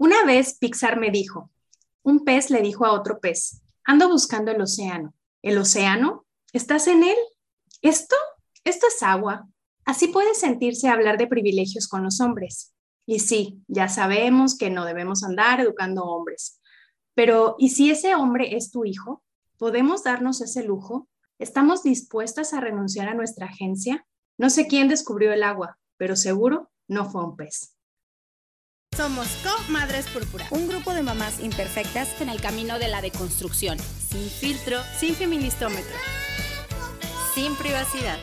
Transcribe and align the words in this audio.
Una 0.00 0.24
vez 0.24 0.56
Pixar 0.58 0.98
me 0.98 1.10
dijo, 1.10 1.50
un 2.02 2.24
pez 2.24 2.48
le 2.48 2.62
dijo 2.62 2.86
a 2.86 2.92
otro 2.92 3.20
pez, 3.20 3.60
ando 3.84 4.08
buscando 4.08 4.50
el 4.50 4.58
océano. 4.62 5.12
¿El 5.42 5.58
océano? 5.58 6.24
¿Estás 6.54 6.86
en 6.86 7.04
él? 7.04 7.18
¿Esto? 7.82 8.16
Esto 8.64 8.86
es 8.86 9.02
agua. 9.02 9.46
Así 9.84 10.08
puede 10.08 10.34
sentirse 10.34 10.88
hablar 10.88 11.18
de 11.18 11.26
privilegios 11.26 11.86
con 11.86 12.02
los 12.02 12.22
hombres. 12.22 12.72
Y 13.04 13.18
sí, 13.18 13.62
ya 13.68 13.90
sabemos 13.90 14.56
que 14.56 14.70
no 14.70 14.86
debemos 14.86 15.22
andar 15.22 15.60
educando 15.60 16.04
hombres. 16.04 16.62
Pero, 17.12 17.56
¿y 17.58 17.68
si 17.68 17.90
ese 17.90 18.14
hombre 18.14 18.56
es 18.56 18.70
tu 18.70 18.86
hijo? 18.86 19.22
¿Podemos 19.58 20.02
darnos 20.02 20.40
ese 20.40 20.64
lujo? 20.64 21.08
¿Estamos 21.38 21.82
dispuestas 21.82 22.54
a 22.54 22.60
renunciar 22.60 23.10
a 23.10 23.14
nuestra 23.14 23.48
agencia? 23.48 24.06
No 24.38 24.48
sé 24.48 24.66
quién 24.66 24.88
descubrió 24.88 25.30
el 25.30 25.42
agua, 25.42 25.76
pero 25.98 26.16
seguro 26.16 26.70
no 26.88 27.04
fue 27.10 27.22
un 27.22 27.36
pez. 27.36 27.76
Somos 28.96 29.28
Co-Madres 29.44 30.08
Púrpura, 30.08 30.46
un 30.50 30.68
grupo 30.68 30.92
de 30.92 31.02
mamás 31.02 31.40
imperfectas 31.40 32.20
en 32.20 32.28
el 32.28 32.40
camino 32.40 32.78
de 32.78 32.88
la 32.88 33.00
deconstrucción, 33.00 33.78
sin 33.78 34.28
filtro, 34.28 34.78
sin 34.98 35.14
feministómetro, 35.14 35.96
sin 37.32 37.54
privacidad. 37.54 38.18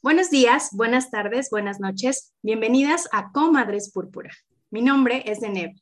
Buenos 0.00 0.30
días, 0.30 0.70
buenas 0.72 1.10
tardes, 1.10 1.50
buenas 1.50 1.80
noches. 1.80 2.34
Bienvenidas 2.42 3.08
a 3.12 3.32
Comadres 3.32 3.90
Púrpura. 3.92 4.30
Mi 4.70 4.80
nombre 4.80 5.24
es 5.26 5.40
Deneb. 5.40 5.72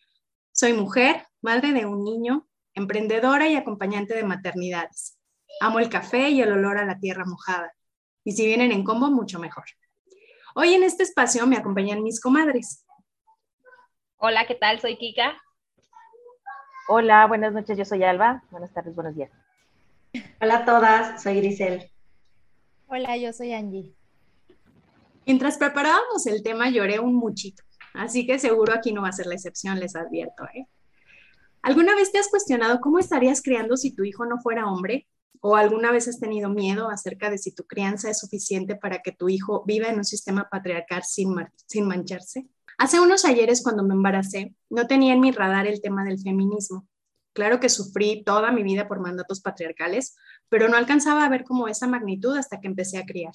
Soy 0.52 0.72
mujer, 0.72 1.26
madre 1.42 1.72
de 1.72 1.84
un 1.84 2.02
niño, 2.02 2.48
emprendedora 2.74 3.46
y 3.46 3.56
acompañante 3.56 4.14
de 4.14 4.24
maternidades. 4.24 5.18
Amo 5.60 5.78
el 5.78 5.90
café 5.90 6.30
y 6.30 6.40
el 6.40 6.50
olor 6.50 6.78
a 6.78 6.86
la 6.86 6.98
tierra 6.98 7.24
mojada. 7.26 7.72
Y 8.24 8.32
si 8.32 8.46
vienen 8.46 8.72
en 8.72 8.84
combo, 8.84 9.10
mucho 9.10 9.38
mejor. 9.38 9.64
Hoy 10.54 10.74
en 10.74 10.82
este 10.82 11.02
espacio 11.02 11.46
me 11.46 11.56
acompañan 11.56 12.02
mis 12.02 12.20
comadres. 12.20 12.84
Hola, 14.24 14.46
¿qué 14.46 14.54
tal? 14.54 14.78
Soy 14.78 14.96
Kika. 14.96 15.36
Hola, 16.88 17.26
buenas 17.26 17.52
noches, 17.52 17.76
yo 17.76 17.84
soy 17.84 18.04
Alba. 18.04 18.44
Buenas 18.52 18.72
tardes, 18.72 18.94
buenos 18.94 19.16
días. 19.16 19.32
Hola 20.40 20.58
a 20.58 20.64
todas, 20.64 21.20
soy 21.20 21.40
Grisel. 21.40 21.90
Hola, 22.86 23.16
yo 23.16 23.32
soy 23.32 23.52
Angie. 23.52 23.92
Mientras 25.26 25.58
preparábamos 25.58 26.24
el 26.28 26.44
tema 26.44 26.70
lloré 26.70 27.00
un 27.00 27.16
muchito, 27.16 27.64
así 27.94 28.24
que 28.24 28.38
seguro 28.38 28.72
aquí 28.72 28.92
no 28.92 29.02
va 29.02 29.08
a 29.08 29.12
ser 29.12 29.26
la 29.26 29.34
excepción, 29.34 29.80
les 29.80 29.96
advierto. 29.96 30.44
¿eh? 30.54 30.68
¿Alguna 31.60 31.96
vez 31.96 32.12
te 32.12 32.20
has 32.20 32.28
cuestionado 32.28 32.78
cómo 32.80 33.00
estarías 33.00 33.42
criando 33.42 33.76
si 33.76 33.92
tu 33.92 34.04
hijo 34.04 34.24
no 34.24 34.38
fuera 34.38 34.68
hombre? 34.68 35.08
¿O 35.40 35.56
alguna 35.56 35.90
vez 35.90 36.06
has 36.06 36.20
tenido 36.20 36.48
miedo 36.48 36.90
acerca 36.90 37.28
de 37.28 37.38
si 37.38 37.52
tu 37.52 37.64
crianza 37.64 38.08
es 38.08 38.20
suficiente 38.20 38.76
para 38.76 39.00
que 39.00 39.10
tu 39.10 39.28
hijo 39.28 39.64
viva 39.66 39.88
en 39.88 39.96
un 39.96 40.04
sistema 40.04 40.48
patriarcal 40.48 41.02
sin, 41.02 41.34
sin 41.66 41.88
mancharse? 41.88 42.46
Hace 42.82 42.98
unos 42.98 43.24
ayeres 43.24 43.62
cuando 43.62 43.84
me 43.84 43.94
embaracé, 43.94 44.56
no 44.68 44.88
tenía 44.88 45.12
en 45.12 45.20
mi 45.20 45.30
radar 45.30 45.68
el 45.68 45.80
tema 45.80 46.02
del 46.02 46.18
feminismo. 46.18 46.88
Claro 47.32 47.60
que 47.60 47.68
sufrí 47.68 48.24
toda 48.24 48.50
mi 48.50 48.64
vida 48.64 48.88
por 48.88 48.98
mandatos 48.98 49.40
patriarcales, 49.40 50.16
pero 50.48 50.68
no 50.68 50.76
alcanzaba 50.76 51.24
a 51.24 51.28
ver 51.28 51.44
como 51.44 51.68
esa 51.68 51.86
magnitud 51.86 52.36
hasta 52.36 52.58
que 52.58 52.66
empecé 52.66 52.98
a 52.98 53.06
criar. 53.06 53.34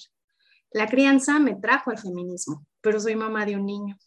La 0.72 0.90
crianza 0.90 1.40
me 1.40 1.56
trajo 1.56 1.92
al 1.92 1.98
feminismo, 1.98 2.66
pero 2.82 3.00
soy 3.00 3.16
mamá 3.16 3.46
de 3.46 3.56
un 3.56 3.66
niño. 3.66 3.98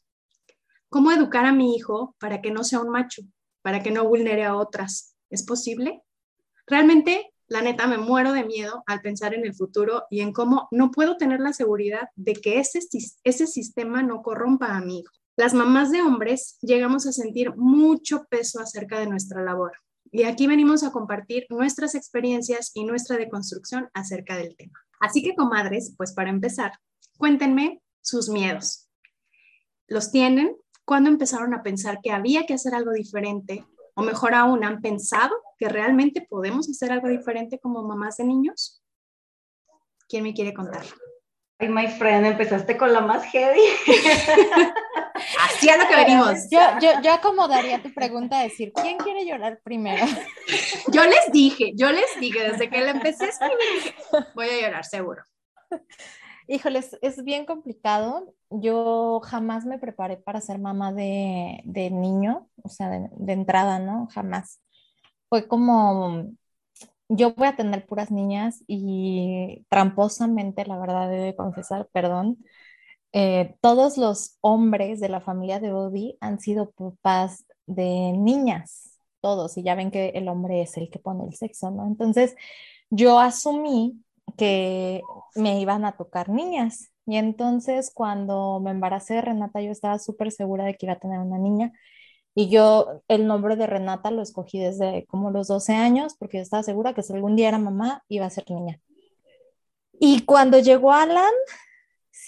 ¿Cómo 0.90 1.10
educar 1.10 1.46
a 1.46 1.54
mi 1.54 1.74
hijo 1.74 2.14
para 2.20 2.42
que 2.42 2.50
no 2.50 2.62
sea 2.62 2.80
un 2.80 2.90
macho, 2.90 3.22
para 3.62 3.82
que 3.82 3.90
no 3.90 4.06
vulnere 4.06 4.44
a 4.44 4.56
otras? 4.56 5.16
¿Es 5.30 5.42
posible? 5.42 6.02
Realmente, 6.66 7.32
la 7.46 7.62
neta, 7.62 7.86
me 7.86 7.96
muero 7.96 8.34
de 8.34 8.44
miedo 8.44 8.82
al 8.86 9.00
pensar 9.00 9.32
en 9.32 9.46
el 9.46 9.54
futuro 9.54 10.04
y 10.10 10.20
en 10.20 10.34
cómo 10.34 10.68
no 10.70 10.90
puedo 10.90 11.16
tener 11.16 11.40
la 11.40 11.54
seguridad 11.54 12.10
de 12.14 12.34
que 12.34 12.58
ese, 12.58 12.80
ese 13.24 13.46
sistema 13.46 14.02
no 14.02 14.20
corrompa 14.20 14.76
a 14.76 14.82
mi 14.82 14.98
hijo. 14.98 15.19
Las 15.36 15.54
mamás 15.54 15.90
de 15.90 16.02
hombres 16.02 16.58
llegamos 16.60 17.06
a 17.06 17.12
sentir 17.12 17.54
mucho 17.56 18.24
peso 18.28 18.60
acerca 18.60 18.98
de 18.98 19.06
nuestra 19.06 19.42
labor 19.42 19.72
y 20.12 20.24
aquí 20.24 20.46
venimos 20.46 20.82
a 20.82 20.90
compartir 20.90 21.46
nuestras 21.50 21.94
experiencias 21.94 22.72
y 22.74 22.84
nuestra 22.84 23.16
deconstrucción 23.16 23.88
acerca 23.94 24.36
del 24.36 24.56
tema. 24.56 24.78
Así 25.00 25.22
que, 25.22 25.34
comadres, 25.34 25.94
pues 25.96 26.12
para 26.12 26.30
empezar, 26.30 26.72
cuéntenme 27.16 27.80
sus 28.00 28.28
miedos. 28.28 28.88
¿Los 29.86 30.10
tienen? 30.10 30.56
¿Cuándo 30.84 31.10
empezaron 31.10 31.54
a 31.54 31.62
pensar 31.62 32.00
que 32.02 32.10
había 32.10 32.44
que 32.44 32.54
hacer 32.54 32.74
algo 32.74 32.92
diferente? 32.92 33.64
O 33.94 34.02
mejor 34.02 34.34
aún, 34.34 34.64
¿han 34.64 34.80
pensado 34.80 35.34
que 35.58 35.68
realmente 35.68 36.26
podemos 36.28 36.68
hacer 36.68 36.90
algo 36.90 37.08
diferente 37.08 37.60
como 37.60 37.82
mamás 37.82 38.16
de 38.16 38.24
niños? 38.24 38.82
¿Quién 40.08 40.24
me 40.24 40.34
quiere 40.34 40.52
contar? 40.52 40.84
Ay, 41.58 41.68
my 41.68 41.86
friend, 41.86 42.26
empezaste 42.26 42.76
con 42.76 42.92
la 42.92 43.00
más 43.00 43.24
heavy. 43.26 43.60
Así 45.42 45.66
lo 45.66 45.88
que 45.88 45.96
venimos. 45.96 46.48
Yo, 46.50 46.60
yo, 46.80 47.00
yo 47.02 47.12
acomodaría 47.12 47.82
tu 47.82 47.92
pregunta 47.92 48.40
a 48.40 48.42
decir, 48.42 48.72
¿quién 48.72 48.98
quiere 48.98 49.26
llorar 49.26 49.60
primero? 49.62 50.04
Yo 50.92 51.04
les 51.04 51.30
dije, 51.32 51.72
yo 51.76 51.90
les 51.90 52.18
dije, 52.20 52.50
desde 52.50 52.68
que 52.68 52.80
la 52.80 52.90
empecé 52.90 53.26
a 53.26 53.28
escribir, 53.28 53.94
voy 54.34 54.48
a 54.48 54.60
llorar, 54.60 54.84
seguro. 54.84 55.22
Híjoles, 56.48 56.98
es 57.00 57.22
bien 57.22 57.46
complicado. 57.46 58.34
Yo 58.50 59.20
jamás 59.24 59.64
me 59.66 59.78
preparé 59.78 60.16
para 60.16 60.40
ser 60.40 60.58
mamá 60.58 60.92
de, 60.92 61.60
de 61.64 61.90
niño, 61.90 62.48
o 62.62 62.68
sea, 62.68 62.90
de, 62.90 63.08
de, 63.12 63.32
entrada, 63.32 63.78
¿no? 63.78 64.08
Jamás. 64.12 64.60
Fue 65.28 65.46
como, 65.46 66.32
yo 67.08 67.34
voy 67.34 67.48
a 67.48 67.56
tener 67.56 67.86
puras 67.86 68.10
niñas 68.10 68.64
y 68.66 69.64
tramposamente, 69.68 70.64
la 70.66 70.78
verdad, 70.78 71.08
debo 71.08 71.36
confesar, 71.36 71.88
perdón, 71.92 72.38
eh, 73.12 73.56
todos 73.60 73.98
los 73.98 74.36
hombres 74.40 75.00
de 75.00 75.08
la 75.08 75.20
familia 75.20 75.60
de 75.60 75.72
Bobby 75.72 76.16
han 76.20 76.38
sido 76.40 76.70
papás 76.70 77.44
de 77.66 78.12
niñas, 78.16 78.98
todos, 79.20 79.56
y 79.56 79.62
ya 79.62 79.74
ven 79.74 79.90
que 79.90 80.10
el 80.10 80.28
hombre 80.28 80.62
es 80.62 80.76
el 80.76 80.90
que 80.90 80.98
pone 80.98 81.24
el 81.24 81.34
sexo, 81.34 81.70
¿no? 81.70 81.86
Entonces, 81.86 82.36
yo 82.90 83.18
asumí 83.20 84.02
que 84.36 85.02
me 85.34 85.60
iban 85.60 85.84
a 85.84 85.96
tocar 85.96 86.28
niñas. 86.28 86.90
Y 87.06 87.16
entonces, 87.16 87.90
cuando 87.92 88.60
me 88.60 88.70
embaracé 88.70 89.14
de 89.14 89.22
Renata, 89.22 89.60
yo 89.60 89.72
estaba 89.72 89.98
súper 89.98 90.30
segura 90.32 90.64
de 90.64 90.74
que 90.76 90.86
iba 90.86 90.94
a 90.94 90.98
tener 90.98 91.18
una 91.18 91.38
niña. 91.38 91.72
Y 92.34 92.48
yo 92.48 93.02
el 93.08 93.26
nombre 93.26 93.56
de 93.56 93.66
Renata 93.66 94.10
lo 94.10 94.22
escogí 94.22 94.60
desde 94.60 95.04
como 95.06 95.30
los 95.30 95.48
12 95.48 95.74
años, 95.74 96.14
porque 96.18 96.38
yo 96.38 96.42
estaba 96.42 96.62
segura 96.62 96.94
que 96.94 97.02
si 97.02 97.12
algún 97.12 97.36
día 97.36 97.48
era 97.48 97.58
mamá, 97.58 98.04
iba 98.08 98.26
a 98.26 98.30
ser 98.30 98.48
niña. 98.50 98.80
Y 99.98 100.24
cuando 100.24 100.58
llegó 100.60 100.92
Alan, 100.92 101.32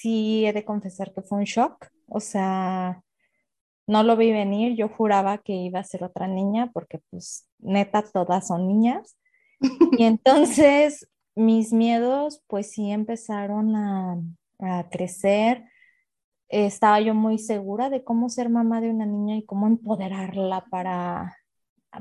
sí 0.02 0.46
he 0.46 0.52
de 0.52 0.64
confesar 0.64 1.12
que 1.14 1.22
fue 1.22 1.38
un 1.38 1.44
shock, 1.44 1.88
o 2.08 2.20
sea, 2.20 3.02
no 3.86 4.02
lo 4.02 4.16
vi 4.16 4.32
venir, 4.32 4.76
yo 4.76 4.88
juraba 4.88 5.38
que 5.38 5.54
iba 5.54 5.80
a 5.80 5.84
ser 5.84 6.04
otra 6.04 6.28
niña 6.28 6.70
porque 6.72 7.00
pues 7.10 7.48
neta 7.58 8.02
todas 8.02 8.46
son 8.48 8.68
niñas. 8.68 9.16
Y 9.98 10.04
entonces 10.04 11.08
mis 11.36 11.72
miedos 11.72 12.42
pues 12.48 12.72
sí 12.72 12.90
empezaron 12.90 13.76
a, 13.76 14.18
a 14.60 14.88
crecer. 14.90 15.64
Estaba 16.48 17.00
yo 17.00 17.14
muy 17.14 17.38
segura 17.38 17.90
de 17.90 18.04
cómo 18.04 18.28
ser 18.28 18.48
mamá 18.50 18.80
de 18.80 18.90
una 18.90 19.06
niña 19.06 19.36
y 19.36 19.44
cómo 19.46 19.66
empoderarla 19.66 20.66
para, 20.70 21.38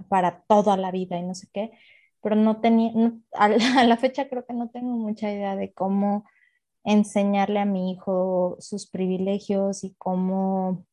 para 0.10 0.42
toda 0.48 0.78
la 0.78 0.92
vida 0.92 1.18
y 1.18 1.24
no 1.24 1.36
sé 1.36 1.48
qué, 1.54 1.72
pero 2.22 2.36
no 2.36 2.62
tenía, 2.62 2.92
a, 3.34 3.50
la, 3.50 3.58
a 3.82 3.84
la 3.86 3.98
fecha 3.98 4.28
creo 4.30 4.46
que 4.46 4.54
no 4.54 4.70
tengo 4.70 4.98
mucha 4.98 5.32
idea 5.32 5.56
de 5.56 5.74
cómo 5.74 6.26
enseñarle 6.84 7.60
a 7.60 7.66
mi 7.66 7.92
hijo 7.92 8.58
sus 8.60 8.88
privilegios 8.90 9.84
y 9.84 9.94
cómo 9.98 10.86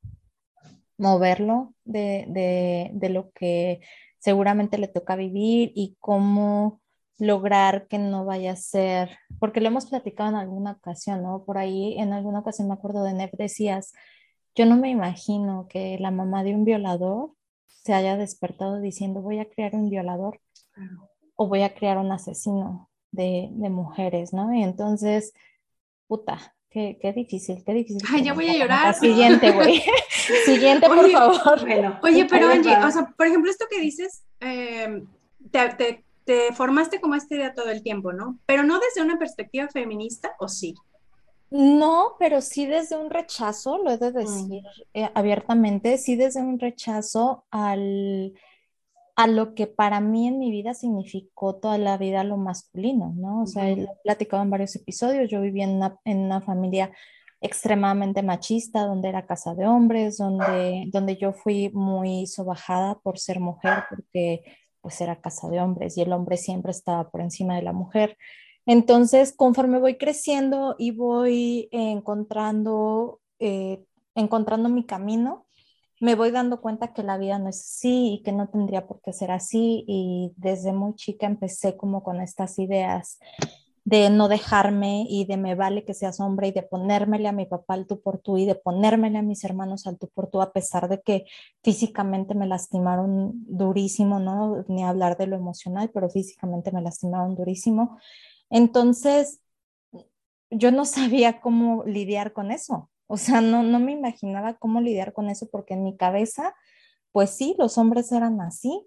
moverlo 0.99 1.75
de, 1.84 2.26
de, 2.28 2.91
de, 2.93 3.09
lo 3.09 3.31
que 3.31 3.81
seguramente 4.19 4.78
le 4.78 4.88
toca 4.88 5.16
vivir 5.16 5.72
y 5.75 5.97
cómo 6.00 6.81
lograr 7.19 7.87
que 7.88 7.98
no 7.98 8.25
vaya 8.25 8.53
a 8.53 8.56
ser, 8.56 9.16
porque 9.41 9.60
lo 9.60 9.69
hemos 9.69 9.87
platicado 9.87 10.31
en 10.31 10.37
alguna 10.37 10.72
ocasión, 10.72 11.22
¿no? 11.22 11.44
Por 11.44 11.59
ahí 11.59 11.98
en 11.98 12.12
alguna 12.12 12.41
ocasión 12.41 12.69
me 12.69 12.75
acuerdo 12.75 13.03
de 13.03 13.12
Neb, 13.12 13.31
decías, 13.37 13.93
yo 14.54 14.66
no 14.66 14.77
me 14.77 14.91
imagino 14.91 15.66
que 15.69 15.98
la 15.98 16.10
mamá 16.10 16.44
de 16.44 16.54
un 16.54 16.65
violador 16.65 17.32
se 17.66 17.94
haya 17.94 18.16
despertado 18.16 18.80
diciendo 18.80 19.22
voy 19.22 19.39
a 19.39 19.48
crear 19.48 19.74
un 19.74 19.89
violador 19.89 20.41
o 21.36 21.48
voy 21.48 21.62
a 21.62 21.74
crear 21.74 21.98
un 21.98 22.10
asesino 22.12 22.91
de, 23.10 23.48
de 23.53 23.71
mujeres, 23.71 24.33
¿no? 24.33 24.53
Y 24.54 24.62
entonces 24.62 25.33
puta, 26.09 26.57
qué, 26.71 26.99
qué, 27.01 27.13
difícil, 27.13 27.63
qué 27.65 27.72
difícil. 27.72 28.03
Ay, 28.10 28.25
ya 28.25 28.34
voy 28.34 28.49
a 28.49 28.55
llorar. 28.55 28.95
Siguiente, 28.95 29.53
güey. 29.53 29.83
Siguiente, 30.45 30.89
por 30.89 30.99
oye, 30.99 31.13
favor. 31.13 31.60
Bueno, 31.60 32.01
oye, 32.03 32.25
pero 32.25 32.49
Angie, 32.49 32.77
o 32.77 32.91
sea, 32.91 33.15
por 33.16 33.27
ejemplo, 33.27 33.51
esto 33.51 33.66
que 33.71 33.81
dices, 33.81 34.25
eh, 34.41 35.03
te, 35.53 35.69
te, 35.75 36.05
te, 36.25 36.53
formaste 36.55 37.01
como 37.01 37.15
esta 37.15 37.37
idea 37.37 37.55
todo 37.55 37.71
el 37.71 37.83
tiempo, 37.83 38.13
¿no? 38.13 38.39
Pero 38.47 38.65
no 38.65 38.81
desde 38.81 39.03
una 39.03 39.19
perspectiva 39.19 39.69
feminista, 39.69 40.34
¿o 40.41 40.49
sí? 40.49 40.75
No, 41.51 42.16
pero 42.19 42.41
sí 42.41 42.66
desde 42.66 42.97
un 42.97 43.10
rechazo, 43.10 43.78
lo 43.78 43.91
he 43.91 43.99
de 43.99 44.13
decir 44.13 44.63
mm. 44.63 44.99
eh, 44.99 45.10
abiertamente, 45.15 45.97
sí 45.97 46.16
desde 46.16 46.41
un 46.41 46.59
rechazo 46.59 47.47
al 47.51 48.34
a 49.18 49.26
lo 49.26 49.53
que 49.56 49.66
para 49.66 49.98
mí 49.98 50.28
en 50.28 50.38
mi 50.38 50.53
vida 50.53 50.74
significó 50.74 51.56
toda 51.56 51.76
la 51.76 51.98
vida 51.98 52.22
lo 52.22 52.36
masculino, 52.36 53.12
¿no? 53.16 53.42
O 53.42 53.47
sea, 53.47 53.68
he 53.68 53.88
platicado 54.04 54.44
en 54.44 54.50
varios 54.50 54.76
episodios, 54.76 55.28
yo 55.28 55.41
vivía 55.41 55.65
en 55.65 55.70
una, 55.70 55.98
en 56.04 56.18
una 56.18 56.41
familia 56.41 56.92
extremadamente 57.41 58.22
machista, 58.22 58.86
donde 58.86 59.09
era 59.09 59.26
casa 59.26 59.56
de 59.56 59.66
hombres, 59.66 60.18
donde, 60.18 60.84
donde 60.92 61.16
yo 61.16 61.32
fui 61.32 61.68
muy 61.70 62.28
sobajada 62.28 63.00
por 63.00 63.18
ser 63.18 63.41
mujer, 63.41 63.82
porque 63.91 64.44
pues 64.80 65.00
era 65.00 65.21
casa 65.21 65.48
de 65.48 65.60
hombres 65.60 65.98
y 65.98 66.03
el 66.03 66.12
hombre 66.12 66.36
siempre 66.36 66.71
estaba 66.71 67.10
por 67.10 67.21
encima 67.21 67.56
de 67.56 67.62
la 67.62 67.72
mujer. 67.72 68.16
Entonces, 68.66 69.34
conforme 69.34 69.80
voy 69.80 69.98
creciendo 69.98 70.76
y 70.78 70.92
voy 70.92 71.68
encontrando, 71.72 73.18
eh, 73.41 73.82
encontrando 74.14 74.68
mi 74.68 74.86
camino, 74.86 75.47
me 76.00 76.15
voy 76.15 76.30
dando 76.30 76.60
cuenta 76.60 76.92
que 76.92 77.03
la 77.03 77.18
vida 77.18 77.39
no 77.39 77.48
es 77.48 77.60
así 77.60 78.15
y 78.15 78.22
que 78.22 78.33
no 78.33 78.48
tendría 78.48 78.86
por 78.86 79.00
qué 79.00 79.12
ser 79.12 79.30
así. 79.30 79.84
Y 79.86 80.33
desde 80.36 80.72
muy 80.72 80.95
chica 80.95 81.27
empecé 81.27 81.77
como 81.77 82.03
con 82.03 82.21
estas 82.21 82.59
ideas 82.59 83.18
de 83.89 84.10
no 84.10 84.28
dejarme 84.28 85.06
y 85.09 85.24
de 85.24 85.39
me 85.39 85.54
vale 85.54 85.84
que 85.86 85.95
seas 85.95 86.21
hombre 86.21 86.48
y 86.48 86.53
de 86.53 86.62
ponérmele 86.62 87.27
a 87.27 87.33
mi 87.33 87.47
papá 87.47 87.72
al 87.72 87.86
tú 87.86 88.03
por 88.03 88.18
tú 88.18 88.36
y 88.36 88.45
de 88.45 88.54
ponérmele 88.54 89.16
a 89.16 89.22
mis 89.22 89.45
hermanos 89.45 89.86
al 89.86 89.97
tú 89.98 90.09
por 90.09 90.28
tú, 90.28 90.42
a 90.42 90.53
pesar 90.53 90.91
de 90.91 91.00
que 91.00 91.24
físicamente 91.62 92.34
me 92.34 92.47
lastimaron 92.47 93.33
durísimo, 93.47 94.18
¿no? 94.18 94.62
Ni 94.68 94.84
hablar 94.84 95.16
de 95.16 95.27
lo 95.27 95.36
emocional, 95.36 95.91
pero 95.95 96.10
físicamente 96.10 96.71
me 96.71 96.83
lastimaron 96.83 97.34
durísimo. 97.34 97.98
Entonces, 98.50 99.41
yo 100.50 100.71
no 100.71 100.84
sabía 100.84 101.41
cómo 101.41 101.83
lidiar 101.84 102.34
con 102.34 102.50
eso. 102.50 102.91
O 103.09 103.16
sea, 103.16 103.41
no, 103.41 103.65
no 103.65 103.81
me 103.81 103.93
imaginaba 103.93 104.55
cómo 104.55 104.81
lidiar 104.81 105.13
con 105.13 105.28
eso 105.28 105.49
porque 105.51 105.75
en 105.75 105.83
mi 105.83 105.97
cabeza, 105.97 106.55
pues 107.10 107.31
sí, 107.31 107.57
los 107.59 107.77
hombres 107.78 108.13
eran 108.13 108.41
así, 108.41 108.87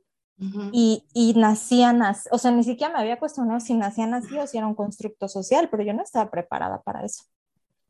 y, 0.71 1.05
y, 1.13 1.33
nacían 1.35 2.01
así, 2.01 2.27
o 2.31 2.37
sea, 2.39 2.49
ni 2.49 2.63
siquiera 2.63 2.91
me 2.91 2.99
había 2.99 3.19
cuestionado 3.19 3.59
si 3.59 3.75
nacían 3.75 4.15
así 4.15 4.39
o 4.39 4.47
si 4.47 4.57
era 4.57 4.65
un 4.65 4.73
constructo 4.73 5.27
social, 5.27 5.67
pero 5.69 5.83
yo 5.83 5.93
no 5.93 6.01
estaba 6.01 6.31
preparada 6.31 6.81
para 6.81 7.05
eso. 7.05 7.25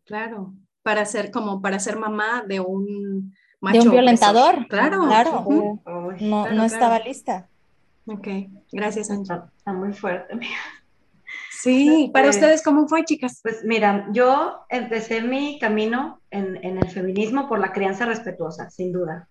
Claro, 0.03 0.53
para 0.83 1.05
ser 1.05 1.31
como, 1.31 1.61
para 1.61 1.79
ser 1.79 1.97
mamá 1.97 2.43
de 2.45 2.59
un 2.59 3.33
macho. 3.61 3.79
De 3.79 3.87
un 3.87 3.91
violentador. 3.91 4.67
Claro. 4.67 5.05
Claro, 5.05 5.45
no, 6.19 6.51
no 6.51 6.63
estaba 6.65 6.99
lista. 6.99 7.47
Ok, 8.05 8.27
gracias, 8.71 9.09
Angie. 9.11 9.33
Está, 9.55 9.71
muy 9.73 9.93
fuerte, 9.93 10.33
amiga. 10.33 10.57
Sí, 11.61 12.09
para 12.13 12.29
este, 12.29 12.39
ustedes, 12.39 12.63
¿cómo 12.63 12.87
fue, 12.87 13.03
chicas? 13.05 13.39
Pues 13.43 13.63
mira, 13.63 14.07
yo 14.11 14.65
empecé 14.69 15.21
mi 15.21 15.59
camino 15.59 16.21
en, 16.31 16.57
en 16.63 16.77
el 16.77 16.89
feminismo 16.89 17.47
por 17.47 17.59
la 17.59 17.71
crianza 17.71 18.05
respetuosa, 18.05 18.69
sin 18.69 18.91
duda. 18.91 19.27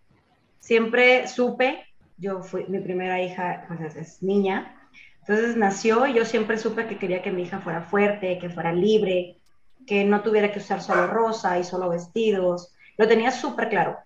Siempre 0.60 1.26
supe 1.26 1.84
yo 2.20 2.42
fui, 2.42 2.66
mi 2.68 2.80
primera 2.80 3.20
hija 3.20 3.64
pues 3.66 3.96
es, 3.96 4.22
niña, 4.22 4.76
entonces 5.20 5.56
nació 5.56 6.06
y 6.06 6.14
yo 6.14 6.24
siempre 6.24 6.58
supe 6.58 6.86
que 6.86 6.98
quería 6.98 7.22
que 7.22 7.32
mi 7.32 7.42
hija 7.42 7.60
fuera 7.60 7.82
fuerte, 7.82 8.38
que 8.38 8.50
fuera 8.50 8.72
libre, 8.72 9.38
que 9.86 10.04
no 10.04 10.22
tuviera 10.22 10.52
que 10.52 10.58
usar 10.58 10.82
solo 10.82 11.06
rosa 11.06 11.58
y 11.58 11.64
solo 11.64 11.88
vestidos. 11.88 12.74
Lo 12.98 13.08
tenía 13.08 13.30
súper 13.30 13.70
claro, 13.70 13.98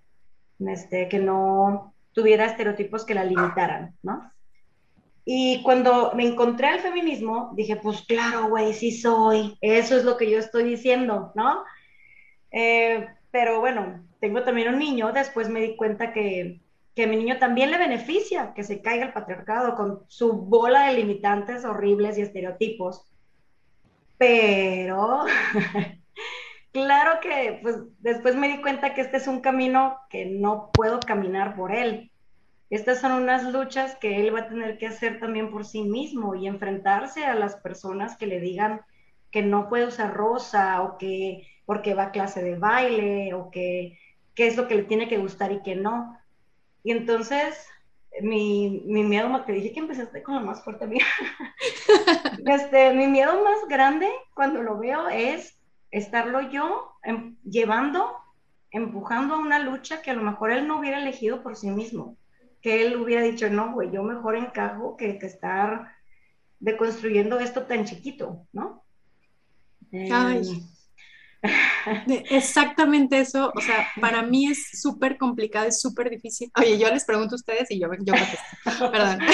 este, 0.60 1.08
que 1.08 1.18
no 1.18 1.94
tuviera 2.12 2.46
estereotipos 2.46 3.04
que 3.04 3.14
la 3.14 3.24
limitaran, 3.24 3.96
¿no? 4.02 4.30
Y 5.24 5.62
cuando 5.62 6.12
me 6.14 6.26
encontré 6.26 6.66
al 6.68 6.80
feminismo, 6.80 7.52
dije, 7.54 7.76
pues 7.76 8.02
claro, 8.02 8.48
güey, 8.48 8.74
sí 8.74 8.92
soy, 8.92 9.56
eso 9.60 9.96
es 9.96 10.04
lo 10.04 10.16
que 10.16 10.30
yo 10.30 10.38
estoy 10.38 10.64
diciendo, 10.64 11.32
¿no? 11.34 11.64
Eh, 12.50 13.06
pero 13.30 13.60
bueno, 13.60 14.06
tengo 14.20 14.42
también 14.42 14.68
un 14.68 14.78
niño, 14.78 15.12
después 15.12 15.48
me 15.48 15.60
di 15.60 15.76
cuenta 15.76 16.12
que 16.12 16.60
que 16.94 17.04
a 17.04 17.06
mi 17.06 17.16
niño 17.16 17.38
también 17.38 17.70
le 17.70 17.78
beneficia 17.78 18.52
que 18.54 18.62
se 18.62 18.80
caiga 18.80 19.06
el 19.06 19.12
patriarcado 19.12 19.74
con 19.74 20.04
su 20.08 20.32
bola 20.32 20.86
de 20.86 20.94
limitantes 20.94 21.64
horribles 21.64 22.16
y 22.16 22.22
estereotipos. 22.22 23.04
Pero, 24.16 25.24
claro 26.72 27.20
que 27.20 27.58
pues 27.62 27.76
después 27.98 28.36
me 28.36 28.48
di 28.48 28.62
cuenta 28.62 28.94
que 28.94 29.00
este 29.00 29.16
es 29.16 29.26
un 29.26 29.40
camino 29.40 29.98
que 30.08 30.26
no 30.26 30.72
puedo 30.74 31.04
caminar 31.04 31.56
por 31.56 31.74
él. 31.74 32.12
Estas 32.74 33.00
son 33.00 33.12
unas 33.12 33.44
luchas 33.52 33.96
que 33.96 34.20
él 34.20 34.34
va 34.34 34.40
a 34.40 34.48
tener 34.48 34.78
que 34.78 34.86
hacer 34.86 35.20
también 35.20 35.50
por 35.50 35.64
sí 35.64 35.82
mismo 35.82 36.34
y 36.34 36.46
enfrentarse 36.46 37.24
a 37.24 37.34
las 37.34 37.56
personas 37.56 38.16
que 38.16 38.26
le 38.26 38.40
digan 38.40 38.80
que 39.30 39.42
no 39.42 39.68
puede 39.68 39.86
usar 39.86 40.14
rosa 40.14 40.82
o 40.82 40.98
que 40.98 41.46
porque 41.66 41.94
va 41.94 42.04
a 42.04 42.12
clase 42.12 42.42
de 42.42 42.56
baile 42.56 43.34
o 43.34 43.50
que 43.50 43.98
qué 44.34 44.46
es 44.48 44.56
lo 44.56 44.66
que 44.68 44.74
le 44.74 44.82
tiene 44.84 45.08
que 45.08 45.18
gustar 45.18 45.52
y 45.52 45.62
que 45.62 45.76
no 45.76 46.18
y 46.84 46.92
entonces, 46.92 47.66
mi, 48.20 48.82
mi 48.84 49.02
miedo, 49.02 49.42
te 49.44 49.52
dije 49.52 49.72
que 49.72 49.80
empezaste 49.80 50.22
con 50.22 50.34
lo 50.34 50.42
más 50.42 50.62
fuerte 50.62 50.86
mía. 50.86 51.06
este, 52.46 52.92
mi 52.92 53.06
miedo 53.06 53.42
más 53.42 53.66
grande 53.68 54.08
cuando 54.34 54.62
lo 54.62 54.78
veo 54.78 55.08
es 55.08 55.58
estarlo 55.90 56.42
yo 56.50 56.92
em, 57.02 57.36
llevando, 57.42 58.14
empujando 58.70 59.34
a 59.34 59.38
una 59.38 59.58
lucha 59.60 60.02
que 60.02 60.10
a 60.10 60.14
lo 60.14 60.22
mejor 60.22 60.50
él 60.50 60.68
no 60.68 60.78
hubiera 60.78 60.98
elegido 60.98 61.42
por 61.42 61.56
sí 61.56 61.70
mismo. 61.70 62.18
Que 62.64 62.86
él 62.86 62.96
hubiera 62.96 63.20
dicho, 63.20 63.50
no, 63.50 63.74
güey, 63.74 63.90
yo 63.92 64.02
mejor 64.02 64.36
encajo 64.36 64.96
que, 64.96 65.18
que 65.18 65.26
estar 65.26 65.92
deconstruyendo 66.58 67.38
esto 67.38 67.64
tan 67.64 67.84
chiquito, 67.84 68.46
¿no? 68.54 68.86
Ay. 69.92 70.64
Exactamente 72.30 73.18
eso, 73.18 73.52
o 73.54 73.60
sea, 73.60 73.86
para 74.00 74.22
mí 74.22 74.46
es 74.46 74.80
súper 74.80 75.18
complicado, 75.18 75.66
es 75.66 75.78
súper 75.78 76.08
difícil. 76.08 76.50
Oye, 76.58 76.78
yo 76.78 76.88
les 76.88 77.04
pregunto 77.04 77.34
a 77.34 77.36
ustedes 77.36 77.70
y 77.70 77.78
yo, 77.78 77.88
yo 78.00 78.14
contesto. 78.14 78.90
Perdón. 78.90 79.18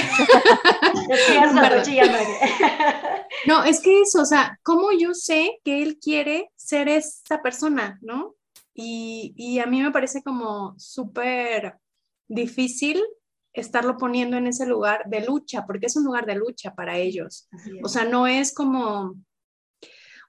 No, 3.47 3.63
es 3.65 3.81
que 3.81 4.03
eso, 4.03 4.23
o 4.23 4.25
sea, 4.25 4.59
¿cómo 4.65 4.89
yo 4.91 5.15
sé 5.15 5.61
que 5.65 5.85
él 5.85 5.99
quiere 6.03 6.51
ser 6.57 6.89
esa 6.89 7.41
persona, 7.41 7.97
no? 8.03 8.35
Y, 8.75 9.35
y 9.37 9.61
a 9.61 9.67
mí 9.67 9.81
me 9.81 9.93
parece 9.93 10.21
como 10.25 10.75
súper 10.79 11.77
difícil 12.29 13.01
estarlo 13.53 13.97
poniendo 13.97 14.37
en 14.37 14.47
ese 14.47 14.67
lugar 14.67 15.05
de 15.07 15.25
lucha, 15.25 15.67
porque 15.67 15.87
es 15.87 15.97
un 15.97 16.05
lugar 16.05 16.27
de 16.27 16.37
lucha 16.37 16.75
para 16.75 16.97
ellos. 16.97 17.49
O 17.83 17.89
sea, 17.89 18.05
no 18.05 18.27
es 18.27 18.55
como 18.55 19.17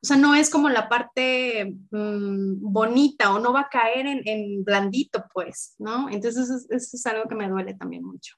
o 0.04 0.08
sea, 0.08 0.18
no 0.18 0.34
es 0.34 0.50
como 0.50 0.68
la 0.68 0.90
parte 0.90 1.76
mm, 1.92 2.56
bonita 2.60 3.36
o 3.36 3.40
no 3.40 3.54
va 3.54 3.62
a 3.62 3.70
caer 3.70 4.08
en, 4.08 4.64
blandito, 4.64 5.26
pues, 5.32 5.76
¿no? 5.78 6.10
Entonces, 6.10 6.50
eso, 6.70 6.98
es 6.98 7.06
algo 7.06 7.30
que 7.30 7.36
me 7.36 7.48
duele 7.48 7.76
también 7.76 8.04
mucho. 8.04 8.36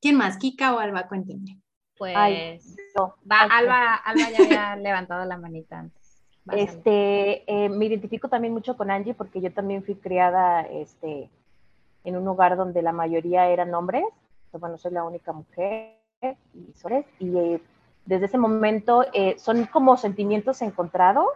¿Quién 0.00 0.16
más? 0.16 0.38
¿Kika 0.38 0.74
o 0.74 0.80
Alba? 0.80 1.06
Cuéntenme. 1.06 1.60
Pues, 1.96 2.16
va, 2.16 3.42
Alba, 3.42 3.94
Alba 3.94 4.30
ya 4.30 4.44
había 4.44 4.76
levantado 4.82 5.24
la 5.24 5.36
manita 5.36 5.78
antes. 5.78 6.18
este, 6.52 7.44
eh, 7.46 7.68
me 7.68 7.86
identifico 7.86 8.28
también 8.28 8.52
mucho 8.52 8.76
con 8.76 8.90
Angie 8.90 9.14
porque 9.14 9.40
yo 9.40 9.52
también 9.52 9.84
fui 9.84 9.94
criada 9.94 10.62
este, 10.62 11.30
en 12.08 12.16
un 12.16 12.24
lugar 12.24 12.56
donde 12.56 12.82
la 12.82 12.92
mayoría 12.92 13.48
eran 13.48 13.74
hombres. 13.74 14.04
Bueno, 14.52 14.78
soy 14.78 14.92
la 14.92 15.04
única 15.04 15.32
mujer 15.32 15.98
y, 16.54 16.74
y 17.20 17.38
eh, 17.38 17.60
desde 18.06 18.26
ese 18.26 18.38
momento 18.38 19.04
eh, 19.12 19.36
son 19.38 19.66
como 19.66 19.96
sentimientos 19.96 20.62
encontrados, 20.62 21.28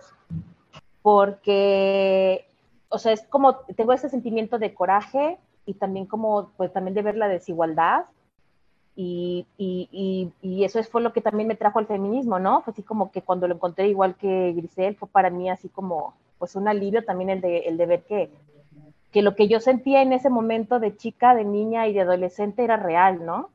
porque, 1.02 2.46
o 2.88 2.98
sea, 2.98 3.12
es 3.12 3.22
como, 3.22 3.56
tengo 3.76 3.92
ese 3.92 4.08
sentimiento 4.08 4.58
de 4.58 4.72
coraje 4.72 5.38
y 5.66 5.74
también 5.74 6.06
como, 6.06 6.50
pues 6.56 6.72
también 6.72 6.94
de 6.94 7.02
ver 7.02 7.16
la 7.16 7.28
desigualdad. 7.28 8.06
Y, 8.94 9.46
y, 9.56 10.32
y, 10.42 10.64
eso 10.64 10.82
fue 10.84 11.00
lo 11.00 11.14
que 11.14 11.22
también 11.22 11.48
me 11.48 11.54
trajo 11.54 11.78
al 11.78 11.86
feminismo, 11.86 12.38
¿no? 12.38 12.60
Fue 12.60 12.72
así 12.72 12.82
como 12.82 13.10
que 13.10 13.22
cuando 13.22 13.48
lo 13.48 13.54
encontré 13.54 13.88
igual 13.88 14.16
que 14.16 14.52
Grisel, 14.52 14.96
fue 14.96 15.08
para 15.08 15.30
mí 15.30 15.48
así 15.48 15.70
como, 15.70 16.14
pues 16.38 16.56
un 16.56 16.68
alivio 16.68 17.02
también 17.02 17.30
el 17.30 17.40
de, 17.40 17.58
el 17.60 17.78
de 17.78 17.86
ver 17.86 18.02
que, 18.02 18.30
que 19.12 19.22
lo 19.22 19.36
que 19.36 19.46
yo 19.48 19.60
sentía 19.60 20.02
en 20.02 20.12
ese 20.12 20.30
momento 20.30 20.80
de 20.80 20.96
chica, 20.96 21.34
de 21.34 21.44
niña 21.44 21.86
y 21.86 21.92
de 21.92 22.00
adolescente 22.00 22.64
era 22.64 22.76
real, 22.76 23.24
¿no? 23.24 23.50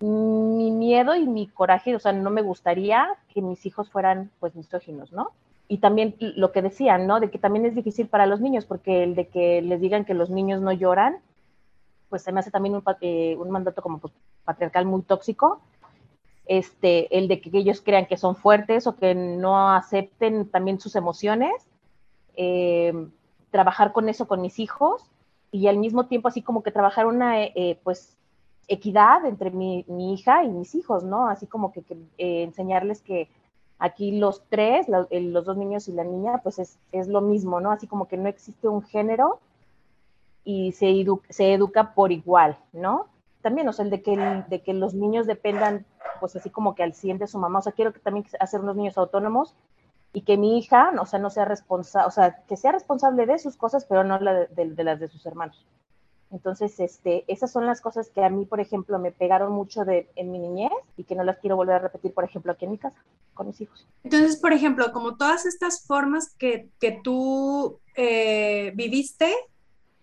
mi 0.00 0.70
miedo 0.70 1.14
y 1.14 1.26
mi 1.26 1.46
coraje, 1.46 1.94
o 1.94 1.98
sea, 1.98 2.12
no 2.12 2.30
me 2.30 2.42
gustaría 2.42 3.08
que 3.32 3.40
mis 3.40 3.64
hijos 3.64 3.90
fueran 3.90 4.30
pues 4.40 4.54
misóginos, 4.54 5.12
¿no? 5.12 5.30
Y 5.68 5.78
también 5.78 6.14
lo 6.18 6.52
que 6.52 6.62
decían, 6.62 7.06
¿no? 7.06 7.18
De 7.18 7.30
que 7.30 7.38
también 7.38 7.64
es 7.64 7.74
difícil 7.74 8.06
para 8.06 8.26
los 8.26 8.40
niños, 8.40 8.66
porque 8.66 9.02
el 9.02 9.14
de 9.14 9.28
que 9.28 9.62
les 9.62 9.80
digan 9.80 10.04
que 10.04 10.14
los 10.14 10.30
niños 10.30 10.60
no 10.60 10.72
lloran, 10.72 11.16
pues 12.08 12.22
se 12.22 12.30
me 12.30 12.40
hace 12.40 12.50
también 12.50 12.74
un, 12.74 12.82
eh, 13.00 13.36
mandato 13.48 13.82
como 13.82 13.98
pues, 13.98 14.12
patriarcal 14.44 14.84
muy 14.84 15.02
tóxico. 15.02 15.60
Este, 16.44 17.16
el 17.18 17.26
de 17.26 17.40
que 17.40 17.50
ellos 17.58 17.80
crean 17.80 18.06
que 18.06 18.16
son 18.16 18.36
fuertes 18.36 18.86
o 18.86 18.94
que 18.96 19.14
no 19.16 19.72
acepten 19.72 20.48
también 20.48 20.78
sus 20.78 20.94
emociones, 20.94 21.66
eh, 22.36 22.92
trabajar 23.56 23.94
con 23.94 24.10
eso 24.10 24.28
con 24.28 24.42
mis 24.42 24.58
hijos 24.58 25.02
y 25.50 25.66
al 25.66 25.78
mismo 25.78 26.04
tiempo 26.04 26.28
así 26.28 26.42
como 26.42 26.62
que 26.62 26.70
trabajar 26.70 27.06
una, 27.06 27.42
eh, 27.42 27.80
pues 27.82 28.18
equidad 28.68 29.24
entre 29.24 29.50
mi, 29.50 29.86
hija 30.12 30.44
y 30.44 30.50
mis 30.50 30.74
hijos, 30.74 31.04
¿no? 31.04 31.26
Así 31.26 31.46
como 31.46 31.72
que, 31.72 31.80
eh, 32.18 32.42
enseñarles 32.42 33.00
que 33.00 33.30
aquí 33.78 34.18
los 34.18 34.42
tres, 34.50 34.86
los 34.88 35.44
dos 35.46 35.56
niños 35.56 35.88
y 35.88 35.92
la 35.92 36.04
niña, 36.04 36.42
pues 36.42 36.58
es, 36.58 37.08
lo 37.08 37.22
mismo, 37.22 37.60
¿no? 37.62 37.70
Así 37.70 37.86
como 37.86 38.08
que 38.08 38.18
no 38.18 38.28
existe 38.28 38.68
un 38.68 38.82
género 38.82 39.40
y 40.44 40.72
se, 40.72 40.92
se 41.30 41.54
educa 41.54 41.94
por 41.94 42.12
igual, 42.12 42.58
¿no? 42.74 43.06
También, 43.40 43.66
o 43.70 43.72
sea, 43.72 43.86
el 43.86 43.90
de 43.90 44.02
que, 44.02 44.44
de 44.50 44.60
que 44.60 44.74
los 44.74 44.92
niños 44.92 45.26
dependan, 45.26 45.86
pues 46.20 46.36
así 46.36 46.50
como 46.50 46.74
que 46.74 46.82
al 46.82 46.92
100 46.92 47.16
de 47.18 47.26
su 47.26 47.38
mamá, 47.38 47.60
o 47.60 47.62
sea, 47.62 47.72
quiero 47.72 47.94
que 47.94 48.00
también 48.00 48.26
hacer 48.38 48.60
unos 48.60 48.76
niños 48.76 48.98
autónomos 48.98 49.54
y 50.12 50.22
que 50.22 50.36
mi 50.36 50.58
hija, 50.58 50.92
o 51.00 51.06
sea, 51.06 51.18
no 51.18 51.30
sea 51.30 51.44
responsable, 51.44 52.08
o 52.08 52.10
sea, 52.10 52.42
que 52.48 52.56
sea 52.56 52.72
responsable 52.72 53.26
de 53.26 53.38
sus 53.38 53.56
cosas, 53.56 53.84
pero 53.84 54.04
no 54.04 54.18
de, 54.18 54.48
de, 54.50 54.84
las 54.84 54.98
de 55.00 55.08
sus 55.08 55.24
hermanos. 55.26 55.64
Entonces, 56.32 56.80
este, 56.80 57.24
esas 57.28 57.52
son 57.52 57.66
las 57.66 57.80
cosas 57.80 58.10
que 58.10 58.24
a 58.24 58.30
mí, 58.30 58.46
por 58.46 58.60
ejemplo, 58.60 58.98
me 58.98 59.12
pegaron 59.12 59.52
mucho 59.52 59.84
de, 59.84 60.08
en 60.16 60.32
mi 60.32 60.38
niñez 60.38 60.72
y 60.96 61.04
que 61.04 61.14
no 61.14 61.22
las 61.22 61.38
quiero 61.38 61.56
volver 61.56 61.76
a 61.76 61.78
repetir, 61.80 62.12
por 62.12 62.24
ejemplo, 62.24 62.52
aquí 62.52 62.64
en 62.64 62.72
mi 62.72 62.78
casa, 62.78 63.00
con 63.34 63.46
mis 63.46 63.60
hijos. 63.60 63.86
Entonces, 64.02 64.36
por 64.36 64.52
ejemplo, 64.52 64.92
como 64.92 65.16
todas 65.16 65.46
estas 65.46 65.86
formas 65.86 66.34
que, 66.36 66.68
que 66.80 67.00
tú 67.02 67.78
eh, 67.94 68.72
viviste, 68.74 69.32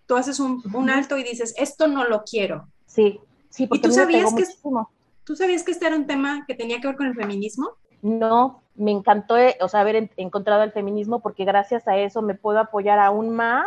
tú 0.06 0.16
haces 0.16 0.40
un, 0.40 0.64
un, 0.74 0.90
alto 0.90 1.18
y 1.18 1.24
dices, 1.24 1.54
esto 1.58 1.88
no 1.88 2.06
lo 2.06 2.24
quiero. 2.24 2.68
Sí, 2.86 3.20
sí, 3.50 3.68
porque 3.68 3.88
¿Y 3.88 3.90
tú 3.90 3.96
sabías 3.96 4.34
que, 4.34 4.46
¿Tú 5.24 5.36
sabías 5.36 5.64
que 5.64 5.72
este 5.72 5.88
era 5.88 5.96
un 5.96 6.08
tema 6.08 6.46
que 6.48 6.56
tenía 6.56 6.82
que 6.82 6.88
ver 6.88 6.98
con 6.98 7.08
el 7.08 7.16
feminismo? 7.16 7.72
No, 8.02 8.63
me 8.76 8.92
encantó, 8.92 9.38
eh, 9.38 9.58
o 9.62 9.68
sea, 9.68 9.82
haber 9.82 10.10
encontrado 10.18 10.64
el 10.64 10.72
feminismo 10.72 11.20
porque 11.20 11.46
gracias 11.46 11.88
a 11.88 11.98
eso 11.98 12.22
me 12.22 12.36
puedo 12.36 12.60
apoyar 12.60 13.00
aún 13.00 13.30
más 13.30 13.66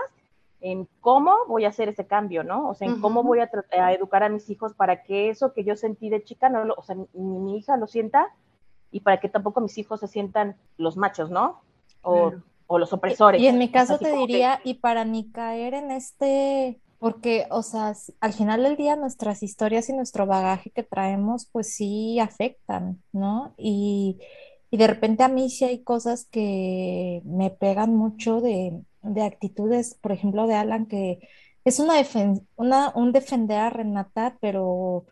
en 0.60 0.88
cómo 1.00 1.32
voy 1.46 1.64
a 1.64 1.68
hacer 1.68 1.88
ese 1.88 2.06
cambio, 2.06 2.42
¿no? 2.42 2.68
O 2.68 2.74
sea, 2.74 2.88
en 2.88 3.00
cómo 3.00 3.22
voy 3.22 3.38
a, 3.40 3.48
educar 3.92 4.22
a 4.22 4.28
mis 4.28 4.48
hijos 4.50 4.74
para 4.74 5.02
que 5.02 5.28
eso 5.28 5.52
que 5.52 5.64
yo 5.64 5.76
sentí 5.76 6.08
de 6.08 6.24
chica, 6.24 6.48
no 6.48 6.74
o 6.76 6.82
sea, 6.82 6.96
ni 6.96 7.38
mi 7.38 7.58
hija 7.58 7.76
lo 7.76 7.86
sienta 7.86 8.34
y 8.90 9.00
para 9.00 9.20
que 9.20 9.28
tampoco 9.28 9.60
mis 9.60 9.76
hijos 9.78 10.00
se 10.00 10.08
sientan 10.08 10.56
los 10.76 10.96
machos, 10.96 11.30
¿no? 11.30 11.60
O, 12.02 12.32
los 12.78 12.92
opresores. 12.92 13.40
Y, 13.40 13.46
en 13.46 13.58
mi 13.58 13.70
caso 13.70 13.98
te 13.98 14.10
diría, 14.12 14.60
y 14.64 14.74
para 14.74 15.04
ni 15.04 15.30
caer 15.30 15.74
en 15.74 15.92
este, 15.92 16.80
porque, 16.98 17.46
o 17.50 17.62
sea, 17.62 17.94
al 18.20 18.32
final 18.32 18.64
del 18.64 18.76
día 18.76 18.96
nuestras 18.96 19.44
historias 19.44 19.88
y 19.88 19.92
nuestro 19.92 20.26
bagaje 20.26 20.70
que 20.70 20.82
traemos, 20.82 21.46
pues 21.52 21.74
sí 21.74 22.18
afectan, 22.18 23.00
¿no? 23.12 23.54
Y, 23.56 24.18
y 24.76 24.78
de 24.78 24.86
repente 24.86 25.22
a 25.22 25.28
mí 25.28 25.50
sí 25.50 25.64
hay 25.64 25.82
cosas 25.82 26.26
que 26.30 27.22
me 27.24 27.50
pegan 27.50 27.94
mucho 27.94 28.40
de 28.40 28.84
de 29.06 29.22
actitudes, 29.22 29.94
por 30.00 30.12
ejemplo, 30.12 30.46
de 30.46 30.54
Alan, 30.54 30.86
que 30.86 31.28
es 31.64 31.78
una, 31.78 31.94
una 32.56 32.92
un 32.94 33.12
defender 33.12 33.58
a 33.58 33.70
Renata, 33.70 34.38
pero 34.40 35.06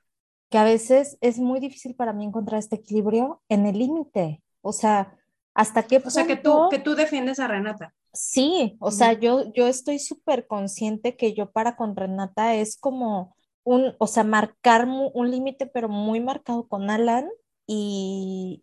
que 0.51 0.59
a 0.59 0.65
veces 0.65 1.19
es 1.21 1.39
muy 1.39 1.61
difícil 1.61 1.95
para 1.95 2.13
mí 2.13 2.25
encontrar 2.25 2.59
este 2.59 2.77
equilibrio 2.77 3.43
en 3.49 3.67
el 3.67 3.79
límite. 3.79 4.43
O 4.61 4.73
sea, 4.73 5.17
hasta 5.55 5.83
qué 5.85 5.97
punto... 5.97 6.09
O 6.09 6.11
sea, 6.11 6.27
que 6.27 6.37
tú, 6.37 6.69
que 6.71 6.79
tú 6.79 6.95
defiendes 6.95 7.39
a 7.39 7.49
Renata. 7.49 7.95
Sí, 8.13 8.77
o 8.79 8.93
sea, 8.93 9.13
yo, 9.15 9.53
yo 9.53 9.67
estoy 9.67 9.99
súper 9.99 10.47
consciente 10.47 11.17
que 11.17 11.35
yo 11.35 11.51
para 11.51 11.75
con 11.75 11.97
Renata 11.97 12.55
es 12.55 12.77
como 12.77 13.37
un, 13.65 13.95
o 13.99 14.07
sea, 14.07 14.23
marcar 14.23 14.87
un 14.87 15.31
límite, 15.31 15.67
pero 15.67 15.89
muy 15.89 16.21
marcado 16.21 16.69
con 16.69 16.91
Alan 16.91 17.29
y, 17.67 18.63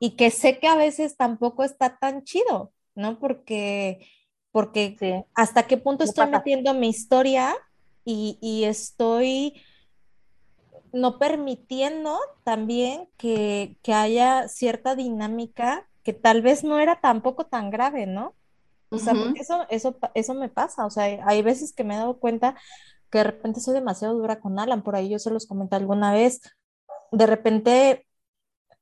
y 0.00 0.16
que 0.16 0.32
sé 0.32 0.58
que 0.58 0.66
a 0.66 0.74
veces 0.74 1.16
tampoco 1.16 1.62
está 1.62 1.98
tan 1.98 2.24
chido, 2.24 2.72
¿no? 2.96 3.20
Porque 3.20 4.00
porque 4.50 5.24
hasta 5.34 5.68
qué 5.68 5.76
punto 5.76 6.02
estoy 6.02 6.28
metiendo 6.28 6.74
mi 6.74 6.88
historia 6.88 7.54
y, 8.04 8.64
estoy 8.64 9.62
no 10.92 11.20
permitiendo 11.20 12.18
también 12.42 13.08
que, 13.16 13.76
haya 13.86 14.48
cierta 14.48 14.96
dinámica 14.96 15.86
que 16.02 16.12
tal 16.12 16.42
vez 16.42 16.64
no 16.64 16.80
era 16.80 17.00
tampoco 17.00 17.46
tan 17.46 17.70
grave, 17.70 18.06
¿no? 18.06 18.34
O 18.88 18.98
sea, 18.98 19.14
porque 19.14 19.42
eso, 19.42 19.66
eso, 19.68 19.96
eso 20.14 20.34
me 20.34 20.48
pasa, 20.48 20.84
o 20.84 20.90
sea, 20.90 21.04
hay 21.24 21.42
veces 21.42 21.72
que 21.72 21.84
me 21.84 21.94
he 21.94 21.98
dado 21.98 22.18
cuenta 22.18 22.56
que 23.08 23.18
de 23.18 23.24
repente 23.24 23.60
soy 23.60 23.74
demasiado 23.74 24.14
dura 24.14 24.40
con 24.40 24.58
Alan, 24.58 24.82
por 24.82 24.96
ahí 24.96 25.08
yo 25.08 25.20
se 25.20 25.30
los 25.30 25.46
comenté 25.46 25.76
alguna 25.76 26.12
vez, 26.12 26.40
de 27.12 27.26
repente, 27.26 28.08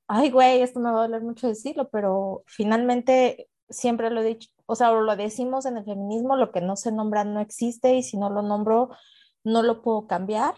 ay, 0.08 0.30
güey, 0.30 0.62
esto 0.62 0.80
me 0.80 0.90
va 0.90 1.00
a 1.00 1.06
doler 1.06 1.22
mucho 1.22 1.48
decirlo, 1.48 1.88
pero 1.90 2.42
finalmente 2.46 3.48
siempre 3.68 4.10
lo 4.10 4.22
he 4.22 4.24
dicho, 4.24 4.50
o 4.66 4.74
sea, 4.74 4.90
lo 4.92 5.16
decimos 5.16 5.66
en 5.66 5.76
el 5.78 5.84
feminismo, 5.84 6.36
lo 6.36 6.52
que 6.52 6.60
no 6.62 6.76
se 6.76 6.92
nombra 6.92 7.24
no 7.24 7.40
existe 7.40 7.94
y 7.94 8.02
si 8.02 8.16
no 8.18 8.30
lo 8.30 8.42
nombro, 8.42 8.90
no 9.44 9.62
lo 9.62 9.82
puedo 9.82 10.06
cambiar. 10.06 10.54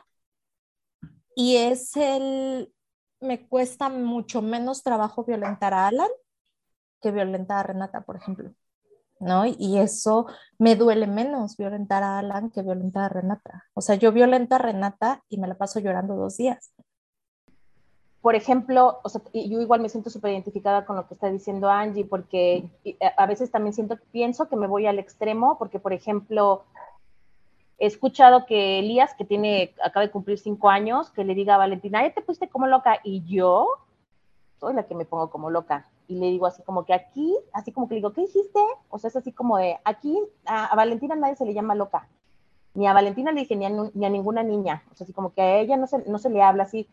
Y 1.34 1.56
es 1.56 1.96
el, 1.96 2.72
me 3.20 3.48
cuesta 3.48 3.88
mucho 3.88 4.42
menos 4.42 4.82
trabajo 4.82 5.24
violentar 5.24 5.74
a 5.74 5.88
Alan 5.88 6.10
que 7.00 7.10
violentar 7.10 7.58
a 7.58 7.62
Renata, 7.64 8.02
por 8.02 8.16
ejemplo. 8.16 8.52
¿no? 9.20 9.44
Y 9.46 9.78
eso 9.78 10.26
me 10.58 10.76
duele 10.76 11.06
menos 11.06 11.56
violentar 11.56 12.02
a 12.02 12.18
Alan 12.18 12.50
que 12.50 12.62
violentar 12.62 13.04
a 13.04 13.08
Renata. 13.10 13.64
O 13.74 13.80
sea, 13.80 13.96
yo 13.96 14.12
violento 14.12 14.54
a 14.54 14.58
Renata 14.58 15.22
y 15.28 15.38
me 15.38 15.48
la 15.48 15.58
paso 15.58 15.80
llorando 15.80 16.16
dos 16.16 16.36
días 16.36 16.72
por 18.22 18.34
ejemplo, 18.34 19.00
o 19.02 19.08
sea, 19.08 19.22
yo 19.32 19.60
igual 19.60 19.80
me 19.80 19.88
siento 19.88 20.10
súper 20.10 20.32
identificada 20.32 20.84
con 20.84 20.96
lo 20.96 21.06
que 21.06 21.14
está 21.14 21.30
diciendo 21.30 21.70
Angie, 21.70 22.04
porque 22.04 22.68
a 23.16 23.26
veces 23.26 23.50
también 23.50 23.72
siento, 23.72 23.98
pienso 24.12 24.48
que 24.48 24.56
me 24.56 24.66
voy 24.66 24.86
al 24.86 24.98
extremo, 24.98 25.56
porque, 25.58 25.78
por 25.78 25.94
ejemplo, 25.94 26.64
he 27.78 27.86
escuchado 27.86 28.44
que 28.44 28.78
Elías, 28.80 29.14
que 29.14 29.24
tiene, 29.24 29.74
acaba 29.82 30.04
de 30.04 30.12
cumplir 30.12 30.38
cinco 30.38 30.68
años, 30.68 31.10
que 31.10 31.24
le 31.24 31.34
diga 31.34 31.54
a 31.54 31.58
Valentina, 31.58 32.02
ya 32.06 32.12
te 32.12 32.20
pusiste 32.20 32.50
como 32.50 32.66
loca, 32.66 32.98
y 33.04 33.24
yo 33.24 33.68
soy 34.58 34.74
la 34.74 34.82
que 34.82 34.94
me 34.94 35.06
pongo 35.06 35.30
como 35.30 35.48
loca. 35.48 35.88
Y 36.06 36.16
le 36.16 36.26
digo 36.26 36.44
así 36.44 36.62
como 36.62 36.84
que 36.84 36.92
aquí, 36.92 37.34
así 37.54 37.72
como 37.72 37.88
que 37.88 37.94
le 37.94 38.00
digo, 38.00 38.12
¿qué 38.12 38.22
hiciste? 38.22 38.60
O 38.90 38.98
sea, 38.98 39.08
es 39.08 39.16
así 39.16 39.32
como 39.32 39.56
de, 39.56 39.78
aquí 39.84 40.18
a, 40.44 40.74
Valentina 40.76 41.14
nadie 41.14 41.36
se 41.36 41.46
le 41.46 41.54
llama 41.54 41.74
loca. 41.74 42.06
Ni 42.74 42.86
a 42.86 42.92
Valentina 42.92 43.32
le 43.32 43.40
dije, 43.40 43.56
ni 43.56 43.64
a, 43.64 43.70
ni 43.70 44.04
a 44.04 44.10
ninguna 44.10 44.42
niña. 44.42 44.82
O 44.92 44.94
sea, 44.94 45.04
así 45.04 45.14
como 45.14 45.32
que 45.32 45.40
a 45.40 45.58
ella 45.58 45.78
no 45.78 45.86
se, 45.86 45.98
no 46.06 46.18
se 46.18 46.28
le 46.28 46.42
habla 46.42 46.64
así 46.64 46.86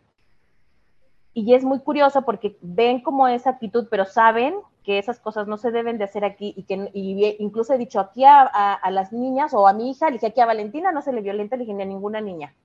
y 1.38 1.54
es 1.54 1.64
muy 1.64 1.82
curioso 1.82 2.24
porque 2.24 2.58
ven 2.62 3.00
como 3.00 3.28
esa 3.28 3.52
actitud, 3.52 3.86
pero 3.92 4.06
saben 4.06 4.56
que 4.84 4.98
esas 4.98 5.20
cosas 5.20 5.48
no 5.48 5.58
se 5.58 5.70
deben 5.70 6.00
de 6.00 6.06
hacer 6.06 6.26
aquí 6.26 6.52
y 6.58 6.64
que 6.64 6.90
incluso 7.38 7.76
he 7.76 7.78
dicho 7.78 8.00
aquí 8.00 8.24
a, 8.26 8.82
las 8.90 9.14
niñas 9.14 9.54
o 9.54 9.68
a 9.68 9.74
mi 9.74 9.92
hija, 9.92 10.08
le 10.08 10.14
dije 10.14 10.26
aquí 10.26 10.42
a 10.42 10.48
Valentina 10.48 10.92
no 10.92 11.04
se 11.04 11.14
le 11.14 11.22
violenta, 11.22 11.56
le 11.56 11.66
dije 11.66 11.76
ni 11.76 11.84
a 11.84 11.86
ninguna 11.86 12.22
niña. 12.22 12.56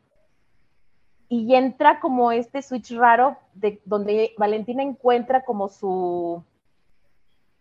Y 1.29 1.55
entra 1.55 2.01
como 2.01 2.33
este 2.33 2.63
switch 2.63 2.97
raro 2.97 3.37
de 3.53 3.83
donde 3.85 4.33
Valentina 4.39 4.83
encuentra 4.83 5.45
como 5.45 5.69
su, 5.69 6.43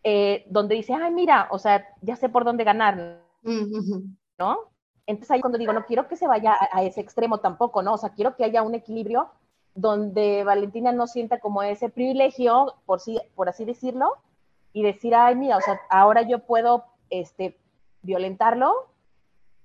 eh, 0.06 0.46
donde 0.48 0.76
dice, 0.76 0.94
ay, 0.94 1.14
mira, 1.14 1.50
o 1.52 1.60
sea, 1.60 1.86
ya 2.02 2.16
sé 2.16 2.30
por 2.30 2.46
dónde 2.46 2.64
ganar, 2.64 3.20
¿no? 3.44 4.60
Entonces 5.06 5.32
ahí 5.32 5.42
cuando 5.42 5.58
digo, 5.58 5.74
no 5.74 5.86
quiero 5.86 6.08
que 6.08 6.16
se 6.16 6.26
vaya 6.26 6.54
a, 6.54 6.78
a 6.78 6.84
ese 6.84 7.02
extremo 7.02 7.40
tampoco, 7.40 7.84
¿no? 7.84 7.96
O 7.96 7.98
sea, 7.98 8.12
quiero 8.12 8.38
que 8.38 8.46
haya 8.46 8.62
un 8.62 8.76
equilibrio 8.76 9.30
donde 9.76 10.44
Valentina 10.44 10.92
no 10.92 11.08
sienta 11.08 11.40
como 11.40 11.64
ese 11.64 11.90
privilegio, 11.90 12.76
por, 12.86 13.00
sí, 13.00 13.20
por 13.36 13.50
así 13.50 13.66
decirlo, 13.66 14.18
y 14.74 14.84
decir, 14.84 15.16
ay, 15.16 15.36
mira, 15.36 15.58
o 15.58 15.62
sea, 15.62 15.80
ahora 15.90 16.22
yo 16.24 16.40
puedo 16.40 16.86
este, 17.10 17.58
violentarlo 18.02 18.90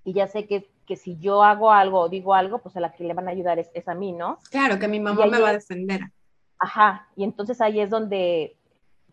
y 0.04 0.12
ya 0.12 0.26
sé 0.26 0.46
que, 0.46 0.68
que 0.86 0.96
si 0.96 1.18
yo 1.18 1.42
hago 1.42 1.72
algo 1.72 2.00
o 2.00 2.08
digo 2.08 2.34
algo, 2.34 2.58
pues 2.58 2.76
a 2.76 2.80
la 2.80 2.92
que 2.92 3.04
le 3.04 3.14
van 3.14 3.28
a 3.28 3.32
ayudar 3.32 3.58
es, 3.58 3.88
a 3.88 3.94
mí, 3.94 4.12
¿no? 4.12 4.38
Claro, 4.50 4.78
que 4.78 4.88
mi 4.88 5.00
mamá 5.00 5.26
me 5.26 5.40
va 5.40 5.50
a 5.50 5.54
defender. 5.54 6.00
Ajá, 6.58 7.08
y 7.16 7.24
entonces 7.24 7.60
ahí 7.60 7.80
es 7.80 7.90
donde, 7.90 8.56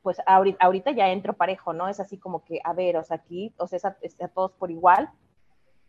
pues 0.01 0.17
ahorita, 0.25 0.63
ahorita 0.63 0.91
ya 0.91 1.09
entro 1.09 1.33
parejo, 1.33 1.73
¿no? 1.73 1.89
Es 1.89 1.99
así 1.99 2.17
como 2.17 2.43
que, 2.43 2.59
a 2.63 2.73
ver, 2.73 2.97
o 2.97 3.03
sea, 3.03 3.17
aquí, 3.17 3.53
o 3.57 3.67
sea, 3.67 3.97
es 4.01 4.21
a 4.21 4.27
todos 4.27 4.53
por 4.53 4.71
igual, 4.71 5.09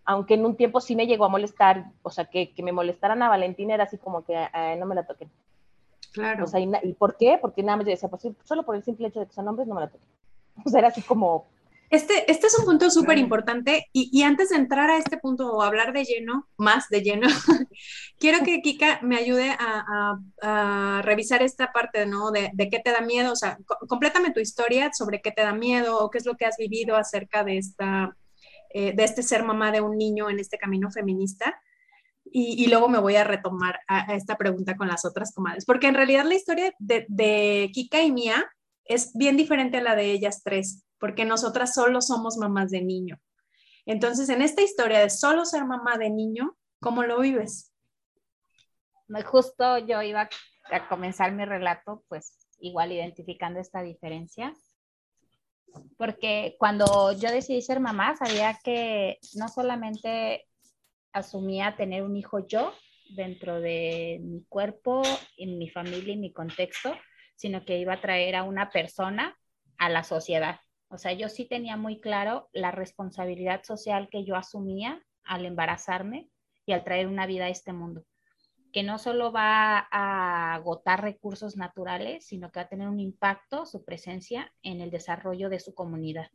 aunque 0.05 0.35
en 0.35 0.45
un 0.45 0.57
tiempo 0.57 0.81
sí 0.81 0.97
me 0.97 1.07
llegó 1.07 1.25
a 1.25 1.29
molestar, 1.31 1.87
o 2.03 2.11
sea, 2.11 2.27
que, 2.27 2.53
que 2.53 2.63
me 2.63 2.73
molestaran 2.73 3.23
a 3.23 3.29
Valentina 3.29 3.75
era 3.75 3.85
así 3.85 3.99
como 3.99 4.25
que 4.25 4.35
no 4.79 4.87
me 4.87 4.95
la 4.95 5.07
toquen. 5.07 5.31
Claro. 6.13 6.45
O 6.45 6.47
sea, 6.47 6.61
y, 6.61 6.93
por 6.95 7.17
qué? 7.17 7.39
Porque 7.41 7.63
nada 7.63 7.77
más 7.77 7.87
yo 7.87 7.91
decía, 7.91 8.09
pues 8.09 8.23
solo 8.45 8.65
por 8.65 8.77
el 8.77 8.85
simple 8.85 9.09
hecho 9.09 9.21
de 9.21 9.27
que 9.27 9.33
son 9.33 9.49
hombres 9.49 9.67
no 9.67 9.75
me 9.75 9.83
la 9.83 9.91
toquen. 9.91 10.09
O 10.65 10.71
sea, 10.71 10.79
era 10.79 10.89
así 10.89 11.03
como... 11.03 11.49
Este, 11.91 12.31
este 12.31 12.47
es 12.47 12.59
un 12.59 12.65
punto 12.65 12.91
súper 12.91 13.19
importante 13.19 13.87
y, 13.93 14.09
y, 14.13 14.23
antes 14.23 14.49
de 14.49 14.57
entrar 14.57 14.91
a 14.91 14.97
este 14.97 15.17
punto 15.17 15.53
o 15.53 15.63
hablar 15.63 15.93
de 15.93 16.05
lleno, 16.05 16.49
más 16.57 16.89
de 16.89 17.03
lleno, 17.03 17.29
quiero 18.19 18.43
que 18.45 18.63
Kika 18.63 19.01
me 19.03 19.17
ayude 19.17 19.51
a, 19.51 20.19
a, 20.41 20.99
a 20.99 21.03
revisar 21.03 21.43
esta 21.43 21.73
parte, 21.73 22.07
¿no? 22.07 22.33
De, 22.33 22.51
de, 22.53 22.69
qué 22.69 22.81
te 22.81 22.91
da 22.91 23.01
miedo, 23.01 23.33
o 23.33 23.37
sea, 23.37 23.59
complétame 23.87 24.33
tu 24.33 24.41
historia 24.41 24.91
sobre 24.93 25.21
qué 25.21 25.31
te 25.31 25.43
da 25.43 25.53
miedo 25.53 25.99
o 25.99 26.11
qué 26.11 26.19
es 26.19 26.27
lo 26.27 26.37
que 26.37 26.47
has 26.47 26.57
vivido 26.57 26.97
acerca 26.97 27.45
de 27.45 27.59
esta, 27.59 28.17
eh, 28.77 28.93
de 28.93 29.05
este 29.05 29.23
ser 29.23 29.45
mamá 29.45 29.71
de 29.71 29.81
un 29.81 29.97
niño 29.97 30.29
en 30.29 30.41
este 30.41 30.59
camino 30.59 30.91
feminista. 30.91 31.63
Y, 32.25 32.67
luego 32.67 32.89
me 32.89 32.99
voy 32.99 33.15
a 33.15 33.23
retomar 33.23 33.79
a, 33.87 34.13
esta 34.15 34.37
pregunta 34.37 34.77
con 34.77 34.89
las 34.89 35.05
otras 35.05 35.33
comadres, 35.33 35.65
porque 35.65 35.87
en 35.87 35.95
realidad 35.95 36.25
la 36.25 36.35
historia 36.35 36.75
de, 36.81 37.07
de 37.09 37.71
Kika 37.73 38.03
y 38.03 38.11
Mía 38.11 38.45
es 38.85 39.13
bien 39.15 39.37
diferente 39.37 39.77
a 39.77 39.83
la 39.83 39.95
de 39.95 40.11
ellas 40.11 40.43
tres, 40.43 40.85
porque 40.99 41.25
nosotras 41.25 41.73
solo 41.73 42.01
somos 42.01 42.37
mamás 42.37 42.73
de 42.73 42.83
niño. 42.83 43.21
Entonces, 43.87 44.29
en 44.31 44.43
esta 44.43 44.63
historia 44.63 44.99
de 44.99 45.11
solo 45.11 45.45
ser 45.45 45.65
mamá 45.65 45.97
de 45.97 46.11
niño, 46.11 46.57
¿cómo 46.81 47.05
lo 47.05 47.21
vives? 47.21 47.73
Justo 49.25 49.79
yo 49.79 50.03
iba 50.03 50.29
a 50.73 50.89
comenzar 50.89 51.31
mi 51.31 51.45
relato, 51.45 52.03
pues 52.09 52.49
igual 52.59 52.91
identificando 52.91 53.61
esta 53.61 53.83
diferencia 53.83 54.53
porque 55.97 56.57
cuando 56.59 57.13
yo 57.13 57.31
decidí 57.31 57.63
ser 57.63 57.81
mamá, 57.81 58.17
sabía 58.17 58.59
que 58.63 59.19
no 59.35 59.49
solamente 59.49 60.47
asumía 61.13 61.77
tener 61.77 62.03
un 62.03 62.17
hijo 62.17 62.47
yo 62.47 62.73
dentro 63.11 63.61
de 63.61 64.21
mi 64.23 64.45
cuerpo, 64.49 65.03
en 65.37 65.59
mi 65.59 65.69
familia 65.69 66.15
y 66.15 66.19
mi 66.19 66.33
contexto, 66.33 66.95
sino 67.37 67.65
que 67.65 67.79
iba 67.79 67.95
a 67.95 68.01
traer 68.01 68.37
a 68.37 68.43
una 68.43 68.71
persona 68.71 69.37
a 69.79 69.89
la 69.89 70.05
sociedad. 70.05 70.61
O 70.89 70.99
sea, 70.99 71.13
yo 71.13 71.29
sí 71.29 71.45
tenía 71.47 71.77
muy 71.77 72.01
claro 72.01 72.49
la 72.53 72.71
responsabilidad 72.71 73.63
social 73.65 74.09
que 74.11 74.25
yo 74.25 74.37
asumía 74.37 75.03
al 75.25 75.45
embarazarme 75.47 76.31
y 76.67 76.73
al 76.73 76.85
traer 76.85 77.09
una 77.09 77.27
vida 77.27 77.47
a 77.47 77.51
este 77.51 77.73
mundo, 77.73 78.05
que 78.75 78.83
no 78.83 78.99
solo 78.99 79.31
va 79.31 79.87
a 79.93 80.55
agotar 80.55 81.01
recursos 81.01 81.57
naturales, 81.57 82.27
sino 82.27 82.51
que 82.51 82.59
va 82.59 82.65
a 82.65 82.69
tener 82.69 82.89
un 82.89 82.99
impacto, 82.99 83.67
su 83.67 83.85
presencia, 83.85 84.53
en 84.65 84.81
el 84.81 84.91
desarrollo 84.91 85.49
de 85.49 85.61
su 85.61 85.75
comunidad. 85.75 86.33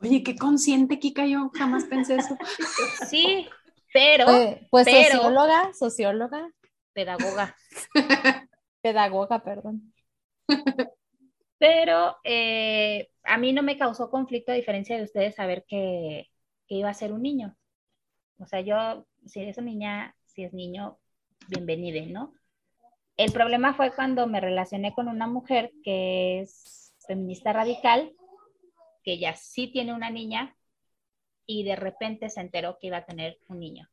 Oye, 0.00 0.22
qué 0.22 0.36
consciente, 0.36 0.98
Kika, 0.98 1.26
yo 1.26 1.50
jamás 1.52 1.84
pensé 1.84 2.16
eso. 2.16 2.34
Sí, 3.10 3.46
pero... 3.92 4.24
pues 4.70 4.86
pero, 4.86 5.16
socióloga, 5.16 5.72
socióloga. 5.74 6.50
Pedagoga. 6.94 7.54
Pedagoga, 8.80 9.44
perdón. 9.44 9.92
Pero 11.58 12.16
eh, 12.24 13.10
a 13.22 13.36
mí 13.36 13.52
no 13.52 13.62
me 13.62 13.76
causó 13.76 14.08
conflicto, 14.08 14.50
a 14.50 14.54
diferencia 14.54 14.96
de 14.96 15.02
ustedes, 15.02 15.34
saber 15.34 15.66
que, 15.68 16.30
que 16.66 16.76
iba 16.76 16.88
a 16.88 16.94
ser 16.94 17.12
un 17.12 17.20
niño. 17.20 17.54
O 18.38 18.46
sea, 18.46 18.62
yo, 18.62 19.06
si 19.26 19.42
es 19.42 19.58
niña, 19.58 20.16
si 20.24 20.44
es 20.44 20.54
niño, 20.54 20.98
bienvenida, 21.50 22.00
¿no? 22.06 22.32
El 23.16 23.32
problema 23.32 23.74
fue 23.74 23.92
cuando 23.94 24.26
me 24.26 24.40
relacioné 24.40 24.94
con 24.94 25.08
una 25.08 25.26
mujer 25.26 25.72
que 25.82 26.40
es 26.40 26.94
feminista 27.06 27.52
radical, 27.52 28.12
que 29.02 29.14
ella 29.14 29.34
sí 29.34 29.68
tiene 29.68 29.92
una 29.92 30.10
niña 30.10 30.56
y 31.46 31.64
de 31.64 31.76
repente 31.76 32.30
se 32.30 32.40
enteró 32.40 32.78
que 32.78 32.86
iba 32.86 32.98
a 32.98 33.04
tener 33.04 33.38
un 33.48 33.58
niño. 33.58 33.88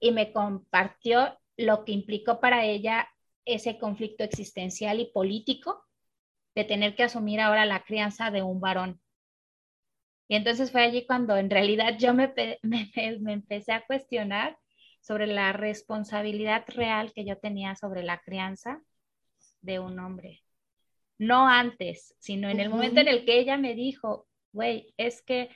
Y 0.00 0.10
me 0.10 0.32
compartió 0.32 1.38
lo 1.56 1.84
que 1.84 1.92
implicó 1.92 2.40
para 2.40 2.64
ella 2.64 3.08
ese 3.44 3.78
conflicto 3.78 4.24
existencial 4.24 5.00
y 5.00 5.06
político 5.06 5.86
de 6.54 6.64
tener 6.64 6.96
que 6.96 7.04
asumir 7.04 7.40
ahora 7.40 7.64
la 7.64 7.84
crianza 7.84 8.30
de 8.30 8.42
un 8.42 8.60
varón. 8.60 9.00
Y 10.28 10.34
entonces 10.34 10.72
fue 10.72 10.82
allí 10.82 11.06
cuando 11.06 11.36
en 11.36 11.48
realidad 11.48 11.96
yo 11.96 12.12
me, 12.12 12.34
me, 12.62 12.90
me, 13.20 13.32
empecé 13.32 13.72
a 13.72 13.86
cuestionar 13.86 14.58
sobre 15.06 15.28
la 15.28 15.52
responsabilidad 15.52 16.64
real 16.66 17.12
que 17.12 17.24
yo 17.24 17.38
tenía 17.38 17.76
sobre 17.76 18.02
la 18.02 18.18
crianza 18.18 18.82
de 19.60 19.78
un 19.78 20.00
hombre. 20.00 20.42
No 21.16 21.46
antes, 21.46 22.16
sino 22.18 22.48
en 22.48 22.58
el 22.58 22.70
momento 22.70 23.00
en 23.00 23.06
el 23.06 23.24
que 23.24 23.38
ella 23.38 23.56
me 23.56 23.74
dijo, 23.74 24.26
güey, 24.50 24.92
es 24.96 25.22
que 25.22 25.48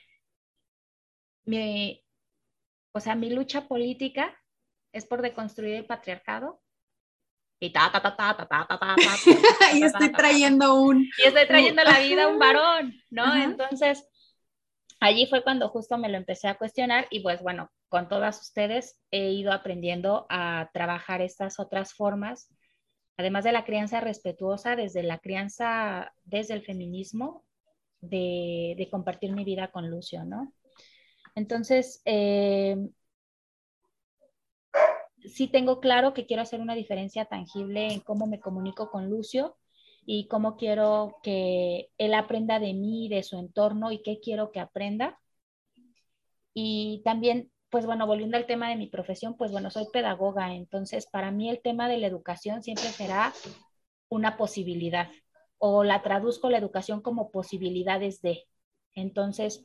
mi, 1.43 2.01
o 2.93 3.01
sea, 3.01 3.15
mi 3.15 3.29
lucha 3.29 3.67
política 3.67 4.33
es 4.93 5.05
por 5.05 5.21
deconstruir 5.21 5.75
el 5.75 5.85
patriarcado. 5.85 6.61
Y 7.59 7.73
ta, 7.73 7.91
ta, 7.91 8.01
ta, 8.01 8.15
ta, 8.15 8.37
ta, 8.37 8.47
ta, 8.47 8.67
ta, 8.67 8.77
ta, 8.77 8.95
y 9.75 9.83
estoy 9.83 10.13
trayendo 10.13 10.75
un... 10.75 11.03
Y 11.17 11.27
estoy 11.27 11.45
trayendo 11.45 11.83
la 11.83 11.99
vida 11.99 12.23
a 12.23 12.27
un 12.29 12.39
varón, 12.39 12.93
¿no? 13.09 13.35
Entonces, 13.35 14.07
allí 15.01 15.27
fue 15.27 15.43
cuando 15.43 15.67
justo 15.67 15.97
me 15.97 16.09
lo 16.09 16.17
empecé 16.17 16.47
a 16.47 16.57
cuestionar 16.57 17.05
y 17.11 17.19
pues 17.19 17.41
bueno, 17.41 17.69
con 17.91 18.07
todas 18.07 18.39
ustedes 18.39 18.97
he 19.11 19.31
ido 19.31 19.51
aprendiendo 19.51 20.25
a 20.29 20.69
trabajar 20.73 21.21
estas 21.21 21.59
otras 21.59 21.93
formas, 21.93 22.49
además 23.17 23.43
de 23.43 23.51
la 23.51 23.65
crianza 23.65 23.99
respetuosa, 23.99 24.77
desde 24.77 25.03
la 25.03 25.19
crianza, 25.19 26.13
desde 26.23 26.53
el 26.53 26.63
feminismo, 26.63 27.43
de, 27.99 28.87
compartir 28.89 29.33
mi 29.33 29.43
vida 29.43 29.71
con 29.71 29.89
Lucio, 29.89 30.23
¿no? 30.23 30.53
Entonces, 31.35 32.01
eh, 32.05 32.77
sí 35.25 35.49
tengo 35.49 35.81
claro 35.81 36.13
que 36.13 36.25
quiero 36.25 36.43
hacer 36.43 36.61
una 36.61 36.75
diferencia 36.75 37.25
tangible 37.25 37.91
en 37.91 37.99
cómo 37.99 38.25
me 38.25 38.39
comunico 38.39 38.89
con 38.89 39.09
Lucio 39.09 39.57
y 40.05 40.29
cómo 40.29 40.55
quiero 40.55 41.17
que 41.23 41.89
él 41.97 42.13
aprenda 42.13 42.57
de 42.57 42.73
mí, 42.73 43.09
de 43.09 43.23
su 43.23 43.37
entorno 43.37 43.91
y 43.91 44.01
qué 44.01 44.21
quiero 44.21 44.49
que 44.53 44.61
aprenda. 44.61 45.19
Y 46.53 47.01
también, 47.03 47.51
pues 47.71 47.85
bueno, 47.85 48.05
volviendo 48.05 48.37
al 48.37 48.45
tema 48.45 48.69
de 48.69 48.75
mi 48.75 48.87
profesión, 48.87 49.35
pues 49.37 49.51
bueno, 49.51 49.71
soy 49.71 49.85
pedagoga, 49.91 50.53
entonces 50.53 51.07
para 51.07 51.31
mí 51.31 51.49
el 51.49 51.61
tema 51.61 51.87
de 51.87 51.97
la 51.97 52.07
educación 52.07 52.61
siempre 52.61 52.85
será 52.89 53.33
una 54.09 54.37
posibilidad 54.37 55.09
o 55.57 55.83
la 55.83 56.01
traduzco 56.03 56.49
la 56.49 56.57
educación 56.57 57.01
como 57.01 57.31
posibilidades 57.31 58.21
de. 58.21 58.45
Entonces, 58.93 59.63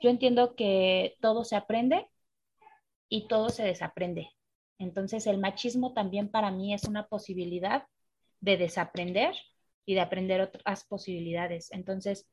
yo 0.00 0.10
entiendo 0.10 0.54
que 0.56 1.16
todo 1.20 1.44
se 1.44 1.56
aprende 1.56 2.08
y 3.08 3.28
todo 3.28 3.48
se 3.48 3.64
desaprende. 3.64 4.30
Entonces, 4.78 5.26
el 5.26 5.38
machismo 5.38 5.94
también 5.94 6.30
para 6.30 6.50
mí 6.50 6.74
es 6.74 6.84
una 6.84 7.06
posibilidad 7.08 7.86
de 8.40 8.56
desaprender 8.56 9.34
y 9.86 9.94
de 9.94 10.00
aprender 10.00 10.40
otras 10.40 10.84
posibilidades. 10.84 11.72
Entonces, 11.72 12.28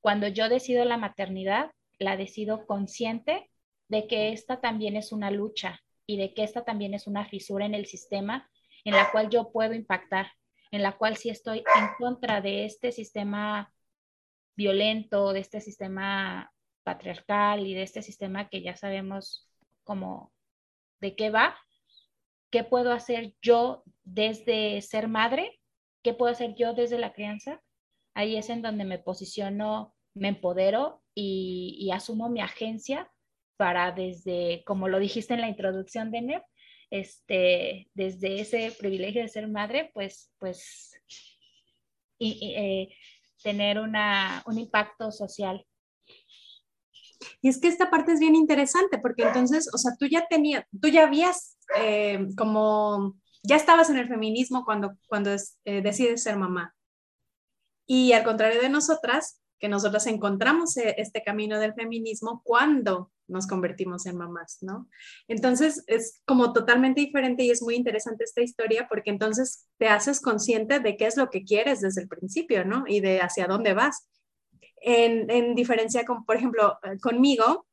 cuando 0.00 0.28
yo 0.28 0.48
decido 0.48 0.84
la 0.84 0.98
maternidad, 0.98 1.70
la 1.98 2.16
decido 2.16 2.66
consciente 2.66 3.49
de 3.90 4.06
que 4.06 4.32
esta 4.32 4.60
también 4.60 4.96
es 4.96 5.10
una 5.10 5.30
lucha 5.30 5.82
y 6.06 6.16
de 6.16 6.32
que 6.32 6.44
esta 6.44 6.64
también 6.64 6.94
es 6.94 7.06
una 7.06 7.26
fisura 7.26 7.66
en 7.66 7.74
el 7.74 7.86
sistema 7.86 8.48
en 8.84 8.94
la 8.94 9.10
cual 9.10 9.28
yo 9.28 9.50
puedo 9.50 9.74
impactar, 9.74 10.32
en 10.70 10.82
la 10.82 10.96
cual 10.96 11.16
si 11.16 11.28
estoy 11.28 11.58
en 11.58 11.88
contra 11.98 12.40
de 12.40 12.64
este 12.64 12.92
sistema 12.92 13.74
violento, 14.56 15.32
de 15.32 15.40
este 15.40 15.60
sistema 15.60 16.52
patriarcal 16.84 17.66
y 17.66 17.74
de 17.74 17.82
este 17.82 18.00
sistema 18.00 18.48
que 18.48 18.62
ya 18.62 18.76
sabemos 18.76 19.48
cómo 19.84 20.32
de 21.00 21.16
qué 21.16 21.30
va, 21.30 21.56
¿qué 22.50 22.62
puedo 22.62 22.92
hacer 22.92 23.34
yo 23.42 23.82
desde 24.04 24.80
ser 24.82 25.08
madre? 25.08 25.60
¿Qué 26.02 26.14
puedo 26.14 26.32
hacer 26.32 26.54
yo 26.54 26.74
desde 26.74 26.98
la 26.98 27.12
crianza? 27.12 27.60
Ahí 28.14 28.36
es 28.36 28.50
en 28.50 28.62
donde 28.62 28.84
me 28.84 28.98
posiciono, 28.98 29.94
me 30.14 30.28
empodero 30.28 31.02
y, 31.14 31.90
asumo 31.92 32.28
mi 32.28 32.40
agencia 32.40 33.09
para 33.60 33.92
desde, 33.92 34.62
como 34.64 34.88
lo 34.88 34.98
dijiste 34.98 35.34
en 35.34 35.42
la 35.42 35.48
introducción 35.48 36.10
de 36.10 36.22
NEP, 36.22 36.42
este, 36.88 37.90
desde 37.92 38.40
ese 38.40 38.74
privilegio 38.78 39.20
de 39.20 39.28
ser 39.28 39.48
madre, 39.48 39.90
pues, 39.92 40.32
pues, 40.38 40.98
y, 42.18 42.54
eh, 42.56 42.96
tener 43.42 43.78
una, 43.78 44.42
un 44.46 44.58
impacto 44.58 45.12
social 45.12 45.66
y 47.42 47.48
es 47.48 47.60
que 47.60 47.68
esta 47.68 47.90
parte 47.90 48.12
es 48.12 48.20
bien 48.20 48.34
interesante 48.34 48.98
porque 48.98 49.24
entonces, 49.24 49.68
o 49.74 49.78
sea, 49.78 49.92
tú 49.98 50.06
ya 50.06 50.26
tenías, 50.28 50.64
tú 50.80 50.88
ya 50.88 51.04
habías 51.04 51.58
eh, 51.76 52.26
como, 52.36 53.16
ya 53.42 53.56
estabas 53.56 53.90
en 53.90 53.98
el 53.98 54.08
feminismo 54.08 54.64
cuando, 54.64 54.96
cuando 55.06 55.30
eh, 55.64 55.82
decides 55.82 56.22
ser 56.22 56.36
mamá. 56.36 56.74
Y 57.86 58.12
al 58.12 58.24
contrario 58.24 58.60
de 58.60 58.68
nosotras, 58.68 59.40
que 59.60 59.68
nosotras 59.68 60.06
encontramos 60.06 60.76
eh, 60.78 60.94
este 60.98 61.22
camino 61.22 61.60
del 61.60 61.74
feminismo 61.74 62.42
cuando 62.44 63.12
nos 63.28 63.46
convertimos 63.46 64.06
en 64.06 64.16
mamás, 64.16 64.58
¿no? 64.62 64.88
Entonces 65.28 65.84
es 65.86 66.22
como 66.24 66.52
totalmente 66.52 67.00
diferente 67.00 67.44
y 67.44 67.50
es 67.50 67.62
muy 67.62 67.76
interesante 67.76 68.24
esta 68.24 68.40
historia 68.40 68.88
porque 68.88 69.10
entonces 69.10 69.68
te 69.78 69.88
haces 69.88 70.20
consciente 70.20 70.80
de 70.80 70.96
qué 70.96 71.06
es 71.06 71.16
lo 71.16 71.30
que 71.30 71.44
quieres 71.44 71.80
desde 71.80 72.02
el 72.02 72.08
principio, 72.08 72.64
¿no? 72.64 72.84
Y 72.88 73.00
de 73.00 73.20
hacia 73.20 73.46
dónde 73.46 73.74
vas 73.74 74.08
en, 74.80 75.54
diferencia 75.54 76.04
con, 76.04 76.24
por 76.24 76.36
ejemplo, 76.36 76.78
eh, 76.82 76.98
conmigo, 77.00 77.66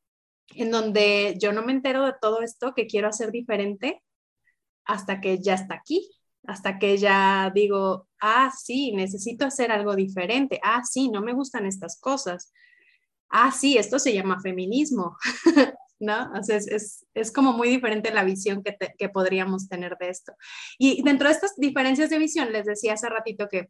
en 0.50 0.72
donde 0.72 1.36
yo 1.40 1.54
no 1.54 1.64
me 1.64 1.72
entero 1.72 2.06
de 2.06 2.14
todo 2.22 2.42
esto 2.42 2.74
que 2.74 2.88
quiero 2.88 3.08
hacer 3.08 3.32
diferente 3.32 4.04
hasta 4.86 5.20
que 5.20 5.42
ya 5.42 5.56
está 5.56 5.76
aquí, 5.76 6.10
hasta 6.48 6.80
que 6.80 6.98
ya 6.98 7.52
digo, 7.54 8.08
ah, 8.22 8.52
sí, 8.58 8.94
necesito 8.94 9.46
hacer 9.46 9.72
algo 9.72 9.96
diferente, 9.96 10.60
ah, 10.64 10.82
sí, 10.84 11.10
no 11.10 11.22
me 11.22 11.34
gustan 11.34 11.66
estas 11.66 12.00
cosas, 12.00 12.54
ah, 13.30 13.52
sí, 13.52 13.78
esto 13.78 14.00
se 14.00 14.14
llama 14.14 14.40
feminismo, 14.40 15.18
¿no? 16.00 16.32
O 16.32 16.40
es, 16.40 17.06
es, 17.14 17.32
como 17.34 17.52
muy 17.52 17.68
diferente 17.68 18.14
la 18.14 18.24
visión 18.24 18.64
que, 18.64 18.78
que 18.98 19.10
podríamos 19.10 19.68
tener 19.68 19.98
de 20.00 20.10
esto. 20.10 20.34
Y 20.78 21.04
dentro 21.04 21.28
de 21.28 21.34
estas 21.34 21.56
diferencias 21.58 22.10
de 22.10 22.18
visión, 22.18 22.54
les 22.54 22.66
decía 22.66 22.94
hace 22.94 23.10
ratito 23.10 23.48
que 23.50 23.70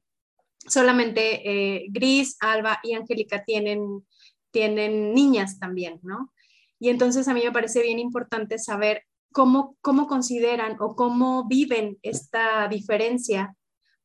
solamente 0.67 1.49
eh, 1.49 1.87
Gris, 1.89 2.37
Alba 2.41 2.79
y 2.83 2.93
Angélica 2.93 3.43
tienen, 3.43 4.05
tienen 4.51 5.13
niñas 5.13 5.57
también, 5.57 5.99
¿no? 6.03 6.31
Y 6.79 6.89
entonces 6.89 7.27
a 7.27 7.33
mí 7.33 7.41
me 7.43 7.51
parece 7.51 7.81
bien 7.81 7.97
importante 7.97 8.59
saber 8.59 9.03
cómo, 9.31 9.75
cómo 9.81 10.07
consideran 10.07 10.77
o 10.79 10.95
cómo 10.95 11.47
viven 11.47 11.97
esta 12.01 12.67
diferencia 12.67 13.55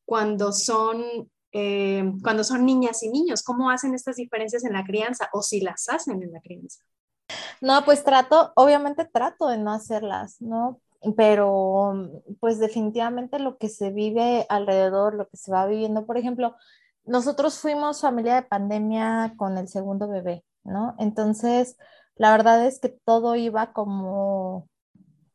cuando 0.04 0.52
son, 0.52 1.04
eh, 1.52 2.12
cuando 2.22 2.44
son 2.44 2.66
niñas 2.66 3.02
y 3.02 3.10
niños, 3.10 3.42
cómo 3.42 3.70
hacen 3.70 3.94
estas 3.94 4.16
diferencias 4.16 4.64
en 4.64 4.72
la 4.72 4.84
crianza 4.84 5.28
o 5.32 5.42
si 5.42 5.60
las 5.60 5.88
hacen 5.88 6.22
en 6.22 6.32
la 6.32 6.40
crianza. 6.40 6.82
No, 7.60 7.84
pues 7.84 8.04
trato, 8.04 8.52
obviamente 8.56 9.04
trato 9.04 9.48
de 9.48 9.58
no 9.58 9.72
hacerlas, 9.72 10.40
¿no? 10.40 10.80
pero 11.16 11.94
pues 12.40 12.58
definitivamente 12.58 13.38
lo 13.38 13.58
que 13.58 13.68
se 13.68 13.90
vive 13.90 14.46
alrededor, 14.48 15.14
lo 15.14 15.28
que 15.28 15.36
se 15.36 15.50
va 15.50 15.66
viviendo, 15.66 16.06
por 16.06 16.16
ejemplo, 16.16 16.54
nosotros 17.04 17.58
fuimos 17.58 18.00
familia 18.00 18.36
de 18.36 18.42
pandemia 18.42 19.34
con 19.36 19.58
el 19.58 19.68
segundo 19.68 20.08
bebé, 20.08 20.44
¿no? 20.62 20.94
Entonces, 20.98 21.76
la 22.14 22.30
verdad 22.30 22.64
es 22.66 22.78
que 22.78 22.88
todo 22.88 23.34
iba 23.34 23.72
como 23.72 24.68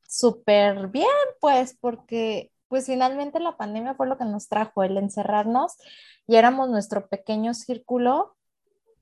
súper 0.08 0.88
bien, 0.88 1.08
pues, 1.42 1.78
porque 1.80 2.52
pues 2.68 2.88
finalmente 2.88 3.40
la 3.40 3.58
pandemia 3.58 3.96
fue 3.96 4.08
lo 4.08 4.18
que 4.18 4.26
nos 4.26 4.50
trajo, 4.50 4.84
el 4.84 4.98
encerrarnos 4.98 5.78
y 6.28 6.36
éramos 6.38 6.70
nuestro 6.70 7.08
pequeño 7.08 7.54
círculo 7.54 8.38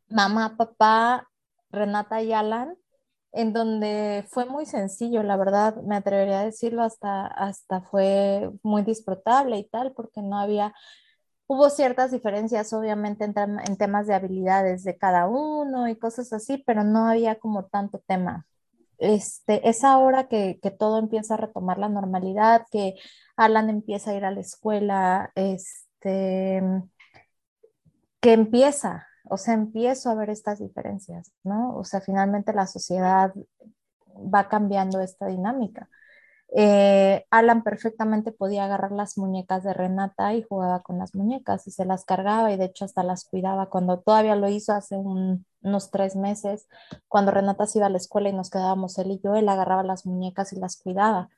mamá, 0.10 0.56
papá, 0.58 1.30
Renata 1.72 2.22
y 2.22 2.34
Alan, 2.34 2.78
en 3.32 3.54
donde 3.54 4.26
fue 4.30 4.46
muy 4.46 4.66
sencillo, 4.66 5.24
la 5.24 5.38
verdad, 5.38 5.76
me 5.84 5.96
atrevería 5.98 6.42
a 6.42 6.46
decirlo, 6.46 6.84
hasta, 6.84 7.28
hasta 7.28 7.82
fue 7.82 8.50
muy 8.64 8.84
disfrutable 8.84 9.58
y 9.58 9.66
tal, 9.70 9.94
porque 9.94 10.22
no 10.22 10.40
había, 10.40 10.74
hubo 11.48 11.70
ciertas 11.70 12.12
diferencias, 12.12 12.74
obviamente, 12.74 13.26
en, 13.26 13.36
en 13.38 13.78
temas 13.78 14.08
de 14.08 14.16
habilidades 14.16 14.84
de 14.84 14.98
cada 14.98 15.28
uno 15.28 15.88
y 15.90 15.98
cosas 15.98 16.32
así, 16.34 16.60
pero 16.66 16.84
no 16.84 17.08
había 17.10 17.36
como 17.40 17.66
tanto 17.66 18.00
tema. 18.08 18.46
Este, 18.98 19.68
es 19.70 19.84
ahora 19.84 20.28
que, 20.28 20.60
que 20.62 20.72
todo 20.72 21.00
empieza 21.00 21.36
a 21.36 21.38
retomar 21.38 21.78
la 21.78 21.90
normalidad, 21.90 22.66
que 22.72 22.96
Alan 23.36 23.70
empieza 23.70 24.12
a 24.12 24.16
ir 24.16 24.26
a 24.26 24.32
la 24.32 24.42
escuela, 24.42 25.32
este, 25.36 26.62
que 28.22 28.34
empieza 28.34 29.08
o 29.28 29.38
sea, 29.38 29.54
empiezo 29.56 30.10
a 30.10 30.16
ver 30.16 30.30
estas 30.30 30.60
diferencias, 30.60 31.32
¿no? 31.44 31.76
O 31.76 31.84
sea, 31.84 32.02
finalmente 32.02 32.54
la 32.54 32.68
sociedad 32.68 33.34
va 34.16 34.48
cambiando 34.50 35.02
esta 35.02 35.28
dinámica. 35.28 35.90
Eh, 36.54 37.26
Alan 37.32 37.64
perfectamente 37.64 38.32
podía 38.32 38.66
agarrar 38.66 38.92
las 38.92 39.18
muñecas 39.18 39.64
de 39.64 39.74
Renata 39.74 40.34
y 40.36 40.44
jugaba 40.44 40.84
con 40.84 41.00
las 41.00 41.16
muñecas 41.16 41.68
y 41.68 41.72
se 41.72 41.86
las 41.86 42.06
cargaba 42.06 42.52
y 42.52 42.58
de 42.58 42.66
hecho 42.66 42.86
hasta 42.86 43.04
las 43.04 43.26
cuidaba. 43.26 43.70
Cuando 43.70 44.00
todavía 44.00 44.36
lo 44.36 44.48
hizo 44.50 44.74
hace 44.74 44.96
unos 44.96 45.92
tres 45.92 46.16
meses, 46.16 46.68
cuando 47.08 47.32
Renata 47.32 47.66
se 47.66 47.80
iba 47.80 47.88
a 47.88 47.90
la 47.90 47.98
escuela 47.98 48.30
y 48.30 48.34
nos 48.34 48.50
quedábamos 48.50 48.98
él 49.00 49.12
y 49.12 49.20
yo, 49.24 49.36
él 49.36 49.50
agarraba 49.50 49.84
las 49.84 50.06
muñecas 50.06 50.54
y 50.54 50.60
las 50.60 50.78
cuidaba. 50.78 51.30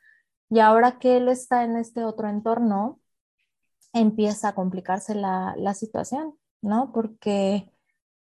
Y 0.49 0.59
ahora 0.59 0.99
que 0.99 1.17
él 1.17 1.29
está 1.29 1.63
en 1.63 1.77
este 1.77 2.03
otro 2.05 2.29
entorno, 2.29 2.99
empieza 3.93 4.49
a 4.49 4.55
complicarse 4.55 5.15
la, 5.15 5.55
la 5.57 5.73
situación, 5.73 6.37
¿no? 6.61 6.91
Porque 6.93 7.71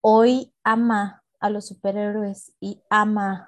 hoy 0.00 0.54
ama 0.64 1.24
a 1.40 1.50
los 1.50 1.66
superhéroes 1.66 2.52
y 2.60 2.82
ama 2.90 3.47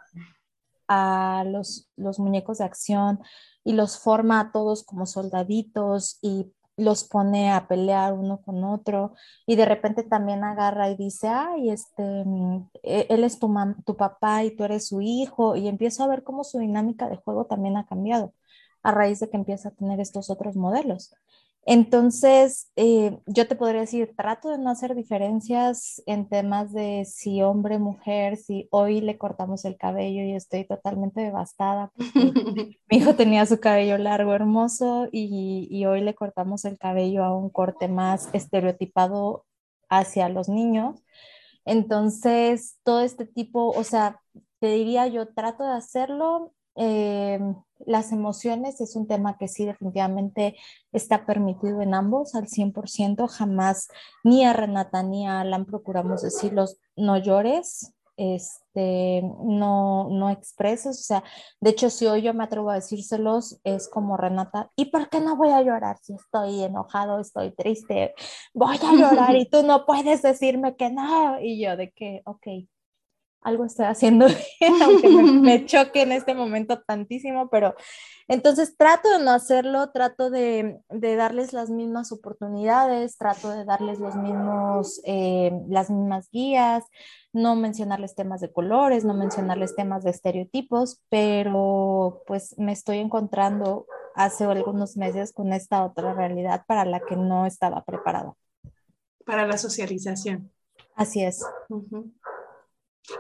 a 0.93 1.45
los, 1.47 1.89
los 1.97 2.19
muñecos 2.19 2.59
de 2.59 2.65
acción 2.65 3.21
y 3.63 3.75
los 3.75 3.97
forma 3.97 4.41
a 4.41 4.51
todos 4.51 4.83
como 4.83 5.07
soldaditos 5.07 6.19
y 6.21 6.53
los 6.77 7.05
pone 7.05 7.53
a 7.53 7.69
pelear 7.69 8.13
uno 8.13 8.43
con 8.43 8.65
otro 8.65 9.15
y 9.47 9.55
de 9.55 9.67
repente 9.67 10.03
también 10.03 10.43
agarra 10.43 10.91
y 10.91 10.97
dice, 10.97 11.29
ay, 11.29 11.71
este, 11.71 12.25
e-, 12.83 13.07
él 13.09 13.23
es 13.23 13.39
tu, 13.39 13.55
tu 13.87 13.97
papá 13.97 14.43
y 14.43 14.57
tú 14.57 14.65
eres 14.65 14.89
su 14.89 15.01
hijo 15.01 15.55
y 15.55 15.69
empiezo 15.69 16.03
a 16.03 16.09
ver 16.09 16.25
cómo 16.25 16.43
su 16.43 16.59
dinámica 16.59 17.09
de 17.09 17.19
juego 17.19 17.47
también 17.47 17.77
ha 17.77 17.87
cambiado 17.87 18.35
a 18.83 18.91
raíz 18.91 19.21
de 19.21 19.31
que 19.31 19.37
empieza 19.37 19.69
a 19.69 19.73
tener 19.73 20.01
estos 20.01 20.29
otros 20.29 20.57
modelos. 20.57 21.15
Entonces, 21.67 22.71
eh, 22.77 23.19
yo 23.27 23.47
te 23.47 23.55
podría 23.55 23.83
decir, 23.83 24.15
trato 24.17 24.49
de 24.49 24.59
no 24.59 24.71
hacer 24.71 24.95
diferencias 24.95 26.03
en 26.07 26.29
temas 26.29 26.73
de 26.73 27.05
si 27.05 27.43
hombre, 27.43 27.79
mujer, 27.79 28.39
si 28.39 28.67
hoy 28.71 29.01
le 29.01 29.19
cortamos 29.19 29.65
el 29.65 29.77
cabello 29.77 30.23
y 30.23 30.33
estoy 30.35 30.65
totalmente 30.65 31.21
devastada 31.21 31.93
porque 31.95 32.79
mi 32.91 32.97
hijo 32.97 33.15
tenía 33.15 33.45
su 33.45 33.61
cabello 33.61 33.99
largo, 33.99 34.33
hermoso, 34.33 35.09
y, 35.13 35.69
y 35.71 35.85
hoy 35.85 36.01
le 36.01 36.15
cortamos 36.15 36.65
el 36.65 36.79
cabello 36.79 37.25
a 37.25 37.37
un 37.37 37.51
corte 37.51 37.89
más 37.89 38.31
estereotipado 38.33 39.45
hacia 39.91 40.29
los 40.31 40.49
niños. 40.49 41.03
Entonces, 41.67 42.79
todo 42.85 43.03
este 43.03 43.27
tipo, 43.27 43.69
o 43.71 43.85
sea, 43.85 44.21
te 44.61 44.69
diría, 44.69 45.07
yo 45.09 45.29
trato 45.35 45.65
de 45.65 45.73
hacerlo 45.73 46.55
Em, 46.77 47.57
las 47.87 48.13
emociones 48.13 48.81
es 48.81 48.97
un 48.97 49.07
tema 49.07 49.37
que 49.39 49.49
sí 49.49 49.65
definitivamente 49.65 50.57
está 50.93 51.27
permitido 51.27 51.81
en 51.83 51.95
ambos 51.95 52.35
al 52.35 52.49
100%. 52.49 53.27
Jamás 53.29 53.89
ni 54.25 54.45
a 54.45 54.53
Renata 54.53 55.03
ni 55.03 55.27
a 55.27 55.41
Alan 55.41 55.65
procuramos 55.67 56.23
decirlos, 56.23 56.79
no 56.97 57.17
llores, 57.17 57.95
este, 58.21 59.23
no, 59.23 60.09
no 60.11 60.29
expreses. 60.29 61.01
O 61.01 61.03
sea, 61.03 61.25
de 61.61 61.71
hecho, 61.71 61.89
si 61.89 62.07
hoy 62.07 62.21
yo 62.23 62.35
me 62.35 62.45
atrevo 62.45 62.71
a 62.71 62.75
decírselos, 62.75 63.59
es 63.65 63.89
como 63.89 64.19
Renata, 64.19 64.71
¿y 64.77 64.87
por 64.87 65.09
qué 65.09 65.21
no 65.21 65.37
voy 65.37 65.49
a 65.51 65.63
llorar 65.63 65.97
si 66.03 66.15
estoy 66.15 66.63
enojado, 66.63 67.19
estoy 67.19 67.53
triste? 67.53 68.15
Voy 68.53 68.77
a 68.77 68.93
llorar 68.93 69.37
y 69.37 69.47
tú 69.51 69.63
no 69.63 69.87
puedes 69.87 70.21
decirme 70.21 70.77
que 70.77 70.91
no. 70.91 71.41
Y 71.41 71.63
yo 71.65 71.79
de 71.79 71.93
que, 71.93 72.21
ok, 72.27 72.47
algo 73.43 73.65
estoy 73.65 73.87
haciendo 73.87 74.27
bien, 74.61 74.83
aunque 74.83 75.09
me, 75.09 75.65
choque 75.67 76.03
en 76.03 76.13
este 76.13 76.35
momento 76.35 76.81
tantísimo, 76.81 77.49
pero 77.49 77.75
entonces 78.29 78.77
trato 78.77 79.11
de 79.11 79.25
no 79.25 79.33
hacerlo, 79.33 79.91
trato 79.91 80.31
de, 80.31 80.81
darles 80.89 81.53
las 81.53 81.71
mismas 81.71 82.13
oportunidades, 82.13 83.17
trato 83.17 83.51
de 83.51 83.65
darles 83.65 83.99
los 83.99 84.15
mismos, 84.15 85.01
eh, 85.05 85.53
las 85.69 85.91
mismas 85.91 86.29
guías, 86.31 86.85
no 87.33 87.57
mencionarles 87.57 88.15
temas 88.15 88.41
de 88.41 88.53
colores, 88.53 89.05
no 89.05 89.15
mencionarles 89.15 89.75
temas 89.75 90.05
de 90.05 90.11
estereotipos, 90.11 91.03
pero 91.09 92.23
pues 92.27 92.57
me 92.59 92.73
estoy 92.73 92.99
encontrando 92.99 93.87
hace 94.15 94.45
algunos 94.45 94.97
meses 94.97 95.33
con 95.33 95.53
esta 95.53 95.85
otra 95.85 96.15
realidad 96.15 96.65
para 96.67 96.85
la 96.85 97.01
que 97.01 97.17
no 97.17 97.47
estaba 97.47 97.85
preparada. 97.85 98.35
Para 99.25 99.47
la 99.47 99.59
socialización. 99.59 100.53
Así 100.95 101.23
es. 101.23 101.45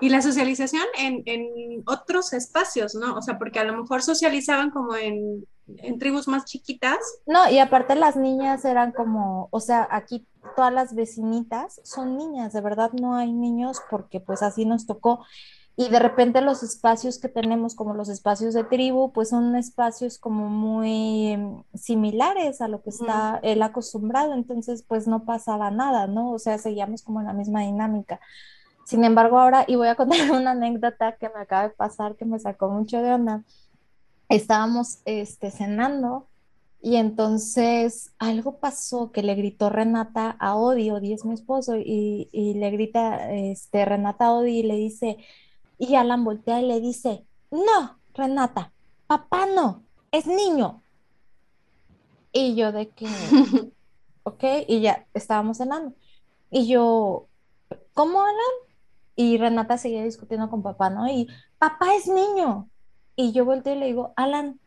Y 0.00 0.08
la 0.08 0.22
socialización 0.22 0.84
en, 0.98 1.22
en, 1.26 1.82
otros 1.86 2.32
espacios, 2.32 2.94
¿no? 2.94 3.16
O 3.16 3.22
sea, 3.22 3.38
porque 3.38 3.58
a 3.58 3.64
lo 3.64 3.76
mejor 3.76 4.02
socializaban 4.02 4.70
como 4.70 4.94
en, 4.94 5.46
en, 5.78 5.98
tribus 5.98 6.28
más 6.28 6.44
chiquitas. 6.44 6.98
No, 7.26 7.50
y 7.50 7.58
aparte 7.58 7.94
las 7.94 8.16
niñas 8.16 8.64
eran 8.64 8.92
como, 8.92 9.48
o 9.50 9.60
sea, 9.60 9.88
aquí 9.90 10.26
todas 10.56 10.72
las 10.72 10.94
vecinitas 10.94 11.80
son 11.84 12.16
niñas, 12.16 12.52
de 12.52 12.60
verdad 12.60 12.92
no 12.92 13.14
hay 13.14 13.32
niños 13.32 13.80
porque 13.90 14.20
pues 14.20 14.42
así 14.42 14.64
nos 14.64 14.86
tocó. 14.86 15.24
Y 15.76 15.88
de 15.88 15.98
repente 15.98 16.42
los 16.42 16.62
espacios 16.62 17.18
que 17.18 17.28
tenemos, 17.28 17.74
como 17.74 17.94
los 17.94 18.10
espacios 18.10 18.52
de 18.52 18.64
tribu, 18.64 19.12
pues 19.12 19.30
son 19.30 19.56
espacios 19.56 20.18
como 20.18 20.50
muy 20.50 21.28
em, 21.28 21.62
similares 21.74 22.60
a 22.60 22.68
lo 22.68 22.82
que 22.82 22.90
está 22.90 23.40
él 23.42 23.62
acostumbrado, 23.62 24.34
entonces 24.34 24.84
pues 24.86 25.06
no 25.06 25.24
pasaba 25.24 25.70
nada, 25.70 26.06
¿no? 26.06 26.32
O 26.32 26.38
sea, 26.38 26.58
seguíamos 26.58 27.02
como 27.02 27.20
en 27.20 27.28
la 27.28 27.32
misma 27.32 27.62
dinámica. 27.62 28.20
Sin 28.90 29.04
embargo, 29.04 29.38
ahora, 29.38 29.64
y 29.68 29.76
voy 29.76 29.86
a 29.86 29.94
contar 29.94 30.18
una 30.32 30.50
anécdota 30.50 31.16
que 31.16 31.28
me 31.28 31.38
acaba 31.38 31.68
de 31.68 31.74
pasar 31.74 32.16
que 32.16 32.24
me 32.24 32.40
sacó 32.40 32.68
mucho 32.70 33.00
de 33.00 33.12
onda. 33.12 33.44
Estábamos 34.28 34.98
este, 35.04 35.52
cenando 35.52 36.26
y 36.82 36.96
entonces 36.96 38.10
algo 38.18 38.56
pasó 38.58 39.12
que 39.12 39.22
le 39.22 39.36
gritó 39.36 39.70
Renata 39.70 40.30
a 40.40 40.56
Odi, 40.56 40.90
Odi 40.90 41.12
es 41.12 41.24
mi 41.24 41.34
esposo, 41.34 41.76
y, 41.76 42.30
y 42.32 42.54
le 42.54 42.72
grita 42.72 43.30
este, 43.32 43.84
Renata 43.84 44.24
a 44.24 44.32
Odi 44.32 44.58
y 44.58 44.62
le 44.64 44.74
dice, 44.74 45.18
y 45.78 45.94
Alan 45.94 46.24
voltea 46.24 46.60
y 46.60 46.66
le 46.66 46.80
dice, 46.80 47.24
no, 47.52 47.96
Renata, 48.12 48.72
papá 49.06 49.46
no, 49.46 49.84
es 50.10 50.26
niño. 50.26 50.82
Y 52.32 52.56
yo 52.56 52.72
de 52.72 52.88
que, 52.88 53.06
ok, 54.24 54.42
y 54.66 54.80
ya 54.80 55.06
estábamos 55.14 55.58
cenando. 55.58 55.94
Y 56.50 56.66
yo, 56.66 57.28
¿cómo 57.94 58.22
Alan? 58.22 58.69
Y 59.20 59.36
Renata 59.36 59.76
seguía 59.76 60.02
discutiendo 60.02 60.48
con 60.48 60.62
papá, 60.62 60.88
¿no? 60.88 61.06
Y 61.06 61.28
papá 61.58 61.94
es 61.94 62.06
niño. 62.06 62.70
Y 63.16 63.32
yo 63.32 63.44
volteo 63.44 63.74
y 63.74 63.78
le 63.78 63.84
digo, 63.84 64.14
Alan, 64.16 64.58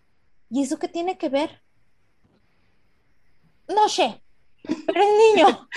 ¿y 0.47 0.61
eso 0.61 0.77
qué 0.77 0.87
tiene 0.87 1.17
que 1.17 1.29
ver? 1.29 1.63
No 3.67 3.89
sé, 3.89 4.21
pero 4.63 5.01
es 5.01 5.35
niño. 5.35 5.69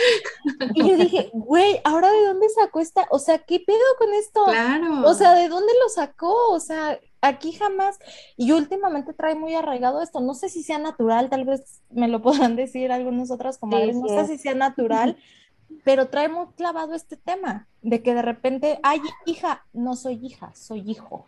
y 0.75 0.91
yo 0.91 0.97
dije, 0.99 1.31
güey, 1.33 1.81
¿ahora 1.85 2.11
de 2.13 2.27
dónde 2.27 2.51
sacó 2.51 2.81
esta? 2.81 3.07
O 3.11 3.19
sea, 3.19 3.39
¿qué 3.39 3.61
pedo 3.61 3.79
con 3.99 4.13
esto? 4.13 4.45
Claro. 4.45 5.09
O 5.09 5.15
sea, 5.15 5.33
¿de 5.33 5.49
dónde 5.49 5.73
lo 5.83 5.89
sacó? 5.89 6.51
O 6.51 6.61
sea, 6.61 7.01
aquí 7.23 7.53
jamás. 7.53 7.99
Y 8.37 8.53
últimamente 8.53 9.15
trae 9.15 9.37
muy 9.37 9.55
arraigado 9.55 10.03
esto. 10.03 10.21
No 10.21 10.35
sé 10.35 10.51
si 10.51 10.63
sea 10.63 10.77
natural, 10.77 11.31
tal 11.31 11.47
vez 11.47 11.81
me 11.89 12.09
lo 12.09 12.21
podrán 12.23 12.57
decir 12.57 12.93
algunas 12.93 13.31
otras 13.31 13.57
comadres. 13.57 13.97
no 13.97 14.09
sé 14.09 14.27
si 14.27 14.37
sea 14.37 14.55
natural, 14.55 15.17
pero 15.85 16.09
trae 16.09 16.29
muy 16.29 16.47
clavado 16.57 16.95
este 16.95 17.17
tema 17.17 17.69
de 17.83 18.03
que 18.03 18.15
de 18.15 18.23
repente, 18.23 18.81
ay, 18.83 19.01
hija, 19.25 19.65
no 19.73 19.97
soy 19.97 20.19
hija, 20.25 20.53
soy 20.55 20.91
hijo. 20.91 21.27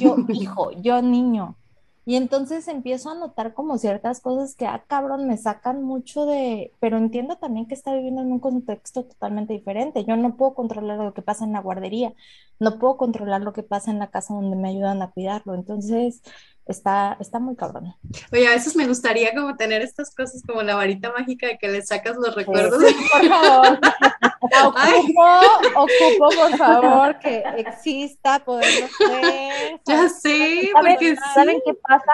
Yo 0.00 0.16
hijo, 0.28 0.70
yo 0.72 1.02
niño. 1.02 1.56
Y 2.06 2.16
entonces 2.16 2.68
empiezo 2.68 3.10
a 3.10 3.14
notar 3.14 3.54
como 3.54 3.78
ciertas 3.78 4.20
cosas 4.20 4.54
que, 4.54 4.66
ah, 4.66 4.84
cabrón, 4.86 5.26
me 5.26 5.38
sacan 5.38 5.82
mucho 5.82 6.26
de, 6.26 6.72
pero 6.78 6.98
entiendo 6.98 7.36
también 7.36 7.66
que 7.66 7.74
está 7.74 7.94
viviendo 7.94 8.20
en 8.20 8.30
un 8.30 8.40
contexto 8.40 9.04
totalmente 9.04 9.54
diferente. 9.54 10.04
Yo 10.04 10.16
no 10.16 10.36
puedo 10.36 10.54
controlar 10.54 10.98
lo 10.98 11.14
que 11.14 11.22
pasa 11.22 11.44
en 11.46 11.54
la 11.54 11.60
guardería, 11.60 12.12
no 12.60 12.78
puedo 12.78 12.98
controlar 12.98 13.40
lo 13.40 13.54
que 13.54 13.62
pasa 13.62 13.90
en 13.90 13.98
la 13.98 14.10
casa 14.10 14.34
donde 14.34 14.56
me 14.56 14.68
ayudan 14.68 15.00
a 15.00 15.10
cuidarlo. 15.12 15.54
Entonces, 15.54 16.20
está, 16.66 17.16
está 17.20 17.38
muy 17.38 17.56
cabrón. 17.56 17.94
Oye, 18.32 18.46
a 18.46 18.50
veces 18.50 18.74
me 18.76 18.86
gustaría 18.86 19.34
como 19.34 19.56
tener 19.56 19.82
estas 19.82 20.14
cosas 20.14 20.42
como 20.46 20.62
la 20.62 20.74
varita 20.74 21.12
mágica 21.12 21.46
de 21.46 21.58
que 21.58 21.68
le 21.68 21.82
sacas 21.82 22.16
los 22.16 22.34
recuerdos. 22.34 22.82
por 23.12 23.28
favor. 23.28 23.78
ocupo, 24.64 25.22
ocupo, 25.76 26.28
por 26.36 26.56
favor, 26.56 27.18
que 27.18 27.42
exista, 27.56 28.38
poderlo. 28.44 28.86
Ya 29.86 30.08
sé, 30.08 30.70
¿Saben, 30.72 31.16
¿Saben 31.34 31.62
qué 31.64 31.74
pasa? 31.74 32.12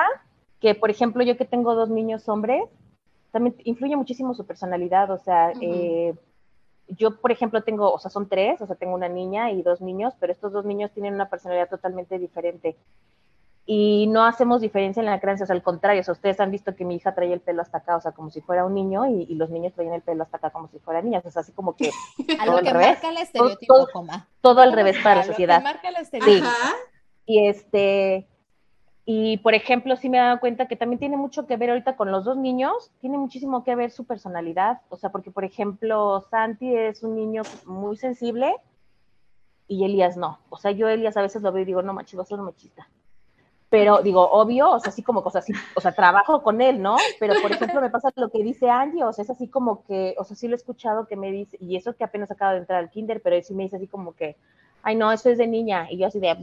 Que, 0.60 0.74
por 0.74 0.90
ejemplo, 0.90 1.22
yo 1.22 1.36
que 1.36 1.44
tengo 1.44 1.74
dos 1.74 1.88
niños 1.88 2.28
hombres, 2.28 2.62
también 3.30 3.56
influye 3.64 3.96
muchísimo 3.96 4.34
su 4.34 4.46
personalidad, 4.46 5.10
o 5.10 5.18
sea, 5.18 5.52
eh, 5.60 6.14
yo, 6.88 7.20
por 7.20 7.30
ejemplo, 7.30 7.62
tengo, 7.62 7.92
o 7.92 7.98
sea, 7.98 8.10
son 8.10 8.28
tres, 8.28 8.60
o 8.60 8.66
sea, 8.66 8.76
tengo 8.76 8.94
una 8.94 9.08
niña 9.08 9.52
y 9.52 9.62
dos 9.62 9.80
niños, 9.80 10.14
pero 10.18 10.32
estos 10.32 10.52
dos 10.52 10.64
niños 10.64 10.90
tienen 10.92 11.14
una 11.14 11.28
personalidad 11.28 11.68
totalmente 11.68 12.18
diferente. 12.18 12.76
Y 13.72 14.08
no 14.08 14.24
hacemos 14.24 14.60
diferencia 14.60 14.98
en 14.98 15.06
la 15.06 15.20
creencia, 15.20 15.44
o 15.44 15.46
sea, 15.46 15.54
al 15.54 15.62
contrario, 15.62 16.00
o 16.00 16.04
sea, 16.04 16.10
ustedes 16.10 16.40
han 16.40 16.50
visto 16.50 16.74
que 16.74 16.84
mi 16.84 16.96
hija 16.96 17.14
traía 17.14 17.34
el 17.34 17.40
pelo 17.40 17.62
hasta 17.62 17.78
acá, 17.78 17.94
o 17.94 18.00
sea, 18.00 18.10
como 18.10 18.28
si 18.28 18.40
fuera 18.40 18.64
un 18.64 18.74
niño, 18.74 19.06
y, 19.06 19.32
los 19.36 19.48
niños 19.48 19.72
traían 19.74 19.94
el 19.94 20.02
pelo 20.02 20.24
hasta 20.24 20.38
acá 20.38 20.50
como 20.50 20.66
si 20.66 20.80
fueran 20.80 21.04
niñas, 21.04 21.24
o 21.24 21.30
sea, 21.30 21.42
así 21.42 21.52
como 21.52 21.76
que... 21.76 21.92
A 22.40 22.46
lo 22.46 22.58
que 22.62 22.74
marca 22.74 23.08
el 23.08 23.18
estereotipo, 23.18 23.72
todo, 23.72 23.86
coma. 23.92 24.26
Todo 24.40 24.60
al 24.60 24.72
revés 24.72 24.96
para 25.00 25.20
la 25.20 25.22
sociedad. 25.22 25.62
marca 25.62 25.88
el 25.88 25.94
estereotipo. 25.98 26.48
Y 27.26 27.46
este, 27.46 28.26
y 29.04 29.36
por 29.36 29.54
ejemplo, 29.54 29.94
sí 29.94 30.08
me 30.08 30.18
he 30.18 30.20
dado 30.20 30.40
cuenta 30.40 30.66
que 30.66 30.74
también 30.74 30.98
tiene 30.98 31.16
mucho 31.16 31.46
que 31.46 31.56
ver 31.56 31.70
ahorita 31.70 31.94
con 31.94 32.10
los 32.10 32.24
dos 32.24 32.36
niños, 32.36 32.90
tiene 33.00 33.18
muchísimo 33.18 33.62
que 33.62 33.76
ver 33.76 33.92
su 33.92 34.04
personalidad. 34.04 34.80
O 34.88 34.96
sea, 34.96 35.10
porque 35.10 35.30
por 35.30 35.44
ejemplo, 35.44 36.26
Santi 36.28 36.74
es 36.74 37.04
un 37.04 37.14
niño 37.14 37.42
muy 37.66 37.96
sensible 37.96 38.52
y 39.68 39.84
Elías 39.84 40.16
no. 40.16 40.40
O 40.48 40.56
sea, 40.56 40.72
yo 40.72 40.88
Elías 40.88 41.16
a 41.16 41.22
veces 41.22 41.42
lo 41.42 41.52
veo 41.52 41.62
y 41.62 41.66
digo, 41.66 41.82
no 41.82 41.92
manches, 41.92 42.16
vas 42.16 42.26
a 42.26 42.34
ser 42.34 42.38
machista. 42.40 42.88
Pero 43.70 44.02
digo, 44.02 44.28
obvio, 44.28 44.68
o 44.72 44.80
sea, 44.80 44.90
así 44.90 45.02
como 45.02 45.22
cosas 45.22 45.44
así, 45.44 45.52
o 45.76 45.80
sea, 45.80 45.92
trabajo 45.92 46.42
con 46.42 46.60
él, 46.60 46.82
¿no? 46.82 46.96
Pero 47.20 47.40
por 47.40 47.52
ejemplo, 47.52 47.80
me 47.80 47.88
pasa 47.88 48.10
lo 48.16 48.28
que 48.28 48.42
dice 48.42 48.68
Angie, 48.68 49.04
o 49.04 49.12
sea, 49.12 49.22
es 49.22 49.30
así 49.30 49.46
como 49.46 49.84
que, 49.84 50.16
o 50.18 50.24
sea, 50.24 50.36
sí 50.36 50.48
lo 50.48 50.54
he 50.54 50.56
escuchado 50.56 51.06
que 51.06 51.16
me 51.16 51.30
dice, 51.30 51.56
y 51.60 51.76
eso 51.76 51.94
que 51.94 52.02
apenas 52.02 52.32
acaba 52.32 52.52
de 52.52 52.58
entrar 52.58 52.80
al 52.80 52.90
kinder, 52.90 53.22
pero 53.22 53.36
él 53.36 53.44
sí 53.44 53.54
me 53.54 53.62
dice 53.62 53.76
así 53.76 53.86
como 53.86 54.14
que, 54.14 54.36
ay, 54.82 54.96
no, 54.96 55.12
eso 55.12 55.30
es 55.30 55.38
de 55.38 55.46
niña. 55.46 55.86
Y 55.88 55.98
yo 55.98 56.08
así 56.08 56.18
de, 56.18 56.36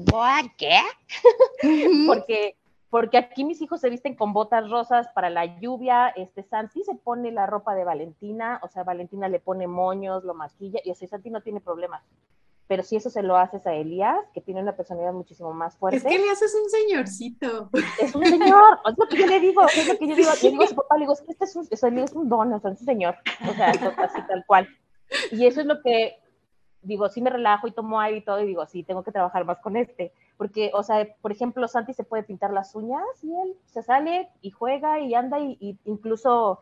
¿qué? 0.58 0.80
porque, 2.08 2.56
porque 2.90 3.18
aquí 3.18 3.44
mis 3.44 3.62
hijos 3.62 3.82
se 3.82 3.90
visten 3.90 4.16
con 4.16 4.32
botas 4.32 4.70
rosas 4.70 5.10
para 5.10 5.30
la 5.30 5.60
lluvia, 5.60 6.08
este 6.16 6.44
Santi 6.44 6.84
se 6.84 6.96
pone 6.96 7.32
la 7.34 7.46
ropa 7.46 7.76
de 7.76 7.84
Valentina, 7.84 8.60
o 8.63 8.70
sea, 8.70 8.86
Valentina 8.86 9.28
le 9.28 9.42
pone 9.42 9.68
moños, 9.68 10.24
lo 10.24 10.34
maquilla, 10.34 10.80
y 10.86 10.92
así 10.92 11.08
Santi 11.08 11.30
no 11.30 11.42
tiene 11.42 11.60
problemas. 11.60 12.04
Pero 12.67 12.84
si 12.84 12.97
eso 12.97 13.10
se 13.10 13.23
lo 13.23 13.38
haces 13.38 13.65
a 13.65 13.73
Elías, 13.73 14.17
que 14.34 14.41
tiene 14.41 14.62
una 14.62 14.75
personalidad 14.75 15.13
muchísimo 15.13 15.53
más 15.53 15.77
fuerte. 15.77 15.97
Es 15.97 16.03
que 16.03 16.15
Elías 16.15 16.41
es 16.41 16.53
un 16.53 16.69
señorcito. 16.69 17.69
Es 18.01 18.13
un 18.13 18.25
señor, 18.25 18.80
es 18.86 18.97
lo 18.97 19.08
que 19.08 19.17
yo 19.17 19.27
le 19.27 19.39
digo, 19.39 19.63
es 19.65 19.88
lo 19.88 19.97
que 19.97 20.08
yo 20.08 20.15
digo, 20.15 20.30
yo 20.41 20.51
digo 20.51 20.63
a 20.63 20.67
su 20.67 20.75
papá, 20.75 20.95
le 20.95 21.01
digo, 21.01 21.13
es 21.13 21.21
que 21.21 21.32
este 21.32 21.45
es 21.45 21.56
un, 21.56 21.67
es 21.71 22.13
un 22.13 22.30
don, 22.30 22.53
o 22.53 22.60
sea, 22.60 22.71
es 22.71 22.80
un 22.82 22.86
señor, 22.86 23.15
o 23.49 23.53
sea, 23.53 23.69
así 23.69 24.21
tal 24.27 24.43
cual. 24.45 24.67
Y 25.32 25.45
eso 25.45 25.62
es 25.62 25.67
lo 25.67 25.82
que 25.82 26.19
digo, 26.82 27.10
sí 27.10 27.21
me 27.21 27.30
relajo 27.30 27.67
y 27.67 27.71
tomo 27.71 27.99
aire 27.99 28.19
y 28.19 28.23
todo, 28.23 28.41
y 28.41 28.47
digo, 28.47 28.65
sí, 28.65 28.84
tengo 28.84 29.03
que 29.03 29.12
trabajar 29.12 29.45
más 29.45 29.60
con 29.60 29.75
este. 29.75 30.13
Porque, 30.38 30.71
o 30.73 30.84
sea, 30.84 31.08
por 31.21 31.32
ejemplo, 31.32 31.67
Santi 31.67 31.93
se 31.93 32.03
puede 32.03 32.23
pintar 32.23 32.51
las 32.51 32.75
uñas 32.75 33.03
y 33.21 33.34
él 33.34 33.56
se 33.65 33.84
sale 33.84 34.30
y 34.41 34.51
juega 34.51 34.99
y 34.99 35.13
anda 35.13 35.39
y, 35.39 35.77
incluso 35.86 36.60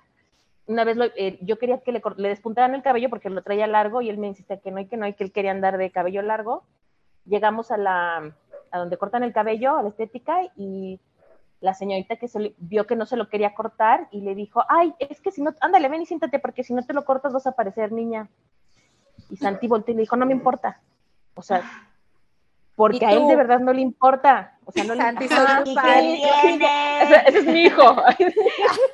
una 0.68 0.84
vez 0.84 0.98
eh, 1.16 1.38
yo 1.42 1.58
quería 1.58 1.80
que 1.80 1.92
le, 1.92 2.02
le, 2.18 2.30
despuntaran 2.30 2.74
el 2.74 2.82
cabello 2.82 3.10
porque 3.10 3.30
lo 3.30 3.44
traía 3.44 3.68
largo 3.68 4.02
y 4.02 4.10
él 4.10 4.18
me 4.18 4.28
insistía 4.28 4.58
que 4.58 4.72
no 4.72 4.78
hay 4.78 4.88
que 4.88 4.98
no 4.98 5.06
hay 5.06 5.14
que 5.14 5.24
él 5.24 5.32
quería 5.32 5.52
andar 5.52 5.78
de 5.78 5.92
cabello 5.92 6.22
largo. 6.22 6.64
Llegamos 7.26 7.72
a 7.72 7.78
la 7.78 8.36
a 8.72 8.80
donde 8.80 8.98
cortan 8.98 9.24
el 9.24 9.34
cabello, 9.34 9.78
a 9.78 9.84
la 9.84 9.90
estética 9.90 10.42
y 10.56 11.00
la 11.62 11.74
señorita 11.74 12.18
que 12.18 12.28
se 12.28 12.54
vio 12.58 12.86
que 12.86 12.96
no 12.96 13.06
se 13.06 13.16
lo 13.16 13.30
quería 13.30 13.54
cortar 13.54 14.08
y 14.12 14.22
le 14.22 14.36
dijo, 14.36 14.64
ay, 14.68 14.94
es 15.00 15.22
que 15.22 15.32
si 15.32 15.42
no, 15.42 15.54
ándale, 15.62 15.88
ven 15.88 16.02
y 16.02 16.06
siéntate 16.06 16.40
porque 16.40 16.64
si 16.64 16.74
no 16.74 16.84
te 16.84 16.94
lo 16.94 17.06
cortas 17.06 17.34
vas 17.34 17.48
a 17.48 17.54
parecer 17.54 17.92
niña. 17.92 18.30
Y 19.30 19.38
Santi 19.38 19.68
volteó 19.68 19.94
y 19.94 19.96
le 19.96 20.02
dijo, 20.02 20.16
no 20.16 20.26
me 20.26 20.34
importa. 20.34 20.82
O 21.34 21.42
sea, 21.42 21.64
porque 22.76 23.06
a 23.06 23.14
él 23.14 23.28
de 23.28 23.36
verdad 23.36 23.60
no 23.60 23.74
le 23.74 23.82
importa. 23.82 24.58
O 24.66 24.72
sea, 24.72 24.84
no 24.84 24.94
le 24.94 25.08
importa. 25.08 26.00
Ese, 26.02 27.40
es 27.40 27.46
mi 27.46 27.64
hijo. 27.64 27.84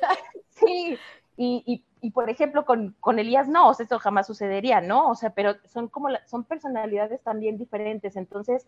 sí. 0.50 0.98
Y, 1.44 2.10
por 2.10 2.30
ejemplo, 2.30 2.64
con, 2.64 2.94
con, 3.00 3.18
Elías 3.18 3.48
no, 3.48 3.68
o 3.68 3.72
eso 3.72 3.98
jamás 3.98 4.26
sucedería, 4.26 4.80
¿no? 4.80 5.08
O 5.08 5.14
sea, 5.14 5.30
pero 5.30 5.54
son 5.64 5.88
como, 5.88 6.08
son 6.26 6.44
personalidades 6.44 7.20
también 7.22 7.58
diferentes. 7.58 8.16
Entonces, 8.16 8.66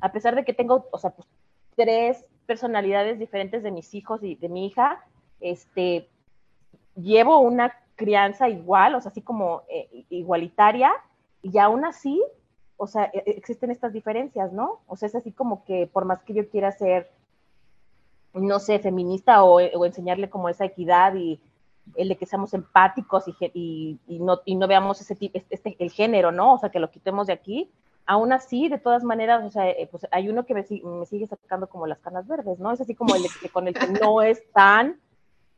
a 0.00 0.12
pesar 0.12 0.34
de 0.34 0.44
que 0.44 0.52
tengo, 0.52 0.86
o 0.90 0.98
sea, 0.98 1.10
pues 1.10 1.28
tres 1.74 2.24
personalidades 2.46 3.18
diferentes 3.18 3.62
de 3.62 3.70
mis 3.70 3.94
hijos 3.94 4.22
y 4.22 4.36
de 4.36 4.48
mi 4.48 4.66
hija, 4.66 5.04
este, 5.40 6.08
llevo 6.94 7.40
una 7.40 7.72
crianza 7.96 8.48
igual, 8.48 8.94
o 8.94 9.00
sea, 9.00 9.10
así 9.10 9.22
como 9.22 9.62
eh, 9.68 10.04
igualitaria, 10.10 10.92
y 11.42 11.58
aún 11.58 11.84
así, 11.84 12.22
o 12.76 12.86
sea, 12.86 13.10
e, 13.12 13.22
existen 13.26 13.70
estas 13.70 13.92
diferencias, 13.92 14.52
¿no? 14.52 14.80
O 14.86 14.96
sea, 14.96 15.08
es 15.08 15.14
así 15.14 15.32
como 15.32 15.64
que 15.64 15.86
por 15.86 16.04
más 16.04 16.22
que 16.22 16.34
yo 16.34 16.48
quiera 16.48 16.72
ser, 16.72 17.10
no 18.32 18.58
sé, 18.58 18.78
feminista 18.78 19.42
o, 19.44 19.60
enseñarle 19.60 20.28
como 20.28 20.48
esa 20.48 20.64
equidad 20.64 21.14
y 21.14 21.40
el 21.94 22.08
de 22.08 22.16
que 22.16 22.26
seamos 22.26 22.52
empáticos 22.54 23.24
y, 23.26 23.98
no, 24.08 24.40
y 24.44 24.56
no 24.56 24.66
veamos 24.66 25.00
ese 25.00 25.14
tipo, 25.14 25.38
este, 25.50 25.76
el 25.78 25.90
género, 25.90 26.32
¿no? 26.32 26.54
O 26.54 26.58
sea, 26.58 26.70
que 26.70 26.80
lo 26.80 26.90
quitemos 26.90 27.26
de 27.26 27.32
aquí. 27.32 27.70
Aún 28.06 28.32
así, 28.32 28.68
de 28.68 28.78
todas 28.78 29.02
maneras, 29.02 29.44
o 29.44 29.50
sea, 29.50 29.68
eh, 29.68 29.88
pues 29.90 30.06
hay 30.12 30.28
uno 30.28 30.46
que 30.46 30.54
me, 30.54 30.64
me, 30.84 31.06
sigue 31.06 31.26
sacando 31.26 31.68
como 31.68 31.86
las 31.86 31.98
canas 31.98 32.26
verdes, 32.26 32.58
¿no? 32.58 32.70
Es 32.72 32.80
así 32.80 32.94
como 32.94 33.16
el 33.16 33.24
que 33.40 33.48
con 33.48 33.66
el 33.66 33.74
que 33.74 33.88
no 33.88 34.22
es 34.22 34.42
tan 34.52 35.00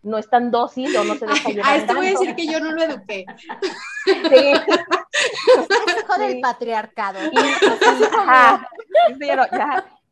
no 0.02 0.16
es 0.16 0.30
tan 0.30 0.50
dócil 0.50 0.96
o 0.96 1.04
no 1.04 1.14
se 1.16 1.26
deja 1.26 1.50
llevar. 1.50 1.70
A 1.70 1.76
esto 1.76 1.94
voy 1.94 2.06
a 2.06 2.10
decir 2.10 2.34
que 2.34 2.46
yo 2.46 2.60
no 2.60 2.72
lo 2.72 2.82
eduqué. 2.82 3.26
Sí. 4.04 4.12
Es 4.32 6.04
hijo 6.04 6.18
del 6.18 6.40
patriarcado. 6.40 7.18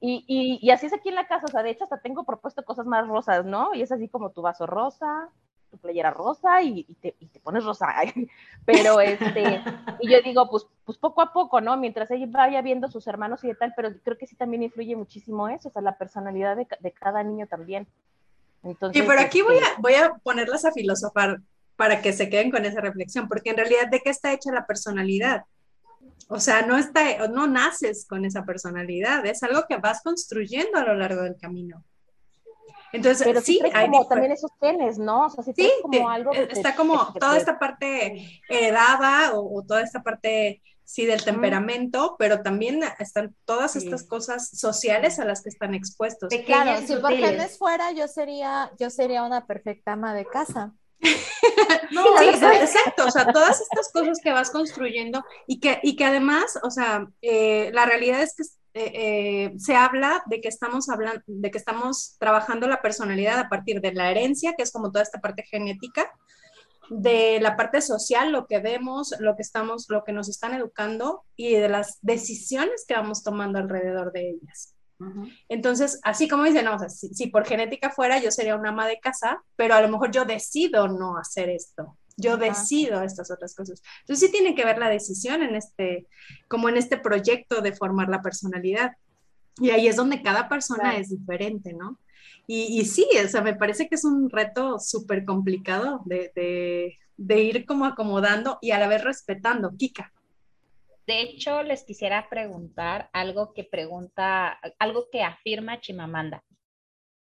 Y, 0.00 0.24
y, 0.26 0.58
y, 0.60 0.70
así 0.70 0.86
es 0.86 0.92
aquí 0.92 1.08
en 1.08 1.14
la 1.14 1.26
casa, 1.26 1.46
o 1.46 1.48
sea, 1.48 1.62
de 1.62 1.70
hecho 1.70 1.84
hasta 1.84 2.00
tengo 2.00 2.24
propuesto 2.24 2.64
cosas 2.64 2.86
más 2.86 3.08
rosas, 3.08 3.46
¿no? 3.46 3.74
Y 3.74 3.80
es 3.80 3.90
así 3.90 4.08
como 4.08 4.30
tu 4.30 4.42
vaso 4.42 4.66
rosa, 4.66 5.30
tu 5.76 5.82
playera 5.82 6.10
rosa 6.10 6.62
y, 6.62 6.84
te, 7.00 7.14
y 7.20 7.26
te, 7.26 7.40
pones 7.40 7.64
rosa. 7.64 7.88
Pero 8.64 9.00
este, 9.00 9.62
y 10.00 10.10
yo 10.10 10.20
digo, 10.22 10.48
pues, 10.50 10.66
pues 10.84 10.98
poco 10.98 11.22
a 11.22 11.32
poco, 11.32 11.60
¿no? 11.60 11.76
Mientras 11.76 12.10
ella 12.10 12.26
vaya 12.28 12.62
viendo 12.62 12.88
sus 12.88 13.06
hermanos 13.06 13.44
y 13.44 13.48
de 13.48 13.54
tal, 13.54 13.72
pero 13.76 13.90
creo 14.02 14.18
que 14.18 14.26
sí 14.26 14.36
también 14.36 14.62
influye 14.62 14.96
muchísimo 14.96 15.48
eso, 15.48 15.68
o 15.68 15.72
sea, 15.72 15.82
la 15.82 15.96
personalidad 15.96 16.56
de, 16.56 16.66
de 16.80 16.92
cada 16.92 17.22
niño 17.22 17.46
también. 17.46 17.86
Entonces, 18.62 19.00
sí, 19.00 19.06
pero 19.08 19.20
aquí 19.20 19.42
voy, 19.42 19.56
a, 19.56 19.60
este 19.60 19.80
voy 19.80 19.94
a 19.94 20.14
ponerlas 20.22 20.64
a 20.64 20.72
filosofar 20.72 21.40
para 21.76 22.00
que 22.02 22.12
se 22.12 22.28
queden 22.28 22.50
con 22.50 22.64
esa 22.64 22.80
reflexión, 22.80 23.28
porque 23.28 23.50
en 23.50 23.58
realidad, 23.58 23.88
¿de 23.88 24.00
qué 24.00 24.10
está 24.10 24.32
hecha 24.32 24.50
la 24.52 24.66
personalidad? 24.66 25.44
O 26.28 26.40
sea, 26.40 26.62
no, 26.62 26.76
está, 26.76 27.28
no 27.28 27.46
naces 27.46 28.06
con 28.08 28.24
esa 28.24 28.44
personalidad, 28.44 29.24
es 29.26 29.42
algo 29.42 29.64
que 29.68 29.76
vas 29.76 30.02
construyendo 30.02 30.78
a 30.78 30.84
lo 30.84 30.94
largo 30.94 31.22
del 31.22 31.36
camino. 31.36 31.84
Entonces, 32.96 33.26
Pero 33.26 33.40
sí, 33.40 33.60
hay 33.74 33.90
como 33.90 34.06
también 34.08 34.32
esos 34.32 34.50
genes, 34.60 34.98
¿no? 34.98 35.26
O 35.26 35.30
sea, 35.30 35.44
sí, 35.44 35.70
como 35.82 36.08
algo 36.08 36.32
está 36.32 36.74
como 36.74 37.12
toda 37.14 37.36
esta 37.36 37.58
parte 37.58 38.40
heredada 38.48 39.34
o, 39.34 39.58
o, 39.58 39.62
toda 39.62 39.82
esta 39.82 40.02
parte 40.02 40.62
sí, 40.86 41.04
del 41.04 41.22
temperamento, 41.22 42.16
pero 42.18 42.42
también 42.42 42.80
están 42.98 43.34
todas 43.44 43.76
estas 43.76 44.04
cosas 44.04 44.48
sociales 44.50 45.18
a 45.18 45.24
las 45.24 45.42
que 45.42 45.50
están 45.50 45.74
expuestos. 45.74 46.30
Claro, 46.46 46.86
si 46.86 46.96
por 46.96 47.12
genes 47.12 47.58
fuera, 47.58 47.92
yo 47.92 48.08
sería, 48.08 48.70
yo 48.78 48.88
sería 48.88 49.24
una 49.24 49.46
perfecta 49.46 49.92
ama 49.92 50.14
de 50.14 50.24
casa. 50.24 50.72
no, 51.90 52.18
sí, 52.18 52.24
exacto, 52.26 53.04
o 53.06 53.10
sea, 53.10 53.30
todas 53.30 53.60
estas 53.60 53.92
cosas 53.92 54.18
que 54.22 54.32
vas 54.32 54.50
construyendo 54.50 55.22
y 55.46 55.60
que, 55.60 55.80
y 55.82 55.96
que 55.96 56.04
además, 56.04 56.58
o 56.62 56.70
sea, 56.70 57.06
eh, 57.20 57.70
la 57.74 57.84
realidad 57.84 58.22
es 58.22 58.34
que 58.34 58.44
eh, 58.78 58.92
eh, 58.94 59.54
se 59.58 59.74
habla 59.74 60.22
de 60.26 60.42
que 60.42 60.48
estamos 60.48 60.90
hablando, 60.90 61.22
de 61.26 61.50
que 61.50 61.56
estamos 61.56 62.16
trabajando 62.18 62.68
la 62.68 62.82
personalidad 62.82 63.38
a 63.38 63.48
partir 63.48 63.80
de 63.80 63.94
la 63.94 64.10
herencia, 64.10 64.52
que 64.54 64.62
es 64.62 64.70
como 64.70 64.92
toda 64.92 65.02
esta 65.02 65.18
parte 65.18 65.44
genética, 65.44 66.12
de 66.90 67.40
la 67.40 67.56
parte 67.56 67.80
social, 67.80 68.32
lo 68.32 68.46
que 68.46 68.58
vemos, 68.58 69.14
lo 69.18 69.34
que 69.34 69.40
estamos, 69.40 69.86
lo 69.88 70.04
que 70.04 70.12
nos 70.12 70.28
están 70.28 70.52
educando 70.52 71.24
y 71.36 71.54
de 71.54 71.70
las 71.70 71.98
decisiones 72.02 72.84
que 72.86 72.92
vamos 72.92 73.22
tomando 73.22 73.58
alrededor 73.58 74.12
de 74.12 74.30
ellas. 74.30 74.74
Entonces, 75.48 75.98
así 76.04 76.28
como 76.28 76.44
dicen, 76.44 76.66
no, 76.66 76.78
si, 76.88 77.26
por 77.28 77.46
genética 77.46 77.90
fuera, 77.90 78.18
yo 78.18 78.30
sería 78.30 78.56
una 78.56 78.70
ama 78.70 78.86
de 78.86 79.00
casa, 79.00 79.42
pero 79.56 79.74
a 79.74 79.80
lo 79.80 79.88
mejor 79.88 80.10
yo 80.10 80.26
decido 80.26 80.86
no 80.88 81.16
hacer 81.16 81.48
esto. 81.48 81.96
Yo 82.16 82.36
decido 82.36 83.02
estas 83.02 83.30
otras 83.30 83.54
cosas. 83.54 83.82
Entonces 84.00 84.26
sí 84.26 84.32
tiene 84.32 84.54
que 84.54 84.64
ver 84.64 84.78
la 84.78 84.88
decisión 84.88 85.42
en 85.42 85.54
este, 85.54 86.06
como 86.48 86.68
en 86.68 86.76
este 86.76 86.96
proyecto 86.96 87.60
de 87.60 87.72
formar 87.72 88.08
la 88.08 88.22
personalidad. 88.22 88.92
Y 89.58 89.70
ahí 89.70 89.86
es 89.86 89.96
donde 89.96 90.22
cada 90.22 90.48
persona 90.48 90.96
es 90.96 91.10
diferente, 91.10 91.72
¿no? 91.72 91.98
Y, 92.48 92.84
sí, 92.84 93.08
o 93.24 93.28
sea, 93.28 93.42
me 93.42 93.56
parece 93.56 93.88
que 93.88 93.96
es 93.96 94.04
un 94.04 94.30
reto 94.30 94.78
súper 94.78 95.24
complicado 95.24 96.02
de, 96.04 96.96
ir 97.18 97.66
como 97.66 97.86
acomodando 97.86 98.58
y 98.62 98.70
a 98.70 98.78
la 98.78 98.86
vez 98.86 99.02
respetando. 99.02 99.72
Kika. 99.76 100.12
De 101.06 101.22
hecho, 101.22 101.62
les 101.62 101.82
quisiera 101.84 102.28
preguntar 102.28 103.10
algo 103.12 103.52
que 103.52 103.64
pregunta, 103.64 104.60
algo 104.78 105.08
que 105.10 105.22
afirma 105.22 105.80
Chimamanda, 105.80 106.44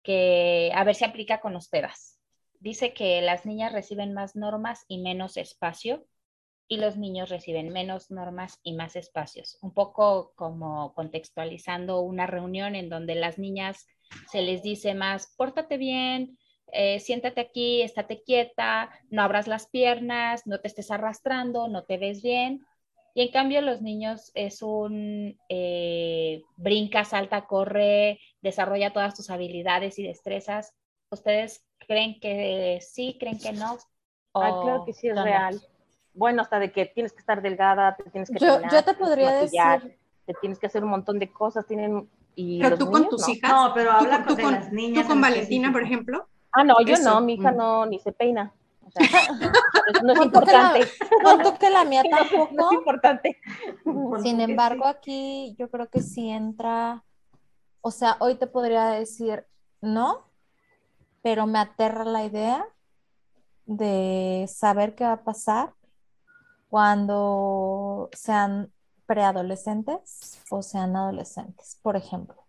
que 0.04 0.72
a 0.76 0.84
ver 0.84 0.96
si 0.96 1.06
aplica 1.06 1.40
con 1.40 1.54
los 1.54 1.70
pedas. 1.70 2.15
Dice 2.60 2.94
que 2.94 3.22
las 3.22 3.46
niñas 3.46 3.74
reciben 3.74 4.14
más 4.14 4.36
normas 4.36 4.86
y 4.88 5.00
menos 5.00 5.38
espacio 5.38 6.06
y 6.68 6.78
los 6.78 6.98
niños 6.98 7.30
reciben 7.30 7.70
menos 7.70 8.10
normas 8.10 8.60
y 8.64 8.74
más 8.74 8.96
espacios. 8.96 9.58
Un 9.62 9.74
poco 9.74 10.34
como 10.36 10.94
contextualizando 10.94 12.02
una 12.02 12.26
reunión 12.26 12.76
en 12.76 12.90
donde 12.90 13.16
las 13.16 13.38
niñas 13.38 13.88
se 14.32 14.42
les 14.42 14.64
dice 14.64 14.96
más, 14.96 15.34
pórtate 15.38 15.78
bien, 15.78 16.38
eh, 16.72 17.00
siéntate 17.00 17.42
aquí, 17.42 17.82
estate 17.82 18.24
quieta, 18.24 18.90
no 19.10 19.22
abras 19.22 19.48
las 19.48 19.68
piernas, 19.68 20.48
no 20.48 20.60
te 20.60 20.68
estés 20.68 20.92
arrastrando, 20.92 21.68
no 21.68 21.84
te 21.84 21.98
ves 21.98 22.22
bien. 22.24 22.66
Y 23.14 23.22
en 23.22 23.32
cambio 23.32 23.62
los 23.62 23.82
niños 23.82 24.32
es 24.34 24.62
un 24.62 25.38
eh, 25.48 26.42
brinca, 26.58 27.06
salta, 27.06 27.46
corre, 27.46 28.20
desarrolla 28.42 28.92
todas 28.92 29.16
tus 29.16 29.30
habilidades 29.30 30.00
y 30.00 30.04
destrezas. 30.04 30.74
¿Ustedes 31.10 31.64
creen 31.86 32.20
que 32.20 32.80
sí, 32.82 33.18
creen 33.20 33.40
que 33.40 33.54
no? 33.54 33.78
Ah, 34.34 34.60
claro 34.62 34.84
que 34.86 34.94
sí 34.94 35.08
es 35.08 35.22
real. 35.22 35.62
Bueno, 36.14 36.42
hasta 36.42 36.60
de 36.60 36.72
que 36.72 36.86
tienes 36.86 37.14
que 37.14 37.20
estar 37.20 37.42
delgada, 37.42 37.96
te 37.96 38.04
tienes 38.10 38.30
que 38.30 38.40
yo, 38.40 38.60
yo 38.72 38.84
te 38.84 38.94
podría 38.94 39.32
decir 39.32 39.98
te 40.26 40.34
tienes 40.42 40.58
que 40.60 40.66
hacer 40.66 40.84
un 40.84 40.90
montón 40.90 41.20
de 41.20 41.32
cosas, 41.32 41.68
tienen 41.68 42.10
y 42.36 42.60
pero 42.62 42.78
tú 42.78 42.90
con 42.90 43.08
tus 43.08 43.28
hijas, 43.30 43.50
no, 43.50 43.72
pero 43.74 43.92
habla 43.92 44.24
tú, 44.26 44.34
con, 44.36 44.44
con, 44.46 44.54
las 44.54 44.72
niñas 44.72 45.04
tú 45.04 45.10
con 45.10 45.22
Valentina, 45.22 45.72
por 45.72 45.84
ejemplo. 45.84 46.28
Ah, 46.52 46.64
no, 46.64 46.82
yo 46.86 46.96
Eso. 46.96 47.04
no, 47.10 47.22
mi 47.22 47.34
hija 47.36 47.52
Mm. 47.52 47.58
no 47.58 47.86
ni 47.86 48.00
se 48.00 48.12
peina. 48.12 48.52
O 48.86 48.92
sea, 48.92 49.02
no 50.04 50.14
es 50.14 50.22
importante. 50.22 50.88
tú 51.44 51.58
que 51.60 51.70
la 51.70 51.86
mía 51.86 52.04
No 52.10 52.18
es 52.18 52.30
tampoco. 52.30 52.74
importante. 52.74 53.38
Sin 54.22 54.42
embargo, 54.42 54.86
aquí 54.86 55.56
yo 55.60 55.70
creo 55.70 55.90
que 55.90 56.02
sí 56.02 56.30
entra, 56.30 57.04
o 57.82 57.92
sea, 57.92 58.18
hoy 58.20 58.36
te 58.36 58.48
podría 58.48 58.86
decir 58.88 59.46
no, 59.82 60.26
pero 61.26 61.48
me 61.48 61.58
aterra 61.58 62.06
la 62.06 62.24
idea 62.24 62.64
de 63.66 64.46
saber 64.48 64.94
qué 64.94 65.06
va 65.06 65.14
a 65.14 65.24
pasar 65.24 65.74
cuando 66.70 68.12
sean 68.14 68.72
preadolescentes 69.08 70.40
o 70.52 70.62
sean 70.62 70.96
adolescentes, 70.96 71.80
por 71.82 71.96
ejemplo, 71.96 72.46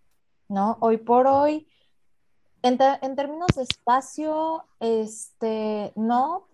¿no? 0.51 0.77
Hoy 0.81 0.99
por 0.99 1.27
hoy, 1.27 1.67
en, 2.61 2.77
términos 2.77 3.49
de 3.57 3.63
espacio, 3.63 4.67
este, 4.79 5.95
no, 5.97 6.47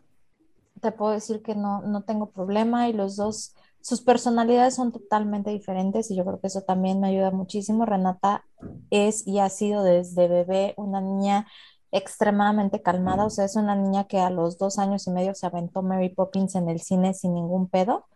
te 0.81 0.93
puedo 0.93 1.11
decir 1.11 1.43
que 1.43 1.57
no, 1.57 1.83
no 1.83 2.03
tengo 2.03 2.31
problema 2.31 2.89
y 2.89 2.93
los 2.93 3.17
dos, 3.17 3.57
sus 3.81 4.01
personalidades 4.01 4.77
son 4.77 4.93
totalmente 4.93 5.51
diferentes 5.51 6.09
y 6.09 6.15
yo 6.15 6.25
creo 6.25 6.41
que 6.41 6.47
eso 6.47 6.63
también 6.63 7.01
me 7.01 7.09
ayuda 7.09 7.33
muchísimo. 7.33 7.85
Renata 7.85 8.45
es 8.91 9.27
y 9.27 9.41
ha 9.41 9.49
sido 9.49 9.83
desde 9.83 10.29
bebé 10.29 10.75
una 10.77 11.01
niña 11.01 11.49
extremadamente 11.93 12.81
calmada, 12.81 13.27
o 13.27 13.31
sea, 13.31 13.45
es 13.45 13.55
una 13.55 13.77
niña 13.77 14.05
que 14.05 14.19
a 14.19 14.31
los 14.31 14.59
dos 14.59 14.79
años 14.79 15.07
y 15.07 15.11
medio 15.11 15.35
se 15.35 15.47
aventó 15.47 15.83
Mary 15.83 16.09
Poppins 16.09 16.55
en 16.55 16.69
el 16.69 16.81
cine 16.81 17.13
sin 17.13 17.35
ningún 17.35 17.69
pedo. 17.69 18.07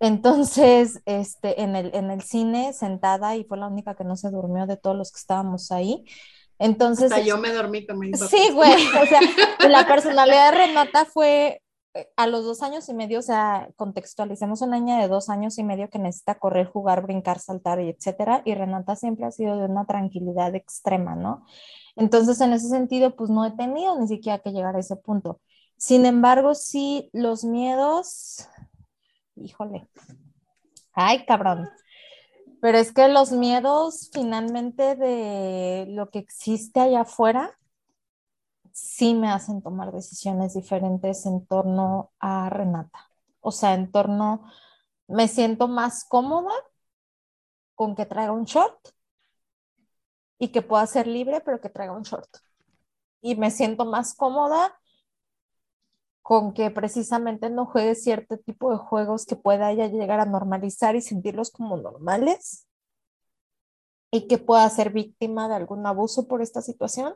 Entonces, 0.00 1.00
este, 1.06 1.62
en 1.62 1.76
el, 1.76 1.94
en 1.94 2.10
el 2.10 2.22
cine 2.22 2.72
sentada 2.72 3.36
y 3.36 3.44
fue 3.44 3.56
la 3.58 3.68
única 3.68 3.94
que 3.94 4.04
no 4.04 4.16
se 4.16 4.30
durmió 4.30 4.66
de 4.66 4.76
todos 4.76 4.96
los 4.96 5.12
que 5.12 5.18
estábamos 5.18 5.70
ahí. 5.70 6.04
Entonces, 6.58 7.12
Hasta 7.12 7.24
yo 7.24 7.38
me 7.38 7.52
dormí 7.52 7.86
con. 7.86 8.00
Sí, 8.16 8.50
güey. 8.52 8.74
O 8.88 9.06
sea, 9.06 9.20
la 9.68 9.86
personalidad 9.86 10.50
de 10.50 10.58
Renata 10.58 11.04
fue 11.04 11.62
eh, 11.94 12.08
a 12.16 12.26
los 12.26 12.44
dos 12.44 12.62
años 12.62 12.88
y 12.88 12.94
medio, 12.94 13.20
o 13.20 13.22
sea, 13.22 13.68
contextualicemos 13.76 14.60
una 14.62 14.76
niña 14.76 15.00
de 15.00 15.06
dos 15.06 15.28
años 15.28 15.56
y 15.58 15.62
medio 15.62 15.88
que 15.88 16.00
necesita 16.00 16.34
correr, 16.34 16.66
jugar, 16.66 17.02
brincar, 17.02 17.38
saltar 17.38 17.80
y 17.80 17.90
etcétera. 17.90 18.42
Y 18.44 18.54
Renata 18.54 18.96
siempre 18.96 19.26
ha 19.26 19.30
sido 19.30 19.56
de 19.56 19.66
una 19.66 19.84
tranquilidad 19.84 20.52
extrema, 20.56 21.14
¿no? 21.14 21.44
Entonces, 21.98 22.40
en 22.40 22.52
ese 22.52 22.68
sentido, 22.68 23.16
pues 23.16 23.28
no 23.28 23.44
he 23.44 23.50
tenido 23.50 23.98
ni 23.98 24.06
siquiera 24.06 24.38
que 24.38 24.52
llegar 24.52 24.76
a 24.76 24.78
ese 24.78 24.94
punto. 24.94 25.40
Sin 25.76 26.06
embargo, 26.06 26.54
sí, 26.54 27.10
los 27.12 27.42
miedos, 27.42 28.48
híjole, 29.34 29.88
ay, 30.92 31.26
cabrón. 31.26 31.68
Pero 32.60 32.78
es 32.78 32.92
que 32.92 33.08
los 33.08 33.32
miedos 33.32 34.10
finalmente 34.12 34.94
de 34.94 35.86
lo 35.88 36.10
que 36.10 36.20
existe 36.20 36.78
allá 36.80 37.00
afuera 37.00 37.58
sí 38.72 39.14
me 39.14 39.30
hacen 39.30 39.60
tomar 39.60 39.90
decisiones 39.90 40.54
diferentes 40.54 41.26
en 41.26 41.44
torno 41.46 42.12
a 42.20 42.48
Renata. 42.48 43.10
O 43.40 43.50
sea, 43.50 43.74
en 43.74 43.90
torno, 43.90 44.44
me 45.08 45.26
siento 45.26 45.66
más 45.66 46.04
cómoda 46.04 46.52
con 47.74 47.96
que 47.96 48.06
traiga 48.06 48.30
un 48.32 48.44
short 48.44 48.78
y 50.38 50.48
que 50.48 50.62
pueda 50.62 50.86
ser 50.86 51.06
libre, 51.06 51.40
pero 51.40 51.60
que 51.60 51.68
traiga 51.68 51.96
un 51.96 52.02
short. 52.02 52.28
Y 53.20 53.36
me 53.36 53.50
siento 53.50 53.84
más 53.84 54.14
cómoda 54.14 54.78
con 56.22 56.52
que 56.52 56.70
precisamente 56.70 57.50
no 57.50 57.66
juegue 57.66 57.94
cierto 57.94 58.38
tipo 58.38 58.70
de 58.70 58.76
juegos 58.76 59.24
que 59.24 59.34
pueda 59.34 59.72
ella 59.72 59.86
llegar 59.86 60.20
a 60.20 60.26
normalizar 60.26 60.94
y 60.94 61.00
sentirlos 61.00 61.50
como 61.50 61.76
normales 61.78 62.66
y 64.10 64.26
que 64.26 64.38
pueda 64.38 64.68
ser 64.68 64.92
víctima 64.92 65.48
de 65.48 65.54
algún 65.54 65.86
abuso 65.86 66.28
por 66.28 66.42
esta 66.42 66.62
situación 66.62 67.14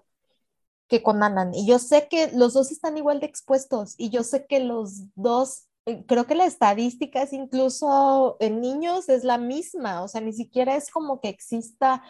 que 0.88 1.02
con 1.02 1.22
Alan. 1.22 1.54
Y 1.54 1.66
yo 1.66 1.78
sé 1.78 2.08
que 2.08 2.30
los 2.32 2.54
dos 2.54 2.70
están 2.70 2.96
igual 2.96 3.20
de 3.20 3.26
expuestos 3.26 3.94
y 3.98 4.10
yo 4.10 4.24
sé 4.24 4.46
que 4.46 4.60
los 4.60 5.04
dos, 5.14 5.68
eh, 5.86 6.04
creo 6.06 6.26
que 6.26 6.34
la 6.34 6.46
estadística 6.46 7.22
es 7.22 7.32
incluso 7.32 8.36
en 8.40 8.60
niños 8.60 9.08
es 9.08 9.24
la 9.24 9.38
misma, 9.38 10.02
o 10.02 10.08
sea, 10.08 10.20
ni 10.20 10.32
siquiera 10.32 10.76
es 10.76 10.90
como 10.90 11.20
que 11.20 11.28
exista 11.28 12.02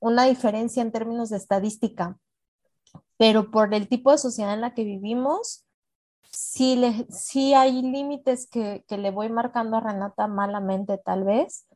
una 0.00 0.24
diferencia 0.24 0.82
en 0.82 0.92
términos 0.92 1.30
de 1.30 1.36
estadística, 1.38 2.18
pero 3.16 3.50
por 3.50 3.74
el 3.74 3.88
tipo 3.88 4.10
de 4.12 4.18
sociedad 4.18 4.54
en 4.54 4.60
la 4.60 4.74
que 4.74 4.84
vivimos, 4.84 5.64
sí, 6.32 6.76
le, 6.76 7.06
hay 7.54 7.82
límites 7.82 8.48
que, 8.48 8.84
que 8.88 8.98
le 8.98 9.10
voy 9.10 9.28
marcando 9.30 9.76
a 9.76 9.80
Renata 9.80 10.26
malamente 10.28 10.98
tal 10.98 11.24
vez. 11.24 11.66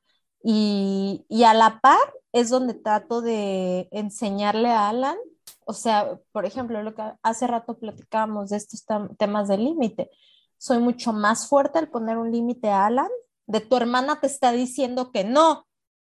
Y, 0.43 1.27
y 1.29 1.45
a 1.45 1.55
la 1.55 1.81
par 1.81 1.99
es 2.33 2.49
donde 2.51 2.75
trato 2.75 3.21
de 3.21 3.89
enseñarle 3.93 4.71
a 4.71 4.89
Alan 4.89 5.19
o 5.65 5.73
sea, 5.73 6.19
por 6.33 6.47
ejemplo, 6.47 6.83
lo 6.83 6.95
que 6.95 7.03
hace 7.23 7.47
rato 7.47 7.79
platicábamos 7.79 8.51
de 8.51 8.57
estos 8.57 8.85
tem- 8.87 9.17
temas 9.17 9.49
de 9.49 9.59
límite. 9.59 10.11
Soy 10.59 10.79
mucho 10.79 11.13
más 11.13 11.49
fuerte 11.49 11.79
al 11.79 11.89
poner 11.91 12.19
un 12.19 12.33
límite 12.33 12.69
a 12.71 12.87
Alan, 12.87 13.09
de 13.47 13.61
tu 13.61 13.77
hermana 13.77 14.21
te 14.21 14.27
está 14.27 14.53
diciendo 14.53 15.13
que 15.13 15.25
no, 15.25 15.67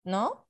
¿no? 0.05 0.47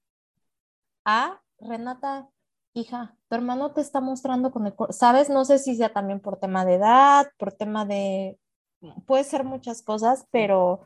A 1.05 1.40
Renata, 1.59 2.29
hija, 2.75 3.16
tu 3.29 3.37
hermano 3.37 3.73
te 3.73 3.81
está 3.81 4.01
mostrando 4.01 4.51
con 4.51 4.66
el, 4.66 4.75
¿sabes? 4.90 5.31
No 5.31 5.45
sé 5.45 5.59
si 5.59 5.77
sea 5.77 5.92
también 5.92 6.21
por 6.21 6.38
tema 6.38 6.64
de 6.64 6.75
edad, 6.75 7.27
por 7.38 7.53
tema 7.53 7.85
de, 7.85 8.38
puede 9.07 9.25
ser 9.25 9.45
muchas 9.45 9.83
cosas, 9.83 10.27
pero 10.31 10.85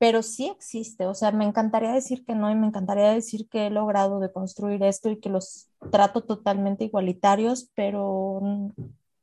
pero 0.00 0.22
sí 0.22 0.48
existe, 0.48 1.06
o 1.06 1.12
sea, 1.12 1.30
me 1.30 1.44
encantaría 1.44 1.92
decir 1.92 2.24
que 2.24 2.34
no 2.34 2.50
y 2.50 2.54
me 2.54 2.66
encantaría 2.66 3.10
decir 3.12 3.50
que 3.50 3.66
he 3.66 3.70
logrado 3.70 4.18
de 4.18 4.32
construir 4.32 4.82
esto 4.82 5.10
y 5.10 5.20
que 5.20 5.28
los 5.28 5.68
trato 5.92 6.22
totalmente 6.24 6.84
igualitarios, 6.84 7.70
pero 7.74 8.40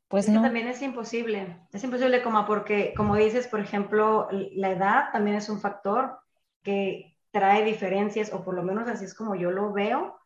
pues 0.07 0.25
Es 0.25 0.29
que 0.29 0.35
no. 0.35 0.43
también 0.43 0.67
es 0.67 0.83
imposible, 0.83 1.57
es 1.73 1.83
imposible 1.83 2.21
como 2.21 2.45
porque, 2.45 2.93
como 2.95 3.15
dices, 3.15 3.47
por 3.47 3.59
ejemplo, 3.59 4.27
la 4.31 4.69
edad 4.69 5.05
también 5.11 5.37
es 5.37 5.49
un 5.49 5.59
factor 5.59 6.19
que 6.61 7.17
trae 7.31 7.65
diferencias, 7.65 8.31
o 8.31 8.43
por 8.43 8.53
lo 8.53 8.61
menos 8.61 8.87
así 8.87 9.05
es 9.05 9.15
como 9.15 9.33
yo 9.33 9.49
lo 9.49 9.73
veo, 9.73 10.19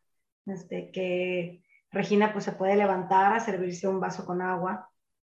este, 0.46 0.92
que 0.92 1.64
Regina 1.92 2.32
pues 2.32 2.46
se 2.46 2.54
puede 2.54 2.76
levantar 2.76 3.34
a 3.34 3.40
servirse 3.40 3.88
un 3.88 4.00
vaso 4.00 4.26
con 4.26 4.42
agua 4.42 4.90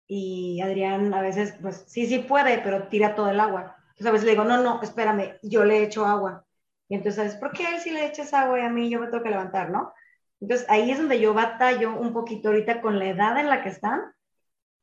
y 0.08 0.62
Adrián 0.62 1.14
a 1.14 1.22
veces 1.22 1.56
pues 1.62 1.86
sí, 1.88 2.06
sí 2.06 2.20
puede, 2.20 2.60
pero 2.60 2.88
tira 2.88 3.16
todo 3.16 3.30
el 3.30 3.40
agua. 3.40 3.76
Entonces 3.90 4.08
a 4.08 4.12
veces 4.12 4.26
le 4.26 4.32
digo, 4.32 4.44
no, 4.44 4.62
no, 4.62 4.82
espérame, 4.82 5.38
yo 5.42 5.66
le 5.66 5.84
echo 5.84 6.06
agua. 6.06 6.46
Y 6.90 6.96
entonces, 6.96 7.16
¿sabes 7.16 7.36
por 7.36 7.52
qué 7.54 7.68
él 7.68 7.80
sí 7.80 7.92
le 7.92 8.06
echas 8.06 8.34
agua 8.34 8.60
y 8.60 8.64
a 8.64 8.70
mí 8.70 8.90
yo 8.90 9.00
me 9.00 9.08
tengo 9.08 9.24
que 9.24 9.30
levantar, 9.30 9.70
no? 9.70 9.94
Entonces 10.40 10.70
ahí 10.70 10.92
es 10.92 10.98
donde 10.98 11.20
yo 11.20 11.34
batallo 11.34 11.96
un 11.98 12.14
poquito 12.14 12.50
ahorita 12.50 12.82
con 12.82 13.00
la 13.00 13.08
edad 13.08 13.38
en 13.38 13.48
la 13.50 13.64
que 13.64 13.70
están, 13.70 14.02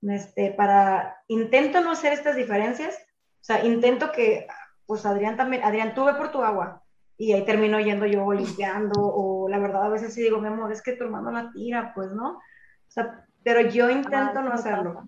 este, 0.03 0.53
para, 0.53 1.23
intento 1.29 1.81
no 1.83 1.93
hacer 1.93 2.13
estas 2.13 2.35
diferencias, 2.37 2.97
o 2.97 3.45
sea, 3.45 3.65
intento 3.65 4.11
que, 4.13 4.47
pues 4.87 5.05
Adrián 5.05 5.37
también, 5.37 5.63
Adrián, 5.63 5.95
tú 5.95 6.05
ve 6.05 6.15
por 6.15 6.33
tu 6.33 6.43
agua, 6.43 6.83
y 7.21 7.35
ahí 7.35 7.45
termino 7.45 7.79
yendo 7.79 8.07
yo 8.07 8.33
limpiando, 8.33 8.99
o 8.99 9.47
la 9.47 9.59
verdad 9.59 9.85
a 9.85 9.89
veces 9.91 10.15
sí 10.15 10.23
digo, 10.23 10.41
mi 10.41 10.49
amor, 10.49 10.73
es 10.73 10.81
que 10.81 10.97
tu 10.97 11.05
hermano 11.05 11.31
la 11.31 11.53
tira, 11.53 11.93
pues, 11.95 12.11
¿no? 12.13 12.31
O 12.31 12.41
sea, 12.89 13.27
pero 13.45 13.61
yo 13.61 13.91
intento 13.91 14.39
Ah, 14.39 14.43
no 14.43 14.53
hacerlo. 14.55 15.07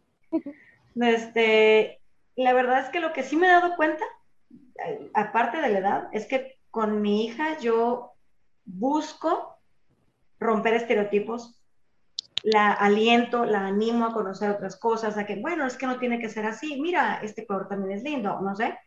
Este, 0.94 2.02
la 2.36 2.52
verdad 2.52 2.80
es 2.80 2.90
que 2.90 3.00
lo 3.00 3.14
que 3.14 3.22
sí 3.22 3.34
me 3.34 3.46
he 3.46 3.50
dado 3.50 3.76
cuenta, 3.76 4.04
eh, 4.86 5.10
aparte 5.14 5.62
de 5.62 5.70
la 5.70 5.78
edad, 5.78 6.08
es 6.12 6.26
que 6.26 6.58
con 6.70 7.00
mi 7.00 7.24
hija 7.24 7.58
yo 7.60 8.12
busco 8.66 9.56
romper 10.38 10.74
estereotipos, 10.74 11.58
la 12.42 12.72
aliento, 12.72 13.46
la 13.46 13.68
animo 13.68 14.04
a 14.04 14.12
conocer 14.12 14.50
otras 14.50 14.76
cosas, 14.76 15.16
a 15.16 15.24
que, 15.24 15.36
bueno, 15.36 15.66
es 15.66 15.78
que 15.78 15.86
no 15.86 15.98
tiene 15.98 16.18
que 16.18 16.28
ser 16.28 16.44
así, 16.44 16.78
mira, 16.78 17.20
este 17.22 17.46
color 17.46 17.68
también 17.68 17.96
es 17.96 18.02
lindo, 18.02 18.38
no 18.42 18.54
sé. 18.54 18.78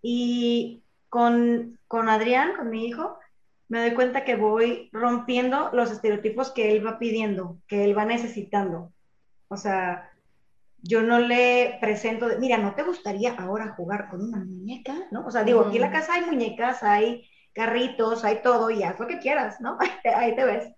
Y 0.00 0.85
con, 1.08 1.78
con 1.86 2.08
Adrián, 2.08 2.54
con 2.56 2.70
mi 2.70 2.86
hijo, 2.86 3.18
me 3.68 3.80
doy 3.80 3.94
cuenta 3.94 4.24
que 4.24 4.36
voy 4.36 4.88
rompiendo 4.92 5.70
los 5.72 5.90
estereotipos 5.90 6.52
que 6.52 6.72
él 6.72 6.86
va 6.86 6.98
pidiendo, 6.98 7.58
que 7.66 7.84
él 7.84 7.96
va 7.96 8.04
necesitando. 8.04 8.92
O 9.48 9.56
sea, 9.56 10.10
yo 10.82 11.02
no 11.02 11.18
le 11.18 11.78
presento, 11.80 12.28
de, 12.28 12.38
mira, 12.38 12.58
¿no 12.58 12.74
te 12.74 12.84
gustaría 12.84 13.34
ahora 13.34 13.74
jugar 13.76 14.08
con 14.08 14.22
una 14.22 14.38
muñeca? 14.38 14.94
¿No? 15.10 15.26
O 15.26 15.30
sea, 15.30 15.42
digo, 15.42 15.62
aquí 15.62 15.76
en 15.76 15.82
la 15.82 15.90
casa 15.90 16.14
hay 16.14 16.26
muñecas, 16.26 16.82
hay 16.82 17.28
carritos, 17.52 18.24
hay 18.24 18.42
todo, 18.42 18.70
y 18.70 18.82
haz 18.82 19.00
lo 19.00 19.06
que 19.06 19.18
quieras, 19.18 19.60
¿no? 19.60 19.78
Ahí 20.16 20.36
te 20.36 20.44
ves. 20.44 20.72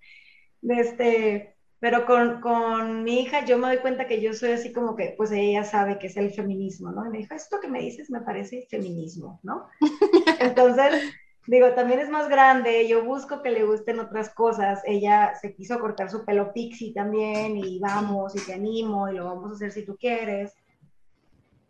Este, 0.63 1.58
pero 1.81 2.07
con, 2.07 2.41
con, 2.41 3.05
mi 3.05 3.21
hija 3.21 3.45
yo 3.45 3.57
me 3.59 3.69
doy 3.69 3.79
cuenta 3.79 4.07
que 4.07 4.21
yo 4.21 4.33
soy 4.33 4.53
así 4.53 4.73
como 4.73 4.97
que, 4.97 5.15
pues 5.17 5.31
ella 5.31 5.65
sabe 5.65 5.99
que 5.99 6.09
es 6.09 6.17
el 6.17 6.33
feminismo, 6.33 6.91
¿no? 6.91 7.07
Y 7.07 7.11
me 7.11 7.19
dijo, 7.19 7.35
esto 7.35 7.61
que 7.61 7.69
me 7.69 7.81
dices 7.81 8.11
me 8.11 8.21
parece 8.21 8.67
feminismo, 8.69 9.39
¿no? 9.45 9.69
Entonces, 10.41 11.15
digo, 11.47 11.73
también 11.75 12.01
es 12.01 12.11
más 12.11 12.29
grande, 12.29 12.89
yo 12.89 13.05
busco 13.05 13.43
que 13.43 13.51
le 13.51 13.65
gusten 13.65 14.01
otras 14.01 14.31
cosas, 14.31 14.83
ella 14.87 15.35
se 15.41 15.55
quiso 15.55 15.79
cortar 15.79 16.11
su 16.11 16.25
pelo 16.25 16.53
pixie 16.53 16.93
también 16.93 17.57
y 17.57 17.79
vamos 17.79 18.35
y 18.35 18.45
te 18.45 18.55
animo 18.55 19.09
y 19.09 19.17
lo 19.17 19.27
vamos 19.27 19.53
a 19.53 19.55
hacer 19.55 19.73
si 19.73 19.85
tú 19.85 19.97
quieres. 19.97 20.55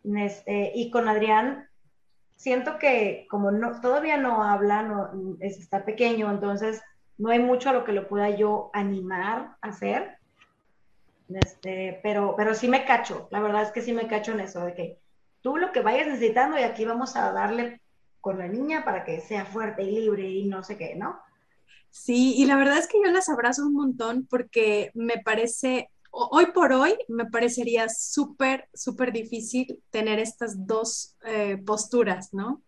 Este, 0.03 0.71
y 0.73 0.89
con 0.89 1.07
Adrián, 1.07 1.69
siento 2.35 2.79
que 2.79 3.27
como 3.29 3.51
no, 3.51 3.79
todavía 3.79 4.17
no 4.17 4.43
habla, 4.43 4.81
no, 4.81 5.37
está 5.39 5.85
pequeño, 5.85 6.31
entonces 6.31 6.81
no 7.19 7.29
hay 7.29 7.39
mucho 7.39 7.69
a 7.69 7.73
lo 7.73 7.83
que 7.83 7.91
lo 7.91 8.07
pueda 8.07 8.29
yo 8.29 8.71
animar 8.73 9.57
a 9.61 9.67
hacer. 9.67 10.17
Este, 11.29 11.99
pero, 12.01 12.33
pero 12.35 12.55
sí 12.55 12.67
me 12.67 12.85
cacho, 12.85 13.27
la 13.29 13.39
verdad 13.39 13.61
es 13.61 13.71
que 13.71 13.83
sí 13.83 13.93
me 13.93 14.07
cacho 14.07 14.31
en 14.31 14.39
eso, 14.39 14.65
de 14.65 14.73
que 14.73 14.99
tú 15.41 15.57
lo 15.57 15.71
que 15.71 15.81
vayas 15.81 16.07
necesitando 16.07 16.57
y 16.57 16.63
aquí 16.63 16.85
vamos 16.85 17.15
a 17.15 17.31
darle 17.31 17.81
con 18.19 18.39
la 18.39 18.47
niña 18.47 18.83
para 18.83 19.03
que 19.03 19.21
sea 19.21 19.45
fuerte 19.45 19.83
y 19.83 19.91
libre 19.91 20.27
y 20.27 20.45
no 20.45 20.63
sé 20.63 20.75
qué, 20.75 20.95
¿no? 20.95 21.19
Sí, 21.91 22.33
y 22.35 22.45
la 22.45 22.55
verdad 22.55 22.79
es 22.79 22.87
que 22.87 22.99
yo 23.03 23.11
las 23.11 23.29
abrazo 23.29 23.67
un 23.67 23.73
montón 23.73 24.25
porque 24.27 24.89
me 24.95 25.19
parece, 25.23 25.91
hoy 26.09 26.47
por 26.47 26.73
hoy, 26.73 26.95
me 27.07 27.25
parecería 27.25 27.89
súper, 27.89 28.67
súper 28.73 29.11
difícil 29.11 29.79
tener 29.91 30.17
estas 30.17 30.65
dos 30.65 31.15
eh, 31.25 31.57
posturas, 31.63 32.33
¿no? 32.33 32.63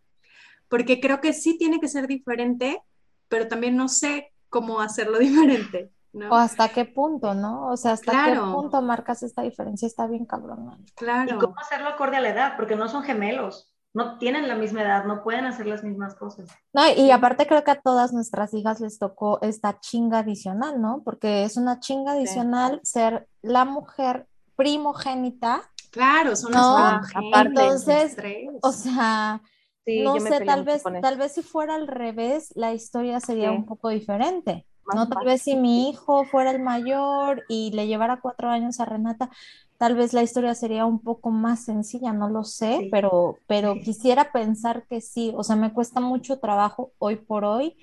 Porque 0.70 0.99
creo 0.99 1.20
que 1.20 1.34
sí 1.34 1.58
tiene 1.58 1.80
que 1.80 1.88
ser 1.88 2.06
diferente, 2.06 2.80
pero 3.28 3.47
también 3.47 3.76
no 3.76 3.89
sé 3.89 4.30
cómo 4.52 4.80
hacerlo 4.80 5.18
diferente. 5.20 5.91
¿no? 6.14 6.30
O 6.30 6.36
hasta 6.36 6.70
qué 6.70 6.86
punto, 6.86 7.34
¿no? 7.34 7.70
O 7.70 7.78
sea, 7.78 7.93
hasta 7.93 8.26
qué 8.26 8.36
punto 8.38 8.82
marcas 8.82 9.24
esta 9.24 9.41
diferencia, 9.41 9.88
está 9.88 10.08
bien 10.08 10.26
cabrón. 10.26 10.86
Claro. 10.95 11.36
¿Y 11.36 11.39
cómo 11.39 11.56
hacerlo 11.58 11.88
acorde 11.88 12.18
a 12.18 12.22
la 12.22 12.30
edad? 12.30 12.54
Porque 12.58 12.76
no 12.76 12.89
son 12.89 13.04
gemelos, 13.04 13.74
no 13.93 14.18
tienen 14.18 14.49
la 14.49 14.56
misma 14.56 14.82
edad, 14.82 15.06
no 15.06 15.24
pueden 15.24 15.45
hacer 15.45 15.68
las 15.68 15.84
mismas 15.84 16.16
cosas. 16.16 16.49
No, 16.74 16.84
y 16.95 17.12
aparte 17.12 17.47
creo 17.47 17.64
que 17.64 17.72
a 17.72 17.82
todas 17.82 18.12
nuestras 18.12 18.54
hijas 18.54 18.82
les 18.82 18.99
tocó 18.99 19.39
esta 19.41 19.80
chinga 19.80 20.20
adicional, 20.20 20.82
¿no? 20.82 21.02
Porque 21.04 21.45
es 21.45 21.56
una 21.56 21.80
chinga 21.80 22.12
adicional 22.12 22.82
ser 22.84 23.28
la 23.41 23.64
mujer 23.64 24.28
primogénita. 24.58 25.62
Claro, 25.91 26.36
son 26.36 26.52
no, 26.52 26.78
aparte, 26.78 27.47
Entonces, 27.47 28.18
o 28.62 28.72
sea, 28.74 29.41
no 29.86 30.19
sé, 30.19 30.41
tal 30.45 30.63
vez, 30.63 30.84
tal 31.01 31.17
vez 31.17 31.34
si 31.34 31.41
fuera 31.41 31.75
al 31.75 31.88
revés, 31.88 32.51
la 32.55 32.73
historia 32.73 33.19
sería 33.19 33.51
un 33.51 33.65
poco 33.65 33.89
diferente. 33.89 34.65
no, 34.93 35.07
tal 35.07 35.25
vez 35.25 35.41
si 35.41 35.55
mi 35.55 35.89
hijo 35.89 36.25
fuera 36.25 36.51
el 36.51 36.61
mayor 36.61 37.43
y 37.47 37.71
le 37.71 37.88
llevara 37.88 38.21
cuatro 38.21 38.49
años 38.49 38.79
a 38.79 38.86
Renata, 38.86 39.29
tal 39.77 39.95
vez 39.95 40.13
la 40.13 40.21
historia 40.21 40.53
sería 40.53 40.86
un 40.86 40.99
poco 40.99 41.32
más 41.32 41.63
sencilla, 41.63 42.13
no 42.13 42.29
lo 42.29 42.43
sé, 42.43 42.89
pero, 42.91 43.38
pero 43.47 43.75
quisiera 43.75 44.32
pensar 44.32 44.86
que 44.88 45.01
sí. 45.01 45.34
O 45.36 45.43
sea, 45.43 45.55
me 45.55 45.73
cuesta 45.73 45.99
mucho 45.99 46.39
trabajo 46.39 46.91
hoy 46.99 47.15
por 47.15 47.45
hoy 47.45 47.77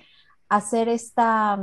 hacer 0.47 0.87
esta, 0.89 1.59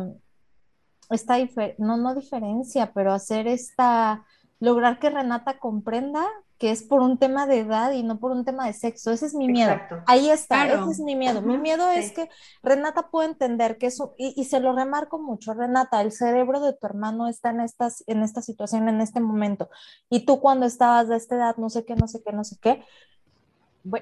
esta 1.10 1.38
no, 1.78 1.96
no 1.96 2.14
diferencia, 2.14 2.92
pero 2.92 3.12
hacer 3.12 3.46
esta, 3.46 4.24
lograr 4.60 4.98
que 4.98 5.10
Renata 5.10 5.58
comprenda 5.58 6.26
que 6.58 6.70
es 6.70 6.82
por 6.82 7.02
un 7.02 7.18
tema 7.18 7.46
de 7.46 7.60
edad 7.60 7.92
y 7.92 8.02
no 8.02 8.18
por 8.18 8.32
un 8.32 8.44
tema 8.44 8.66
de 8.66 8.72
sexo. 8.72 9.10
Ese 9.10 9.26
es 9.26 9.34
mi 9.34 9.46
miedo. 9.46 9.78
Ahí 10.06 10.30
está, 10.30 10.66
ese 10.66 10.90
es 10.90 11.00
mi 11.00 11.14
miedo. 11.14 11.42
Mi 11.42 11.58
miedo 11.58 11.90
es 11.90 12.12
que 12.12 12.30
Renata 12.62 13.10
puede 13.10 13.28
entender 13.28 13.76
que 13.76 13.86
eso, 13.86 14.14
y, 14.16 14.42
se 14.44 14.60
lo 14.60 14.74
remarco 14.74 15.18
mucho, 15.18 15.52
Renata, 15.52 16.00
el 16.00 16.12
cerebro 16.12 16.60
de 16.60 16.72
tu 16.72 16.86
hermano 16.86 17.28
está 17.28 17.50
en, 17.50 17.60
estas, 17.60 18.04
en 18.06 18.22
esta 18.22 18.40
situación, 18.40 18.88
en 18.88 19.02
este 19.02 19.20
momento. 19.20 19.68
Y 20.08 20.24
tú 20.24 20.40
cuando 20.40 20.64
estabas 20.64 21.08
de 21.08 21.16
esta 21.16 21.36
edad, 21.36 21.56
no 21.58 21.68
sé 21.68 21.84
qué, 21.84 21.94
no 21.94 22.08
sé 22.08 22.22
qué, 22.24 22.32
no 22.32 22.44
sé 22.44 22.56
qué. 22.60 22.82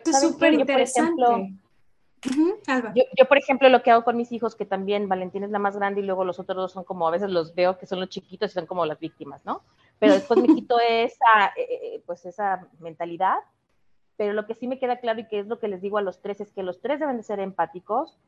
es 0.04 0.20
súper 0.20 0.54
interesante. 0.54 1.56
yo, 2.94 3.02
yo, 3.18 3.28
por 3.28 3.36
ejemplo, 3.36 3.68
lo 3.68 3.82
que 3.82 3.90
hago 3.90 4.04
con 4.04 4.16
mis 4.16 4.30
hijos, 4.30 4.54
que 4.54 4.64
también 4.64 5.08
Valentín 5.08 5.42
es 5.42 5.50
la 5.50 5.58
más 5.58 5.76
grande 5.76 6.02
y 6.02 6.04
luego 6.04 6.24
los 6.24 6.38
otros 6.38 6.56
dos 6.56 6.72
son 6.72 6.84
como, 6.84 7.08
a 7.08 7.10
veces 7.10 7.30
los 7.30 7.52
veo 7.56 7.78
que 7.78 7.86
son 7.86 7.98
los 7.98 8.10
chiquitos 8.10 8.52
y 8.52 8.54
son 8.54 8.66
como 8.66 8.86
las 8.86 9.00
víctimas, 9.00 9.44
¿no? 9.44 9.62
Pero 9.98 10.12
después 10.14 10.40
me 10.40 10.54
quito 10.54 10.78
esa, 10.80 11.52
eh, 11.56 11.68
eh, 11.68 12.02
pues 12.06 12.24
esa 12.26 12.68
mentalidad. 12.80 13.36
Pero 14.16 14.32
lo 14.32 14.46
que 14.46 14.54
sí 14.54 14.68
me 14.68 14.78
queda 14.78 15.00
claro 15.00 15.20
y 15.20 15.26
que 15.26 15.40
es 15.40 15.46
lo 15.46 15.58
que 15.58 15.68
les 15.68 15.82
digo 15.82 15.98
a 15.98 16.02
los 16.02 16.20
tres 16.20 16.40
es 16.40 16.52
que 16.52 16.62
los 16.62 16.80
tres 16.80 17.00
deben 17.00 17.16
de 17.16 17.24
ser 17.24 17.40
empáticos, 17.40 18.18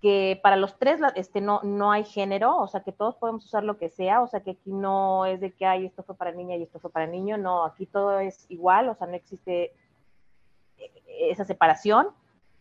que 0.00 0.40
para 0.42 0.56
los 0.56 0.78
tres 0.78 1.00
este, 1.14 1.40
no, 1.40 1.60
no 1.62 1.92
hay 1.92 2.04
género, 2.04 2.56
o 2.56 2.66
sea, 2.66 2.80
que 2.80 2.92
todos 2.92 3.16
podemos 3.16 3.44
usar 3.44 3.64
lo 3.64 3.78
que 3.78 3.90
sea, 3.90 4.22
o 4.22 4.26
sea, 4.26 4.40
que 4.40 4.52
aquí 4.52 4.72
no 4.72 5.26
es 5.26 5.40
de 5.40 5.52
que, 5.52 5.66
hay 5.66 5.86
esto 5.86 6.02
fue 6.02 6.16
para 6.16 6.32
niña 6.32 6.56
y 6.56 6.62
esto 6.62 6.80
fue 6.80 6.90
para 6.90 7.06
niño, 7.06 7.36
no, 7.36 7.64
aquí 7.64 7.86
todo 7.86 8.18
es 8.18 8.46
igual, 8.48 8.88
o 8.88 8.94
sea, 8.94 9.06
no 9.06 9.14
existe 9.14 9.72
eh, 10.78 10.90
esa 11.30 11.44
separación. 11.44 12.08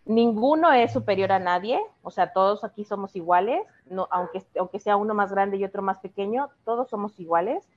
Ninguno 0.05 0.71
es 0.73 0.91
superior 0.91 1.31
a 1.31 1.39
nadie, 1.39 1.79
o 2.01 2.11
sea, 2.11 2.33
todos 2.33 2.63
aquí 2.63 2.83
somos 2.83 3.15
iguales, 3.15 3.61
no, 3.85 4.07
aunque, 4.11 4.43
aunque 4.59 4.79
sea 4.79 4.97
uno 4.97 5.13
más 5.13 5.31
grande 5.31 5.57
y 5.57 5.63
otro 5.63 5.81
más 5.81 5.99
pequeño, 5.99 6.49
todos 6.65 6.89
somos 6.89 7.19
iguales 7.19 7.67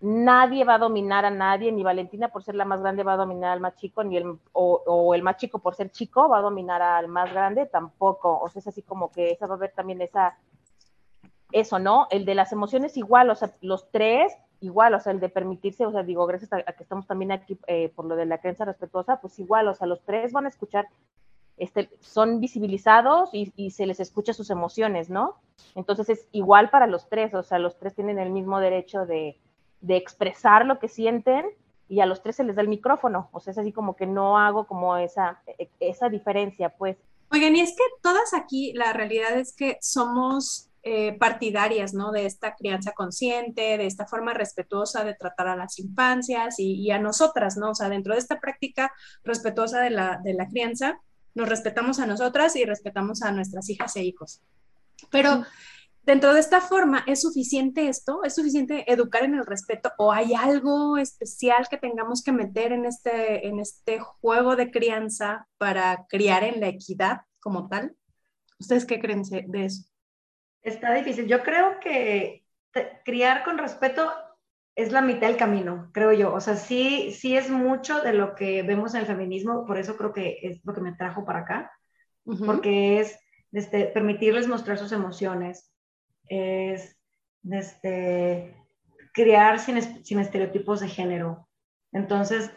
nadie 0.00 0.64
va 0.64 0.74
a 0.74 0.78
dominar 0.78 1.24
a 1.24 1.30
nadie, 1.30 1.72
ni 1.72 1.82
Valentina 1.82 2.28
por 2.28 2.42
ser 2.42 2.54
la 2.54 2.64
más 2.64 2.80
grande 2.80 3.02
va 3.02 3.14
a 3.14 3.16
dominar 3.16 3.52
al 3.52 3.60
más 3.60 3.76
chico, 3.76 4.04
ni 4.04 4.16
el, 4.16 4.38
o, 4.52 5.14
el 5.14 5.22
más 5.22 5.36
chico 5.38 5.58
por 5.58 5.74
ser 5.74 5.90
chico 5.90 6.28
va 6.28 6.38
a 6.38 6.42
dominar 6.42 6.82
al 6.82 7.08
más 7.08 7.32
grande, 7.32 7.66
tampoco. 7.66 8.38
O 8.38 8.48
sea, 8.48 8.60
es 8.60 8.66
así 8.66 8.82
como 8.82 9.10
que 9.10 9.30
esa 9.30 9.46
va 9.46 9.54
a 9.54 9.56
haber 9.56 9.72
también 9.72 10.02
esa, 10.02 10.36
eso, 11.52 11.78
¿no? 11.78 12.08
El 12.10 12.24
de 12.24 12.34
las 12.34 12.52
emociones 12.52 12.96
igual, 12.96 13.30
o 13.30 13.34
sea, 13.34 13.54
los 13.60 13.90
tres 13.90 14.32
igual, 14.60 14.94
o 14.94 15.00
sea, 15.00 15.12
el 15.12 15.20
de 15.20 15.28
permitirse, 15.28 15.86
o 15.86 15.92
sea, 15.92 16.02
digo, 16.02 16.26
gracias 16.26 16.52
a, 16.52 16.62
que 16.62 16.82
estamos 16.82 17.06
también 17.06 17.32
aquí 17.32 17.58
eh, 17.66 17.90
por 17.94 18.06
lo 18.06 18.16
de 18.16 18.26
la 18.26 18.38
creencia 18.38 18.64
respetuosa, 18.64 19.20
pues 19.20 19.38
igual, 19.38 19.68
o 19.68 19.74
sea, 19.74 19.86
los 19.86 20.02
tres 20.02 20.32
van 20.32 20.46
a 20.46 20.48
escuchar, 20.48 20.88
este, 21.56 21.90
son 22.00 22.40
visibilizados 22.40 23.30
y, 23.32 23.52
y 23.56 23.70
se 23.70 23.86
les 23.86 24.00
escucha 24.00 24.32
sus 24.32 24.50
emociones, 24.50 25.08
¿no? 25.10 25.36
Entonces 25.74 26.08
es 26.08 26.28
igual 26.32 26.70
para 26.70 26.86
los 26.86 27.08
tres, 27.08 27.34
o 27.34 27.42
sea, 27.42 27.58
los 27.58 27.78
tres 27.78 27.94
tienen 27.94 28.18
el 28.18 28.30
mismo 28.30 28.60
derecho 28.60 29.06
de, 29.06 29.38
de 29.80 29.96
expresar 29.96 30.66
lo 30.66 30.78
que 30.78 30.88
sienten 30.88 31.46
y 31.88 32.00
a 32.00 32.06
los 32.06 32.22
tres 32.22 32.36
se 32.36 32.44
les 32.44 32.56
da 32.56 32.62
el 32.62 32.68
micrófono. 32.68 33.28
O 33.32 33.40
sea, 33.40 33.52
es 33.52 33.58
así 33.58 33.72
como 33.72 33.96
que 33.96 34.06
no 34.06 34.38
hago 34.38 34.66
como 34.66 34.96
esa, 34.96 35.40
e, 35.58 35.68
esa 35.80 36.08
diferencia, 36.08 36.70
pues. 36.70 36.96
Oigan, 37.32 37.56
y 37.56 37.60
es 37.60 37.70
que 37.76 37.84
todas 38.02 38.34
aquí, 38.34 38.72
la 38.74 38.92
realidad 38.92 39.36
es 39.38 39.54
que 39.54 39.78
somos 39.80 40.70
eh, 40.82 41.16
partidarias, 41.18 41.94
¿no? 41.94 42.12
De 42.12 42.26
esta 42.26 42.54
crianza 42.54 42.92
consciente, 42.92 43.76
de 43.76 43.86
esta 43.86 44.06
forma 44.06 44.32
respetuosa 44.34 45.04
de 45.04 45.14
tratar 45.14 45.48
a 45.48 45.56
las 45.56 45.78
infancias 45.78 46.56
y, 46.58 46.90
a 46.92 46.98
nosotras, 46.98 47.56
¿no? 47.56 47.70
O 47.70 47.74
sea, 47.74 47.88
dentro 47.88 48.14
de 48.14 48.20
esta 48.20 48.38
práctica 48.38 48.92
respetuosa 49.24 49.80
de 49.80 49.90
la, 49.90 50.20
de 50.22 50.34
la 50.34 50.46
crianza, 50.46 51.00
nos 51.34 51.48
respetamos 51.48 51.98
a 51.98 52.06
nosotras 52.06 52.54
y 52.56 52.64
respetamos 52.64 53.22
a 53.22 53.32
nuestras 53.32 53.68
hijas 53.68 53.96
e 53.96 54.04
hijos. 54.04 54.40
Pero 55.10 55.44
dentro 56.06 56.32
de 56.32 56.40
esta 56.40 56.60
forma, 56.60 57.04
¿es 57.06 57.20
suficiente 57.20 57.88
esto? 57.88 58.24
¿Es 58.24 58.34
suficiente 58.34 58.90
educar 58.90 59.24
en 59.24 59.34
el 59.34 59.44
respeto? 59.44 59.92
¿O 59.98 60.12
hay 60.12 60.34
algo 60.34 60.96
especial 60.96 61.68
que 61.68 61.76
tengamos 61.76 62.22
que 62.22 62.32
meter 62.32 62.72
en 62.72 62.86
este, 62.86 63.46
en 63.46 63.58
este 63.58 63.98
juego 63.98 64.56
de 64.56 64.70
crianza 64.70 65.46
para 65.58 66.06
criar 66.08 66.44
en 66.44 66.60
la 66.60 66.68
equidad 66.68 67.22
como 67.40 67.68
tal? 67.68 67.94
¿Ustedes 68.58 68.86
qué 68.86 69.00
creen 69.00 69.22
de 69.22 69.64
eso? 69.64 69.84
Está 70.62 70.94
difícil. 70.94 71.26
Yo 71.26 71.42
creo 71.42 71.78
que 71.80 72.44
criar 73.04 73.44
con 73.44 73.58
respeto 73.58 74.10
es 74.74 74.92
la 74.92 75.00
mitad 75.00 75.28
del 75.28 75.36
camino, 75.36 75.90
creo 75.92 76.12
yo. 76.12 76.34
O 76.34 76.40
sea, 76.40 76.56
sí, 76.56 77.12
sí 77.12 77.36
es 77.36 77.50
mucho 77.50 78.00
de 78.02 78.12
lo 78.12 78.34
que 78.34 78.62
vemos 78.62 78.94
en 78.94 79.00
el 79.00 79.06
feminismo, 79.06 79.64
por 79.66 79.78
eso 79.78 79.96
creo 79.96 80.12
que 80.12 80.38
es 80.42 80.60
lo 80.64 80.74
que 80.74 80.82
me 80.82 80.92
trajo 80.92 81.24
para 81.24 81.40
acá, 81.40 81.72
porque 82.44 83.00
es 83.00 83.18
este, 83.52 83.86
permitirles 83.86 84.48
mostrar 84.48 84.76
sus 84.76 84.92
emociones, 84.92 85.72
es 86.28 86.96
este, 87.50 88.56
crear 89.12 89.58
sin, 89.58 90.04
sin 90.04 90.20
estereotipos 90.20 90.80
de 90.80 90.88
género. 90.88 91.48
Entonces, 91.92 92.50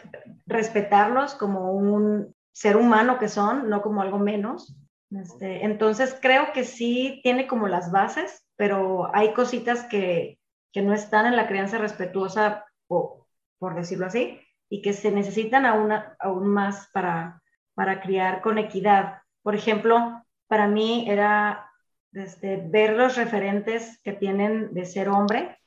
respetarlos 0.45 1.35
como 1.35 1.71
un 1.71 2.35
ser 2.51 2.77
humano 2.77 3.19
que 3.19 3.29
son, 3.29 3.69
no 3.69 3.81
como 3.81 4.01
algo 4.01 4.19
menos. 4.19 4.75
Este, 5.11 5.65
entonces, 5.65 6.17
creo 6.21 6.51
que 6.53 6.63
sí 6.63 7.21
tiene 7.23 7.47
como 7.47 7.67
las 7.67 7.91
bases, 7.91 8.45
pero 8.55 9.09
hay 9.15 9.33
cositas 9.33 9.83
que, 9.85 10.39
que 10.73 10.81
no 10.81 10.93
están 10.93 11.25
en 11.25 11.35
la 11.35 11.47
crianza 11.47 11.77
respetuosa, 11.77 12.65
o, 12.87 13.25
por 13.59 13.75
decirlo 13.75 14.07
así, 14.07 14.39
y 14.69 14.81
que 14.81 14.93
se 14.93 15.11
necesitan 15.11 15.65
aún, 15.65 15.91
aún 16.19 16.47
más 16.47 16.89
para, 16.93 17.41
para 17.73 18.01
criar 18.01 18.41
con 18.41 18.57
equidad. 18.57 19.21
Por 19.41 19.55
ejemplo, 19.55 20.23
para 20.47 20.67
mí 20.67 21.09
era 21.09 21.68
desde 22.11 22.57
ver 22.57 22.93
los 22.93 23.15
referentes 23.15 23.99
que 24.03 24.13
tienen 24.13 24.73
de 24.73 24.85
ser 24.85 25.09
hombre 25.09 25.57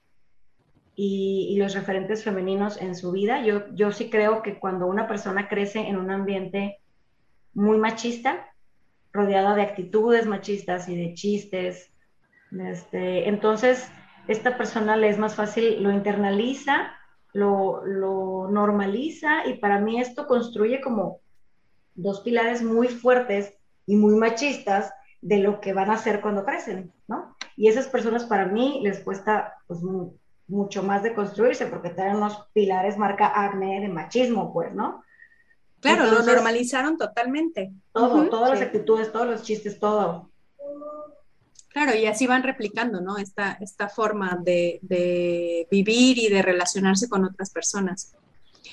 y, 0.95 1.57
los 1.59 1.75
referentes 1.75 2.25
femeninos 2.25 2.81
en 2.81 2.97
su 2.97 3.13
vida. 3.13 3.45
Yo, 3.45 3.73
yo 3.75 3.93
sí 3.93 4.11
creo 4.11 4.43
que 4.43 4.59
cuando 4.59 4.87
una 4.87 5.07
persona 5.07 5.49
crece 5.49 5.81
en 5.81 5.97
un 5.97 6.11
ambiente 6.11 6.79
muy 7.55 7.79
machista, 7.79 8.49
rodeada 9.13 9.55
de 9.55 9.63
actitudes 9.63 10.27
machistas 10.27 10.89
y 10.89 10.97
de 10.97 11.15
chistes, 11.15 11.93
este, 12.51 13.29
entonces 13.29 13.91
esta 14.27 14.57
persona 14.57 14.97
le 14.97 15.09
es 15.09 15.19
más 15.19 15.35
fácil, 15.35 15.83
lo 15.83 15.93
internaliza, 15.93 16.93
lo, 17.33 17.85
lo 17.85 18.49
normaliza 18.51 19.47
y 19.47 19.55
para 19.55 19.79
mí 19.81 20.01
esto 20.01 20.27
construye 20.27 20.81
como 20.81 21.21
dos 21.95 22.21
pilares 22.21 22.63
muy 22.63 22.89
fuertes 22.89 23.55
y 23.87 23.97
muy 23.97 24.15
machistas 24.17 24.93
de 25.23 25.39
lo 25.39 25.61
que 25.61 25.73
van 25.73 25.89
a 25.89 25.95
hacer 25.95 26.21
cuando 26.21 26.45
crecen, 26.45 26.93
¿no? 27.07 27.37
Y 27.57 27.69
esas 27.69 27.87
personas 27.87 28.25
para 28.25 28.47
mí 28.47 28.81
les 28.83 29.01
cuesta 29.01 29.55
pues, 29.67 29.81
mucho 30.49 30.83
más 30.83 31.03
de 31.03 31.15
construirse 31.15 31.67
porque 31.67 31.91
tienen 31.91 32.17
unos 32.17 32.49
pilares 32.53 32.99
marca 32.99 33.33
acné 33.35 33.81
de 33.81 33.89
machismo, 33.89 34.53
pues, 34.53 34.75
¿no? 34.75 35.03
Claro, 35.81 36.07
lo 36.07 36.23
normalizaron 36.23 36.97
totalmente. 36.97 37.73
Todo, 37.93 38.29
todas 38.29 38.51
las 38.51 38.61
actitudes, 38.61 39.11
todos 39.11 39.27
los 39.27 39.43
chistes, 39.43 39.81
todo. 39.81 40.31
Claro, 41.69 41.95
y 41.95 42.07
así 42.07 42.27
van 42.27 42.43
replicando, 42.43 43.01
¿no? 43.01 43.17
Esta, 43.17 43.53
esta 43.61 43.89
forma 43.89 44.39
de, 44.43 44.79
de 44.83 45.67
vivir 45.71 46.19
y 46.19 46.29
de 46.29 46.43
relacionarse 46.43 47.09
con 47.09 47.25
otras 47.25 47.51
personas. 47.51 48.15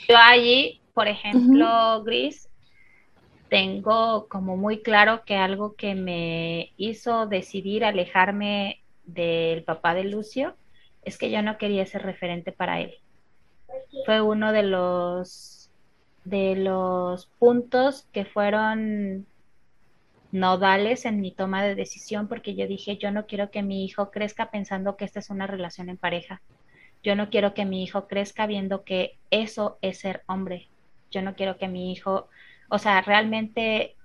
Yo 0.08 0.18
allí, 0.18 0.82
por 0.93 1.08
ejemplo, 1.08 2.04
Gris, 2.04 2.49
tengo 3.50 4.28
como 4.28 4.58
muy 4.58 4.82
claro 4.82 5.24
que 5.26 5.36
algo 5.36 5.76
que 5.76 5.95
me 5.95 6.72
hizo 6.78 7.28
decidir 7.28 7.84
alejarme 7.84 8.82
del 9.06 9.64
papá 9.64 9.93
de 9.93 10.04
Lucio 10.04 10.56
es 11.04 11.18
que 11.18 11.32
yo 11.32 11.41
no 11.41 11.58
quería 11.58 11.86
ser 11.86 12.04
referente 12.04 12.52
para 12.52 12.80
él. 12.80 12.93
Fue 14.06 14.22
uno 14.22 14.52
de 14.52 14.64
los 14.64 15.70
de 16.26 16.56
los 16.56 17.26
puntos 17.39 18.08
que 18.12 18.26
fueron 18.26 19.26
nodales 20.32 21.06
en 21.06 21.22
mi 21.22 21.32
toma 21.32 21.64
de 21.64 21.76
decisión 21.76 22.28
porque 22.28 22.56
yo 22.56 22.68
dije, 22.68 22.97
yo 22.97 23.12
no 23.12 23.26
quiero 23.26 23.50
que 23.50 23.64
mi 23.64 23.84
hijo 23.84 24.12
crezca 24.12 24.52
pensando 24.52 24.95
que 24.95 25.06
esta 25.06 25.20
es 25.20 25.30
una 25.30 25.47
relación 25.47 25.89
en 25.89 25.97
pareja. 25.97 26.41
Yo 27.04 27.16
no 27.16 27.30
quiero 27.30 27.54
que 27.54 27.66
mi 27.66 27.84
hijo 27.84 28.08
crezca 28.08 28.45
viendo 28.45 28.84
que 28.84 29.18
eso 29.32 29.78
es 29.82 30.00
ser 30.00 30.22
hombre. 30.28 30.68
Yo 31.10 31.22
no 31.22 31.36
quiero 31.36 31.58
que 31.58 31.68
mi 31.68 31.91
hijo, 31.91 32.28
o 32.70 32.78
sea, 32.78 33.01
realmente 33.01 33.95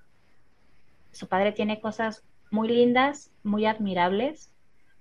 su 1.13 1.29
padre 1.29 1.53
tiene 1.53 1.81
cosas 1.81 2.25
muy 2.51 2.69
lindas, 2.69 3.31
muy 3.43 3.67
admirables, 3.67 4.51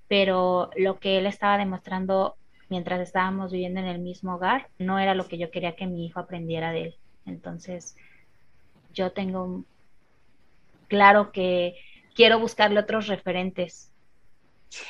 pero 0.08 0.70
lo 0.78 1.00
que 1.00 1.18
él 1.18 1.26
estaba 1.26 1.58
demostrando 1.58 2.36
mientras 2.70 3.00
estábamos 3.02 3.52
viviendo 3.52 3.80
en 3.80 3.88
el 3.88 4.00
mismo 4.00 4.36
hogar 4.36 4.68
no 4.80 5.00
era 5.00 5.16
lo 5.16 5.28
que 5.28 5.38
yo 5.38 5.52
quería 5.52 5.76
que 5.76 5.88
mi 5.88 6.06
hijo 6.06 6.20
aprendiera 6.20 6.72
de 6.72 6.84
él. 6.84 6.96
Entonces, 7.26 7.96
yo 8.94 9.12
tengo 9.12 9.64
claro 10.88 11.32
que 11.32 11.76
quiero 12.14 12.40
buscarle 12.40 12.80
otros 12.80 13.08
referentes. 13.08 13.92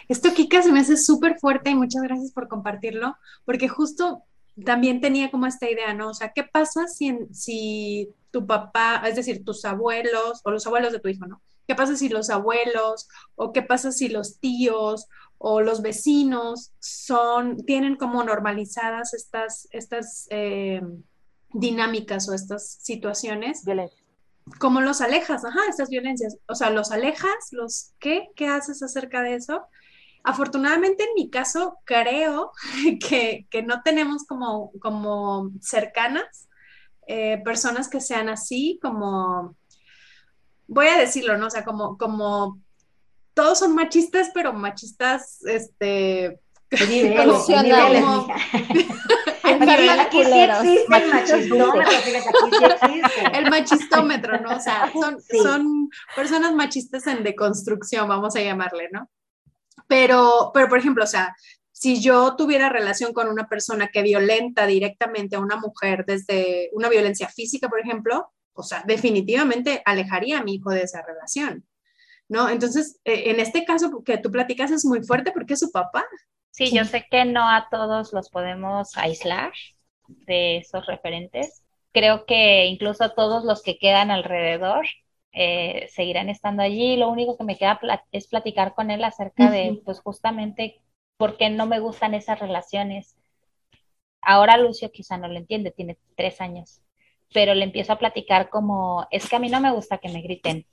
Esto, 0.07 0.33
Kika, 0.33 0.61
se 0.61 0.71
me 0.71 0.79
hace 0.79 0.97
súper 0.97 1.39
fuerte 1.39 1.69
y 1.69 1.75
muchas 1.75 2.01
gracias 2.03 2.31
por 2.31 2.47
compartirlo, 2.47 3.15
porque 3.45 3.67
justo 3.67 4.23
también 4.65 5.01
tenía 5.01 5.31
como 5.31 5.47
esta 5.47 5.69
idea, 5.69 5.93
¿no? 5.93 6.09
O 6.09 6.13
sea, 6.13 6.31
¿qué 6.33 6.43
pasa 6.43 6.87
si, 6.87 7.17
si 7.31 8.09
tu 8.31 8.45
papá, 8.45 9.03
es 9.07 9.15
decir, 9.15 9.43
tus 9.43 9.65
abuelos 9.65 10.41
o 10.43 10.51
los 10.51 10.65
abuelos 10.67 10.91
de 10.91 10.99
tu 10.99 11.07
hijo, 11.07 11.25
¿no? 11.25 11.41
¿Qué 11.67 11.75
pasa 11.75 11.95
si 11.95 12.09
los 12.09 12.29
abuelos 12.29 13.07
o 13.35 13.53
qué 13.53 13.61
pasa 13.61 13.91
si 13.91 14.09
los 14.09 14.39
tíos 14.39 15.07
o 15.37 15.61
los 15.61 15.81
vecinos 15.81 16.71
son, 16.79 17.57
tienen 17.65 17.95
como 17.95 18.23
normalizadas 18.23 19.13
estas, 19.13 19.67
estas 19.71 20.27
eh, 20.29 20.81
dinámicas 21.53 22.27
o 22.27 22.33
estas 22.33 22.77
situaciones? 22.81 23.63
¿Cómo 24.59 24.81
los 24.81 24.99
alejas? 24.99 25.45
Ajá, 25.45 25.59
estas 25.69 25.89
violencias. 25.89 26.37
O 26.47 26.55
sea, 26.55 26.69
¿los 26.69 26.91
alejas? 26.91 27.49
¿Los 27.51 27.93
qué? 27.99 28.29
¿Qué 28.35 28.47
haces 28.47 28.83
acerca 28.83 29.21
de 29.21 29.35
eso? 29.35 29.63
Afortunadamente 30.23 31.03
en 31.03 31.13
mi 31.15 31.29
caso 31.29 31.79
creo 31.83 32.51
que, 32.99 33.47
no 33.65 33.81
tenemos 33.83 34.25
como, 34.25 34.71
como 34.79 35.51
cercanas 35.61 36.47
eh, 37.07 37.41
personas 37.43 37.89
que 37.89 37.99
sean 37.99 38.29
así, 38.29 38.79
como 38.81 39.55
voy 40.67 40.87
a 40.87 40.97
decirlo, 40.97 41.37
¿no? 41.37 41.47
O 41.47 41.49
sea, 41.49 41.65
como, 41.65 41.97
como 41.97 42.59
todos 43.33 43.59
son 43.59 43.75
machistas, 43.75 44.31
pero 44.33 44.53
machistas, 44.53 45.43
este... 45.45 46.39
Como, 47.15 47.37
aquí 49.43 50.23
sí 50.23 50.39
existe 50.39 50.95
el 50.97 51.07
machistómetro, 51.07 51.83
El 53.31 53.49
machistómetro, 53.51 54.41
¿no? 54.41 54.57
O 54.57 54.59
sea, 54.59 54.91
son, 54.91 55.21
son 55.21 55.89
personas 56.15 56.55
machistas 56.55 57.05
en 57.05 57.23
deconstrucción, 57.23 58.07
vamos 58.07 58.35
a 58.35 58.41
llamarle, 58.41 58.89
¿no? 58.91 59.07
Pero, 59.93 60.49
pero, 60.55 60.69
por 60.69 60.79
ejemplo, 60.79 61.03
o 61.03 61.07
sea, 61.07 61.35
si 61.71 62.01
yo 62.01 62.35
tuviera 62.35 62.67
relación 62.67 63.13
con 63.13 63.27
una 63.27 63.47
persona 63.47 63.89
que 63.89 64.01
violenta 64.01 64.65
directamente 64.65 65.35
a 65.35 65.39
una 65.39 65.55
mujer 65.55 66.03
desde 66.07 66.71
una 66.73 66.89
violencia 66.89 67.27
física, 67.27 67.69
por 67.69 67.79
ejemplo, 67.79 68.33
o 68.53 68.63
sea, 68.63 68.83
definitivamente 68.87 69.83
alejaría 69.85 70.39
a 70.39 70.43
mi 70.43 70.55
hijo 70.55 70.71
de 70.71 70.81
esa 70.81 71.03
relación, 71.03 71.63
¿no? 72.27 72.49
Entonces, 72.49 72.99
eh, 73.05 73.25
en 73.27 73.39
este 73.39 73.65
caso 73.65 74.01
que 74.03 74.17
tú 74.17 74.31
platicas 74.31 74.71
es 74.71 74.83
muy 74.83 75.03
fuerte 75.03 75.31
porque 75.31 75.53
es 75.53 75.59
su 75.59 75.71
papá. 75.71 76.03
Sí, 76.49 76.75
yo 76.75 76.85
sé 76.85 77.05
que 77.11 77.25
no 77.25 77.47
a 77.47 77.67
todos 77.69 78.13
los 78.13 78.31
podemos 78.31 78.97
aislar 78.97 79.53
de 80.07 80.57
esos 80.57 80.87
referentes. 80.87 81.61
Creo 81.91 82.25
que 82.25 82.65
incluso 82.65 83.11
todos 83.11 83.45
los 83.45 83.61
que 83.61 83.77
quedan 83.77 84.09
alrededor 84.09 84.87
eh, 85.33 85.87
seguirán 85.89 86.29
estando 86.29 86.63
allí. 86.63 86.97
Lo 86.97 87.09
único 87.09 87.37
que 87.37 87.43
me 87.43 87.57
queda 87.57 87.79
es 88.11 88.27
platicar 88.27 88.73
con 88.75 88.91
él 88.91 89.03
acerca 89.03 89.51
de, 89.51 89.81
pues 89.85 89.99
justamente, 89.99 90.81
por 91.17 91.37
qué 91.37 91.49
no 91.49 91.65
me 91.65 91.79
gustan 91.79 92.13
esas 92.13 92.39
relaciones. 92.39 93.17
Ahora 94.21 94.57
Lucio 94.57 94.91
quizá 94.91 95.17
no 95.17 95.27
lo 95.27 95.37
entiende, 95.37 95.71
tiene 95.71 95.97
tres 96.15 96.39
años 96.41 96.83
pero 97.33 97.53
le 97.55 97.65
empiezo 97.65 97.93
a 97.93 97.99
platicar 97.99 98.49
como, 98.49 99.07
es 99.11 99.27
que 99.27 99.35
a 99.35 99.39
mí 99.39 99.49
no 99.49 99.59
me 99.59 99.71
gusta 99.71 99.97
que 99.97 100.09
me 100.09 100.21
griten. 100.21 100.65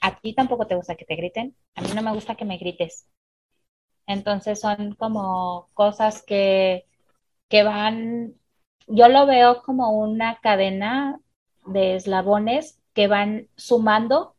A 0.00 0.18
ti 0.18 0.32
tampoco 0.32 0.66
te 0.66 0.76
gusta 0.76 0.94
que 0.94 1.04
te 1.04 1.16
griten, 1.16 1.54
a 1.74 1.82
mí 1.82 1.88
no 1.94 2.00
me 2.02 2.12
gusta 2.12 2.36
que 2.36 2.46
me 2.46 2.56
grites. 2.56 3.06
Entonces 4.06 4.60
son 4.60 4.94
como 4.94 5.68
cosas 5.74 6.22
que, 6.22 6.86
que 7.48 7.62
van, 7.64 8.34
yo 8.86 9.08
lo 9.08 9.26
veo 9.26 9.62
como 9.62 9.90
una 9.90 10.38
cadena 10.40 11.20
de 11.66 11.96
eslabones 11.96 12.79
que 12.94 13.06
van 13.08 13.48
sumando 13.56 14.36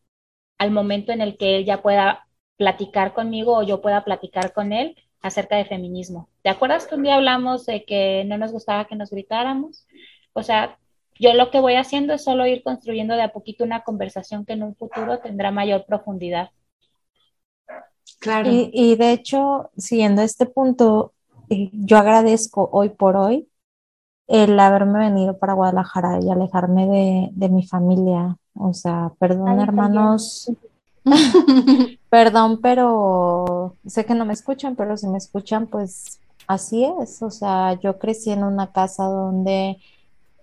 al 0.58 0.72
momento 0.72 1.12
en 1.12 1.22
el 1.22 1.38
que 1.38 1.58
él 1.58 1.66
ya 1.66 1.82
pueda 1.82 2.28
platicar 2.58 3.14
conmigo 3.14 3.58
o 3.58 3.64
yo 3.64 3.82
pueda 3.82 4.04
platicar 4.04 4.54
con 4.54 4.74
él 4.74 4.96
acerca 5.22 5.56
de 5.56 5.66
feminismo. 5.66 6.30
¿Te 6.44 6.50
acuerdas 6.50 6.88
que 6.88 6.96
un 6.96 7.04
día 7.04 7.16
hablamos 7.16 7.66
de 7.66 7.86
que 7.86 8.24
no 8.26 8.38
nos 8.38 8.52
gustaba 8.52 8.86
que 8.86 8.96
nos 8.96 9.10
gritáramos? 9.10 9.88
O 10.34 10.44
sea, 10.44 10.78
yo 11.20 11.34
lo 11.34 11.52
que 11.52 11.60
voy 11.60 11.76
haciendo 11.76 12.14
es 12.14 12.24
solo 12.24 12.46
ir 12.48 12.64
construyendo 12.64 13.16
de 13.16 13.22
a 13.22 13.32
poquito 13.32 13.64
una 13.64 13.84
conversación 13.84 14.46
que 14.46 14.54
en 14.54 14.64
un 14.64 14.76
futuro 14.76 15.20
tendrá 15.20 15.52
mayor 15.52 15.86
profundidad. 15.86 16.50
Claro. 18.20 18.50
Y, 18.52 18.96
de 18.96 19.14
hecho, 19.14 19.72
siguiendo 19.78 20.22
este 20.22 20.46
punto, 20.46 21.14
eh, 21.50 21.70
yo 21.74 21.98
agradezco 21.98 22.70
hoy 22.72 22.90
por 22.90 23.16
hoy 23.16 23.48
el 24.28 24.60
haberme 24.60 25.00
venido 25.00 25.38
para 25.38 25.54
Guadalajara 25.54 26.20
y 26.22 26.30
alejarme 26.30 27.32
de, 27.34 27.50
mi 27.50 27.66
familia. 27.68 28.38
O 28.56 28.74
sea, 28.74 29.12
perdón, 29.20 29.60
hermanos. 29.60 30.52
perdón, 32.10 32.60
pero 32.62 33.76
sé 33.86 34.06
que 34.06 34.14
no 34.14 34.26
me 34.26 34.34
escuchan, 34.34 34.76
pero 34.76 34.98
si 34.98 35.08
me 35.08 35.18
escuchan, 35.18 35.68
pues 35.68 36.20
así 36.48 36.84
es. 36.84 37.22
O 37.22 37.32
sea, 37.32 37.80
yo 37.80 37.98
crecí 37.98 38.32
en 38.32 38.44
una 38.44 38.72
casa 38.72 39.06
donde 39.06 39.78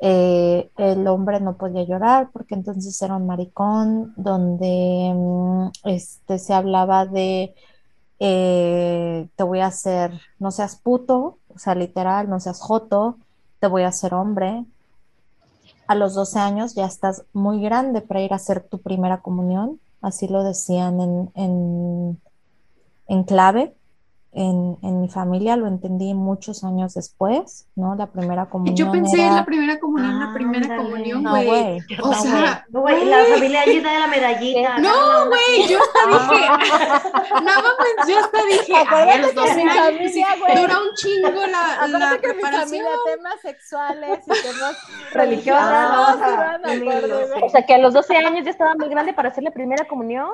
eh, 0.00 0.70
el 0.76 1.06
hombre 1.08 1.40
no 1.40 1.56
podía 1.56 1.82
llorar 1.82 2.30
porque 2.32 2.54
entonces 2.54 3.00
era 3.02 3.16
un 3.16 3.26
maricón, 3.26 4.14
donde 4.16 5.12
mm, 5.14 5.70
este, 5.84 6.38
se 6.38 6.54
hablaba 6.54 7.06
de 7.06 7.54
eh, 8.20 9.28
te 9.36 9.42
voy 9.44 9.60
a 9.60 9.66
hacer, 9.66 10.12
no 10.38 10.50
seas 10.50 10.76
puto, 10.76 11.38
o 11.48 11.58
sea, 11.58 11.74
literal, 11.74 12.28
no 12.28 12.40
seas 12.40 12.60
joto, 12.60 13.18
te 13.60 13.66
voy 13.66 13.82
a 13.82 13.88
hacer 13.88 14.14
hombre. 14.14 14.64
A 15.88 15.96
los 15.96 16.14
12 16.14 16.38
años 16.38 16.74
ya 16.74 16.86
estás 16.86 17.24
muy 17.32 17.60
grande 17.60 18.00
para 18.00 18.20
ir 18.20 18.32
a 18.32 18.36
hacer 18.36 18.60
tu 18.62 18.78
primera 18.80 19.22
comunión, 19.22 19.80
así 20.00 20.28
lo 20.28 20.44
decían 20.44 21.00
en, 21.00 21.30
en, 21.34 22.20
en 23.08 23.24
clave 23.24 23.74
en, 24.38 24.78
en, 24.82 25.00
mi 25.00 25.08
familia, 25.08 25.56
lo 25.56 25.66
entendí 25.66 26.14
muchos 26.14 26.62
años 26.62 26.94
después, 26.94 27.66
¿no? 27.74 27.96
La 27.96 28.06
primera 28.06 28.48
comunión. 28.48 28.76
Yo 28.76 28.92
pensé 28.92 29.20
en 29.20 29.34
la 29.34 29.44
primera 29.44 29.80
comunión, 29.80 30.20
la 30.20 30.32
primera 30.32 30.76
comunión, 30.76 31.24
güey. 31.24 31.80
o 32.00 32.14
sea, 32.14 32.64
güey, 32.70 33.04
la 33.04 33.24
familia 33.24 33.62
allí 33.62 33.80
da 33.80 33.98
la 33.98 34.06
medallita. 34.06 34.78
No, 34.78 35.26
güey, 35.26 35.68
yo 35.68 35.78
hasta 35.80 36.06
dije, 36.06 36.48
no 37.34 37.40
mames, 37.40 38.08
yo 38.08 38.18
hasta 38.18 38.38
dije, 38.44 38.72
ay, 38.88 39.10
a 39.10 39.18
los 39.18 39.34
12 39.34 39.62
años, 39.62 40.14
dura 40.54 40.78
un 40.82 40.94
chingo 40.94 41.46
la, 41.46 41.88
la 41.88 42.10
que 42.12 42.28
preparación. 42.28 42.70
Mi 42.70 42.78
familia, 42.78 42.90
temas 43.06 43.40
sexuales 43.42 44.20
y 44.24 44.42
temas 44.42 44.76
religiosos. 45.12 45.62
Ah, 45.64 46.60
o 47.42 47.48
sea, 47.48 47.66
que 47.66 47.74
a 47.74 47.78
los 47.78 47.92
12 47.92 48.16
años 48.16 48.44
ya 48.44 48.50
estaba 48.52 48.76
muy 48.76 48.88
grande 48.88 49.14
para 49.14 49.30
hacer 49.30 49.42
la 49.42 49.50
primera 49.50 49.84
comunión. 49.86 50.30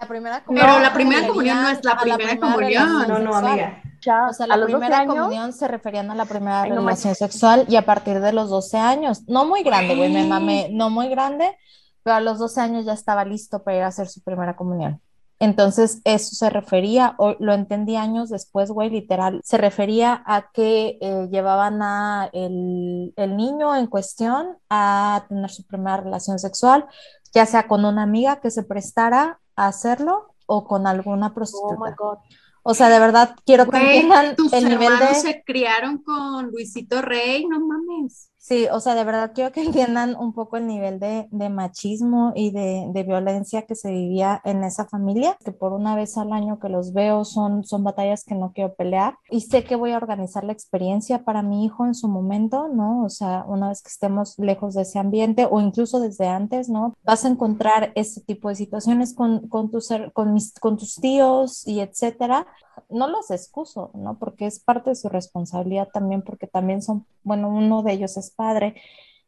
La 0.00 0.06
primera 0.06 0.44
Pero 0.46 0.78
la 0.78 0.92
primera 0.92 1.26
comunión 1.26 1.62
no 1.62 1.68
es 1.70 1.84
la 1.84 1.96
primera, 1.96 2.38
comunión. 2.38 3.08
No, 3.08 3.18
no, 3.18 3.34
amiga. 3.34 3.82
o 4.28 4.32
sea, 4.32 4.46
la 4.46 4.64
primera 4.64 5.06
comunión 5.06 5.52
se 5.52 5.66
referían 5.66 6.10
a 6.10 6.14
la 6.14 6.24
primera 6.24 6.64
relación 6.64 7.14
sexual 7.14 7.64
y 7.68 7.76
a 7.76 7.84
partir 7.84 8.20
de 8.20 8.32
los 8.32 8.50
12 8.50 8.78
años, 8.78 9.22
no 9.26 9.44
muy 9.44 9.62
grande, 9.62 9.96
güey, 9.96 10.12
me 10.12 10.24
mamé, 10.24 10.68
no 10.72 10.90
muy 10.90 11.08
grande, 11.08 11.56
pero 12.02 12.16
a 12.16 12.20
los 12.20 12.38
12 12.38 12.60
años 12.60 12.84
ya 12.84 12.92
estaba 12.92 13.24
listo 13.24 13.62
para 13.62 13.76
ir 13.76 13.82
a 13.82 13.88
hacer 13.88 14.08
su 14.08 14.22
primera 14.22 14.54
comunión. 14.54 15.00
Entonces, 15.40 16.00
eso 16.04 16.34
se 16.34 16.50
refería, 16.50 17.14
o 17.18 17.36
lo 17.38 17.52
entendí 17.54 17.94
años 17.94 18.28
después, 18.28 18.72
güey, 18.72 18.90
literal, 18.90 19.40
se 19.44 19.56
refería 19.56 20.22
a 20.26 20.50
que 20.52 20.98
eh, 21.00 21.28
llevaban 21.30 21.80
a 21.80 22.28
el, 22.32 23.12
el, 23.14 23.36
niño 23.36 23.76
en 23.76 23.86
cuestión 23.86 24.58
a 24.68 25.26
tener 25.28 25.50
su 25.50 25.64
primera 25.64 25.98
relación 25.98 26.40
sexual, 26.40 26.86
ya 27.32 27.46
sea 27.46 27.68
con 27.68 27.84
una 27.84 28.02
amiga 28.02 28.40
que 28.40 28.50
se 28.50 28.64
prestara 28.64 29.38
a 29.58 29.66
hacerlo 29.66 30.34
o 30.46 30.66
con 30.66 30.86
alguna 30.86 31.34
prostituta. 31.34 31.74
Oh 31.74 31.84
my 31.84 31.92
God. 31.96 32.18
O 32.62 32.74
sea, 32.74 32.88
de 32.88 32.98
verdad 32.98 33.34
quiero 33.44 33.68
que 33.68 33.78
entiendan 33.78 34.36
el 34.52 34.68
nivel 34.68 34.98
de. 34.98 35.14
se 35.14 35.42
criaron 35.44 35.98
con 35.98 36.50
Luisito 36.50 37.02
Rey, 37.02 37.46
no 37.46 37.60
mames. 37.60 38.27
Sí, 38.48 38.66
o 38.72 38.80
sea, 38.80 38.94
de 38.94 39.04
verdad 39.04 39.32
quiero 39.34 39.52
que 39.52 39.62
entiendan 39.92 40.16
un 40.16 40.32
poco 40.32 40.56
el 40.56 40.66
nivel 40.66 40.98
de, 40.98 41.28
machismo 41.50 42.32
y 42.34 42.50
de, 42.50 43.04
violencia 43.06 43.66
que 43.66 43.74
se 43.74 43.90
vivía 43.90 44.40
en 44.42 44.64
esa 44.64 44.86
familia, 44.86 45.36
que 45.44 45.52
por 45.52 45.74
una 45.74 45.94
vez 45.94 46.16
al 46.16 46.32
año 46.32 46.58
que 46.58 46.70
los 46.70 46.94
veo 46.94 47.26
son, 47.26 47.64
son 47.64 47.84
batallas 47.84 48.24
que 48.24 48.34
no 48.34 48.52
quiero 48.54 48.74
pelear 48.74 49.18
y 49.30 49.42
sé 49.42 49.64
que 49.64 49.76
voy 49.76 49.92
a 49.92 49.98
organizar 49.98 50.44
la 50.44 50.52
experiencia 50.52 51.24
para 51.24 51.42
mi 51.42 51.64
hijo 51.64 51.84
en 51.84 51.94
su 51.94 52.08
momento, 52.08 52.68
¿no? 52.68 53.04
O 53.04 53.10
sea, 53.10 53.44
una 53.46 53.68
vez 53.68 53.82
que 53.82 53.90
estemos 53.90 54.38
lejos 54.38 54.74
de 54.74 54.82
ese 54.82 54.98
ambiente 54.98 55.46
o 55.50 55.60
incluso 55.60 56.00
desde 56.00 56.26
antes, 56.26 56.70
¿no? 56.70 56.94
Vas 57.04 57.26
a 57.26 57.28
encontrar 57.28 57.92
ese 57.96 58.22
tipo 58.22 58.48
de 58.48 58.54
situaciones 58.54 59.14
con, 59.14 59.48
con, 59.48 59.70
tus, 59.70 59.90
con, 60.14 60.32
mis, 60.32 60.54
con 60.54 60.78
tus 60.78 60.94
tíos 60.94 61.66
y 61.66 61.80
etcétera 61.80 62.46
no 62.88 63.08
los 63.08 63.30
excuso, 63.30 63.90
¿no? 63.94 64.18
Porque 64.18 64.46
es 64.46 64.60
parte 64.60 64.90
de 64.90 64.96
su 64.96 65.08
responsabilidad 65.08 65.88
también, 65.92 66.22
porque 66.22 66.46
también 66.46 66.82
son, 66.82 67.06
bueno, 67.22 67.48
uno 67.48 67.82
de 67.82 67.92
ellos 67.92 68.16
es 68.16 68.30
padre, 68.38 68.76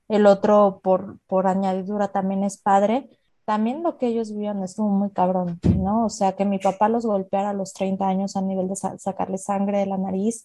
el 0.09 0.27
otro 0.27 0.81
por, 0.83 1.19
por 1.27 1.49
añadidura 1.49 2.09
también 2.09 2.45
es 2.45 2.57
padre. 2.59 3.11
También 3.45 3.83
lo 3.83 3.99
que 3.99 4.07
ellos 4.07 4.31
vivieron 4.31 4.63
estuvo 4.63 4.89
muy 4.89 5.11
cabrón, 5.11 5.59
¿no? 5.77 6.07
O 6.07 6.09
sea, 6.09 6.37
que 6.37 6.45
mi 6.45 6.61
papá 6.61 6.89
los 6.89 7.05
golpeara 7.05 7.51
a 7.51 7.55
los 7.55 7.73
30 7.73 8.07
años 8.07 8.37
a 8.37 8.43
nivel 8.43 8.69
de 8.69 8.77
sacarle 8.77 9.39
sangre 9.39 9.79
de 9.79 9.87
la 9.87 9.99
nariz 9.99 10.45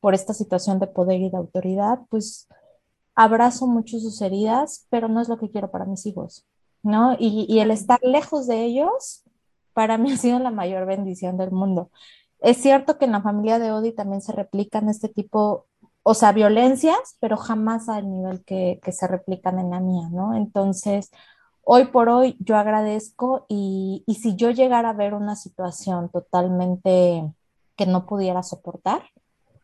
por 0.00 0.14
esta 0.14 0.32
situación 0.32 0.78
de 0.78 0.86
poder 0.86 1.20
y 1.20 1.30
de 1.30 1.36
autoridad, 1.36 2.00
pues 2.08 2.48
abrazo 3.14 3.66
mucho 3.66 3.98
sus 3.98 4.20
heridas, 4.22 4.86
pero 4.90 5.08
no 5.08 5.20
es 5.20 5.28
lo 5.28 5.38
que 5.38 5.50
quiero 5.50 5.70
para 5.70 5.84
mis 5.84 6.06
hijos, 6.06 6.46
¿no? 6.82 7.16
Y, 7.18 7.46
y 7.48 7.60
el 7.60 7.70
estar 7.70 7.98
lejos 8.02 8.46
de 8.46 8.64
ellos, 8.64 9.24
para 9.72 9.98
mí 9.98 10.12
ha 10.12 10.16
sido 10.16 10.38
la 10.38 10.50
mayor 10.50 10.86
bendición 10.86 11.36
del 11.36 11.50
mundo. 11.50 11.90
Es 12.40 12.58
cierto 12.58 12.98
que 12.98 13.06
en 13.06 13.12
la 13.12 13.22
familia 13.22 13.58
de 13.58 13.72
Odi 13.72 13.92
también 13.92 14.20
se 14.20 14.32
replican 14.32 14.88
este 14.88 15.08
tipo, 15.08 15.66
o 16.08 16.14
sea, 16.14 16.30
violencias, 16.30 17.16
pero 17.18 17.36
jamás 17.36 17.88
al 17.88 18.08
nivel 18.08 18.44
que, 18.44 18.78
se 18.92 19.08
replican 19.08 19.58
en 19.58 19.70
la 19.70 19.80
mía, 19.80 20.08
¿no? 20.12 20.36
Entonces, 20.36 21.10
hoy 21.64 21.86
por 21.86 22.08
hoy 22.08 22.36
yo 22.38 22.56
agradezco 22.56 23.44
y, 23.48 24.04
si 24.22 24.36
yo 24.36 24.52
llegara 24.52 24.90
a 24.90 24.92
ver 24.92 25.14
una 25.14 25.34
situación 25.34 26.08
totalmente 26.10 27.28
que 27.74 27.86
no 27.86 28.06
pudiera 28.06 28.44
soportar 28.44 29.02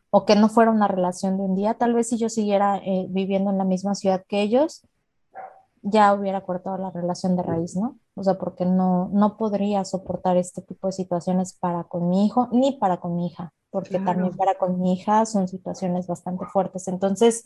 o 0.09 0.25
que 0.25 0.35
no 0.35 0.49
fuera 0.49 0.69
una 0.71 0.89
relación 0.89 1.37
de 1.37 1.43
un 1.43 1.55
día, 1.55 1.75
tal 1.75 1.93
vez 1.93 2.09
si 2.09 2.17
yo 2.17 2.27
siguiera 2.27 2.75
eh, 2.79 3.05
viviendo 3.09 3.49
en 3.49 3.57
la 3.57 3.63
misma 3.63 3.95
ciudad 3.95 4.25
que 4.27 4.41
ellos, 4.41 4.85
ya 5.81 6.13
hubiera 6.13 6.41
cortado 6.41 6.77
la 6.77 6.91
relación 6.91 7.37
de 7.37 7.43
raíz, 7.43 7.77
¿no? 7.77 7.97
O 8.15 8.23
sea, 8.23 8.35
porque 8.37 8.65
no, 8.65 9.09
no 9.11 9.37
podría 9.37 9.83
soportar 9.85 10.37
este 10.37 10.61
tipo 10.61 10.87
de 10.87 10.93
situaciones 10.93 11.53
para 11.53 11.85
con 11.85 12.09
mi 12.09 12.25
hijo 12.25 12.47
ni 12.51 12.73
para 12.73 12.97
con 12.99 13.15
mi 13.15 13.27
hija, 13.27 13.53
porque 13.71 13.99
también 13.99 14.35
para 14.37 14.57
con 14.57 14.79
mi 14.79 14.93
hija 14.93 15.25
son 15.25 15.47
situaciones 15.47 16.07
bastante 16.07 16.45
fuertes. 16.45 16.87
Entonces, 16.87 17.43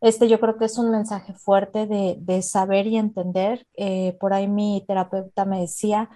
este 0.00 0.28
yo 0.28 0.40
creo 0.40 0.56
que 0.58 0.64
es 0.64 0.78
un 0.78 0.90
mensaje 0.90 1.34
fuerte 1.34 1.86
de, 1.86 2.16
de 2.20 2.42
saber 2.42 2.86
y 2.86 2.96
entender. 2.96 3.66
Eh, 3.74 4.16
por 4.20 4.32
ahí 4.32 4.48
mi 4.48 4.84
terapeuta 4.86 5.44
me 5.44 5.60
decía, 5.60 6.10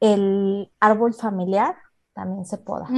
el 0.00 0.72
árbol 0.80 1.14
familiar 1.14 1.76
también 2.16 2.46
se 2.46 2.56
poda. 2.56 2.88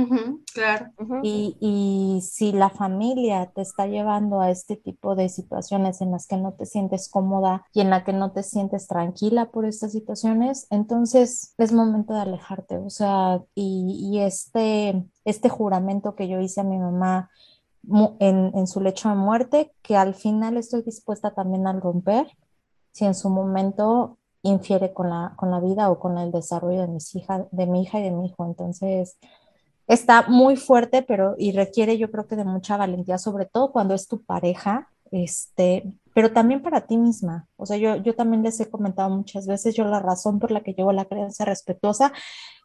claro. 0.54 0.92
y, 1.24 1.56
y, 1.60 2.20
si 2.22 2.52
la 2.52 2.70
familia 2.70 3.50
te 3.52 3.62
está 3.62 3.88
llevando 3.88 4.40
a 4.40 4.50
este 4.50 4.76
tipo 4.76 5.16
de 5.16 5.28
situaciones 5.28 6.00
en 6.00 6.12
las 6.12 6.28
que 6.28 6.36
no 6.36 6.52
te 6.52 6.66
sientes 6.66 7.08
cómoda 7.08 7.66
y 7.74 7.80
en 7.80 7.90
la 7.90 8.04
que 8.04 8.12
no 8.12 8.30
te 8.30 8.44
sientes 8.44 8.86
tranquila 8.86 9.50
por 9.50 9.66
estas 9.66 9.90
situaciones, 9.90 10.68
entonces 10.70 11.52
es 11.58 11.72
momento 11.72 12.14
de 12.14 12.20
alejarte. 12.20 12.78
O 12.78 12.90
sea, 12.90 13.42
y, 13.56 14.08
y 14.08 14.20
este, 14.20 15.04
este 15.24 15.48
juramento 15.48 16.14
que 16.14 16.28
yo 16.28 16.38
hice 16.38 16.60
a 16.60 16.64
mi 16.64 16.78
mamá 16.78 17.28
en, 18.20 18.52
en 18.54 18.66
su 18.68 18.80
lecho 18.80 19.08
de 19.08 19.16
muerte, 19.16 19.72
que 19.82 19.96
al 19.96 20.14
final 20.14 20.56
estoy 20.56 20.82
dispuesta 20.82 21.34
también 21.34 21.66
a 21.66 21.72
romper, 21.72 22.28
si 22.92 23.04
en 23.04 23.16
su 23.16 23.30
momento 23.30 24.17
infiere 24.42 24.92
con 24.92 25.10
la, 25.10 25.34
con 25.36 25.50
la 25.50 25.60
vida 25.60 25.90
o 25.90 25.98
con 25.98 26.18
el 26.18 26.30
desarrollo 26.30 26.82
de, 26.82 26.88
mis 26.88 27.14
hija, 27.14 27.46
de 27.50 27.66
mi 27.66 27.82
hija 27.82 28.00
y 28.00 28.02
de 28.04 28.10
mi 28.10 28.26
hijo. 28.26 28.44
Entonces, 28.46 29.18
está 29.86 30.28
muy 30.28 30.56
fuerte, 30.56 31.02
pero 31.02 31.34
y 31.38 31.52
requiere 31.52 31.98
yo 31.98 32.10
creo 32.10 32.26
que 32.26 32.36
de 32.36 32.44
mucha 32.44 32.76
valentía, 32.76 33.18
sobre 33.18 33.46
todo 33.46 33.72
cuando 33.72 33.94
es 33.94 34.06
tu 34.08 34.22
pareja, 34.22 34.90
este, 35.10 35.84
pero 36.14 36.32
también 36.32 36.62
para 36.62 36.86
ti 36.86 36.96
misma. 36.96 37.46
O 37.56 37.66
sea, 37.66 37.76
yo, 37.76 37.96
yo 37.96 38.14
también 38.14 38.42
les 38.42 38.58
he 38.60 38.70
comentado 38.70 39.10
muchas 39.10 39.46
veces, 39.46 39.74
yo 39.74 39.84
la 39.84 40.00
razón 40.00 40.38
por 40.38 40.50
la 40.50 40.62
que 40.62 40.72
llevo 40.72 40.92
la 40.92 41.04
creencia 41.04 41.44
respetuosa 41.44 42.12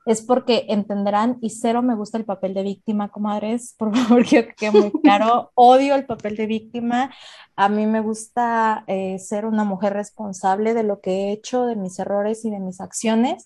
es 0.05 0.21
porque 0.21 0.65
entenderán 0.69 1.37
y 1.41 1.49
cero 1.49 1.81
me 1.81 1.95
gusta 1.95 2.17
el 2.17 2.25
papel 2.25 2.53
de 2.53 2.63
víctima, 2.63 3.09
comadres, 3.09 3.75
por 3.77 3.95
favor, 3.95 4.25
que 4.25 4.47
quede 4.55 4.71
muy 4.71 4.91
claro, 5.01 5.51
odio 5.55 5.95
el 5.95 6.05
papel 6.05 6.35
de 6.35 6.45
víctima, 6.45 7.13
a 7.55 7.69
mí 7.69 7.85
me 7.85 8.01
gusta 8.01 8.83
eh, 8.87 9.19
ser 9.19 9.45
una 9.45 9.63
mujer 9.63 9.93
responsable 9.93 10.73
de 10.73 10.83
lo 10.83 10.99
que 10.99 11.11
he 11.11 11.31
hecho, 11.31 11.65
de 11.65 11.75
mis 11.75 11.99
errores 11.99 12.45
y 12.45 12.49
de 12.49 12.59
mis 12.59 12.81
acciones, 12.81 13.45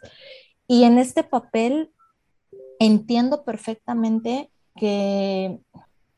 y 0.68 0.84
en 0.84 0.98
este 0.98 1.24
papel 1.24 1.92
entiendo 2.80 3.44
perfectamente 3.44 4.52
que, 4.76 5.60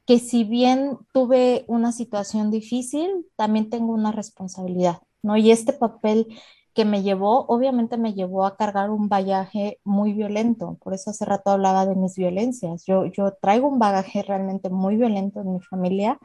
que 0.09 0.17
si 0.17 0.43
bien 0.43 0.97
tuve 1.13 1.65
una 1.67 1.91
situación 1.91 2.49
difícil, 2.49 3.27
también 3.35 3.69
tengo 3.69 3.93
una 3.93 4.11
responsabilidad, 4.11 5.03
¿no? 5.21 5.37
Y 5.37 5.51
este 5.51 5.71
papel 5.71 6.25
que 6.73 6.83
me 6.83 7.03
llevó, 7.03 7.45
obviamente 7.45 7.95
me 7.95 8.15
llevó 8.15 8.47
a 8.47 8.57
cargar 8.57 8.89
un 8.89 9.07
bagaje 9.07 9.79
muy 9.83 10.13
violento, 10.13 10.79
por 10.81 10.95
eso 10.95 11.11
hace 11.11 11.25
rato 11.25 11.51
hablaba 11.51 11.85
de 11.85 11.93
mis 11.95 12.15
violencias. 12.15 12.85
Yo, 12.87 13.05
yo 13.05 13.35
traigo 13.39 13.67
un 13.67 13.77
bagaje 13.77 14.23
realmente 14.23 14.71
muy 14.71 14.95
violento 14.97 15.41
en 15.41 15.53
mi 15.53 15.59
familia, 15.61 16.17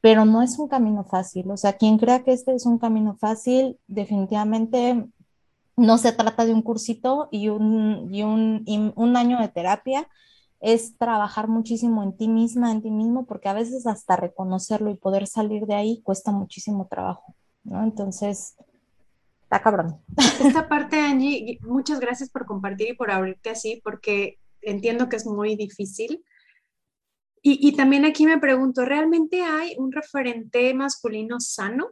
pero 0.00 0.24
no 0.24 0.40
es 0.42 0.60
un 0.60 0.68
camino 0.68 1.02
fácil. 1.02 1.50
O 1.50 1.56
sea, 1.56 1.72
quien 1.72 1.98
crea 1.98 2.22
que 2.22 2.32
este 2.32 2.54
es 2.54 2.64
un 2.64 2.78
camino 2.78 3.16
fácil, 3.16 3.76
definitivamente 3.88 5.04
no 5.76 5.98
se 5.98 6.12
trata 6.12 6.44
de 6.46 6.54
un 6.54 6.62
cursito 6.62 7.28
y 7.32 7.48
un, 7.48 8.08
y 8.14 8.22
un, 8.22 8.62
y 8.66 8.92
un 8.94 9.16
año 9.16 9.40
de 9.40 9.48
terapia, 9.48 10.06
es 10.62 10.96
trabajar 10.96 11.48
muchísimo 11.48 12.04
en 12.04 12.16
ti 12.16 12.28
misma, 12.28 12.70
en 12.70 12.82
ti 12.82 12.90
mismo, 12.90 13.26
porque 13.26 13.48
a 13.48 13.52
veces 13.52 13.84
hasta 13.86 14.14
reconocerlo 14.14 14.90
y 14.90 14.94
poder 14.94 15.26
salir 15.26 15.66
de 15.66 15.74
ahí 15.74 16.00
cuesta 16.02 16.30
muchísimo 16.30 16.86
trabajo, 16.86 17.34
¿no? 17.64 17.82
Entonces, 17.82 18.54
está 19.42 19.60
cabrón. 19.60 20.00
Esta 20.40 20.68
parte, 20.68 21.00
Angie, 21.00 21.58
muchas 21.62 21.98
gracias 21.98 22.30
por 22.30 22.46
compartir 22.46 22.90
y 22.90 22.94
por 22.94 23.10
abrirte 23.10 23.50
así, 23.50 23.80
porque 23.82 24.38
entiendo 24.60 25.08
que 25.08 25.16
es 25.16 25.26
muy 25.26 25.56
difícil. 25.56 26.24
Y, 27.42 27.58
y, 27.68 27.72
también 27.74 28.04
aquí 28.04 28.24
me 28.24 28.38
pregunto, 28.38 28.84
¿realmente 28.84 29.42
hay 29.42 29.74
un 29.78 29.90
referente 29.90 30.72
masculino 30.74 31.40
sano? 31.40 31.90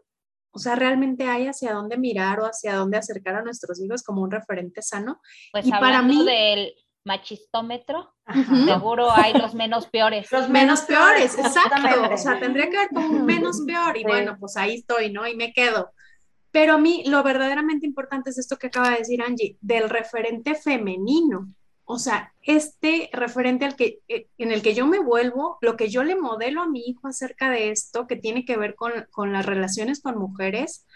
O 0.52 0.60
sea, 0.60 0.76
¿realmente 0.76 1.24
hay 1.24 1.48
hacia 1.48 1.72
dónde 1.72 1.98
mirar 1.98 2.38
o 2.38 2.44
hacia 2.44 2.76
dónde 2.76 2.98
acercar 2.98 3.34
a 3.34 3.42
nuestros 3.42 3.80
hijos 3.80 4.04
como 4.04 4.22
un 4.22 4.30
referente 4.30 4.80
sano? 4.80 5.20
Pues 5.50 5.66
y 5.66 5.70
para 5.72 6.02
mí 6.02 6.24
del 6.24 6.72
machistómetro, 7.04 8.14
seguro 8.64 9.10
hay 9.10 9.32
los 9.32 9.54
menos 9.54 9.86
peores. 9.86 10.30
Los 10.30 10.48
menos 10.48 10.82
peores, 10.82 11.38
exacto. 11.38 12.12
O 12.12 12.16
sea, 12.16 12.38
tendría 12.38 12.68
que 12.68 12.76
haber 12.76 12.90
como 12.90 13.08
un 13.08 13.26
menos 13.26 13.62
peor 13.66 13.96
y 13.96 14.04
bueno, 14.04 14.36
pues 14.38 14.56
ahí 14.56 14.76
estoy, 14.76 15.10
¿no? 15.12 15.26
Y 15.26 15.34
me 15.34 15.52
quedo. 15.52 15.92
Pero 16.50 16.74
a 16.74 16.78
mí 16.78 17.04
lo 17.06 17.22
verdaderamente 17.22 17.86
importante 17.86 18.30
es 18.30 18.38
esto 18.38 18.56
que 18.56 18.66
acaba 18.66 18.90
de 18.90 18.98
decir 18.98 19.22
Angie, 19.22 19.56
del 19.60 19.88
referente 19.88 20.54
femenino. 20.54 21.52
O 21.84 21.98
sea, 21.98 22.32
este 22.42 23.08
referente 23.12 23.64
al 23.64 23.76
que, 23.76 24.00
eh, 24.08 24.28
en 24.38 24.52
el 24.52 24.62
que 24.62 24.74
yo 24.74 24.86
me 24.86 25.00
vuelvo, 25.00 25.58
lo 25.60 25.76
que 25.76 25.88
yo 25.88 26.04
le 26.04 26.14
modelo 26.14 26.62
a 26.62 26.68
mi 26.68 26.86
hijo 26.86 27.08
acerca 27.08 27.50
de 27.50 27.70
esto, 27.70 28.06
que 28.06 28.16
tiene 28.16 28.44
que 28.44 28.56
ver 28.56 28.74
con, 28.74 28.92
con 29.10 29.32
las 29.32 29.46
relaciones 29.46 30.00
con 30.00 30.18
mujeres, 30.18 30.86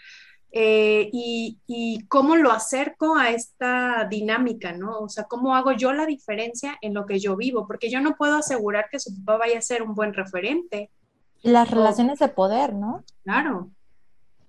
eh, 0.51 1.09
y, 1.11 1.57
y, 1.67 2.05
cómo 2.07 2.37
lo 2.37 2.51
acerco 2.51 3.17
a 3.17 3.29
esta 3.29 4.07
dinámica, 4.09 4.71
¿no? 4.71 4.99
O 4.99 5.09
sea, 5.09 5.25
cómo 5.25 5.53
hago 5.53 5.73
yo 5.73 5.91
la 5.91 6.05
diferencia 6.05 6.77
en 6.81 6.93
lo 6.93 7.05
que 7.05 7.19
yo 7.19 7.35
vivo, 7.35 7.67
porque 7.67 7.89
yo 7.89 7.99
no 7.99 8.15
puedo 8.15 8.37
asegurar 8.37 8.87
que 8.89 8.99
su 8.99 9.13
papá 9.17 9.39
vaya 9.39 9.59
a 9.59 9.61
ser 9.61 9.83
un 9.83 9.95
buen 9.95 10.13
referente. 10.13 10.89
Las 11.41 11.69
relaciones 11.69 12.19
de 12.19 12.29
poder, 12.29 12.73
¿no? 12.73 13.03
Claro. 13.23 13.69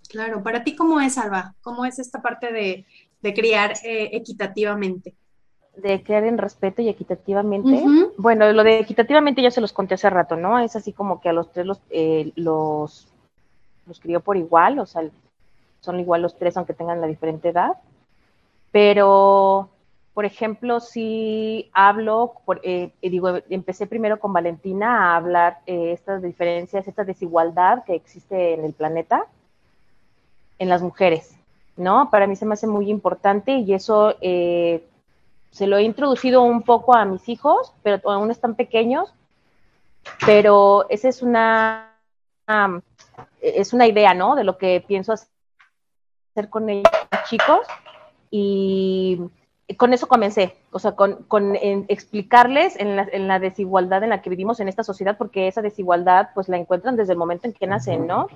Claro, 0.09 0.42
para 0.42 0.62
ti, 0.62 0.76
¿cómo 0.76 1.01
es, 1.01 1.18
Alba? 1.18 1.55
¿Cómo 1.61 1.84
es 1.84 1.99
esta 1.99 2.22
parte 2.22 2.53
de, 2.53 2.86
criar 3.34 3.72
eh, 3.82 4.11
equitativamente? 4.12 5.16
de 5.76 6.03
crear 6.03 6.24
en 6.24 6.38
respeto 6.38 6.80
y 6.82 6.88
equitativamente. 6.88 7.84
Bueno, 8.16 8.51
lo 8.53 8.64
de 8.64 8.78
equitativamente 8.78 9.42
ya 9.42 9.51
se 9.51 9.61
los 9.61 9.72
conté 9.72 9.94
hace 9.94 10.09
rato, 10.09 10.36
¿no? 10.36 10.59
Es 10.59 10.74
así 10.74 10.92
como 10.92 11.20
que 11.20 11.28
a 11.28 11.32
los 11.32 11.53
tres 11.53 11.66
los, 11.66 11.80
eh, 11.90 12.32
los, 12.34 13.07
los 13.86 14.01
crió 14.01 14.20
por 14.20 14.36
igual, 14.38 14.78
o 14.78 14.86
sea, 14.86 15.03
son 15.87 16.01
igual 16.01 16.22
los 16.22 16.37
tres 16.37 16.57
aunque 16.57 16.74
tengan 16.74 17.01
la 17.01 17.07
diferente 17.07 17.49
edad. 17.49 17.72
Pero, 18.70 19.70
por 20.12 20.26
ejemplo, 20.26 20.80
si 20.80 21.70
hablo, 21.72 22.34
por, 22.45 22.61
eh, 22.62 22.91
digo, 23.01 23.39
empecé 23.49 23.87
primero 23.87 24.20
con 24.20 24.34
Valentina 24.34 25.12
a 25.12 25.16
hablar 25.16 25.61
eh, 25.66 25.93
estas 25.93 26.20
diferencias, 26.22 26.87
esta 26.87 27.05
desigualdad 27.05 27.84
que 27.84 27.95
existe 27.95 28.53
en 28.53 28.64
el 28.64 28.74
planeta, 28.74 29.24
en 30.59 30.68
las 30.68 30.82
mujeres, 30.82 31.34
¿no? 31.76 32.11
Para 32.11 32.26
mí 32.26 32.37
se 32.37 32.45
me 32.45 32.55
hace 32.55 32.66
muy 32.66 32.91
importante 32.91 33.53
y 33.53 33.72
eso 33.72 34.14
eh, 34.20 34.87
se 35.51 35.66
lo 35.66 35.78
he 35.78 35.82
introducido 35.82 36.43
un 36.43 36.62
poco 36.62 36.95
a 36.95 37.05
mis 37.05 37.28
hijos, 37.28 37.72
pero 37.82 38.11
aún 38.11 38.30
están 38.30 38.57
pequeños, 38.57 39.14
pero 40.26 40.87
esa 40.91 41.09
es 41.09 41.22
una, 41.22 41.95
es 43.41 43.72
una 43.72 43.87
idea, 43.87 44.12
¿no? 44.14 44.34
De 44.34 44.45
lo 44.45 44.59
que 44.59 44.84
pienso 44.87 45.12
hacer 45.12 45.36
con 46.51 46.68
ellos 46.68 46.91
chicos 47.28 47.66
y 48.30 49.18
con 49.76 49.93
eso 49.93 50.07
comencé, 50.07 50.55
o 50.70 50.78
sea, 50.78 50.93
con, 50.93 51.24
con 51.24 51.57
explicarles 51.57 52.78
en 52.78 52.97
la, 52.97 53.09
en 53.11 53.26
la, 53.26 53.41
desigualdad 53.41 54.05
en 54.05 54.11
la 54.11 54.22
que 54.22 54.30
vivimos 54.30 54.61
en 54.61 54.68
esta 54.68 54.84
sociedad, 54.84 55.16
porque 55.18 55.49
esa 55.49 55.61
desigualdad 55.61 56.28
pues 56.34 56.49
la 56.49 56.57
encuentran 56.57 56.97
desde 56.97 57.14
el 57.14 57.18
momento 57.18 57.49
en 57.49 57.53
que 57.53 57.66
nacen, 57.66 58.07
¿no? 58.07 58.28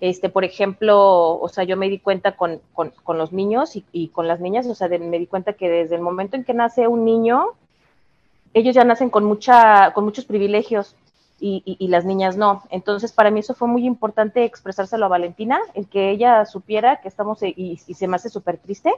Este, 0.00 0.28
por 0.28 0.44
ejemplo, 0.44 1.38
o 1.38 1.48
sea, 1.48 1.64
yo 1.64 1.78
me 1.78 1.88
di 1.88 1.98
cuenta 1.98 2.32
con, 2.32 2.60
con, 2.74 2.92
con 3.02 3.16
los 3.16 3.32
niños 3.32 3.76
y, 3.76 3.84
y, 3.92 4.08
con 4.08 4.28
las 4.28 4.40
niñas, 4.40 4.66
o 4.66 4.74
sea, 4.74 4.88
me 4.88 5.18
di 5.18 5.26
cuenta 5.26 5.54
que 5.54 5.70
desde 5.70 5.94
el 5.94 6.02
momento 6.02 6.36
en 6.36 6.44
que 6.44 6.52
nace 6.52 6.86
un 6.86 7.04
niño, 7.06 7.46
ellos 8.52 8.74
ya 8.74 8.84
nacen 8.84 9.08
con, 9.08 9.24
mucha, 9.24 9.92
con 9.94 10.04
muchos 10.04 10.26
privilegios 10.26 10.96
y, 11.40 11.88
las 11.88 12.04
niñas 12.04 12.36
no. 12.36 12.62
Entonces, 12.70 13.12
para 13.12 13.30
mí 13.30 13.40
eso 13.40 13.54
fue 13.54 13.68
muy 13.68 13.86
importante 13.86 14.44
expresárselo 14.44 15.06
a 15.06 15.08
Valentina, 15.08 15.58
el 15.74 15.86
que 15.88 16.10
ella 16.10 16.46
supiera 16.46 17.00
que 17.00 17.08
estamos, 17.08 17.42
y, 17.42 17.76
se 17.76 18.08
me 18.08 18.16
hace 18.16 18.30
súper 18.30 18.56
triste, 18.58 18.92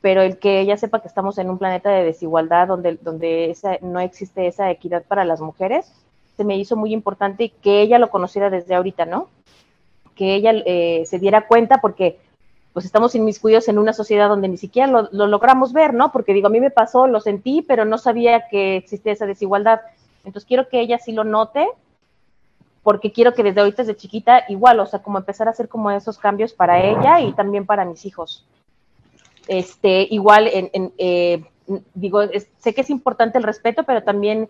pero 0.00 0.22
el 0.22 0.38
que 0.38 0.60
ella 0.60 0.76
sepa 0.76 1.00
que 1.00 1.08
estamos 1.08 1.38
en 1.38 1.50
un 1.50 1.58
planeta 1.58 1.90
de 1.90 2.04
desigualdad 2.04 2.68
donde, 2.68 2.98
donde 3.02 3.50
esa, 3.50 3.78
no 3.82 4.00
existe 4.00 4.46
esa 4.46 4.70
equidad 4.70 5.02
para 5.04 5.24
las 5.24 5.40
mujeres, 5.40 5.92
se 6.36 6.44
me 6.44 6.56
hizo 6.56 6.76
muy 6.76 6.92
importante 6.92 7.52
que 7.62 7.80
ella 7.80 7.98
lo 7.98 8.10
conociera 8.10 8.50
desde 8.50 8.74
ahorita, 8.74 9.06
¿no? 9.06 9.28
que 10.16 10.34
ella 10.34 10.52
eh, 10.64 11.04
se 11.06 11.20
diera 11.20 11.46
cuenta 11.46 11.80
porque 11.80 12.18
pues 12.72 12.84
estamos 12.84 13.14
inmiscuidos 13.14 13.68
en 13.68 13.78
una 13.78 13.92
sociedad 13.92 14.28
donde 14.28 14.48
ni 14.48 14.58
siquiera 14.58 14.88
lo, 14.88 15.08
logramos 15.26 15.72
ver, 15.72 15.94
¿no? 15.94 16.12
Porque 16.12 16.34
digo, 16.34 16.48
a 16.48 16.50
mí 16.50 16.60
me 16.60 16.70
pasó, 16.70 17.06
lo 17.06 17.20
sentí, 17.20 17.62
pero 17.62 17.86
no 17.86 17.96
sabía 17.96 18.48
que 18.50 18.76
existía 18.76 19.12
esa 19.12 19.24
desigualdad. 19.24 19.80
Entonces 20.26 20.46
quiero 20.46 20.68
que 20.68 20.80
ella 20.80 20.98
sí 20.98 21.12
lo 21.12 21.24
note, 21.24 21.66
porque 22.82 23.12
quiero 23.12 23.32
que 23.32 23.42
desde 23.42 23.60
ahorita, 23.60 23.82
desde 23.82 23.96
chiquita, 23.96 24.44
igual, 24.48 24.78
o 24.80 24.86
sea, 24.86 25.02
como 25.02 25.18
empezar 25.18 25.48
a 25.48 25.52
hacer 25.52 25.68
como 25.68 25.90
esos 25.90 26.18
cambios 26.18 26.52
para 26.52 26.84
ella 26.84 27.20
y 27.20 27.32
también 27.32 27.64
para 27.64 27.84
mis 27.84 28.04
hijos. 28.04 28.44
Este, 29.48 30.06
igual, 30.10 30.48
en, 30.52 30.92
eh, 30.98 31.44
digo, 31.94 32.20
sé 32.58 32.74
que 32.74 32.80
es 32.80 32.90
importante 32.90 33.38
el 33.38 33.44
respeto, 33.44 33.84
pero 33.84 34.02
también 34.02 34.48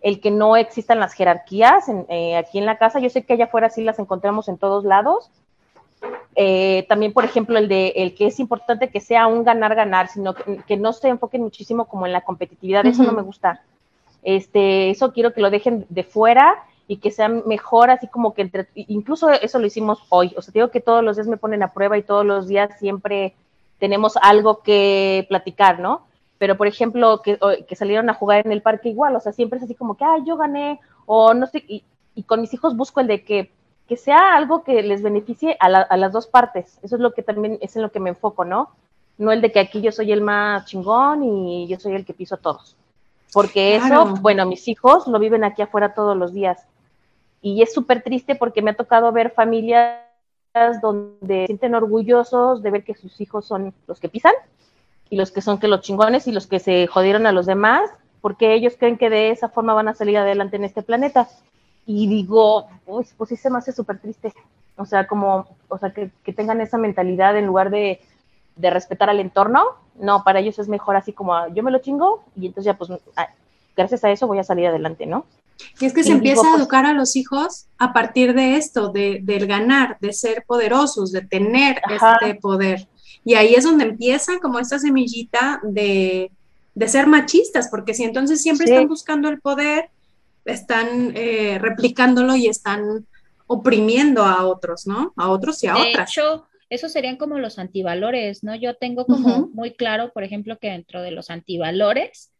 el 0.00 0.20
que 0.20 0.30
no 0.30 0.56
existan 0.56 1.00
las 1.00 1.12
jerarquías 1.12 1.84
eh, 2.08 2.36
aquí 2.36 2.58
en 2.58 2.66
la 2.66 2.78
casa. 2.78 3.00
Yo 3.00 3.10
sé 3.10 3.24
que 3.24 3.32
allá 3.32 3.46
afuera 3.46 3.70
sí 3.70 3.82
las 3.82 3.98
encontramos 3.98 4.48
en 4.48 4.58
todos 4.58 4.84
lados. 4.84 5.30
Eh, 6.36 6.86
también, 6.88 7.12
por 7.12 7.24
ejemplo, 7.24 7.58
el 7.58 7.66
de 7.66 7.88
el 7.96 8.14
que 8.14 8.26
es 8.26 8.38
importante 8.38 8.90
que 8.90 9.00
sea 9.00 9.26
un 9.26 9.42
ganar-ganar, 9.42 10.08
sino 10.08 10.34
que, 10.34 10.76
no 10.76 10.92
se 10.92 11.08
enfoquen 11.08 11.42
muchísimo 11.42 11.86
como 11.86 12.06
en 12.06 12.12
la 12.12 12.20
competitividad. 12.20 12.86
Eso 12.86 13.02
no 13.02 13.12
me 13.12 13.22
gusta. 13.22 13.62
Este, 14.22 14.90
eso 14.90 15.12
quiero 15.12 15.32
que 15.32 15.40
lo 15.40 15.50
dejen 15.50 15.86
de 15.88 16.04
fuera 16.04 16.64
y 16.86 16.98
que 16.98 17.10
sea 17.10 17.28
mejor, 17.28 17.90
así 17.90 18.08
como 18.08 18.34
que 18.34 18.50
incluso 18.74 19.30
eso 19.30 19.58
lo 19.58 19.66
hicimos 19.66 20.00
hoy. 20.08 20.34
O 20.36 20.42
sea, 20.42 20.52
digo 20.52 20.70
que 20.70 20.80
todos 20.80 21.04
los 21.04 21.16
días 21.16 21.28
me 21.28 21.36
ponen 21.36 21.62
a 21.62 21.72
prueba 21.72 21.98
y 21.98 22.02
todos 22.02 22.24
los 22.24 22.48
días 22.48 22.78
siempre 22.78 23.34
tenemos 23.78 24.16
algo 24.16 24.62
que 24.62 25.26
platicar, 25.28 25.80
¿no? 25.80 26.08
pero 26.38 26.56
por 26.56 26.66
ejemplo, 26.66 27.20
que, 27.22 27.38
salieron 27.76 28.08
a 28.08 28.14
jugar 28.14 28.46
en 28.46 28.52
el 28.52 28.62
parque 28.62 28.88
igual, 28.88 29.14
o 29.16 29.20
sea, 29.20 29.32
siempre 29.32 29.58
es 29.58 29.64
así 29.64 29.74
como 29.74 29.96
que, 29.96 30.04
ay, 30.04 30.22
yo 30.24 30.36
gané, 30.36 30.80
o 31.04 31.34
no 31.34 31.46
sé, 31.46 31.64
y, 31.66 31.84
con 32.26 32.40
mis 32.40 32.54
hijos 32.54 32.76
busco 32.76 33.00
el 33.00 33.06
de 33.06 33.24
que, 33.24 33.52
que 33.86 33.96
sea 33.96 34.36
algo 34.36 34.64
que 34.64 34.82
les 34.82 35.02
beneficie 35.02 35.56
a, 35.60 35.66
a, 35.66 35.96
las 35.96 36.12
dos 36.12 36.26
partes, 36.26 36.78
eso 36.82 36.96
es 36.96 37.00
lo 37.00 37.12
que 37.12 37.22
también, 37.22 37.58
es 37.60 37.76
en 37.76 37.82
lo 37.82 37.92
que 37.92 38.00
me 38.00 38.10
enfoco, 38.10 38.44
¿no? 38.44 38.70
No 39.18 39.32
el 39.32 39.40
de 39.40 39.50
que 39.52 39.60
aquí 39.60 39.80
yo 39.80 39.92
soy 39.92 40.12
el 40.12 40.20
más 40.20 40.66
chingón 40.66 41.24
y 41.24 41.66
yo 41.66 41.78
soy 41.78 41.94
el 41.94 42.04
que 42.04 42.14
piso 42.14 42.36
a 42.36 42.38
todos, 42.38 42.76
porque 43.32 43.76
eso, 43.76 44.14
bueno, 44.20 44.46
mis 44.46 44.66
hijos 44.68 45.06
lo 45.06 45.18
viven 45.18 45.44
aquí 45.44 45.62
afuera 45.62 45.94
todos 45.94 46.16
los 46.16 46.32
días, 46.32 46.66
y 47.40 47.62
es 47.62 47.72
súper 47.72 48.02
triste 48.02 48.34
porque 48.34 48.62
me 48.62 48.72
ha 48.72 48.76
tocado 48.76 49.12
ver 49.12 49.30
familias 49.30 50.00
donde 50.82 51.42
se 51.42 51.46
sienten 51.46 51.74
orgullosos 51.74 52.62
de 52.62 52.70
ver 52.70 52.84
que 52.84 52.94
sus 52.94 53.20
hijos 53.20 53.46
son 53.46 53.72
los 53.86 54.00
que 54.00 54.08
pisan, 54.08 54.32
y 55.10 55.16
los 55.16 55.30
que 55.30 55.40
son 55.40 55.58
que 55.58 55.68
los 55.68 55.80
chingones 55.80 56.26
y 56.26 56.32
los 56.32 56.46
que 56.46 56.58
se 56.58 56.86
jodieron 56.86 57.26
a 57.26 57.32
los 57.32 57.46
demás, 57.46 57.90
porque 58.20 58.54
ellos 58.54 58.74
creen 58.78 58.98
que 58.98 59.10
de 59.10 59.30
esa 59.30 59.48
forma 59.48 59.74
van 59.74 59.88
a 59.88 59.94
salir 59.94 60.18
adelante 60.18 60.56
en 60.56 60.64
este 60.64 60.82
planeta. 60.82 61.28
Y 61.86 62.06
digo, 62.06 62.66
pues 62.84 63.14
sí 63.28 63.36
se 63.36 63.48
me 63.50 63.58
hace 63.58 63.72
súper 63.72 63.98
triste. 63.98 64.34
O 64.76 64.84
sea, 64.84 65.06
como, 65.06 65.46
o 65.68 65.78
sea, 65.78 65.90
que, 65.90 66.10
tengan 66.32 66.60
esa 66.60 66.78
mentalidad 66.78 67.36
en 67.36 67.46
lugar 67.46 67.70
de, 67.70 68.00
de, 68.58 68.70
respetar 68.70 69.10
al 69.10 69.20
entorno. 69.20 69.64
No, 69.98 70.22
para 70.24 70.40
ellos 70.40 70.58
es 70.58 70.68
mejor 70.68 70.96
así 70.96 71.12
como 71.12 71.34
ah, 71.34 71.48
yo 71.52 71.62
me 71.62 71.70
lo 71.70 71.78
chingo 71.78 72.24
y 72.36 72.46
entonces 72.46 72.66
ya 72.66 72.78
pues 72.78 72.90
ah, 73.16 73.28
gracias 73.76 74.04
a 74.04 74.10
eso 74.10 74.26
voy 74.26 74.38
a 74.38 74.44
salir 74.44 74.66
adelante, 74.66 75.06
¿no? 75.06 75.26
Y 75.80 75.86
es 75.86 75.92
que 75.92 76.04
se 76.04 76.12
empieza 76.12 76.42
a 76.42 76.50
pues 76.50 76.60
educar 76.60 76.86
a 76.86 76.92
los 76.92 77.16
hijos 77.16 77.66
a 77.78 77.92
partir 77.92 78.34
de 78.34 78.56
esto, 78.56 78.90
de, 78.90 79.20
del 79.22 79.46
ganar, 79.46 79.96
de 80.00 80.12
ser 80.12 80.44
poderosos, 80.46 81.10
de 81.12 81.22
tener 81.22 81.80
este 81.90 82.36
poder. 82.36 82.88
Y 83.24 83.34
ahí 83.34 83.54
es 83.54 83.64
donde 83.64 83.84
empieza 83.84 84.38
como 84.38 84.58
esta 84.58 84.78
semillita 84.78 85.60
de, 85.64 86.30
ser 86.86 87.06
machistas, 87.06 87.68
porque 87.68 87.92
si 87.92 88.04
entonces 88.04 88.40
siempre 88.40 88.66
están 88.66 88.88
buscando 88.88 89.28
el 89.28 89.40
poder, 89.40 89.90
están 90.44 91.12
eh, 91.14 91.58
replicándolo 91.60 92.36
y 92.36 92.46
están 92.46 93.04
oprimiendo 93.46 94.24
a 94.24 94.46
otros, 94.46 94.86
¿no? 94.86 95.12
A 95.16 95.28
otros 95.28 95.62
y 95.64 95.66
a 95.66 95.74
de 95.74 95.80
otras. 95.90 96.10
Hecho, 96.10 96.46
esos 96.70 96.92
serían 96.92 97.16
como 97.16 97.38
los 97.38 97.58
antivalores, 97.58 98.44
¿no? 98.44 98.54
Yo 98.54 98.74
tengo 98.74 99.06
como 99.06 99.48
muy 99.52 99.72
claro, 99.72 100.12
por 100.12 100.24
ejemplo, 100.24 100.58
que 100.58 100.70
dentro 100.70 101.02
de 101.02 101.10
los 101.10 101.30
antivalores 101.30 102.32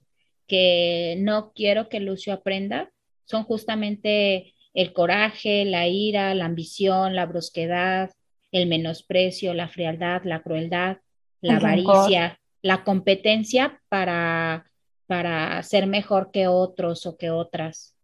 que 0.47 1.16
no 1.18 1.53
quiero 1.55 1.89
que 1.89 2.01
Lucio 2.01 2.33
aprenda 2.33 2.91
son 3.24 3.45
justamente 3.45 4.55
el 4.74 4.93
coraje, 4.93 5.64
la 5.64 5.87
ira, 5.89 6.35
la 6.35 6.47
ambición, 6.47 7.14
la 7.14 7.26
brusquedad, 7.26 8.11
el 8.53 8.66
menosprecio, 8.66 9.55
la 9.55 9.68
frialdad, 9.68 10.22
la 10.24 10.43
crueldad, 10.43 10.99
la 11.41 11.57
avaricia, 11.57 12.41
la 12.62 12.85
competencia 12.85 13.81
para, 13.89 14.64
para 15.07 15.62
ser 15.62 15.87
mejor 15.87 16.31
que 16.31 16.49
otros 16.49 17.07
o 17.07 17.16
que 17.16 17.31
otras. 17.31 17.95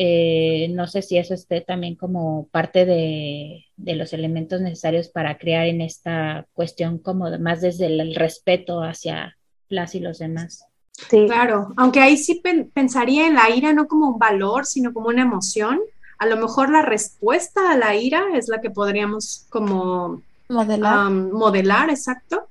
Eh, 0.00 0.68
no 0.70 0.86
sé 0.86 1.02
si 1.02 1.18
eso 1.18 1.34
esté 1.34 1.60
también 1.60 1.96
como 1.96 2.46
parte 2.52 2.86
de, 2.86 3.64
los 3.76 4.12
elementos 4.12 4.60
necesarios 4.60 5.08
para 5.08 5.38
crear 5.38 5.66
en 5.66 5.80
esta 5.80 6.46
cuestión 6.52 6.98
como 6.98 7.36
más 7.40 7.62
desde 7.62 7.86
el 7.86 8.14
respeto 8.14 8.84
hacia 8.84 9.36
las 9.68 9.96
y 9.96 10.00
los 10.00 10.20
demás. 10.20 10.64
Sí. 10.92 11.26
Claro, 11.26 11.72
aunque 11.76 11.98
ahí 11.98 12.16
sí 12.16 12.40
pensaría 12.72 13.26
en 13.26 13.34
la 13.34 13.50
ira 13.50 13.72
no 13.72 13.88
como 13.88 14.10
un 14.10 14.20
valor, 14.20 14.66
sino 14.66 14.92
como 14.92 15.08
una 15.08 15.22
emoción, 15.22 15.80
a 16.18 16.26
lo 16.26 16.36
mejor 16.36 16.70
la 16.70 16.82
respuesta 16.82 17.72
a 17.72 17.76
la 17.76 17.96
ira 17.96 18.22
es 18.34 18.46
la 18.46 18.60
que 18.60 18.70
podríamos 18.70 19.46
como 19.50 20.22
modelar, 20.48 21.10
modelar 21.10 21.90
exacto. 21.90 22.46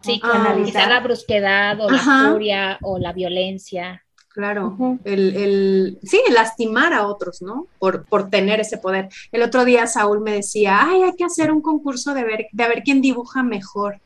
Sí, 0.00 0.22
analizar 0.22 0.88
la 0.88 1.00
brusquedad 1.00 1.78
o 1.82 1.90
la 1.90 2.30
furia 2.30 2.78
o 2.80 2.98
la 2.98 3.12
violencia. 3.12 4.05
Claro, 4.36 4.76
el, 5.04 5.34
el, 5.34 5.98
sí, 6.02 6.20
lastimar 6.30 6.92
a 6.92 7.06
otros, 7.06 7.40
¿no? 7.40 7.68
Por, 7.78 8.04
por, 8.04 8.28
tener 8.28 8.60
ese 8.60 8.76
poder. 8.76 9.08
El 9.32 9.40
otro 9.40 9.64
día 9.64 9.86
Saúl 9.86 10.20
me 10.20 10.32
decía, 10.32 10.78
ay, 10.82 11.04
hay 11.04 11.16
que 11.16 11.24
hacer 11.24 11.50
un 11.50 11.62
concurso 11.62 12.12
de 12.12 12.22
ver, 12.22 12.46
de 12.52 12.68
ver 12.68 12.82
quién 12.82 13.00
dibuja 13.00 13.42
mejor. 13.42 13.98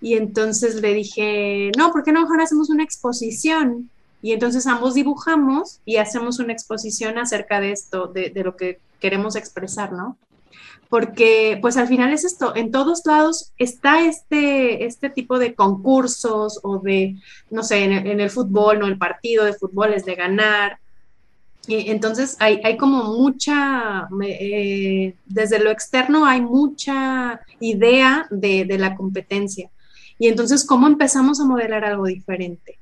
Y 0.00 0.14
entonces 0.14 0.76
le 0.76 0.94
dije, 0.94 1.72
no, 1.76 1.90
¿por 1.90 2.04
qué 2.04 2.12
no 2.12 2.20
mejor 2.20 2.40
hacemos 2.40 2.70
una 2.70 2.84
exposición? 2.84 3.90
Y 4.22 4.30
entonces 4.30 4.64
ambos 4.68 4.94
dibujamos 4.94 5.80
y 5.84 5.96
hacemos 5.96 6.38
una 6.38 6.52
exposición 6.52 7.18
acerca 7.18 7.58
de 7.58 7.72
esto, 7.72 8.06
de, 8.06 8.30
lo 8.44 8.54
que 8.54 8.78
queremos 9.00 9.34
expresar, 9.34 9.90
¿no? 9.92 10.16
Porque 10.92 11.58
pues 11.62 11.78
al 11.78 11.88
final 11.88 12.12
es 12.12 12.22
esto, 12.22 12.54
en 12.54 12.70
todos 12.70 13.00
lados 13.06 13.54
está 13.56 14.04
este, 14.04 14.84
este 14.84 15.08
tipo 15.08 15.38
de 15.38 15.54
concursos 15.54 16.60
o 16.62 16.80
de, 16.80 17.16
no 17.48 17.62
sé, 17.62 17.84
en 17.84 18.20
el, 18.20 18.28
fútbol, 18.28 18.78
¿no? 18.78 18.86
El 18.88 18.98
partido 18.98 19.46
de 19.46 19.54
fútbol 19.54 19.94
es 19.94 20.04
de 20.04 20.16
ganar, 20.16 20.80
y 21.66 21.90
entonces 21.90 22.36
hay, 22.40 22.60
hay, 22.62 22.76
como 22.76 23.04
mucha, 23.04 24.06
eh, 24.22 25.14
desde 25.24 25.60
lo 25.60 25.70
externo 25.70 26.26
hay 26.26 26.42
mucha 26.42 27.40
idea 27.58 28.26
de, 28.28 28.66
de, 28.66 28.76
la 28.76 28.94
competencia. 28.94 29.70
Y 30.18 30.28
entonces, 30.28 30.62
¿cómo 30.66 30.88
empezamos 30.88 31.40
a 31.40 31.46
modelar 31.46 31.86
algo 31.86 32.04
diferente? 32.04 32.78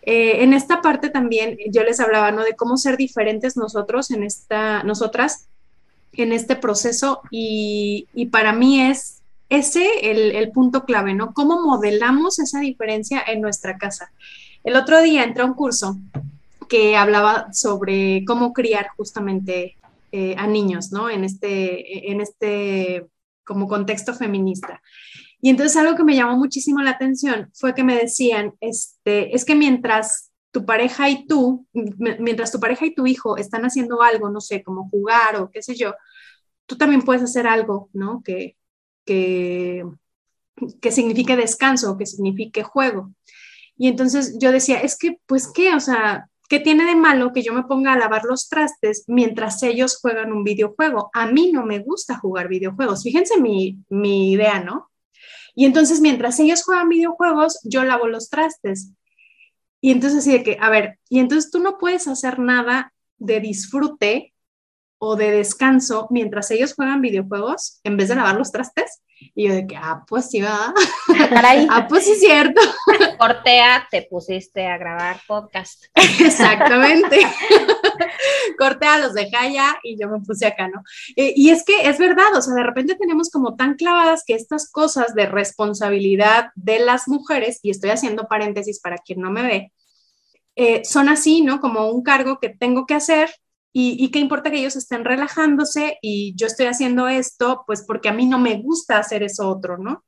Eh, 0.00 0.42
en 0.42 0.54
esta 0.54 0.80
parte 0.80 1.10
también 1.10 1.58
yo 1.70 1.84
les 1.84 2.00
hablaba, 2.00 2.32
¿no? 2.32 2.44
De 2.44 2.56
cómo 2.56 2.78
ser 2.78 2.96
diferentes 2.96 3.58
nosotros 3.58 4.10
en 4.10 4.22
esta, 4.22 4.82
nosotras 4.84 5.48
en 6.12 6.32
este 6.32 6.56
proceso 6.56 7.22
y, 7.30 8.06
para 8.30 8.52
mí 8.52 8.80
es 8.80 9.22
ese 9.48 10.10
el, 10.10 10.32
el, 10.32 10.50
punto 10.50 10.84
clave, 10.84 11.14
¿no? 11.14 11.32
Cómo 11.34 11.60
modelamos 11.60 12.38
esa 12.38 12.60
diferencia 12.60 13.22
en 13.26 13.40
nuestra 13.40 13.76
casa. 13.76 14.12
El 14.64 14.76
otro 14.76 15.02
día 15.02 15.24
entré 15.24 15.42
a 15.42 15.46
un 15.46 15.54
curso 15.54 15.98
que 16.68 16.96
hablaba 16.96 17.52
sobre 17.52 18.24
cómo 18.24 18.52
criar 18.52 18.88
justamente 18.96 19.76
eh, 20.10 20.34
a 20.38 20.46
niños, 20.46 20.92
¿no? 20.92 21.10
En 21.10 21.24
este, 21.24 22.10
en 22.10 22.20
este 22.20 23.06
como 23.44 23.68
contexto 23.68 24.14
feminista. 24.14 24.80
Y 25.40 25.50
entonces 25.50 25.76
algo 25.76 25.96
que 25.96 26.04
me 26.04 26.14
llamó 26.14 26.36
muchísimo 26.36 26.80
la 26.80 26.90
atención 26.92 27.50
fue 27.54 27.74
que 27.74 27.82
me 27.82 27.96
decían, 27.96 28.54
este, 28.60 29.34
es 29.34 29.44
que 29.44 29.54
mientras 29.54 30.31
tu 30.52 30.66
pareja 30.66 31.08
y 31.08 31.26
tú, 31.26 31.66
mientras 31.72 32.52
tu 32.52 32.60
pareja 32.60 32.86
y 32.86 32.94
tu 32.94 33.06
hijo 33.06 33.36
están 33.36 33.62
haciendo 33.62 34.02
algo, 34.02 34.30
no 34.30 34.40
sé, 34.40 34.62
como 34.62 34.88
jugar 34.90 35.36
o 35.36 35.50
qué 35.50 35.62
sé 35.62 35.74
yo, 35.74 35.94
tú 36.66 36.76
también 36.76 37.02
puedes 37.02 37.22
hacer 37.22 37.46
algo, 37.46 37.88
¿no? 37.92 38.22
Que, 38.22 38.56
que, 39.04 39.84
que 40.80 40.92
signifique 40.92 41.36
descanso, 41.36 41.96
que 41.96 42.06
signifique 42.06 42.62
juego. 42.62 43.12
Y 43.76 43.88
entonces 43.88 44.36
yo 44.38 44.52
decía, 44.52 44.80
es 44.80 44.96
que, 44.98 45.18
pues, 45.26 45.50
¿qué? 45.52 45.74
O 45.74 45.80
sea, 45.80 46.28
¿qué 46.48 46.60
tiene 46.60 46.84
de 46.84 46.96
malo 46.96 47.32
que 47.32 47.42
yo 47.42 47.54
me 47.54 47.64
ponga 47.64 47.94
a 47.94 47.98
lavar 47.98 48.24
los 48.24 48.50
trastes 48.50 49.04
mientras 49.08 49.62
ellos 49.62 49.98
juegan 50.00 50.32
un 50.32 50.44
videojuego? 50.44 51.10
A 51.14 51.26
mí 51.26 51.50
no 51.50 51.64
me 51.64 51.78
gusta 51.78 52.18
jugar 52.18 52.48
videojuegos. 52.48 53.02
Fíjense 53.02 53.40
mi, 53.40 53.78
mi 53.88 54.32
idea, 54.32 54.62
¿no? 54.62 54.90
Y 55.54 55.64
entonces, 55.64 56.00
mientras 56.00 56.38
ellos 56.40 56.62
juegan 56.62 56.88
videojuegos, 56.88 57.58
yo 57.64 57.84
lavo 57.84 58.06
los 58.06 58.28
trastes. 58.28 58.92
Y 59.82 59.90
entonces 59.90 60.20
así 60.20 60.32
de 60.32 60.44
que, 60.44 60.56
a 60.60 60.70
ver, 60.70 60.98
y 61.10 61.18
entonces 61.18 61.50
tú 61.50 61.58
no 61.58 61.76
puedes 61.76 62.06
hacer 62.06 62.38
nada 62.38 62.94
de 63.18 63.40
disfrute 63.40 64.32
o 64.98 65.16
de 65.16 65.32
descanso 65.32 66.06
mientras 66.10 66.52
ellos 66.52 66.74
juegan 66.74 67.00
videojuegos 67.00 67.80
en 67.82 67.96
vez 67.96 68.08
de 68.08 68.14
lavar 68.14 68.36
los 68.36 68.52
trastes. 68.52 69.02
Y 69.34 69.48
yo 69.48 69.54
de 69.54 69.66
que, 69.66 69.76
ah, 69.76 70.04
pues 70.06 70.30
sí, 70.30 70.40
va. 70.40 70.72
ah, 71.70 71.86
pues 71.88 72.04
sí, 72.04 72.14
cierto. 72.14 72.60
Cortea, 73.18 73.88
te 73.90 74.06
pusiste 74.08 74.66
a 74.66 74.78
grabar 74.78 75.20
podcast. 75.26 75.84
Exactamente. 75.94 77.18
Cortea, 78.58 78.98
los 78.98 79.14
dejé 79.14 79.36
allá 79.36 79.78
y 79.82 79.98
yo 80.00 80.08
me 80.08 80.20
puse 80.20 80.46
acá, 80.46 80.68
¿no? 80.68 80.82
Eh, 81.16 81.32
y 81.36 81.50
es 81.50 81.64
que 81.64 81.88
es 81.88 81.98
verdad, 81.98 82.34
o 82.36 82.42
sea, 82.42 82.54
de 82.54 82.62
repente 82.62 82.96
tenemos 82.96 83.30
como 83.30 83.56
tan 83.56 83.74
clavadas 83.74 84.24
que 84.26 84.34
estas 84.34 84.70
cosas 84.70 85.14
de 85.14 85.26
responsabilidad 85.26 86.50
de 86.54 86.78
las 86.78 87.08
mujeres, 87.08 87.58
y 87.62 87.70
estoy 87.70 87.90
haciendo 87.90 88.28
paréntesis 88.28 88.80
para 88.80 88.98
quien 88.98 89.20
no 89.20 89.30
me 89.30 89.42
ve, 89.42 89.72
eh, 90.56 90.84
son 90.84 91.08
así, 91.08 91.42
¿no? 91.42 91.60
Como 91.60 91.90
un 91.90 92.02
cargo 92.02 92.38
que 92.38 92.50
tengo 92.50 92.86
que 92.86 92.94
hacer 92.94 93.30
y, 93.74 94.10
qué 94.10 94.18
importa 94.18 94.50
que 94.50 94.58
ellos 94.58 94.76
estén 94.76 95.04
relajándose 95.04 95.98
y 96.02 96.34
yo 96.36 96.46
estoy 96.46 96.66
haciendo 96.66 97.08
esto, 97.08 97.64
pues 97.66 97.84
porque 97.86 98.10
a 98.10 98.12
mí 98.12 98.26
no 98.26 98.38
me 98.38 98.56
gusta 98.56 98.98
hacer 98.98 99.22
eso 99.22 99.48
otro, 99.48 99.78
¿no? 99.78 100.04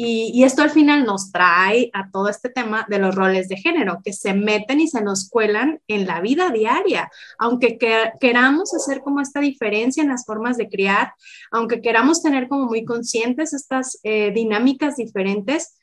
Y, 0.00 0.44
esto 0.44 0.62
al 0.62 0.70
final 0.70 1.04
nos 1.04 1.32
trae 1.32 1.90
a 1.92 2.08
todo 2.12 2.28
este 2.28 2.48
tema 2.48 2.86
de 2.88 3.00
los 3.00 3.16
roles 3.16 3.48
de 3.48 3.56
género, 3.56 3.98
que 4.04 4.12
se 4.12 4.32
meten 4.32 4.78
y 4.78 4.86
se 4.86 5.02
nos 5.02 5.28
cuelan 5.28 5.80
en 5.88 6.06
la 6.06 6.20
vida 6.20 6.50
diaria. 6.50 7.10
Aunque 7.36 7.78
queramos 8.20 8.72
hacer 8.74 9.00
como 9.00 9.20
esta 9.20 9.40
diferencia 9.40 10.00
en 10.00 10.10
las 10.10 10.24
formas 10.24 10.56
de 10.56 10.68
criar, 10.68 11.14
aunque 11.50 11.80
queramos 11.80 12.22
tener 12.22 12.46
como 12.46 12.66
muy 12.66 12.84
conscientes 12.84 13.52
estas 13.52 13.98
eh, 14.04 14.30
dinámicas 14.30 14.94
diferentes, 14.94 15.80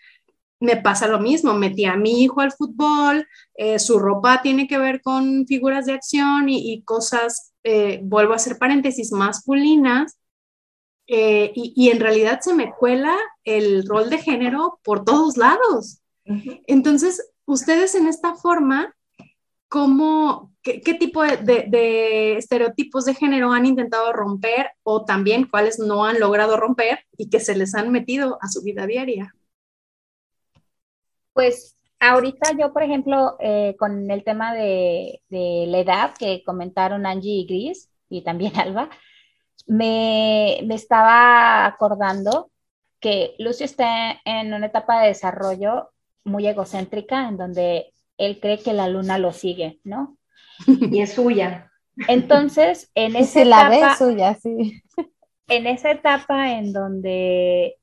me 0.61 0.77
pasa 0.77 1.09
lo 1.09 1.19
mismo, 1.19 1.53
metí 1.53 1.83
a 1.83 1.97
mi 1.97 2.23
hijo 2.23 2.39
al 2.39 2.53
fútbol, 2.53 3.27
eh, 3.55 3.79
su 3.79 3.99
ropa 3.99 4.41
tiene 4.41 4.65
que 4.65 4.77
ver 4.77 5.01
con 5.01 5.45
figuras 5.45 5.87
de 5.87 5.91
acción 5.91 6.47
y, 6.47 6.81
cosas, 6.83 7.51
eh, 7.65 7.99
vuelvo 8.01 8.31
a 8.31 8.37
hacer 8.37 8.57
paréntesis, 8.57 9.11
masculinas, 9.11 10.17
eh, 11.07 11.51
y, 11.55 11.89
en 11.89 11.99
realidad 11.99 12.39
se 12.41 12.53
me 12.53 12.73
cuela 12.73 13.15
el 13.43 13.87
rol 13.87 14.09
de 14.09 14.17
género 14.17 14.79
por 14.83 15.05
todos 15.05 15.37
lados. 15.37 16.01
Entonces, 16.25 17.31
ustedes 17.45 17.93
en 17.93 18.07
esta 18.07 18.35
forma, 18.35 18.95
¿cómo, 19.67 20.51
qué, 20.63 20.95
tipo 20.99 21.21
de, 21.21 22.37
estereotipos 22.37 23.05
de 23.05 23.13
género 23.13 23.51
han 23.51 23.67
intentado 23.67 24.11
romper 24.13 24.71
o 24.81 25.05
también 25.05 25.47
cuáles 25.47 25.77
no 25.77 26.05
han 26.05 26.19
logrado 26.19 26.57
romper 26.57 26.99
y 27.17 27.29
que 27.29 27.39
se 27.39 27.55
les 27.55 27.75
han 27.75 27.91
metido 27.91 28.39
a 28.41 28.47
su 28.47 28.63
vida 28.63 28.87
diaria? 28.87 29.35
Pues 31.33 31.75
ahorita 31.99 32.53
yo, 32.57 32.73
por 32.73 32.81
ejemplo, 32.81 33.35
eh, 33.39 33.75
con 33.77 34.09
el 34.09 34.23
tema 34.23 34.53
de, 34.53 35.21
la 35.29 35.79
edad 35.79 36.13
que 36.17 36.43
comentaron 36.43 37.05
Angie 37.05 37.41
y 37.41 37.45
Gris 37.45 37.91
y 38.09 38.23
también 38.23 38.53
Alba, 38.59 38.89
me, 39.65 40.59
estaba 40.73 41.65
acordando 41.65 42.51
que 42.99 43.35
Lucio 43.39 43.65
está 43.65 44.19
en 44.25 44.53
una 44.53 44.67
etapa 44.67 45.01
de 45.01 45.09
desarrollo 45.09 45.91
muy 46.23 46.47
egocéntrica 46.47 47.27
en 47.27 47.37
donde 47.37 47.93
él 48.17 48.39
cree 48.39 48.59
que 48.59 48.73
la 48.73 48.87
luna 48.87 49.17
lo 49.17 49.31
sigue, 49.31 49.79
¿no? 49.83 50.17
Y 50.67 51.01
es 51.01 51.13
suya. 51.13 51.71
Entonces, 52.07 52.91
en 52.95 53.15
esa 53.15 53.41
etapa, 53.41 53.95
suya, 53.95 54.35
sí. 54.35 54.81
En 55.47 55.67
esa 55.67 55.91
etapa 55.91 56.53
en 56.53 56.73
donde 56.73 57.77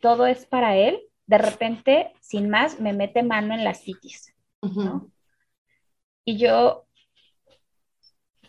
todo 0.00 0.26
es 0.26 0.46
para 0.46 0.76
él, 0.76 1.00
de 1.26 1.38
repente, 1.38 2.12
sin 2.20 2.48
más, 2.48 2.80
me 2.80 2.92
mete 2.92 3.22
mano 3.22 3.54
en 3.54 3.64
las 3.64 3.82
citis, 3.82 4.34
¿no? 4.62 5.10
Y 6.24 6.38
yo, 6.38 6.85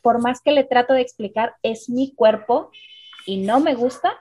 por 0.01 0.21
más 0.21 0.41
que 0.41 0.51
le 0.51 0.63
trato 0.63 0.93
de 0.93 1.01
explicar, 1.01 1.55
es 1.63 1.89
mi 1.89 2.13
cuerpo 2.13 2.71
y 3.25 3.37
no 3.37 3.59
me 3.59 3.75
gusta, 3.75 4.17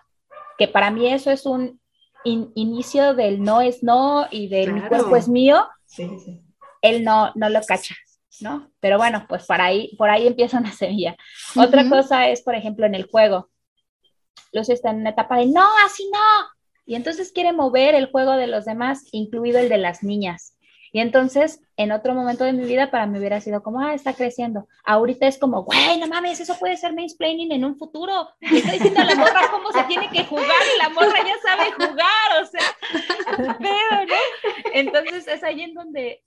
que 0.58 0.68
para 0.68 0.90
mí 0.90 1.08
eso 1.08 1.30
es 1.30 1.46
un 1.46 1.80
inicio 2.24 3.14
del 3.14 3.42
no 3.42 3.60
es 3.60 3.84
no 3.84 4.26
y 4.30 4.48
de 4.48 4.72
mi 4.72 4.80
cuerpo 4.82 5.14
es 5.16 5.28
mío, 5.28 5.68
él 6.82 7.04
no, 7.04 7.30
no 7.34 7.48
lo 7.48 7.60
cacha, 7.62 7.94
¿no? 8.40 8.72
Pero 8.80 8.98
bueno, 8.98 9.26
pues 9.28 9.46
por 9.46 9.60
ahí, 9.60 9.94
por 9.96 10.10
ahí 10.10 10.26
empieza 10.26 10.58
una 10.58 10.72
semilla. 10.72 11.16
Otra 11.54 11.88
cosa 11.88 12.28
es, 12.28 12.42
por 12.42 12.54
ejemplo, 12.56 12.84
en 12.84 12.96
el 12.96 13.08
juego. 13.08 13.50
Lucy 14.52 14.72
está 14.72 14.90
en 14.90 15.00
una 15.00 15.10
etapa 15.10 15.36
de 15.36 15.46
no, 15.46 15.66
así 15.84 16.08
no, 16.12 16.56
y 16.86 16.94
entonces 16.94 17.32
quiere 17.32 17.52
mover 17.52 17.96
el 17.96 18.06
juego 18.06 18.32
de 18.32 18.46
los 18.46 18.64
demás, 18.64 19.02
incluido 19.10 19.58
el 19.58 19.68
de 19.68 19.78
las 19.78 20.04
niñas. 20.04 20.55
Y 20.96 21.00
entonces, 21.00 21.60
en 21.76 21.92
otro 21.92 22.14
momento 22.14 22.44
de 22.44 22.54
mi 22.54 22.64
vida, 22.64 22.90
para 22.90 23.06
mí 23.06 23.18
hubiera 23.18 23.38
sido 23.42 23.62
como, 23.62 23.80
ah, 23.80 23.92
está 23.92 24.14
creciendo. 24.14 24.66
Ahorita 24.82 25.26
es 25.26 25.36
como, 25.36 25.62
güey, 25.62 26.00
no 26.00 26.06
mames, 26.06 26.40
eso 26.40 26.58
puede 26.58 26.78
ser 26.78 26.94
mansplaining 26.94 27.52
en 27.52 27.66
un 27.66 27.76
futuro. 27.76 28.30
Le 28.40 28.60
estoy 28.60 28.78
diciendo 28.78 29.02
a 29.02 29.04
la 29.04 29.14
morra 29.14 29.42
cómo 29.50 29.70
se 29.72 29.84
tiene 29.84 30.08
que 30.08 30.24
jugar 30.24 30.46
y 30.46 30.78
la 30.78 30.88
morra 30.88 31.18
ya 31.22 31.34
sabe 31.42 31.70
jugar, 31.72 32.42
o 32.42 32.46
sea, 32.46 33.56
pero, 33.58 34.06
¿no? 34.06 34.14
Entonces, 34.72 35.28
es 35.28 35.42
ahí 35.42 35.60
en 35.60 35.74
donde, 35.74 36.24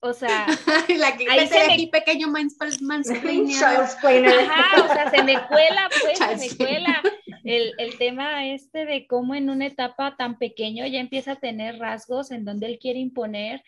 o 0.00 0.14
sea, 0.14 0.46
la 0.96 1.14
que 1.14 1.26
ahí 1.28 1.46
se 1.46 1.66
me... 1.66 1.86
pequeño 1.88 2.28
mansplaining. 2.28 3.54
Ajá, 3.62 4.84
o 4.84 4.94
sea, 4.94 5.10
se 5.10 5.22
me 5.22 5.38
cuela, 5.48 5.90
pues, 6.00 6.16
se 6.16 6.36
me 6.48 6.56
cuela 6.64 7.02
el, 7.44 7.74
el, 7.76 7.98
tema 7.98 8.46
este 8.46 8.86
de 8.86 9.06
cómo 9.06 9.34
en 9.34 9.50
una 9.50 9.66
etapa 9.66 10.16
tan 10.16 10.38
pequeño 10.38 10.86
ya 10.86 10.98
empieza 10.98 11.32
a 11.32 11.40
tener 11.40 11.78
rasgos 11.78 12.30
en 12.30 12.46
donde 12.46 12.68
él 12.68 12.78
quiere 12.80 12.98
imponer 12.98 13.62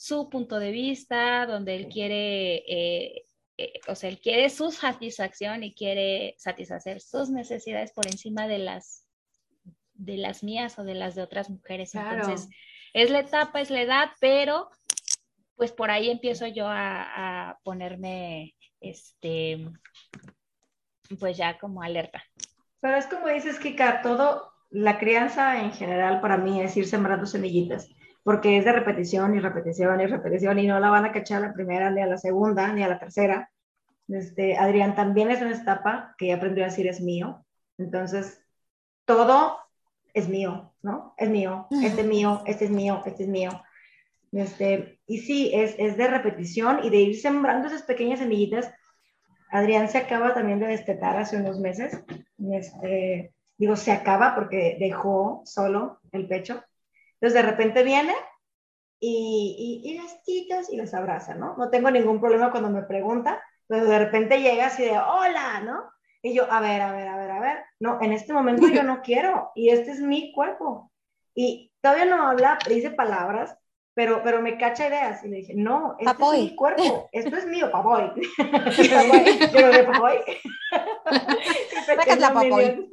su 0.00 0.30
punto 0.30 0.58
de 0.58 0.70
vista, 0.70 1.44
donde 1.44 1.76
él 1.76 1.88
quiere, 1.88 2.64
eh, 2.66 3.26
eh, 3.58 3.80
o 3.86 3.94
sea, 3.94 4.08
él 4.08 4.18
quiere 4.18 4.48
su 4.48 4.70
satisfacción 4.70 5.62
y 5.62 5.74
quiere 5.74 6.34
satisfacer 6.38 7.02
sus 7.02 7.28
necesidades 7.28 7.92
por 7.92 8.06
encima 8.06 8.48
de 8.48 8.60
las, 8.60 9.06
de 9.92 10.16
las 10.16 10.42
mías 10.42 10.78
o 10.78 10.84
de 10.84 10.94
las 10.94 11.16
de 11.16 11.22
otras 11.22 11.50
mujeres. 11.50 11.94
Entonces, 11.94 12.48
es 12.94 13.10
la 13.10 13.20
etapa, 13.20 13.60
es 13.60 13.68
la 13.68 13.82
edad, 13.82 14.08
pero 14.22 14.70
pues 15.54 15.70
por 15.70 15.90
ahí 15.90 16.08
empiezo 16.08 16.46
yo 16.46 16.66
a, 16.66 17.50
a 17.50 17.58
ponerme, 17.62 18.56
este, 18.80 19.68
pues 21.18 21.36
ya 21.36 21.58
como 21.58 21.82
alerta. 21.82 22.24
Pero 22.80 22.96
es 22.96 23.06
como 23.06 23.28
dices, 23.28 23.58
Kika, 23.58 24.00
todo, 24.00 24.50
la 24.70 24.98
crianza 24.98 25.60
en 25.60 25.72
general 25.72 26.22
para 26.22 26.38
mí 26.38 26.62
es 26.62 26.74
ir 26.78 26.86
sembrando 26.86 27.26
semillitas, 27.26 27.90
porque 28.22 28.58
es 28.58 28.64
de 28.64 28.72
repetición 28.72 29.34
y 29.34 29.40
repetición 29.40 30.00
y 30.00 30.06
repetición 30.06 30.58
y 30.58 30.66
no 30.66 30.78
la 30.78 30.90
van 30.90 31.04
a 31.04 31.12
cachar 31.12 31.42
a 31.42 31.48
la 31.48 31.52
primera, 31.52 31.90
ni 31.90 32.02
a 32.02 32.06
la 32.06 32.18
segunda, 32.18 32.72
ni 32.72 32.82
a 32.82 32.88
la 32.88 32.98
tercera. 32.98 33.50
Este, 34.08 34.56
Adrián 34.56 34.94
también 34.94 35.30
es 35.30 35.40
una 35.40 35.54
etapa 35.54 36.14
que 36.18 36.28
ya 36.28 36.36
aprendió 36.36 36.64
a 36.64 36.68
decir 36.68 36.86
es 36.86 37.00
mío. 37.00 37.44
Entonces, 37.78 38.44
todo 39.04 39.58
es 40.12 40.28
mío, 40.28 40.74
¿no? 40.82 41.14
Es 41.16 41.30
mío, 41.30 41.68
este 41.82 42.02
es 42.02 42.06
mío, 42.06 42.42
este 42.46 42.64
es 42.66 42.70
mío, 42.70 43.02
este 43.06 43.22
es 43.22 43.28
mío. 43.28 43.62
Este, 44.32 45.00
y 45.06 45.18
sí, 45.18 45.50
es, 45.54 45.74
es 45.78 45.96
de 45.96 46.08
repetición 46.08 46.80
y 46.84 46.90
de 46.90 46.98
ir 46.98 47.20
sembrando 47.20 47.68
esas 47.68 47.82
pequeñas 47.82 48.20
semillitas 48.20 48.72
Adrián 49.50 49.88
se 49.88 49.98
acaba 49.98 50.32
también 50.32 50.60
de 50.60 50.68
destetar 50.68 51.16
hace 51.16 51.36
unos 51.36 51.58
meses. 51.58 52.04
Este, 52.52 53.34
digo, 53.58 53.76
se 53.76 53.92
acaba 53.92 54.34
porque 54.34 54.76
dejó 54.78 55.42
solo 55.44 56.00
el 56.12 56.28
pecho. 56.28 56.62
Entonces 57.20 57.34
de 57.34 57.50
repente 57.50 57.82
viene 57.82 58.14
y, 58.98 59.82
y, 59.84 59.90
y 59.90 59.98
las 59.98 60.22
chicas 60.22 60.72
y 60.72 60.76
las 60.76 60.94
abraza, 60.94 61.34
¿no? 61.34 61.56
No 61.56 61.70
tengo 61.70 61.90
ningún 61.90 62.20
problema 62.20 62.50
cuando 62.50 62.70
me 62.70 62.82
pregunta, 62.82 63.42
pero 63.66 63.84
de 63.84 63.98
repente 63.98 64.40
llega 64.40 64.66
así 64.66 64.84
de, 64.84 64.98
hola, 64.98 65.60
¿no? 65.60 65.82
Y 66.22 66.34
yo, 66.34 66.50
a 66.50 66.60
ver, 66.60 66.82
a 66.82 66.92
ver, 66.92 67.08
a 67.08 67.16
ver, 67.16 67.30
a 67.30 67.40
ver, 67.40 67.58
no, 67.78 67.98
en 68.00 68.12
este 68.12 68.32
momento 68.32 68.68
yo 68.68 68.82
no 68.82 69.00
quiero 69.02 69.52
y 69.54 69.70
este 69.70 69.92
es 69.92 70.00
mi 70.00 70.32
cuerpo. 70.32 70.90
Y 71.34 71.72
todavía 71.80 72.04
no 72.04 72.28
habla, 72.28 72.58
dice 72.68 72.90
palabras, 72.90 73.56
pero, 73.94 74.22
pero 74.22 74.42
me 74.42 74.58
cacha 74.58 74.88
ideas. 74.88 75.24
Y 75.24 75.28
le 75.28 75.36
dije, 75.36 75.54
no, 75.54 75.96
este 75.98 76.22
es 76.22 76.32
mi 76.32 76.56
cuerpo, 76.56 77.08
esto 77.12 77.36
es 77.36 77.46
mío, 77.46 77.70
papoy. 77.70 78.10
Yo 79.52 79.72
de 79.72 79.84
papoy. 79.84 80.18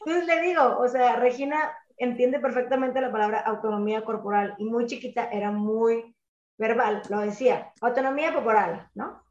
Entonces 0.00 0.26
le 0.26 0.42
digo, 0.42 0.78
o 0.78 0.88
sea, 0.88 1.16
Regina 1.16 1.72
entiende 1.98 2.40
perfectamente 2.40 3.00
la 3.00 3.12
palabra 3.12 3.40
autonomía 3.40 4.04
corporal 4.04 4.54
y 4.58 4.64
muy 4.64 4.86
chiquita 4.86 5.28
era 5.30 5.50
muy 5.50 6.14
verbal, 6.56 7.02
lo 7.08 7.20
decía, 7.20 7.72
autonomía 7.80 8.32
corporal, 8.32 8.88
¿no? 8.94 9.22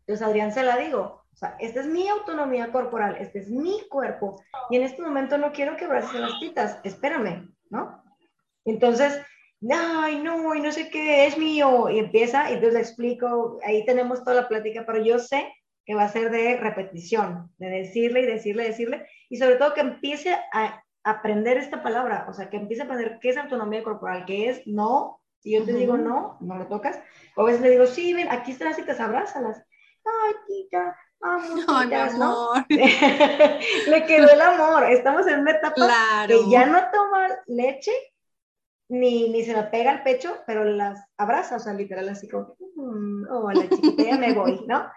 Entonces 0.00 0.26
Adrián 0.26 0.52
se 0.52 0.62
la 0.62 0.76
digo, 0.76 1.22
o 1.32 1.36
sea, 1.36 1.56
esta 1.60 1.80
es 1.80 1.86
mi 1.86 2.08
autonomía 2.08 2.72
corporal, 2.72 3.16
este 3.20 3.40
es 3.40 3.50
mi 3.50 3.86
cuerpo 3.88 4.42
y 4.70 4.76
en 4.76 4.82
este 4.82 5.02
momento 5.02 5.38
no 5.38 5.52
quiero 5.52 5.76
quebrarse 5.76 6.18
las 6.18 6.34
pitas, 6.40 6.80
espérame, 6.84 7.52
¿no? 7.70 8.02
Entonces, 8.64 9.20
ay, 9.70 10.18
no, 10.18 10.54
y 10.54 10.60
no 10.60 10.72
sé 10.72 10.88
qué, 10.90 11.26
es 11.26 11.36
mío, 11.36 11.88
y 11.90 11.98
empieza, 11.98 12.50
y 12.50 12.54
entonces 12.54 12.74
le 12.74 12.80
explico, 12.80 13.58
ahí 13.64 13.84
tenemos 13.84 14.22
toda 14.22 14.42
la 14.42 14.48
plática, 14.48 14.84
pero 14.86 15.02
yo 15.02 15.18
sé 15.18 15.52
que 15.84 15.94
va 15.94 16.04
a 16.04 16.08
ser 16.08 16.30
de 16.30 16.56
repetición, 16.56 17.50
de 17.58 17.68
decirle 17.68 18.20
y 18.20 18.26
decirle, 18.26 18.64
decirle, 18.64 19.06
y 19.28 19.38
sobre 19.38 19.56
todo 19.56 19.74
que 19.74 19.80
empiece 19.80 20.36
a 20.52 20.82
aprender 21.04 21.56
esta 21.56 21.82
palabra, 21.82 22.26
o 22.28 22.32
sea, 22.32 22.50
que 22.50 22.56
empiece 22.56 22.82
a 22.82 22.84
aprender 22.86 23.18
qué 23.20 23.30
es 23.30 23.36
autonomía 23.36 23.82
corporal, 23.82 24.24
qué 24.26 24.48
es 24.50 24.66
no, 24.66 25.20
si 25.40 25.52
yo 25.52 25.64
te 25.64 25.72
digo 25.72 25.96
no, 25.96 26.36
no 26.40 26.58
le 26.58 26.64
tocas, 26.64 27.00
o 27.36 27.42
a 27.42 27.44
veces 27.46 27.60
le 27.60 27.70
digo, 27.70 27.86
sí, 27.86 28.12
ven, 28.12 28.28
aquí 28.30 28.52
están 28.52 28.68
las 28.68 28.76
citas, 28.76 29.00
abrázalas, 29.00 29.62
ay, 30.04 30.34
tita, 30.46 30.96
Ay, 31.20 31.92
amor. 31.94 32.64
le 32.68 34.06
quedó 34.06 34.30
el 34.30 34.40
amor. 34.40 34.84
Estamos 34.84 35.26
en 35.26 35.40
una 35.40 35.50
etapa 35.50 36.26
que 36.26 36.48
ya 36.48 36.66
no 36.66 36.78
toma 36.92 37.28
leche 37.46 37.90
ni, 38.88 39.28
ni 39.30 39.44
se 39.44 39.52
la 39.52 39.70
pega 39.70 39.90
al 39.90 40.02
pecho, 40.02 40.38
pero 40.46 40.64
las 40.64 41.04
abraza, 41.16 41.56
o 41.56 41.58
sea, 41.58 41.74
literal, 41.74 42.08
así 42.08 42.28
como, 42.28 42.56
mm, 42.76 43.26
oh, 43.30 43.50
la 43.52 43.68
chiquita, 43.68 44.02
ya 44.02 44.16
me 44.16 44.32
voy, 44.32 44.64
¿no? 44.66 44.90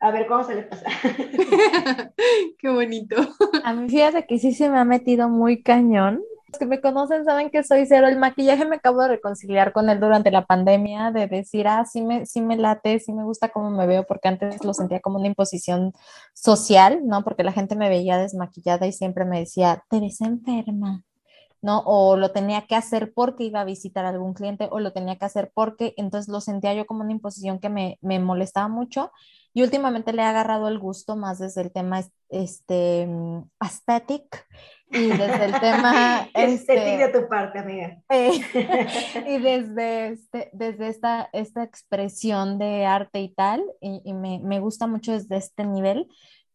A 0.00 0.10
ver 0.10 0.26
cómo 0.26 0.44
se 0.44 0.54
le 0.54 0.62
pasa. 0.62 0.84
Qué 2.58 2.68
bonito. 2.68 3.16
A 3.64 3.72
mí 3.72 3.88
fíjate 3.88 4.26
que 4.26 4.38
sí 4.38 4.52
se 4.52 4.68
me 4.68 4.78
ha 4.78 4.84
metido 4.84 5.28
muy 5.28 5.62
cañón. 5.62 6.22
Los 6.48 6.58
que 6.58 6.66
me 6.66 6.80
conocen 6.80 7.24
saben 7.24 7.50
que 7.50 7.64
soy 7.64 7.86
cero. 7.86 8.06
El 8.06 8.18
maquillaje 8.18 8.66
me 8.66 8.76
acabo 8.76 9.02
de 9.02 9.08
reconciliar 9.08 9.72
con 9.72 9.88
él 9.88 9.98
durante 9.98 10.30
la 10.30 10.44
pandemia, 10.44 11.10
de 11.12 11.26
decir, 11.26 11.66
ah, 11.66 11.84
sí 11.84 12.02
me, 12.02 12.26
sí 12.26 12.40
me 12.40 12.56
late, 12.56 13.00
sí 13.00 13.12
me 13.12 13.24
gusta 13.24 13.48
cómo 13.48 13.70
me 13.70 13.86
veo, 13.86 14.04
porque 14.06 14.28
antes 14.28 14.62
lo 14.64 14.74
sentía 14.74 15.00
como 15.00 15.18
una 15.18 15.26
imposición 15.28 15.92
social, 16.34 17.00
¿no? 17.04 17.24
Porque 17.24 17.42
la 17.42 17.52
gente 17.52 17.74
me 17.74 17.88
veía 17.88 18.18
desmaquillada 18.18 18.86
y 18.86 18.92
siempre 18.92 19.24
me 19.24 19.40
decía, 19.40 19.82
te 19.88 19.98
ves 19.98 20.20
enferma, 20.20 21.04
¿no? 21.62 21.82
O 21.86 22.16
lo 22.16 22.32
tenía 22.32 22.66
que 22.66 22.76
hacer 22.76 23.12
porque 23.14 23.44
iba 23.44 23.62
a 23.62 23.64
visitar 23.64 24.04
a 24.04 24.10
algún 24.10 24.34
cliente 24.34 24.68
o 24.70 24.78
lo 24.78 24.92
tenía 24.92 25.16
que 25.16 25.24
hacer 25.24 25.50
porque, 25.54 25.94
entonces 25.96 26.30
lo 26.30 26.40
sentía 26.40 26.74
yo 26.74 26.86
como 26.86 27.02
una 27.02 27.12
imposición 27.12 27.58
que 27.58 27.70
me, 27.70 27.98
me 28.02 28.20
molestaba 28.20 28.68
mucho 28.68 29.10
y 29.56 29.62
últimamente 29.62 30.12
le 30.12 30.20
he 30.20 30.26
agarrado 30.26 30.68
el 30.68 30.78
gusto 30.78 31.16
más 31.16 31.38
desde 31.38 31.62
el 31.62 31.72
tema 31.72 32.02
este, 32.28 33.06
mm, 33.06 33.48
aesthetic 33.58 34.46
y 34.90 35.06
desde 35.06 35.46
el 35.46 35.58
tema... 35.58 36.28
este, 36.34 36.74
de 36.74 37.08
tu 37.08 37.26
parte, 37.26 37.60
amiga. 37.60 38.02
Eh, 38.10 38.32
y 39.26 39.38
desde, 39.38 40.08
este, 40.08 40.50
desde 40.52 40.88
esta, 40.88 41.30
esta 41.32 41.62
expresión 41.62 42.58
de 42.58 42.84
arte 42.84 43.22
y 43.22 43.30
tal, 43.30 43.64
y, 43.80 44.02
y 44.04 44.12
me, 44.12 44.40
me 44.40 44.60
gusta 44.60 44.86
mucho 44.86 45.12
desde 45.12 45.38
este 45.38 45.64
nivel, 45.64 46.06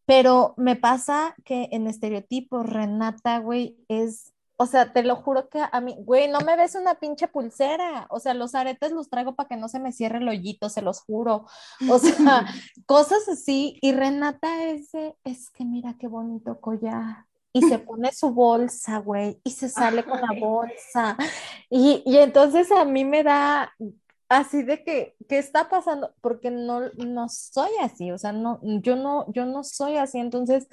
pero 0.05 0.53
me 0.57 0.75
pasa 0.75 1.33
que 1.43 1.69
en 1.71 1.87
estereotipos 1.87 2.69
Renata, 2.69 3.39
güey, 3.39 3.77
es 3.87 4.31
o 4.61 4.67
sea, 4.67 4.93
te 4.93 5.01
lo 5.01 5.15
juro 5.15 5.49
que 5.49 5.59
a 5.59 5.81
mí, 5.81 5.95
güey, 6.01 6.27
no 6.27 6.39
me 6.41 6.55
ves 6.55 6.75
una 6.75 6.93
pinche 6.93 7.27
pulsera. 7.27 8.05
O 8.11 8.19
sea, 8.19 8.35
los 8.35 8.53
aretes 8.53 8.91
los 8.91 9.09
traigo 9.09 9.33
para 9.33 9.49
que 9.49 9.57
no 9.57 9.67
se 9.67 9.79
me 9.79 9.91
cierre 9.91 10.19
el 10.19 10.29
hoyito, 10.29 10.69
se 10.69 10.83
los 10.83 11.01
juro. 11.01 11.47
O 11.89 11.97
sea, 11.97 12.45
cosas 12.85 13.27
así. 13.27 13.79
Y 13.81 13.91
Renata 13.91 14.65
ese, 14.65 15.17
es 15.23 15.49
que 15.49 15.65
mira 15.65 15.95
qué 15.99 16.07
bonito 16.07 16.61
collar. 16.61 17.25
Y 17.53 17.63
se 17.63 17.79
pone 17.79 18.11
su 18.13 18.29
bolsa, 18.29 18.99
güey, 18.99 19.41
y 19.43 19.49
se 19.49 19.67
sale 19.67 20.03
con 20.03 20.21
la 20.21 20.39
bolsa. 20.39 21.17
Y, 21.67 22.03
y 22.05 22.17
entonces 22.17 22.71
a 22.71 22.85
mí 22.85 23.03
me 23.03 23.23
da 23.23 23.73
así 24.29 24.61
de 24.61 24.83
que, 24.83 25.15
¿qué 25.27 25.39
está 25.39 25.69
pasando? 25.69 26.13
Porque 26.21 26.51
no, 26.51 26.81
no 26.97 27.29
soy 27.29 27.71
así, 27.81 28.11
o 28.11 28.17
sea, 28.19 28.31
no, 28.31 28.59
yo 28.61 28.95
no, 28.95 29.25
yo 29.33 29.45
no 29.45 29.63
soy 29.63 29.97
así. 29.97 30.19
Entonces, 30.19 30.67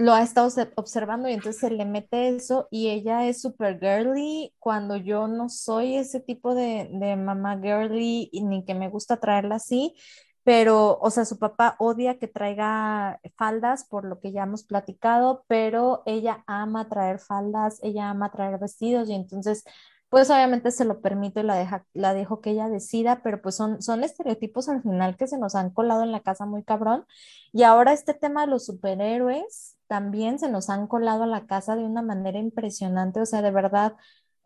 lo 0.00 0.14
ha 0.14 0.22
estado 0.22 0.48
observando 0.76 1.28
y 1.28 1.34
entonces 1.34 1.60
se 1.60 1.70
le 1.70 1.84
mete 1.84 2.28
eso 2.34 2.68
y 2.70 2.88
ella 2.88 3.26
es 3.28 3.42
súper 3.42 3.78
girly 3.78 4.54
cuando 4.58 4.96
yo 4.96 5.28
no 5.28 5.50
soy 5.50 5.96
ese 5.96 6.20
tipo 6.20 6.54
de, 6.54 6.88
de 6.90 7.16
mamá 7.16 7.58
girly 7.60 8.30
ni 8.32 8.64
que 8.64 8.74
me 8.74 8.88
gusta 8.88 9.18
traerla 9.18 9.56
así, 9.56 9.94
pero, 10.42 10.98
o 11.00 11.10
sea, 11.10 11.26
su 11.26 11.38
papá 11.38 11.76
odia 11.78 12.18
que 12.18 12.28
traiga 12.28 13.20
faldas 13.36 13.84
por 13.84 14.06
lo 14.06 14.20
que 14.20 14.32
ya 14.32 14.44
hemos 14.44 14.64
platicado, 14.64 15.44
pero 15.48 16.02
ella 16.06 16.44
ama 16.46 16.88
traer 16.88 17.18
faldas, 17.18 17.78
ella 17.82 18.08
ama 18.08 18.32
traer 18.32 18.58
vestidos 18.58 19.08
y 19.10 19.14
entonces 19.14 19.64
pues 20.08 20.30
obviamente 20.30 20.70
se 20.72 20.84
lo 20.86 21.00
permito 21.02 21.40
y 21.40 21.42
la, 21.44 21.56
deja, 21.56 21.84
la 21.92 22.14
dejo 22.14 22.40
que 22.40 22.50
ella 22.50 22.68
decida, 22.68 23.22
pero 23.22 23.42
pues 23.42 23.54
son, 23.54 23.80
son 23.82 24.02
estereotipos 24.02 24.68
al 24.70 24.82
final 24.82 25.16
que 25.16 25.26
se 25.28 25.38
nos 25.38 25.54
han 25.54 25.70
colado 25.70 26.02
en 26.02 26.10
la 26.10 26.20
casa 26.20 26.46
muy 26.46 26.64
cabrón. 26.64 27.06
Y 27.52 27.62
ahora 27.62 27.92
este 27.92 28.14
tema 28.14 28.40
de 28.42 28.48
los 28.48 28.66
superhéroes 28.66 29.76
también 29.90 30.38
se 30.38 30.48
nos 30.48 30.70
han 30.70 30.86
colado 30.86 31.24
a 31.24 31.26
la 31.26 31.46
casa 31.46 31.74
de 31.74 31.82
una 31.82 32.00
manera 32.00 32.38
impresionante, 32.38 33.20
o 33.20 33.26
sea, 33.26 33.42
de 33.42 33.50
verdad, 33.50 33.96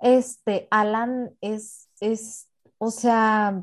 este, 0.00 0.68
Alan 0.70 1.36
es, 1.42 1.90
es, 2.00 2.48
o 2.78 2.90
sea, 2.90 3.62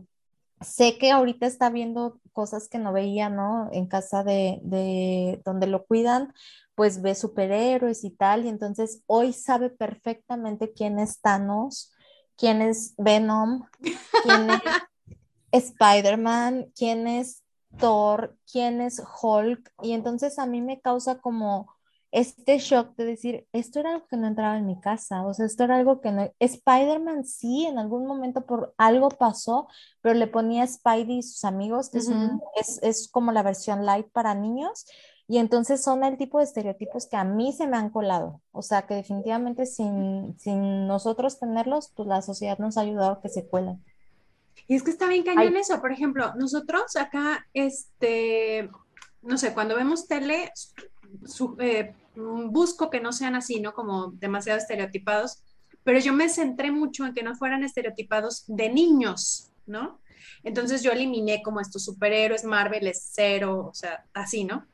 sé 0.62 1.00
que 1.00 1.10
ahorita 1.10 1.48
está 1.48 1.72
viendo 1.72 2.20
cosas 2.34 2.70
que 2.70 2.78
no 2.78 2.94
veía, 2.94 3.30
¿no? 3.30 3.68
En 3.72 3.88
casa 3.88 4.24
de, 4.24 4.60
de 4.62 5.42
donde 5.44 5.66
lo 5.66 5.88
cuidan, 5.88 6.32
pues 6.76 7.02
ve 7.02 7.16
superhéroes 7.16 8.04
y 8.04 8.12
tal, 8.12 8.46
y 8.46 8.50
entonces 8.50 9.02
hoy 9.08 9.34
sabe 9.34 9.72
perfectamente 9.72 10.74
quién 10.74 11.00
es 11.00 11.20
Thanos, 11.20 11.92
quién 12.38 12.62
es 12.62 12.94
Venom, 13.00 13.64
quién 14.24 14.50
es 14.52 14.62
Spider-Man, 15.52 16.72
quién 16.76 17.08
es 17.08 17.42
Thor, 17.80 18.38
quién 18.52 18.82
es 18.82 19.02
Hulk, 19.22 19.72
y 19.82 19.94
entonces 19.94 20.40
a 20.40 20.46
mí 20.46 20.62
me 20.62 20.82
causa 20.82 21.20
como 21.20 21.68
este 22.12 22.58
shock 22.60 22.96
de 22.98 23.06
decir, 23.06 23.48
esto 23.54 23.80
era 23.80 23.94
algo 23.94 24.08
que 24.08 24.18
no 24.18 24.28
entraba 24.28 24.58
en 24.58 24.66
mi 24.66 24.80
casa, 24.80 25.26
o 25.26 25.34
sea, 25.34 25.46
esto 25.46 25.64
era 25.64 25.78
algo 25.78 26.02
que 26.02 26.12
no... 26.12 26.30
Spider-Man 26.40 27.24
sí, 27.26 27.66
en 27.66 27.80
algún 27.80 28.06
momento 28.06 28.46
por 28.46 28.74
algo 28.78 29.10
pasó, 29.10 29.68
pero 30.02 30.16
le 30.16 30.28
ponía 30.28 30.68
Spidey 30.68 31.20
y 31.20 31.24
sus 31.24 31.46
amigos, 31.46 31.90
que 31.90 32.00
es, 32.00 32.80
es, 32.84 33.08
como 33.10 33.32
la 33.32 33.44
versión 33.44 33.86
light 33.86 34.08
para 34.12 34.36
niños, 34.36 34.86
y 35.28 35.38
entonces 35.38 35.82
son 35.82 36.04
el 36.04 36.18
tipo 36.18 36.40
de 36.40 36.44
estereotipos 36.44 37.08
que 37.08 37.16
a 37.16 37.24
mí 37.24 37.54
se 37.54 37.66
me 37.66 37.78
han 37.78 37.90
colado. 37.90 38.42
O 38.52 38.62
sea, 38.62 38.82
que 38.86 38.96
definitivamente 38.96 39.66
sin, 39.66 40.38
sin 40.38 40.88
nosotros 40.88 41.40
tenerlos, 41.40 41.94
pues 41.96 42.10
la 42.10 42.22
sociedad 42.22 42.58
nos 42.58 42.78
ha 42.78 42.82
ayudado 42.82 43.14
a 43.14 43.22
que 43.22 43.30
se 43.30 43.48
cuelen. 43.48 43.82
Y 44.68 44.76
es 44.76 44.84
que 44.84 44.92
está 44.92 45.08
bien 45.08 45.24
cañón 45.24 45.56
eso. 45.58 45.82
Por 45.82 45.92
ejemplo, 45.92 46.34
nosotros 46.36 46.96
acá, 46.96 47.48
este, 47.54 48.70
no 49.22 49.38
sé, 49.38 49.54
cuando 49.54 49.76
vemos 49.76 50.08
tele, 50.08 50.52
eh, 51.60 51.94
busco 52.16 52.90
que 52.90 53.00
no 53.00 53.12
sean 53.12 53.36
así, 53.36 53.60
¿no? 53.60 53.74
Como 53.74 54.12
demasiado 54.12 54.60
estereotipados, 54.60 55.44
pero 55.84 56.00
yo 56.00 56.14
me 56.14 56.30
centré 56.30 56.72
mucho 56.72 57.06
en 57.06 57.14
que 57.14 57.24
no 57.24 57.36
fueran 57.36 57.64
estereotipados 57.64 58.44
de 58.48 58.70
niños, 58.70 59.52
¿no? 59.66 60.00
Entonces 60.44 60.84
yo 60.84 60.92
eliminé 60.92 61.42
como 61.44 61.60
estos 61.60 61.86
superhéroes, 61.86 62.44
Marvel 62.44 62.88
es 62.88 63.10
cero, 63.12 63.68
o 63.72 63.74
sea, 63.74 64.06
así, 64.14 64.44
¿no? 64.44 64.68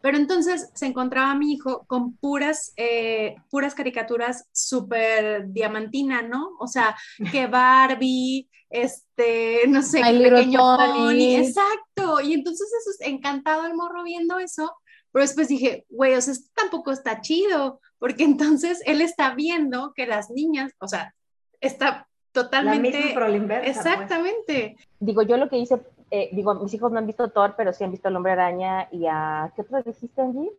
Pero 0.00 0.16
entonces 0.16 0.70
se 0.74 0.86
encontraba 0.86 1.34
mi 1.34 1.52
hijo 1.52 1.84
con 1.86 2.16
puras, 2.16 2.72
eh, 2.76 3.36
puras 3.50 3.74
caricaturas 3.74 4.48
súper 4.52 5.48
diamantina, 5.48 6.22
¿no? 6.22 6.50
O 6.60 6.66
sea, 6.66 6.96
que 7.32 7.46
Barbie, 7.46 8.48
este, 8.70 9.62
no 9.68 9.82
sé, 9.82 10.00
pequeño 10.00 10.60
pony. 10.76 11.36
Exacto. 11.36 12.20
Y 12.20 12.34
entonces 12.34 12.68
eso 12.80 12.90
es 12.90 13.08
encantado 13.08 13.66
el 13.66 13.74
morro 13.74 14.04
viendo 14.04 14.38
eso. 14.38 14.72
Pero 15.10 15.22
después 15.24 15.48
dije, 15.48 15.86
güey, 15.88 16.14
o 16.14 16.20
sea, 16.20 16.34
esto 16.34 16.50
tampoco 16.54 16.92
está 16.92 17.20
chido, 17.20 17.80
porque 17.98 18.24
entonces 18.24 18.82
él 18.84 19.00
está 19.00 19.34
viendo 19.34 19.92
que 19.96 20.06
las 20.06 20.30
niñas, 20.30 20.72
o 20.80 20.86
sea, 20.86 21.14
está 21.60 22.06
totalmente... 22.32 22.90
La 22.90 23.04
misma, 23.06 23.20
pero 23.26 23.46
pues. 23.46 23.76
Exactamente. 23.76 24.76
Digo, 25.00 25.22
yo 25.22 25.38
lo 25.38 25.48
que 25.48 25.58
hice 25.58 25.80
eh, 26.10 26.28
digo, 26.32 26.54
mis 26.54 26.72
hijos 26.74 26.90
no 26.92 26.98
han 26.98 27.06
visto 27.06 27.30
Thor, 27.30 27.54
pero 27.56 27.72
sí 27.72 27.84
han 27.84 27.90
visto 27.90 28.08
El 28.08 28.16
Hombre 28.16 28.32
Araña 28.32 28.88
y 28.90 29.06
a, 29.06 29.52
¿qué 29.54 29.62
otras 29.62 29.84
dijiste, 29.84 30.20
Angie? 30.22 30.50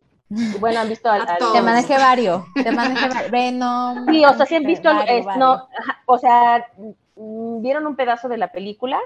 Bueno, 0.60 0.80
han 0.82 0.90
visto 0.90 1.10
al, 1.10 1.22
al-. 1.28 1.40
Te 1.54 1.62
manejé 1.62 1.98
varios, 1.98 2.44
te 2.54 2.72
manejé 2.72 3.08
varios. 3.10 3.32
Venom. 3.32 4.06
Sí, 4.08 4.24
o 4.26 4.34
sea, 4.34 4.46
sí 4.46 4.56
han 4.56 4.64
visto, 4.64 4.90
es- 5.08 5.26
no, 5.40 5.68
o 6.06 6.18
sea, 6.20 6.68
mm, 7.16 7.62
vieron 7.62 7.88
un 7.88 7.96
pedazo 7.96 8.30
de 8.30 8.38
la 8.38 8.52
película, 8.52 9.00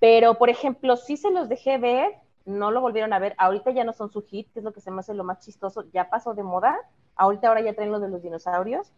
pero 0.00 0.34
por 0.34 0.50
ejemplo, 0.50 0.96
sí 0.96 1.16
se 1.16 1.30
los 1.30 1.48
dejé 1.48 1.78
ver, 1.78 2.12
no 2.44 2.70
lo 2.70 2.82
volvieron 2.82 3.12
a 3.14 3.18
ver, 3.18 3.34
ahorita 3.38 3.70
ya 3.70 3.84
no 3.84 3.94
son 3.94 4.10
su 4.10 4.22
hit, 4.22 4.52
que 4.52 4.58
es 4.58 4.64
lo 4.64 4.72
que 4.72 4.82
se 4.82 4.90
me 4.90 5.00
hace 5.00 5.14
lo 5.14 5.24
más 5.24 5.38
chistoso, 5.40 5.84
ya 5.94 6.10
pasó 6.10 6.34
de 6.34 6.42
moda, 6.42 6.76
ahorita 7.16 7.48
ahora 7.48 7.62
ya 7.62 7.72
traen 7.74 7.90
lo 7.92 8.00
de 8.00 8.10
los 8.10 8.22
dinosaurios. 8.22 8.92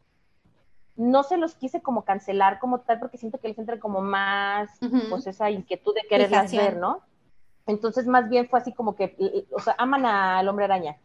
No 0.96 1.22
se 1.22 1.36
los 1.36 1.54
quise 1.54 1.82
como 1.82 2.04
cancelar 2.04 2.58
como 2.58 2.80
tal, 2.80 2.98
porque 2.98 3.18
siento 3.18 3.38
que 3.38 3.48
les 3.48 3.58
entra 3.58 3.78
como 3.78 4.00
más, 4.00 4.70
pues 5.10 5.26
esa 5.26 5.50
inquietud 5.50 5.94
de 5.94 6.08
quererlas 6.08 6.50
Fijación. 6.50 6.64
ver, 6.64 6.76
¿no? 6.78 7.02
Entonces, 7.66 8.06
más 8.06 8.28
bien 8.28 8.48
fue 8.48 8.60
así 8.60 8.72
como 8.72 8.94
que, 8.96 9.46
o 9.52 9.60
sea, 9.60 9.74
aman 9.78 10.06
al 10.06 10.48
hombre 10.48 10.64
araña. 10.64 10.96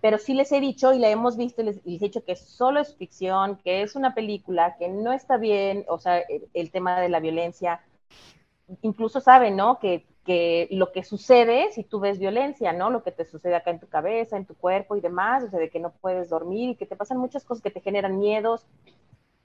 Pero 0.00 0.18
sí 0.18 0.34
les 0.34 0.50
he 0.52 0.60
dicho 0.60 0.92
y 0.92 0.98
la 0.98 1.10
hemos 1.10 1.36
visto 1.36 1.60
y 1.62 1.66
les, 1.66 1.76
he 1.78 1.98
dicho 1.98 2.24
que 2.24 2.36
solo 2.36 2.80
es 2.80 2.96
ficción, 2.96 3.56
que 3.62 3.82
es 3.82 3.96
una 3.96 4.14
película, 4.14 4.76
que 4.78 4.88
no 4.88 5.12
está 5.12 5.36
bien, 5.36 5.84
o 5.88 5.98
sea, 5.98 6.18
el, 6.18 6.48
el 6.54 6.70
tema 6.70 7.00
de 7.00 7.08
la 7.08 7.20
violencia. 7.20 7.82
Incluso 8.82 9.20
saben, 9.20 9.56
¿no? 9.56 9.78
Que, 9.78 10.06
que 10.24 10.68
lo 10.70 10.92
que 10.92 11.02
sucede 11.02 11.72
si 11.72 11.82
tú 11.82 12.00
ves 12.00 12.18
violencia, 12.18 12.72
¿no? 12.72 12.90
Lo 12.90 13.02
que 13.02 13.12
te 13.12 13.24
sucede 13.24 13.54
acá 13.54 13.70
en 13.70 13.80
tu 13.80 13.88
cabeza, 13.88 14.36
en 14.36 14.46
tu 14.46 14.54
cuerpo 14.54 14.96
y 14.96 15.00
demás, 15.00 15.44
o 15.44 15.50
sea, 15.50 15.58
de 15.58 15.70
que 15.70 15.80
no 15.80 15.92
puedes 15.92 16.28
dormir 16.28 16.70
y 16.70 16.74
que 16.76 16.86
te 16.86 16.96
pasan 16.96 17.18
muchas 17.18 17.44
cosas 17.44 17.62
que 17.62 17.70
te 17.70 17.80
generan 17.80 18.18
miedos. 18.18 18.66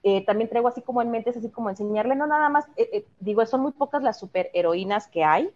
Eh, 0.08 0.24
también 0.24 0.48
traigo 0.52 0.68
así 0.68 0.84
como 0.84 1.02
en 1.02 1.10
mente, 1.10 1.32
es 1.32 1.38
así 1.38 1.50
como 1.50 1.72
enseñarle, 1.72 2.16
no 2.16 2.28
nada 2.28 2.48
más, 2.48 2.68
eh, 2.76 2.88
eh, 2.94 3.06
digo, 3.20 3.44
son 3.48 3.62
muy 3.62 3.72
pocas 3.72 4.04
las 4.04 4.20
superheroínas 4.20 5.08
que 5.08 5.24
hay, 5.24 5.50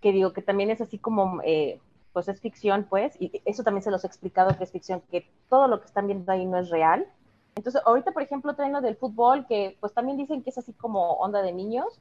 que 0.00 0.12
digo 0.12 0.32
que 0.32 0.40
también 0.40 0.70
es 0.70 0.80
así 0.80 0.98
como, 0.98 1.40
eh, 1.42 1.80
pues 2.12 2.28
es 2.28 2.40
ficción, 2.40 2.86
pues, 2.88 3.20
y 3.20 3.42
eso 3.44 3.64
también 3.64 3.82
se 3.82 3.90
los 3.90 4.04
he 4.04 4.06
explicado 4.06 4.56
que 4.56 4.62
es 4.62 4.70
ficción, 4.70 5.02
que 5.10 5.26
todo 5.48 5.66
lo 5.66 5.80
que 5.80 5.86
están 5.86 6.06
viendo 6.06 6.30
ahí 6.30 6.46
no 6.46 6.58
es 6.58 6.70
real. 6.70 7.08
Entonces, 7.56 7.82
ahorita, 7.84 8.12
por 8.12 8.22
ejemplo, 8.22 8.54
traen 8.54 8.72
lo 8.72 8.82
del 8.82 8.94
fútbol, 8.94 9.46
que 9.48 9.76
pues 9.80 9.92
también 9.92 10.16
dicen 10.16 10.44
que 10.44 10.50
es 10.50 10.58
así 10.58 10.72
como 10.74 11.14
onda 11.14 11.42
de 11.42 11.52
niños, 11.52 12.00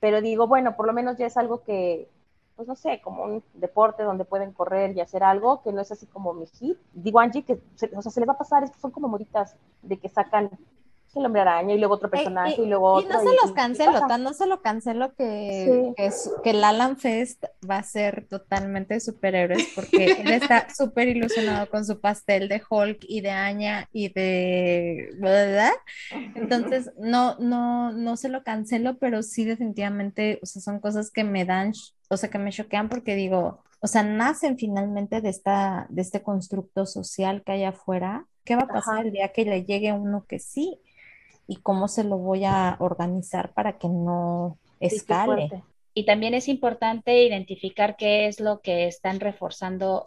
pero 0.00 0.20
digo, 0.20 0.46
bueno, 0.46 0.76
por 0.76 0.86
lo 0.86 0.92
menos 0.92 1.16
ya 1.16 1.24
es 1.24 1.38
algo 1.38 1.62
que, 1.62 2.10
pues 2.56 2.68
no 2.68 2.76
sé, 2.76 3.00
como 3.02 3.24
un 3.24 3.42
deporte 3.54 4.02
donde 4.02 4.26
pueden 4.26 4.52
correr 4.52 4.94
y 4.94 5.00
hacer 5.00 5.24
algo, 5.24 5.62
que 5.62 5.72
no 5.72 5.80
es 5.80 5.90
así 5.90 6.04
como 6.06 6.34
mi 6.34 6.46
hit. 6.46 6.76
Digo, 6.92 7.20
Angie, 7.20 7.42
que 7.42 7.58
se, 7.74 7.86
o 7.96 8.02
sea, 8.02 8.12
se 8.12 8.20
le 8.20 8.26
va 8.26 8.34
a 8.34 8.38
pasar, 8.38 8.64
es 8.64 8.70
que 8.70 8.80
son 8.80 8.90
como 8.90 9.08
moritas 9.08 9.56
de 9.80 9.96
que 9.96 10.10
sacan 10.10 10.50
el 11.20 11.26
hombre 11.26 11.42
araña 11.42 11.74
y 11.74 11.78
luego 11.78 11.94
otro 11.94 12.10
personaje 12.10 12.62
Eh, 12.62 12.64
y, 12.64 12.66
luego 12.66 12.94
y 12.94 13.04
otro. 13.04 13.08
no 13.08 13.20
se 13.20 13.32
los 13.34 13.52
y 13.52 13.54
cancelo, 13.54 13.92
pasa. 13.92 14.06
tan 14.06 14.22
no 14.22 14.32
se 14.34 14.46
lo 14.46 14.62
cancelo 14.62 15.14
que, 15.14 15.64
Sí. 15.64 15.94
que, 15.96 16.10
que 16.42 16.50
el 16.50 16.64
Alan 16.64 16.96
Fest 16.98 17.44
va 17.68 17.78
a 17.78 17.82
ser 17.82 18.26
totalmente 18.28 18.94
de 18.94 19.00
superhéroes 19.00 19.68
porque 19.74 20.12
él 20.22 20.32
está 20.32 20.68
súper 20.74 21.08
ilusionado 21.08 21.68
con 21.70 21.84
su 21.84 22.00
pastel 22.00 22.48
de 22.48 22.62
Hulk 22.68 22.98
y 23.08 23.20
de 23.22 23.30
Anya 23.30 23.88
y 23.92 24.10
de 24.12 25.10
¿verdad? 25.18 25.72
Entonces, 26.34 26.90
no, 26.98 27.36
no, 27.38 27.92
no 27.92 28.16
se 28.16 28.28
lo 28.28 28.42
cancelo, 28.44 28.98
pero 28.98 29.22
sí 29.22 29.44
definitivamente, 29.44 30.38
o 30.42 30.46
sea, 30.46 30.62
son 30.62 30.80
cosas 30.80 31.10
que 31.10 31.24
me 31.24 31.44
dan, 31.44 31.72
o 32.08 32.16
sea, 32.16 32.30
que 32.30 32.38
me 32.38 32.50
choquean 32.52 32.88
porque 32.88 33.14
digo, 33.14 33.64
o 33.80 33.86
sea, 33.86 34.02
nacen 34.02 34.58
finalmente 34.58 35.20
de 35.20 35.28
esta, 35.28 35.86
de 35.90 36.02
este 36.02 36.22
constructo 36.22 36.86
social 36.86 37.42
que 37.44 37.52
hay 37.52 37.64
afuera. 37.64 38.26
¿Qué 38.44 38.56
va 38.56 38.62
a 38.62 38.70
pasar 38.72 38.98
Ajá. 38.98 39.02
el 39.02 39.12
día 39.12 39.32
que 39.32 39.44
le 39.44 39.64
llegue 39.64 39.92
uno 39.92 40.24
que 40.28 40.38
sí? 40.38 40.80
¿Y 41.46 41.56
cómo 41.56 41.88
se 41.88 42.04
lo 42.04 42.18
voy 42.18 42.44
a 42.44 42.76
organizar 42.80 43.52
para 43.54 43.78
que 43.78 43.88
no 43.88 44.58
escale? 44.80 45.62
Y 45.94 46.04
también 46.04 46.34
es 46.34 46.48
importante 46.48 47.24
identificar 47.24 47.96
qué 47.96 48.26
es 48.26 48.40
lo 48.40 48.60
que 48.60 48.86
están 48.86 49.18
reforzando, 49.20 50.04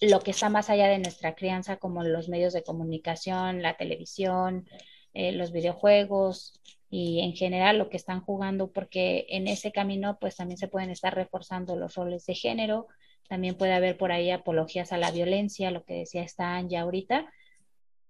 lo 0.00 0.20
que 0.20 0.32
está 0.32 0.50
más 0.50 0.68
allá 0.68 0.88
de 0.88 0.98
nuestra 0.98 1.34
crianza, 1.34 1.76
como 1.78 2.02
los 2.02 2.28
medios 2.28 2.52
de 2.52 2.62
comunicación, 2.62 3.62
la 3.62 3.76
televisión, 3.76 4.68
eh, 5.14 5.32
los 5.32 5.50
videojuegos 5.50 6.60
y 6.90 7.20
en 7.20 7.34
general 7.34 7.78
lo 7.78 7.88
que 7.88 7.96
están 7.96 8.20
jugando, 8.20 8.70
porque 8.70 9.26
en 9.30 9.48
ese 9.48 9.72
camino 9.72 10.18
pues 10.20 10.36
también 10.36 10.58
se 10.58 10.68
pueden 10.68 10.90
estar 10.90 11.14
reforzando 11.14 11.76
los 11.76 11.94
roles 11.94 12.26
de 12.26 12.34
género, 12.34 12.88
también 13.28 13.56
puede 13.56 13.72
haber 13.72 13.96
por 13.96 14.12
ahí 14.12 14.30
apologías 14.30 14.92
a 14.92 14.98
la 14.98 15.10
violencia, 15.10 15.70
lo 15.70 15.84
que 15.84 15.94
decía 15.94 16.22
Stan 16.24 16.68
ya 16.68 16.82
ahorita. 16.82 17.32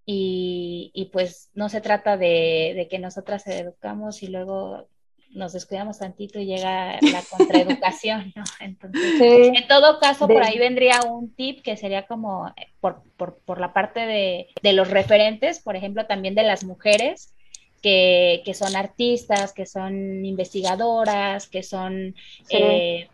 Y, 0.06 0.90
y 0.94 1.06
pues 1.06 1.50
no 1.54 1.68
se 1.68 1.80
trata 1.80 2.16
de, 2.16 2.72
de 2.74 2.88
que 2.88 2.98
nosotras 2.98 3.46
educamos 3.46 4.22
y 4.22 4.28
luego 4.28 4.88
nos 5.32 5.52
descuidamos 5.52 5.98
tantito 6.00 6.40
y 6.40 6.46
llega 6.46 6.98
la 7.00 7.22
contraeducación, 7.30 8.32
¿no? 8.34 8.42
Entonces, 8.60 9.00
Sí, 9.18 9.52
en 9.54 9.68
todo 9.68 10.00
caso, 10.00 10.26
De- 10.26 10.34
por 10.34 10.42
ahí 10.42 10.58
vendría 10.58 11.02
un 11.02 11.32
tip 11.34 11.62
que 11.62 11.76
sería 11.76 12.06
como 12.06 12.48
eh, 12.48 12.66
por, 12.80 13.02
por, 13.16 13.38
por 13.44 13.60
la 13.60 13.72
parte 13.72 14.00
de, 14.00 14.48
de 14.62 14.72
los 14.72 14.90
referentes, 14.90 15.60
por 15.60 15.76
ejemplo, 15.76 16.06
también 16.06 16.34
de 16.34 16.42
las 16.42 16.64
mujeres, 16.64 17.32
que, 17.80 18.42
que 18.44 18.54
son 18.54 18.74
artistas, 18.74 19.52
que 19.52 19.66
son 19.66 20.24
investigadoras, 20.24 21.48
que 21.48 21.62
son 21.62 22.14
Sí. 22.44 22.56
eh, 22.56 23.08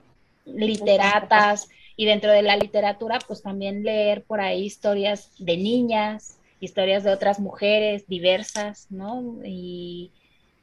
literatas, 0.47 1.69
y 1.97 2.05
dentro 2.07 2.31
de 2.33 2.43
la 2.43 2.57
literatura, 2.57 3.19
pues 3.27 3.43
también 3.43 3.83
leer 3.83 4.25
por 4.25 4.41
ahí 4.41 4.65
historias 4.65 5.33
de 5.39 5.57
niñas, 5.57 6.39
historias 6.61 7.05
de 7.05 7.13
otras 7.13 7.41
mujeres 7.41 8.07
diversas, 8.07 8.87
¿no? 8.91 9.41
Y, 9.45 10.13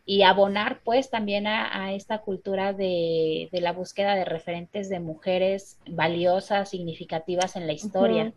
y 0.05 0.23
abonar 0.23 0.81
pues 0.83 1.09
también 1.09 1.47
a, 1.47 1.85
a 1.85 1.93
esta 1.93 2.19
cultura 2.19 2.73
de, 2.73 3.49
de, 3.51 3.61
la 3.61 3.71
búsqueda 3.71 4.15
de 4.15 4.25
referentes 4.25 4.89
de 4.89 4.99
mujeres 4.99 5.77
valiosas, 5.87 6.69
significativas 6.69 7.55
en 7.55 7.67
la 7.67 7.73
historia. 7.73 8.25
Ujú. 8.25 8.33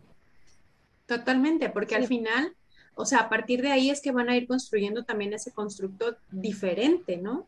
Totalmente, 1.07 1.69
porque 1.69 1.95
al 1.95 2.05
final, 2.05 2.53
o 2.95 3.05
sea, 3.05 3.19
a 3.19 3.29
partir 3.29 3.61
de 3.61 3.71
ahí 3.71 3.89
es 3.89 4.01
que 4.01 4.11
van 4.11 4.29
a 4.29 4.35
ir 4.35 4.47
construyendo 4.47 5.03
también 5.03 5.33
ese 5.33 5.53
constructo 5.53 6.17
diferente, 6.31 7.17
¿no? 7.17 7.47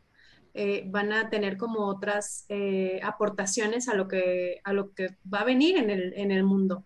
Eh, 0.54 0.84
van 0.88 1.14
a 1.14 1.30
tener 1.30 1.58
como 1.58 1.86
otras 1.86 2.46
eh, 2.50 3.00
aportaciones 3.04 3.88
a 3.88 3.94
lo 3.94 4.08
que, 4.08 4.62
a 4.64 4.74
lo 4.74 4.94
que 4.94 5.16
va 5.32 5.42
a 5.42 5.46
venir 5.46 5.78
en 5.78 5.90
el, 5.90 6.14
en 6.16 6.32
el 6.32 6.44
mundo. 6.44 6.86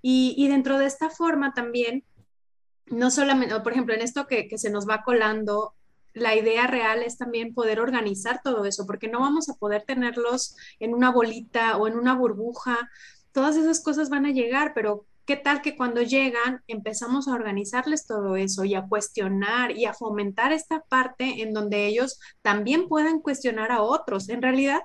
Y, 0.00 0.34
y 0.36 0.48
dentro 0.48 0.78
de 0.78 0.86
esta 0.86 1.10
forma 1.10 1.54
también, 1.54 2.04
no 2.86 3.10
solamente, 3.10 3.58
por 3.60 3.72
ejemplo, 3.72 3.94
en 3.94 4.02
esto 4.02 4.26
que, 4.26 4.48
se 4.56 4.70
nos 4.70 4.88
va 4.88 5.02
colando, 5.04 5.74
la 6.12 6.36
idea 6.36 6.66
real 6.66 7.02
es 7.02 7.18
también 7.18 7.54
poder 7.54 7.80
organizar 7.80 8.40
todo 8.44 8.64
eso, 8.64 8.86
porque 8.86 9.08
no 9.08 9.20
vamos 9.20 9.48
a 9.48 9.54
poder 9.54 9.82
tenerlos 9.82 10.56
en 10.78 10.94
una 10.94 11.10
bolita 11.10 11.76
o 11.76 11.88
en 11.88 11.96
una 11.96 12.14
burbuja. 12.14 12.90
Todas 13.32 13.56
esas 13.56 13.82
cosas 13.82 14.10
van 14.10 14.26
a 14.26 14.30
llegar, 14.30 14.72
pero 14.74 15.06
¿qué 15.26 15.36
tal 15.36 15.60
que 15.62 15.76
cuando 15.76 16.02
llegan 16.02 16.62
empezamos 16.68 17.26
a 17.26 17.32
organizarles 17.32 18.06
todo 18.06 18.36
eso 18.36 18.64
y 18.64 18.74
a 18.74 18.86
cuestionar 18.86 19.72
y 19.72 19.86
a 19.86 19.94
fomentar 19.94 20.52
esta 20.52 20.82
parte 20.82 21.42
en 21.42 21.52
donde 21.52 21.86
ellos 21.86 22.20
también 22.42 22.88
puedan 22.88 23.20
cuestionar 23.20 23.72
a 23.72 23.82
otros? 23.82 24.28
En 24.28 24.42
realidad, 24.42 24.82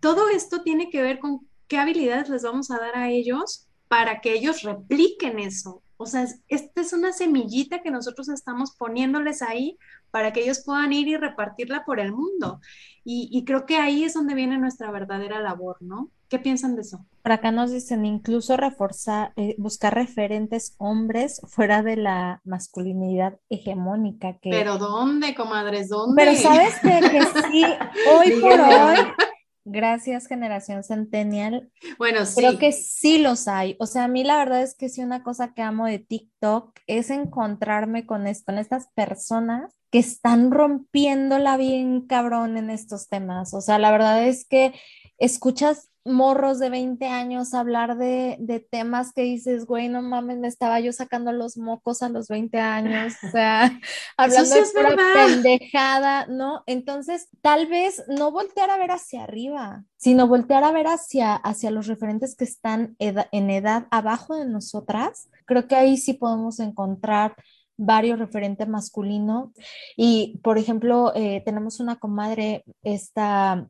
todo 0.00 0.28
esto 0.28 0.62
tiene 0.62 0.90
que 0.90 1.02
ver 1.02 1.20
con 1.20 1.48
qué 1.68 1.78
habilidades 1.78 2.28
les 2.28 2.42
vamos 2.42 2.70
a 2.70 2.78
dar 2.78 2.96
a 2.96 3.10
ellos 3.10 3.68
para 3.88 4.20
que 4.20 4.34
ellos 4.34 4.62
repliquen 4.62 5.38
eso. 5.38 5.82
O 6.00 6.06
sea, 6.06 6.26
esta 6.48 6.80
es 6.80 6.94
una 6.94 7.12
semillita 7.12 7.82
que 7.82 7.90
nosotros 7.90 8.30
estamos 8.30 8.74
poniéndoles 8.74 9.42
ahí 9.42 9.76
para 10.10 10.32
que 10.32 10.40
ellos 10.40 10.62
puedan 10.64 10.94
ir 10.94 11.08
y 11.08 11.18
repartirla 11.18 11.84
por 11.84 12.00
el 12.00 12.12
mundo. 12.12 12.58
Y, 13.04 13.28
y, 13.30 13.44
creo 13.44 13.66
que 13.66 13.76
ahí 13.76 14.04
es 14.04 14.14
donde 14.14 14.34
viene 14.34 14.56
nuestra 14.56 14.90
verdadera 14.90 15.40
labor, 15.40 15.76
¿no? 15.80 16.10
¿Qué 16.30 16.38
piensan 16.38 16.74
de 16.74 16.82
eso? 16.82 17.04
Por 17.22 17.32
acá 17.32 17.50
nos 17.50 17.70
dicen 17.70 18.06
incluso 18.06 18.56
reforzar, 18.56 19.34
eh, 19.36 19.54
buscar 19.58 19.94
referentes 19.94 20.74
hombres 20.78 21.42
fuera 21.46 21.82
de 21.82 21.96
la 21.96 22.40
masculinidad 22.44 23.38
hegemónica. 23.50 24.38
Que... 24.38 24.48
Pero 24.48 24.78
¿dónde, 24.78 25.34
comadres? 25.34 25.90
¿Dónde? 25.90 26.14
Pero 26.16 26.34
sabes 26.34 26.80
que, 26.80 26.98
que 27.10 27.22
sí, 27.50 27.64
hoy 28.16 28.40
por 28.40 28.58
hoy, 28.58 28.96
gracias 29.64 30.26
generación 30.26 30.82
centennial, 30.82 31.70
bueno, 31.98 32.24
sí. 32.26 32.34
creo 32.36 32.58
que 32.58 32.72
sí 32.72 33.18
los 33.18 33.48
hay. 33.48 33.76
O 33.78 33.86
sea, 33.86 34.04
a 34.04 34.08
mí 34.08 34.24
la 34.24 34.38
verdad 34.38 34.62
es 34.62 34.74
que 34.74 34.88
sí 34.88 35.02
una 35.02 35.22
cosa 35.22 35.54
que 35.54 35.62
amo 35.62 35.86
de 35.86 35.98
TikTok 35.98 36.78
es 36.86 37.10
encontrarme 37.10 38.06
con, 38.06 38.26
es, 38.26 38.42
con 38.42 38.58
estas 38.58 38.88
personas 38.94 39.74
que 39.90 39.98
están 39.98 40.50
rompiéndola 40.50 41.56
bien 41.56 42.06
cabrón 42.06 42.56
en 42.56 42.70
estos 42.70 43.08
temas. 43.08 43.54
O 43.54 43.60
sea, 43.60 43.78
la 43.78 43.90
verdad 43.90 44.26
es 44.26 44.46
que 44.46 44.72
escuchas 45.18 45.89
morros 46.10 46.58
de 46.58 46.70
20 46.70 47.06
años 47.06 47.54
hablar 47.54 47.96
de, 47.96 48.36
de, 48.40 48.60
temas 48.60 49.12
que 49.12 49.22
dices, 49.22 49.66
güey, 49.66 49.88
no 49.88 50.02
mames, 50.02 50.38
me 50.38 50.48
estaba 50.48 50.80
yo 50.80 50.92
sacando 50.92 51.32
los 51.32 51.56
mocos 51.56 52.02
a 52.02 52.08
los 52.08 52.28
20 52.28 52.58
años, 52.58 53.14
o 53.22 53.30
sea, 53.30 53.78
hablando 54.16 54.54
sí 54.54 54.60
de 54.60 54.66
pura 54.66 54.96
pendejada, 55.14 56.26
¿no? 56.26 56.62
Entonces, 56.66 57.28
tal 57.40 57.66
vez 57.66 58.04
no 58.08 58.30
voltear 58.30 58.70
a 58.70 58.78
ver 58.78 58.90
hacia 58.90 59.24
arriba, 59.24 59.84
sino 59.96 60.26
voltear 60.26 60.64
a 60.64 60.72
ver 60.72 60.86
hacia, 60.86 61.34
hacia 61.34 61.70
los 61.70 61.86
referentes 61.86 62.36
que 62.36 62.44
están 62.44 62.96
ed 62.98 63.18
en 63.32 63.50
edad 63.50 63.86
abajo 63.90 64.36
de 64.36 64.46
nosotras. 64.46 65.28
Creo 65.46 65.66
que 65.66 65.76
ahí 65.76 65.96
sí 65.96 66.14
podemos 66.14 66.60
encontrar 66.60 67.34
varios 67.80 68.18
referentes 68.18 68.68
masculinos. 68.68 69.50
Y, 69.96 70.38
por 70.42 70.58
ejemplo, 70.58 71.12
eh, 71.14 71.42
tenemos 71.44 71.80
una 71.80 71.96
comadre, 71.96 72.64
esta 72.82 73.68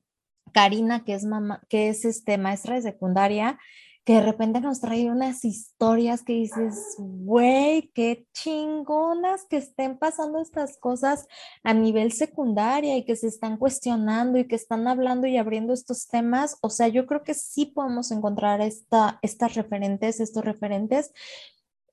Karina, 0.53 1.05
que 1.05 1.15
es 1.15 1.25
mamá, 1.25 1.63
que 1.69 1.89
es 1.89 2.05
este, 2.05 2.39
maestra 2.39 2.77
de 2.77 2.83
secundaria, 2.83 3.59
que 4.05 4.15
de 4.15 4.23
repente 4.23 4.61
nos 4.61 4.81
trae 4.81 5.11
unas 5.11 5.45
historias 5.45 6.23
que 6.23 6.33
dices, 6.33 6.97
güey, 6.99 7.91
qué 7.95 8.27
chingonas 8.33 9.45
que 9.49 9.59
estén 9.59 9.99
pasando 9.99 10.41
estas 10.41 10.79
cosas 10.79 11.29
a 11.63 11.75
nivel 11.75 12.11
secundaria 12.13 12.97
y 12.97 13.05
que 13.05 13.15
se 13.15 13.29
están 13.29 13.59
cuestionando 13.59 14.39
y 14.39 14.49
que 14.49 14.57
están 14.57 14.89
hablando 14.89 15.27
y 15.27 15.37
abriendo 15.37 15.75
estos 15.75 16.09
temas. 16.09 16.57
O 16.63 16.71
sea, 16.71 16.89
yo 16.89 17.07
creo 17.07 17.23
que 17.23 17.35
sí 17.35 17.67
podemos 17.67 18.11
encontrar 18.11 18.63
esta, 18.63 19.19
estas 19.23 19.55
referentes, 19.55 20.19
estos 20.19 20.45
referentes 20.45 21.13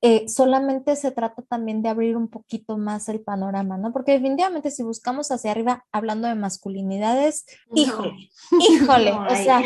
eh, 0.02 0.28
solamente 0.30 0.96
se 0.96 1.12
trata 1.12 1.42
también 1.42 1.82
de 1.82 1.90
abrir 1.90 2.16
un 2.16 2.28
poquito 2.28 2.78
más 2.78 3.10
el 3.10 3.22
panorama, 3.22 3.78
¿no? 3.78 3.92
Porque 3.92 4.12
definitivamente 4.12 4.70
si 4.70 4.84
buscamos 4.84 5.32
hacia 5.32 5.52
arriba 5.52 5.86
hablando 5.92 6.28
de 6.28 6.36
masculinidades, 6.36 7.46
híjole, 7.74 8.30
híjole, 8.70 9.12
o 9.12 9.36
sea, 9.36 9.62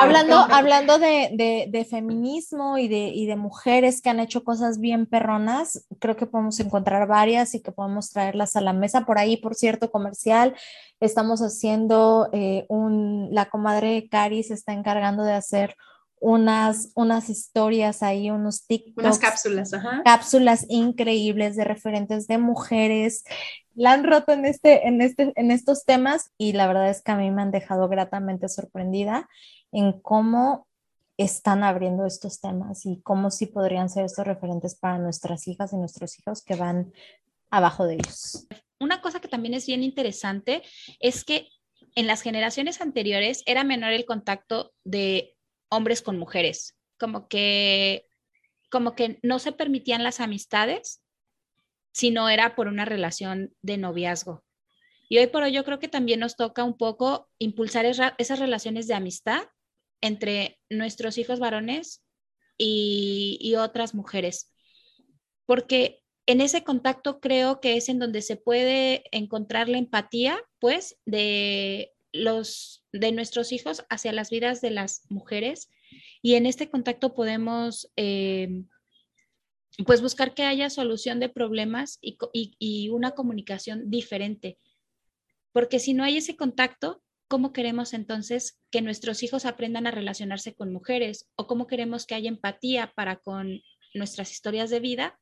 hablando, 0.00 0.36
hablando 0.50 0.98
de, 0.98 1.66
de, 1.70 1.84
feminismo 1.84 2.78
y 2.78 2.88
de, 2.88 3.08
y 3.08 3.26
de 3.26 3.36
mujeres 3.36 4.00
que 4.00 4.08
han 4.08 4.20
hecho 4.20 4.44
cosas 4.44 4.80
bien 4.80 5.06
perronas, 5.06 5.86
creo 5.98 6.16
que 6.16 6.26
podemos 6.26 6.58
encontrar 6.60 7.06
varias 7.06 7.54
y 7.54 7.62
que 7.62 7.72
podemos 7.72 8.10
traerlas 8.10 8.56
a 8.56 8.62
la 8.62 8.72
mesa. 8.72 9.04
Por 9.04 9.18
ahí, 9.18 9.36
por 9.36 9.54
cierto, 9.54 9.90
comercial, 9.90 10.54
estamos 11.00 11.40
haciendo 11.40 12.30
eh, 12.32 12.64
un, 12.68 13.28
la 13.30 13.50
comadre 13.50 14.08
Cari 14.08 14.42
se 14.42 14.54
está 14.54 14.72
encargando 14.72 15.22
de 15.22 15.34
hacer 15.34 15.76
unas, 16.26 16.90
unas 16.96 17.30
historias 17.30 18.02
ahí, 18.02 18.32
unos 18.32 18.66
TikToks. 18.66 18.98
Unas 18.98 19.20
cápsulas, 19.20 19.72
ajá. 19.72 20.02
Cápsulas 20.04 20.66
increíbles 20.68 21.54
de 21.54 21.62
referentes 21.62 22.26
de 22.26 22.38
mujeres. 22.38 23.22
La 23.76 23.92
han 23.92 24.02
roto 24.02 24.32
en, 24.32 24.44
este, 24.44 24.88
en, 24.88 25.00
este, 25.02 25.32
en 25.36 25.52
estos 25.52 25.84
temas 25.84 26.32
y 26.36 26.54
la 26.54 26.66
verdad 26.66 26.90
es 26.90 27.00
que 27.00 27.12
a 27.12 27.16
mí 27.16 27.30
me 27.30 27.42
han 27.42 27.52
dejado 27.52 27.88
gratamente 27.88 28.48
sorprendida 28.48 29.28
en 29.70 30.00
cómo 30.00 30.66
están 31.16 31.62
abriendo 31.62 32.04
estos 32.04 32.40
temas 32.40 32.86
y 32.86 33.00
cómo 33.02 33.30
sí 33.30 33.46
podrían 33.46 33.88
ser 33.88 34.04
estos 34.04 34.26
referentes 34.26 34.74
para 34.74 34.98
nuestras 34.98 35.46
hijas 35.46 35.72
y 35.72 35.76
nuestros 35.76 36.18
hijos 36.18 36.42
que 36.42 36.56
van 36.56 36.92
abajo 37.50 37.86
de 37.86 37.94
ellos. 37.94 38.48
Una 38.80 39.00
cosa 39.00 39.20
que 39.20 39.28
también 39.28 39.54
es 39.54 39.64
bien 39.64 39.84
interesante 39.84 40.64
es 40.98 41.22
que 41.22 41.46
en 41.94 42.08
las 42.08 42.22
generaciones 42.22 42.80
anteriores 42.80 43.44
era 43.46 43.62
menor 43.62 43.92
el 43.92 44.06
contacto 44.06 44.72
de 44.82 45.35
hombres 45.68 46.02
con 46.02 46.18
mujeres, 46.18 46.76
como 46.98 47.28
que, 47.28 48.06
como 48.70 48.94
que 48.94 49.18
no 49.22 49.38
se 49.38 49.52
permitían 49.52 50.02
las 50.02 50.20
amistades 50.20 51.02
si 51.92 52.10
no 52.10 52.28
era 52.28 52.54
por 52.54 52.68
una 52.68 52.84
relación 52.84 53.54
de 53.62 53.78
noviazgo. 53.78 54.44
Y 55.08 55.18
hoy 55.18 55.28
por 55.28 55.44
hoy 55.44 55.52
yo 55.52 55.64
creo 55.64 55.78
que 55.78 55.88
también 55.88 56.20
nos 56.20 56.36
toca 56.36 56.64
un 56.64 56.76
poco 56.76 57.28
impulsar 57.38 57.86
esas 57.86 58.38
relaciones 58.38 58.86
de 58.86 58.94
amistad 58.94 59.42
entre 60.00 60.58
nuestros 60.68 61.16
hijos 61.16 61.38
varones 61.38 62.04
y, 62.58 63.38
y 63.40 63.54
otras 63.54 63.94
mujeres, 63.94 64.52
porque 65.46 66.02
en 66.26 66.40
ese 66.40 66.64
contacto 66.64 67.20
creo 67.20 67.60
que 67.60 67.76
es 67.76 67.88
en 67.88 67.98
donde 67.98 68.20
se 68.20 68.36
puede 68.36 69.04
encontrar 69.12 69.68
la 69.68 69.78
empatía, 69.78 70.42
pues, 70.58 70.98
de 71.06 71.92
los 72.16 72.84
de 72.92 73.12
nuestros 73.12 73.52
hijos 73.52 73.84
hacia 73.90 74.12
las 74.12 74.30
vidas 74.30 74.60
de 74.60 74.70
las 74.70 75.04
mujeres 75.08 75.70
y 76.22 76.34
en 76.34 76.46
este 76.46 76.70
contacto 76.70 77.14
podemos 77.14 77.90
eh, 77.96 78.64
pues 79.84 80.00
buscar 80.00 80.34
que 80.34 80.44
haya 80.44 80.70
solución 80.70 81.20
de 81.20 81.28
problemas 81.28 81.98
y, 82.00 82.16
y, 82.32 82.88
una 82.88 83.12
comunicación 83.12 83.90
diferente. 83.90 84.58
Porque 85.52 85.78
si 85.78 85.94
no 85.94 86.04
hay 86.04 86.16
ese 86.16 86.36
contacto, 86.36 87.02
¿cómo 87.28 87.52
queremos 87.52 87.92
entonces 87.92 88.58
que 88.70 88.80
nuestros 88.80 89.22
hijos 89.22 89.44
aprendan 89.44 89.86
a 89.86 89.90
relacionarse 89.90 90.54
con 90.54 90.72
mujeres? 90.72 91.28
¿O 91.36 91.46
cómo 91.46 91.66
queremos 91.66 92.06
que 92.06 92.14
haya 92.14 92.28
empatía 92.28 92.92
para 92.94 93.16
con 93.16 93.60
nuestras 93.94 94.30
historias 94.32 94.70
de 94.70 94.80
vida 94.80 95.18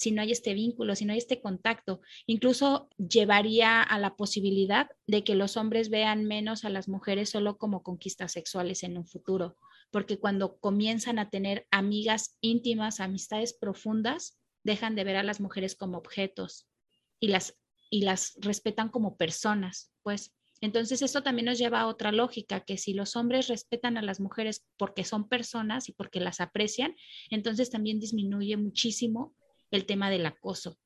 si 0.00 0.12
no 0.12 0.22
hay 0.22 0.32
este 0.32 0.54
vínculo, 0.54 0.96
si 0.96 1.04
no 1.04 1.12
hay 1.12 1.18
este 1.18 1.42
contacto. 1.42 2.00
Incluso 2.24 2.88
llevaría 2.96 3.82
a 3.82 3.98
la 3.98 4.16
posibilidad 4.16 4.88
de 5.06 5.24
que 5.24 5.34
los 5.34 5.58
hombres 5.58 5.90
vean 5.90 6.24
menos 6.24 6.64
a 6.64 6.70
las 6.70 6.88
mujeres 6.88 7.28
solo 7.28 7.58
como 7.58 7.82
conquistas 7.82 8.32
sexuales 8.32 8.82
en 8.82 8.96
un 8.96 9.06
futuro, 9.06 9.58
porque 9.90 10.18
cuando 10.18 10.56
comienzan 10.56 11.18
a 11.18 11.28
tener 11.28 11.66
amigas 11.70 12.38
íntimas, 12.40 12.98
amistades 12.98 13.52
profundas, 13.52 14.38
dejan 14.64 14.94
de 14.94 15.04
ver 15.04 15.16
a 15.16 15.22
las 15.22 15.38
mujeres 15.38 15.76
como 15.76 15.98
objetos 15.98 16.66
y 17.18 17.28
las, 17.28 17.58
y 17.90 18.00
las 18.00 18.38
respetan 18.40 18.88
como 18.88 19.18
personas, 19.18 19.92
pues. 20.02 20.34
Entonces, 20.62 21.02
esto 21.02 21.22
también 21.22 21.44
nos 21.46 21.58
lleva 21.58 21.80
a 21.80 21.86
otra 21.86 22.10
lógica, 22.10 22.60
que 22.60 22.78
si 22.78 22.94
los 22.94 23.16
hombres 23.16 23.48
respetan 23.48 23.98
a 23.98 24.02
las 24.02 24.18
mujeres 24.18 24.66
porque 24.78 25.04
son 25.04 25.28
personas 25.28 25.90
y 25.90 25.92
porque 25.92 26.20
las 26.20 26.40
aprecian, 26.40 26.96
entonces 27.30 27.68
también 27.68 28.00
disminuye 28.00 28.56
muchísimo 28.56 29.34
el 29.70 29.86
tema 29.86 30.10
del 30.10 30.26
acoso. 30.26 30.78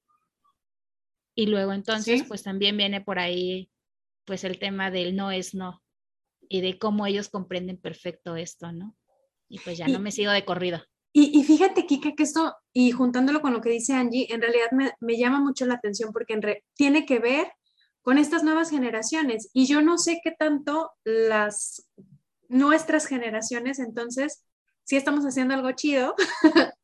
Y 1.35 1.47
luego 1.47 1.73
entonces, 1.73 2.25
pues 2.29 2.43
también 2.43 2.77
viene 2.77 3.01
por 3.01 3.19
ahí, 3.19 3.71
pues 4.25 4.45
el 4.45 4.59
tema 4.59 4.91
del 4.91 5.17
no 5.17 5.31
es 5.31 5.55
no 5.55 5.83
y 6.49 6.61
de 6.61 6.79
cómo 6.79 7.07
ellos 7.07 7.29
comprenden 7.29 7.79
perfecto 7.79 8.37
esto, 8.37 8.73
¿no? 8.73 8.97
Y 9.49 9.59
pues 9.59 9.79
ya 9.79 9.89
no 9.89 9.99
me 9.99 10.13
sigo 10.13 10.31
de 10.31 10.45
corrido. 10.45 10.83
Y, 11.13 11.39
y, 11.39 11.45
fíjate, 11.45 11.87
Kika, 11.87 12.15
que 12.17 12.25
esto, 12.25 12.55
y 12.73 12.91
juntándolo 12.91 13.41
con 13.41 13.53
lo 13.53 13.61
que 13.61 13.71
dice 13.71 13.95
Angie, 13.95 14.27
en 14.33 14.41
realidad 14.41 14.73
me, 14.73 14.93
me 15.01 15.17
llama 15.17 15.41
mucho 15.41 15.65
la 15.65 15.75
atención 15.75 16.13
porque 16.13 16.35
en 16.35 16.43
tiene 16.75 17.07
que 17.07 17.21
ver 17.21 17.53
con 18.03 18.19
estas 18.19 18.43
nuevas 18.43 18.71
generaciones. 18.71 19.49
Y 19.53 19.67
yo 19.67 19.81
no 19.81 19.97
sé 19.97 20.21
qué 20.25 20.33
tanto 20.37 20.91
las 21.05 21.89
nuestras 22.49 23.07
generaciones, 23.07 23.79
entonces, 23.79 24.45
si 24.85 24.97
estamos 24.97 25.25
haciendo 25.25 25.55
algo 25.55 25.71
chido, 25.73 26.15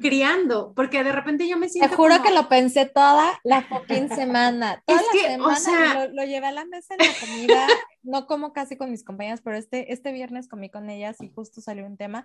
criando, 0.00 0.72
porque 0.74 1.04
de 1.04 1.12
repente 1.12 1.48
yo 1.48 1.56
me 1.56 1.68
siento. 1.68 1.90
Te 1.90 1.96
juro 1.96 2.22
que 2.22 2.32
lo 2.32 2.48
pensé 2.48 2.86
toda 2.86 3.38
la 3.44 3.62
fucking 3.62 4.08
semana. 4.08 4.82
Toda 4.86 5.00
la 5.00 5.56
semana 5.56 6.06
lo, 6.06 6.12
lo, 6.12 6.24
llevé 6.24 6.46
a 6.46 6.52
la 6.52 6.64
mesa 6.64 6.94
en 6.98 7.06
la 7.06 7.14
comida 7.20 7.66
no 8.02 8.26
como 8.26 8.52
casi 8.52 8.76
con 8.76 8.90
mis 8.90 9.04
compañeras, 9.04 9.40
pero 9.42 9.56
este, 9.56 9.92
este 9.92 10.12
viernes 10.12 10.48
comí 10.48 10.70
con 10.70 10.90
ellas 10.90 11.20
y 11.20 11.30
justo 11.30 11.60
salió 11.60 11.86
un 11.86 11.96
tema 11.96 12.24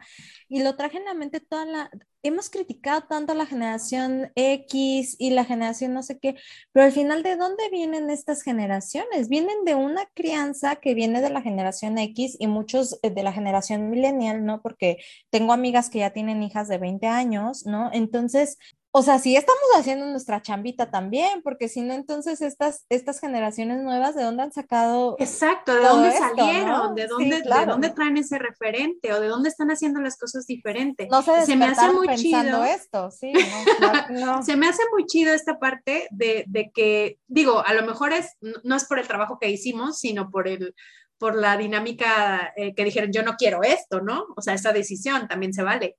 y 0.49 0.63
lo 0.63 0.75
traje 0.75 0.97
en 0.97 1.05
la 1.05 1.13
mente 1.13 1.39
toda 1.39 1.65
la, 1.65 1.91
hemos 2.23 2.49
criticado 2.49 3.03
tanto 3.03 3.31
a 3.31 3.35
la 3.35 3.45
generación 3.45 4.31
X 4.35 5.15
y 5.19 5.31
la 5.31 5.45
generación 5.45 5.93
no 5.93 6.03
sé 6.03 6.19
qué, 6.19 6.35
pero 6.71 6.85
al 6.85 6.91
final 6.91 7.23
de 7.23 7.35
dónde 7.35 7.69
vienen 7.71 8.09
estas 8.09 8.41
generaciones? 8.41 9.29
Vienen 9.29 9.65
de 9.65 9.75
una 9.75 10.05
crianza 10.13 10.77
que 10.77 10.93
viene 10.93 11.21
de 11.21 11.29
la 11.29 11.41
generación 11.41 11.97
X 11.97 12.37
y 12.39 12.47
muchos 12.47 12.99
eh, 13.01 13.09
de 13.09 13.23
la 13.23 13.33
generación 13.33 13.89
millennial, 13.89 14.45
¿no? 14.45 14.61
Porque 14.61 14.97
tengo 15.29 15.53
amigas 15.53 15.89
que 15.89 15.99
ya 15.99 16.11
tienen 16.11 16.43
hijas 16.43 16.67
de 16.67 16.77
20 16.77 17.07
años, 17.07 17.65
¿no? 17.65 17.89
Entonces, 17.93 18.57
o 18.97 19.03
sea, 19.03 19.19
sí 19.19 19.35
estamos 19.35 19.61
haciendo 19.75 20.07
nuestra 20.07 20.41
chambita 20.41 20.89
también, 20.89 21.43
porque 21.43 21.69
si 21.69 21.81
no, 21.81 21.93
entonces 21.93 22.41
estas, 22.41 22.87
estas 22.89 23.19
generaciones 23.19 23.83
nuevas, 23.83 24.15
¿de 24.15 24.23
dónde 24.23 24.41
han 24.41 24.51
sacado? 24.51 25.15
Exacto, 25.19 25.75
¿de 25.75 25.81
dónde 25.81 26.11
salieron? 26.13 26.95
¿De, 26.95 27.05
dónde, 27.05 27.43
¿De 27.43 27.65
dónde 27.67 27.91
traen 27.91 28.17
ese 28.17 28.39
referente? 28.39 29.13
¿O 29.13 29.19
de 29.21 29.27
dónde 29.27 29.49
están 29.49 29.69
haciendo 29.69 30.01
las 30.01 30.17
cosas 30.17 30.47
diferentes? 30.47 31.07
No 31.11 31.21
se, 31.21 31.45
se 31.45 31.55
me 31.55 31.65
hace 31.65 31.91
muy 31.91 32.07
chido 32.15 32.63
esto, 32.63 33.11
sí, 33.11 33.33
no, 34.09 34.41
se 34.41 34.55
me 34.55 34.67
hace 34.67 34.81
muy 34.91 35.05
chido 35.05 35.31
esta 35.31 35.59
parte 35.59 36.07
de, 36.09 36.45
de, 36.47 36.71
que, 36.73 37.19
digo, 37.27 37.63
a 37.63 37.75
lo 37.75 37.85
mejor 37.85 38.13
es, 38.13 38.35
no 38.63 38.75
es 38.75 38.85
por 38.85 38.97
el 38.97 39.07
trabajo 39.07 39.37
que 39.39 39.51
hicimos, 39.51 39.99
sino 39.99 40.31
por 40.31 40.47
el 40.47 40.73
por 41.19 41.35
la 41.35 41.57
dinámica 41.57 42.53
eh, 42.55 42.75
que 42.75 42.83
dijeron, 42.83 43.11
yo 43.11 43.23
no 43.23 43.35
quiero 43.37 43.63
esto, 43.63 44.01
¿no? 44.01 44.25
O 44.35 44.41
sea, 44.41 44.53
esa 44.53 44.71
decisión 44.71 45.27
también 45.27 45.51
se 45.51 45.63
vale 45.63 45.97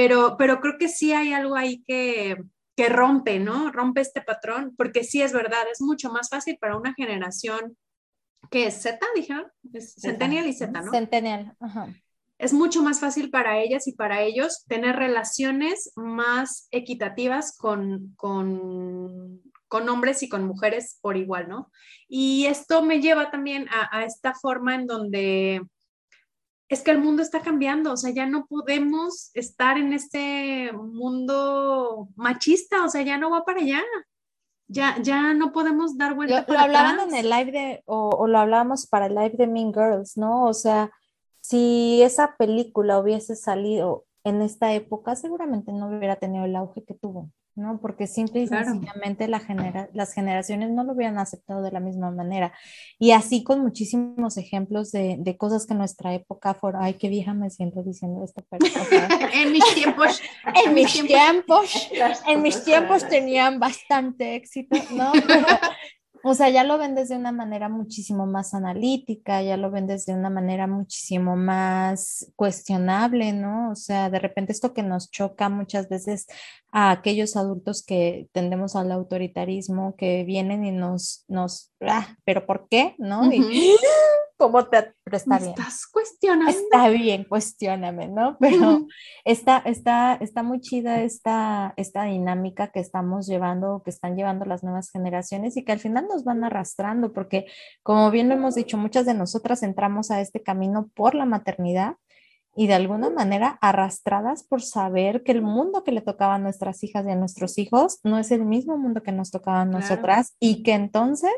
pero, 0.00 0.36
pero 0.38 0.60
creo 0.60 0.78
que 0.78 0.88
sí 0.88 1.12
hay 1.12 1.34
algo 1.34 1.56
ahí 1.56 1.84
que, 1.86 2.34
que 2.74 2.88
rompe, 2.88 3.38
¿no? 3.38 3.70
Rompe 3.70 4.00
este 4.00 4.22
patrón, 4.22 4.74
porque 4.74 5.04
sí 5.04 5.20
es 5.20 5.34
verdad, 5.34 5.64
es 5.70 5.82
mucho 5.82 6.10
más 6.10 6.30
fácil 6.30 6.56
para 6.58 6.78
una 6.78 6.94
generación 6.94 7.76
que 8.50 8.66
es 8.66 8.80
Z, 8.80 8.98
dijeron, 9.14 9.44
es 9.74 9.94
Centennial 10.00 10.46
y 10.46 10.54
Z, 10.54 10.80
¿no? 10.80 10.90
Centennial, 10.90 11.54
ajá. 11.60 11.94
Es 12.38 12.54
mucho 12.54 12.82
más 12.82 12.98
fácil 12.98 13.28
para 13.28 13.58
ellas 13.58 13.86
y 13.86 13.92
para 13.92 14.22
ellos 14.22 14.64
tener 14.66 14.96
relaciones 14.96 15.92
más 15.96 16.68
equitativas 16.70 17.54
con, 17.58 18.14
con, 18.16 19.42
con 19.68 19.86
hombres 19.90 20.22
y 20.22 20.30
con 20.30 20.46
mujeres 20.46 20.98
por 21.02 21.18
igual, 21.18 21.50
¿no? 21.50 21.70
Y 22.08 22.46
esto 22.46 22.80
me 22.80 23.02
lleva 23.02 23.30
también 23.30 23.68
a, 23.68 23.94
a 23.94 24.06
esta 24.06 24.32
forma 24.32 24.76
en 24.76 24.86
donde 24.86 25.60
es 26.70 26.82
que 26.82 26.92
el 26.92 26.98
mundo 26.98 27.20
está 27.20 27.40
cambiando, 27.40 27.92
o 27.92 27.96
sea, 27.96 28.10
ya 28.10 28.26
no 28.26 28.46
podemos 28.46 29.32
estar 29.34 29.76
en 29.76 29.92
este 29.92 30.72
mundo 30.72 32.08
machista, 32.14 32.84
o 32.84 32.88
sea, 32.88 33.02
ya 33.02 33.18
no 33.18 33.28
va 33.30 33.44
para 33.44 33.60
allá. 33.60 33.82
Ya, 34.68 34.96
ya 35.02 35.34
no 35.34 35.50
podemos 35.50 35.98
dar 35.98 36.14
vuelta. 36.14 36.44
Lo, 36.46 36.54
lo 36.54 36.60
hablaban 36.60 37.00
en 37.00 37.14
el 37.16 37.28
live 37.28 37.50
de, 37.50 37.82
o, 37.86 38.10
o, 38.10 38.28
lo 38.28 38.38
hablábamos 38.38 38.86
para 38.86 39.06
el 39.06 39.16
live 39.16 39.34
de 39.36 39.48
Mean 39.48 39.74
Girls, 39.74 40.16
¿no? 40.16 40.44
O 40.44 40.54
sea, 40.54 40.92
si 41.40 42.02
esa 42.02 42.36
película 42.36 43.00
hubiese 43.00 43.34
salido 43.34 44.04
en 44.22 44.40
esta 44.40 44.72
época 44.72 45.16
seguramente 45.16 45.72
no 45.72 45.88
hubiera 45.88 46.16
tenido 46.16 46.44
el 46.44 46.54
auge 46.54 46.84
que 46.84 46.94
tuvo. 46.94 47.32
¿No? 47.56 47.80
Porque 47.80 48.06
simple 48.06 48.42
y 48.42 48.48
Claro. 48.48 48.66
sencillamente 48.72 49.28
la 49.28 49.40
genera- 49.40 49.88
las 49.92 50.12
generaciones 50.12 50.70
no 50.70 50.84
lo 50.84 50.92
hubieran 50.94 51.18
aceptado 51.18 51.62
de 51.62 51.70
la 51.72 51.80
misma 51.80 52.10
manera. 52.10 52.52
Y 52.98 53.12
así 53.12 53.42
con 53.44 53.60
muchísimos 53.60 54.36
ejemplos 54.36 54.92
de, 54.92 55.16
de 55.18 55.36
cosas 55.36 55.66
que 55.66 55.72
en 55.74 55.78
nuestra 55.78 56.14
época 56.14 56.54
fueron, 56.54 56.82
ay, 56.82 56.94
qué 56.94 57.08
vieja 57.08 57.34
me 57.34 57.50
siento 57.50 57.82
diciendo 57.82 58.22
esto, 58.24 58.44
pero 58.50 58.60
en 59.34 59.52
mis 59.52 59.64
tiempos, 59.74 60.20
en 60.66 60.74
mis 60.74 60.92
tiempos, 61.06 61.90
en 62.26 62.42
mis 62.42 62.64
tiempos 62.64 63.08
tenían 63.08 63.58
bastante 63.58 64.34
éxito, 64.36 64.76
¿no? 64.92 65.12
Pero, 65.12 65.46
o 66.22 66.34
sea, 66.34 66.48
ya 66.50 66.64
lo 66.64 66.78
ven 66.78 66.94
desde 66.94 67.16
una 67.16 67.32
manera 67.32 67.68
muchísimo 67.68 68.26
más 68.26 68.54
analítica, 68.54 69.42
ya 69.42 69.56
lo 69.56 69.70
ven 69.70 69.86
desde 69.86 70.14
una 70.14 70.30
manera 70.30 70.66
muchísimo 70.66 71.36
más 71.36 72.30
cuestionable, 72.36 73.32
¿no? 73.32 73.70
O 73.70 73.74
sea, 73.74 74.10
de 74.10 74.18
repente 74.18 74.52
esto 74.52 74.74
que 74.74 74.82
nos 74.82 75.10
choca 75.10 75.48
muchas 75.48 75.88
veces 75.88 76.26
a 76.72 76.90
aquellos 76.90 77.36
adultos 77.36 77.84
que 77.84 78.28
tendemos 78.32 78.76
al 78.76 78.92
autoritarismo, 78.92 79.96
que 79.96 80.24
vienen 80.24 80.64
y 80.64 80.72
nos, 80.72 81.24
nos, 81.28 81.72
ah, 81.80 82.16
pero 82.24 82.46
¿por 82.46 82.68
qué? 82.68 82.94
¿No? 82.98 83.30
Y. 83.32 83.76
¿cómo 84.40 84.64
te, 84.68 84.94
pero 85.04 85.18
está 85.18 85.34
me 85.34 85.38
bien. 85.38 85.50
estás 85.50 85.86
cuestionando. 85.86 86.50
Está 86.50 86.88
bien, 86.88 87.24
cuestióname, 87.24 88.08
¿no? 88.08 88.38
Pero 88.40 88.86
está, 89.24 89.58
está, 89.58 90.14
está 90.14 90.42
muy 90.42 90.60
chida 90.60 91.02
esta, 91.02 91.74
esta 91.76 92.04
dinámica 92.04 92.68
que 92.68 92.80
estamos 92.80 93.26
llevando, 93.26 93.82
que 93.84 93.90
están 93.90 94.16
llevando 94.16 94.46
las 94.46 94.64
nuevas 94.64 94.90
generaciones 94.90 95.58
y 95.58 95.64
que 95.64 95.72
al 95.72 95.78
final 95.78 96.08
nos 96.08 96.24
van 96.24 96.42
arrastrando, 96.42 97.12
porque 97.12 97.44
como 97.82 98.10
bien 98.10 98.30
lo 98.30 98.34
hemos 98.34 98.54
dicho, 98.54 98.78
muchas 98.78 99.04
de 99.04 99.12
nosotras 99.12 99.62
entramos 99.62 100.10
a 100.10 100.22
este 100.22 100.42
camino 100.42 100.88
por 100.94 101.14
la 101.14 101.26
maternidad 101.26 101.96
y 102.56 102.66
de 102.66 102.74
alguna 102.74 103.10
manera 103.10 103.58
arrastradas 103.60 104.42
por 104.42 104.60
saber 104.62 105.22
que 105.22 105.32
el 105.32 105.40
mundo 105.42 105.84
que 105.84 105.92
le 105.92 106.00
tocaba 106.00 106.34
a 106.34 106.38
nuestras 106.38 106.82
hijas 106.82 107.06
y 107.06 107.10
a 107.10 107.16
nuestros 107.16 107.58
hijos 107.58 108.00
no 108.02 108.18
es 108.18 108.30
el 108.32 108.44
mismo 108.44 108.76
mundo 108.76 109.02
que 109.02 109.12
nos 109.12 109.30
tocaba 109.30 109.62
a 109.62 109.64
Claro. 109.66 109.78
nosotras 109.80 110.34
y 110.40 110.62
que 110.62 110.72
entonces 110.72 111.32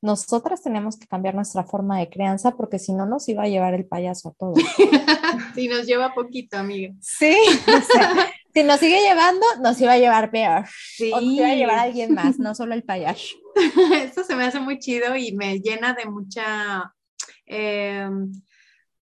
nosotras 0.00 0.62
tenemos 0.62 0.96
que 0.96 1.06
cambiar 1.06 1.34
nuestra 1.34 1.64
forma 1.64 1.98
de 1.98 2.08
crianza 2.08 2.52
porque 2.56 2.78
si 2.78 2.92
no 2.92 3.06
nos 3.06 3.28
iba 3.28 3.42
a 3.42 3.48
llevar 3.48 3.74
el 3.74 3.86
payaso 3.86 4.28
a 4.30 4.34
todos. 4.34 4.58
Sí, 5.54 5.68
nos 5.68 5.86
lleva 5.86 6.14
poquito, 6.14 6.58
amiga. 6.58 6.92
Sí, 7.00 7.34
o 7.66 7.80
sea, 7.92 8.14
si 8.54 8.62
nos 8.62 8.80
sigue 8.80 9.00
llevando, 9.00 9.44
nos 9.62 9.80
iba 9.80 9.92
a 9.92 9.98
llevar 9.98 10.30
peor. 10.30 10.66
Sí. 10.96 11.10
O 11.12 11.16
nos 11.20 11.24
iba 11.24 11.48
a 11.48 11.54
llevar 11.54 11.78
a 11.78 11.82
alguien 11.82 12.14
más, 12.14 12.38
no 12.38 12.54
solo 12.54 12.74
el 12.74 12.84
payaso. 12.84 13.34
Esto 13.94 14.24
se 14.24 14.34
me 14.36 14.44
hace 14.44 14.60
muy 14.60 14.78
chido 14.78 15.16
y 15.16 15.32
me 15.34 15.58
llena 15.60 15.94
de 15.94 16.04
mucha, 16.06 16.92
eh, 17.46 18.08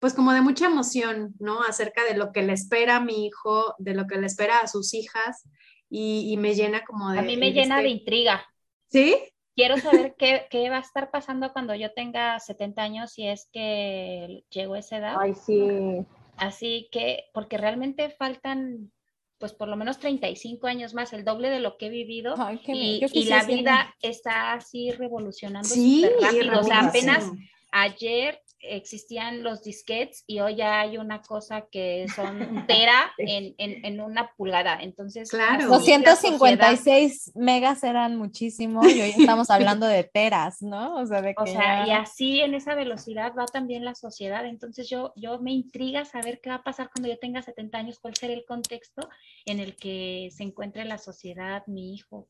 pues 0.01 0.15
como 0.15 0.33
de 0.33 0.41
mucha 0.41 0.67
emoción, 0.67 1.35
¿no? 1.39 1.63
Acerca 1.63 2.05
de 2.05 2.17
lo 2.17 2.33
que 2.33 2.43
le 2.43 2.55
espera 2.55 2.97
a 2.97 3.01
mi 3.01 3.27
hijo, 3.27 3.75
de 3.79 3.95
lo 3.95 4.07
que 4.07 4.19
le 4.19 4.27
espera 4.27 4.59
a 4.61 4.67
sus 4.67 4.95
hijas 4.95 5.45
y, 5.91 6.33
y 6.33 6.37
me 6.39 6.55
llena 6.55 6.83
como 6.85 7.11
de... 7.11 7.19
A 7.19 7.23
mí 7.23 7.37
me 7.37 7.53
llena 7.53 7.77
este- 7.77 7.89
de 7.89 7.89
intriga. 7.91 8.47
¿Sí? 8.89 9.17
Quiero 9.55 9.77
saber 9.79 10.15
qué, 10.19 10.47
qué 10.51 10.71
va 10.71 10.79
a 10.79 10.81
estar 10.81 11.11
pasando 11.11 11.53
cuando 11.53 11.75
yo 11.75 11.93
tenga 11.93 12.41
70 12.41 12.83
años 12.83 13.13
si 13.13 13.27
es 13.27 13.49
que 13.53 14.43
llego 14.49 14.75
a 14.75 14.79
esa 14.79 14.97
edad. 14.97 15.17
Ay, 15.21 15.35
sí. 15.35 16.07
Así 16.39 16.89
que, 16.91 17.25
porque 17.35 17.59
realmente 17.59 18.09
faltan, 18.09 18.91
pues 19.37 19.53
por 19.53 19.69
lo 19.69 19.77
menos 19.77 19.99
35 19.99 20.67
años 20.67 20.95
más, 20.95 21.13
el 21.13 21.25
doble 21.25 21.51
de 21.51 21.61
lo 21.61 21.77
que 21.77 21.87
he 21.87 21.91
vivido. 21.91 22.37
Ay, 22.39 22.59
qué 22.65 22.73
y, 22.73 23.05
y 23.13 23.25
la 23.25 23.45
vida 23.45 23.95
está 24.01 24.55
así 24.55 24.93
revolucionando 24.93 25.69
Sí, 25.69 26.09
rápido. 26.23 26.61
O 26.61 26.65
sea, 26.65 26.87
apenas 26.87 27.31
ayer 27.71 28.41
existían 28.63 29.43
los 29.43 29.63
disquetes 29.63 30.25
y 30.27 30.41
hoy 30.41 30.57
ya 30.57 30.81
hay 30.81 30.99
una 30.99 31.23
cosa 31.23 31.67
que 31.71 32.07
son 32.15 32.41
un 32.43 32.67
tera 32.67 33.13
en, 33.19 33.55
en, 33.59 33.85
en 33.85 34.01
una 34.01 34.33
pulgada. 34.37 34.79
Entonces, 34.81 35.31
Claro. 35.31 35.55
así 35.55 35.69
la 35.69 35.77
sociedad- 35.79 36.01
256 36.05 37.33
megas 37.37 37.83
eran 37.85 38.17
muchísimo 38.17 38.87
y 38.87 39.01
hoy 39.01 39.15
estamos 39.19 39.51
hablando 39.51 39.87
de 39.87 40.05
teras, 40.05 40.61
¿no? 40.63 40.97
O 40.97 41.07
sea, 41.07 41.23
de 41.23 41.35
que 41.35 41.43
O 41.43 41.47
sea, 41.47 41.87
y 41.87 41.91
así 41.91 42.41
en 42.41 42.55
esa 42.55 42.75
velocidad 42.75 43.33
va 43.39 43.47
también 43.47 43.85
la 43.85 43.95
sociedad. 43.95 44.45
Entonces 44.47 44.89
yo, 44.89 45.13
yo 45.17 45.39
me 45.41 45.53
intriga 45.53 46.05
saber 46.05 46.41
qué 46.41 46.51
va 46.51 46.57
a 46.57 46.63
pasar 46.63 46.91
cuando 46.93 47.09
yo 47.09 47.19
tenga 47.19 47.43
70 47.43 47.79
años, 47.79 47.99
cuál 47.99 48.15
será 48.17 48.33
el 48.35 48.45
contexto 48.45 49.09
en 49.47 49.61
el 49.61 49.77
que 49.77 50.29
se 50.33 50.43
encuentre 50.43 50.85
la 50.85 50.99
sociedad, 50.99 51.63
mi 51.67 51.95
hijo. 51.95 52.29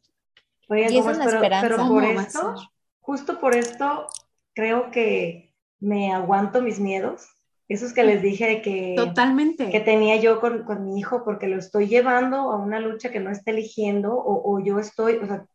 Oye, 0.68 0.86
Y 0.90 0.98
es 0.98 1.04
una 1.04 1.24
pero, 1.24 1.36
esperanza. 1.36 1.66
pero 1.68 1.76
¿Cómo 1.78 1.94
por 1.94 2.04
esto, 2.04 2.54
justo 3.00 3.40
por 3.40 3.56
esto, 3.56 4.06
creo 4.54 4.90
que 4.92 5.49
me 5.80 6.12
aguanto 6.12 6.62
mis 6.62 6.78
miedos. 6.78 7.28
Esos 7.68 7.92
que 7.92 8.02
les 8.02 8.20
dije 8.20 8.46
de 8.46 8.62
que, 8.62 8.94
Totalmente. 8.96 9.70
que 9.70 9.80
tenía 9.80 10.16
yo 10.16 10.40
con, 10.40 10.64
con 10.64 10.84
mi 10.84 10.98
hijo, 10.98 11.24
porque 11.24 11.46
lo 11.46 11.56
estoy 11.56 11.86
llevando 11.86 12.36
a 12.50 12.56
una 12.56 12.80
lucha 12.80 13.10
que 13.10 13.20
no 13.20 13.30
está 13.30 13.52
eligiendo, 13.52 14.14
o, 14.14 14.54
o 14.54 14.58
yo 14.62 14.78
estoy, 14.78 15.16
o 15.16 15.26
sea, 15.26 15.46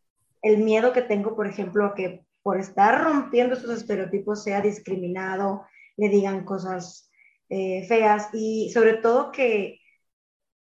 el 0.42 0.60
miedo 0.60 0.94
que 0.94 1.02
tengo, 1.02 1.36
por 1.36 1.48
ejemplo, 1.48 1.86
a 1.86 1.94
que 1.94 2.24
por 2.42 2.60
estar 2.60 3.04
rompiendo 3.04 3.56
esos 3.56 3.72
estereotipos 3.72 4.44
sea 4.44 4.62
discriminado, 4.62 5.66
le 5.98 6.10
digan 6.10 6.46
cosas 6.46 7.10
eh, 7.50 7.86
feas, 7.88 8.30
y 8.34 8.70
sobre 8.72 8.94
todo 8.94 9.32
que 9.32 9.80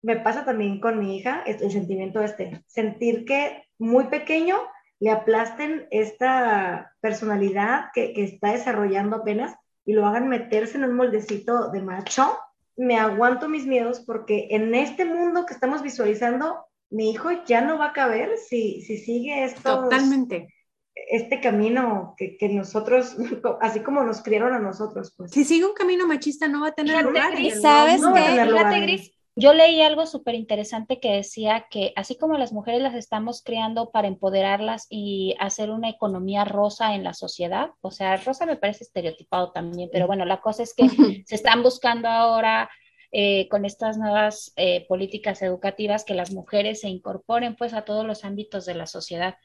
me 0.02 0.16
pasa 0.16 0.44
también 0.44 0.80
con 0.80 0.98
mi 0.98 1.16
hija, 1.16 1.42
el 1.46 1.70
sentimiento 1.70 2.20
este, 2.22 2.62
sentir 2.66 3.24
que 3.24 3.64
muy 3.78 4.04
pequeño 4.04 4.56
le 5.02 5.10
aplasten 5.10 5.88
esta 5.90 6.94
personalidad 7.00 7.86
que, 7.92 8.12
que 8.12 8.22
está 8.22 8.52
desarrollando 8.52 9.16
apenas 9.16 9.56
y 9.84 9.94
lo 9.94 10.06
hagan 10.06 10.28
meterse 10.28 10.78
en 10.78 10.84
un 10.84 10.94
moldecito 10.94 11.72
de 11.72 11.82
macho, 11.82 12.38
me 12.76 12.96
aguanto 12.96 13.48
mis 13.48 13.66
miedos 13.66 13.98
porque 13.98 14.46
en 14.50 14.76
este 14.76 15.04
mundo 15.04 15.44
que 15.44 15.54
estamos 15.54 15.82
visualizando, 15.82 16.66
mi 16.88 17.10
hijo 17.10 17.30
ya 17.46 17.62
no 17.62 17.78
va 17.78 17.86
a 17.86 17.92
caber 17.92 18.38
si, 18.38 18.80
si 18.82 18.96
sigue 18.96 19.42
esto, 19.42 19.82
Totalmente. 19.82 20.54
este 20.94 21.40
camino 21.40 22.14
que, 22.16 22.36
que 22.36 22.48
nosotros, 22.50 23.16
así 23.60 23.80
como 23.80 24.04
nos 24.04 24.22
criaron 24.22 24.52
a 24.54 24.60
nosotros, 24.60 25.12
pues. 25.16 25.32
Si 25.32 25.42
sigue 25.42 25.64
un 25.66 25.74
camino 25.74 26.06
machista 26.06 26.46
no 26.46 26.60
va 26.60 26.68
a 26.68 26.74
tener 26.74 27.04
lugar. 27.04 27.32
¿sabes. 27.60 28.00
No 28.00 28.12
va 28.12 28.20
a 28.20 28.22
qué? 28.22 28.28
tener 28.28 28.48
lugar 28.50 28.66
Fíjate, 28.68 28.82
Gris, 28.82 29.12
yo 29.34 29.54
leí 29.54 29.80
algo 29.80 30.06
súper 30.06 30.34
interesante 30.34 31.00
que 31.00 31.12
decía 31.12 31.66
que 31.70 31.92
así 31.96 32.18
como 32.18 32.36
las 32.36 32.52
mujeres 32.52 32.82
las 32.82 32.94
estamos 32.94 33.42
creando 33.42 33.90
para 33.90 34.08
empoderarlas 34.08 34.86
y 34.90 35.34
hacer 35.38 35.70
una 35.70 35.88
economía 35.88 36.44
rosa 36.44 36.94
en 36.94 37.02
la 37.04 37.14
sociedad, 37.14 37.70
o 37.80 37.90
sea, 37.90 38.16
rosa 38.18 38.44
me 38.44 38.56
parece 38.56 38.84
estereotipado 38.84 39.52
también, 39.52 39.88
pero 39.92 40.06
bueno, 40.06 40.24
la 40.26 40.40
cosa 40.40 40.62
es 40.62 40.74
que 40.74 40.86
se 41.26 41.34
están 41.34 41.62
buscando 41.62 42.08
ahora 42.08 42.70
eh, 43.10 43.48
con 43.48 43.64
estas 43.64 43.98
nuevas 43.98 44.52
eh, 44.56 44.86
políticas 44.86 45.42
educativas 45.42 46.04
que 46.04 46.14
las 46.14 46.32
mujeres 46.32 46.80
se 46.80 46.88
incorporen 46.88 47.56
pues 47.56 47.74
a 47.74 47.84
todos 47.84 48.06
los 48.06 48.24
ámbitos 48.24 48.64
de 48.64 48.74
la 48.74 48.86
sociedad. 48.86 49.36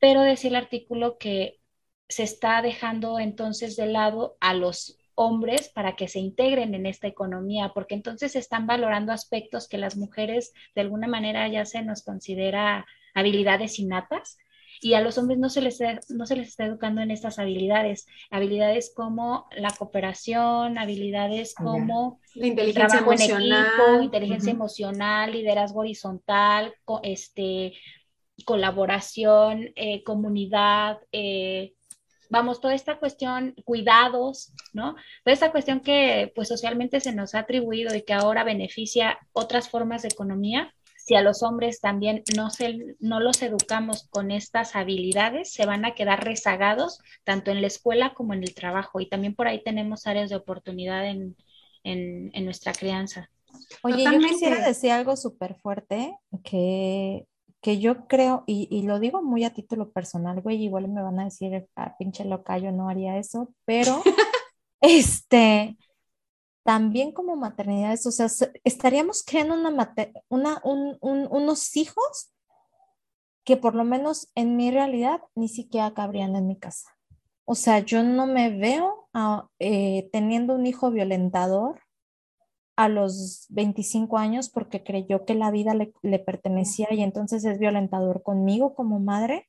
Pero 0.00 0.22
decía 0.22 0.50
el 0.50 0.56
artículo 0.56 1.16
que 1.16 1.60
se 2.08 2.24
está 2.24 2.62
dejando 2.62 3.18
entonces 3.18 3.76
de 3.76 3.86
lado 3.86 4.36
a 4.40 4.54
los 4.54 4.98
hombres 5.16 5.70
para 5.70 5.96
que 5.96 6.08
se 6.08 6.20
integren 6.20 6.74
en 6.74 6.86
esta 6.86 7.08
economía, 7.08 7.72
porque 7.74 7.96
entonces 7.96 8.32
se 8.32 8.40
están 8.40 8.66
valorando 8.68 9.12
aspectos 9.12 9.68
que 9.68 9.78
las 9.78 9.96
mujeres 9.96 10.52
de 10.76 10.82
alguna 10.82 11.08
manera 11.08 11.48
ya 11.48 11.66
se 11.66 11.82
nos 11.82 12.04
considera 12.04 12.86
habilidades 13.14 13.80
innatas 13.80 14.38
y 14.82 14.94
a 14.94 15.02
los 15.02 15.18
hombres 15.18 15.38
no 15.40 15.48
se 15.50 15.62
les, 15.62 15.80
no 16.10 16.26
se 16.26 16.36
les 16.36 16.48
está 16.48 16.66
educando 16.66 17.02
en 17.02 17.10
estas 17.10 17.38
habilidades, 17.40 18.06
habilidades 18.30 18.92
como 18.94 19.48
la 19.56 19.72
cooperación, 19.76 20.78
habilidades 20.78 21.58
como 21.60 22.20
La 22.34 22.46
inteligencia 22.46 22.98
trabajo 22.98 23.12
en 23.12 23.22
emocional. 23.22 23.22
equipo, 23.22 24.02
inteligencia 24.02 24.52
emocional, 24.52 25.32
liderazgo 25.32 25.80
horizontal, 25.80 26.74
co- 26.84 27.00
este, 27.02 27.74
colaboración, 28.44 29.70
eh, 29.76 30.04
comunidad, 30.04 30.98
eh, 31.12 31.74
vamos, 32.28 32.60
toda 32.60 32.74
esta 32.74 32.98
cuestión, 32.98 33.54
cuidados, 33.64 34.52
¿no? 34.72 34.94
Toda 35.24 35.32
esta 35.32 35.52
cuestión 35.52 35.80
que 35.80 36.32
pues 36.34 36.48
socialmente 36.48 37.00
se 37.00 37.14
nos 37.14 37.34
ha 37.34 37.40
atribuido 37.40 37.94
y 37.94 38.02
que 38.02 38.12
ahora 38.12 38.44
beneficia 38.44 39.18
otras 39.32 39.68
formas 39.68 40.02
de 40.02 40.08
economía, 40.08 40.72
si 41.06 41.14
a 41.14 41.22
los 41.22 41.44
hombres 41.44 41.80
también 41.80 42.24
no, 42.36 42.50
se, 42.50 42.96
no 42.98 43.20
los 43.20 43.40
educamos 43.42 44.08
con 44.10 44.32
estas 44.32 44.74
habilidades, 44.74 45.52
se 45.52 45.64
van 45.64 45.84
a 45.84 45.94
quedar 45.94 46.24
rezagados 46.24 46.98
tanto 47.22 47.52
en 47.52 47.60
la 47.60 47.68
escuela 47.68 48.12
como 48.14 48.34
en 48.34 48.42
el 48.42 48.54
trabajo. 48.54 48.98
Y 48.98 49.08
también 49.08 49.36
por 49.36 49.46
ahí 49.46 49.62
tenemos 49.62 50.08
áreas 50.08 50.30
de 50.30 50.36
oportunidad 50.36 51.06
en, 51.06 51.36
en, 51.84 52.32
en 52.34 52.44
nuestra 52.44 52.72
crianza. 52.72 53.30
Oye, 53.82 54.02
yo 54.02 54.18
quisiera 54.18 54.66
decir 54.66 54.90
algo 54.90 55.16
súper 55.16 55.54
fuerte 55.54 56.12
que, 56.42 57.24
que 57.66 57.80
yo 57.80 58.06
creo, 58.06 58.44
y, 58.46 58.68
y 58.70 58.84
lo 58.84 59.00
digo 59.00 59.22
muy 59.24 59.44
a 59.44 59.52
título 59.52 59.90
personal, 59.92 60.40
güey, 60.40 60.62
igual 60.64 60.88
me 60.88 61.02
van 61.02 61.18
a 61.20 61.24
decir, 61.24 61.68
ah, 61.76 61.96
pinche 61.98 62.24
loca, 62.24 62.58
yo 62.58 62.70
no 62.72 62.88
haría 62.88 63.18
eso, 63.18 63.52
pero 63.66 64.02
este, 64.82 65.78
también 66.64 67.12
como 67.12 67.36
maternidades, 67.36 68.06
o 68.06 68.12
sea, 68.12 68.28
se- 68.30 68.52
estaríamos 68.64 69.24
creando 69.24 69.54
una, 69.56 69.70
mate- 69.72 70.12
una 70.28 70.60
un- 70.64 70.98
un- 71.02 71.28
unos 71.30 71.76
hijos 71.76 72.32
que 73.44 73.56
por 73.56 73.74
lo 73.74 73.84
menos 73.84 74.28
en 74.34 74.56
mi 74.56 74.70
realidad 74.70 75.20
ni 75.34 75.48
siquiera 75.48 75.94
cabrían 75.94 76.34
en 76.36 76.46
mi 76.46 76.58
casa. 76.58 76.90
O 77.44 77.54
sea, 77.54 77.78
yo 77.80 78.02
no 78.02 78.26
me 78.26 78.50
veo 78.50 79.08
ah, 79.14 79.48
eh, 79.60 80.08
teniendo 80.12 80.54
un 80.54 80.66
hijo 80.66 80.90
violentador 80.90 81.80
a 82.76 82.88
los 82.88 83.46
25 83.48 84.18
años 84.18 84.50
porque 84.50 84.84
creyó 84.84 85.24
que 85.24 85.34
la 85.34 85.50
vida 85.50 85.74
le, 85.74 86.18
pertenecía 86.18 86.92
y 86.92 87.02
entonces 87.02 87.44
es 87.44 87.58
violentador 87.58 88.22
conmigo 88.22 88.74
como 88.74 89.00
madre. 89.00 89.48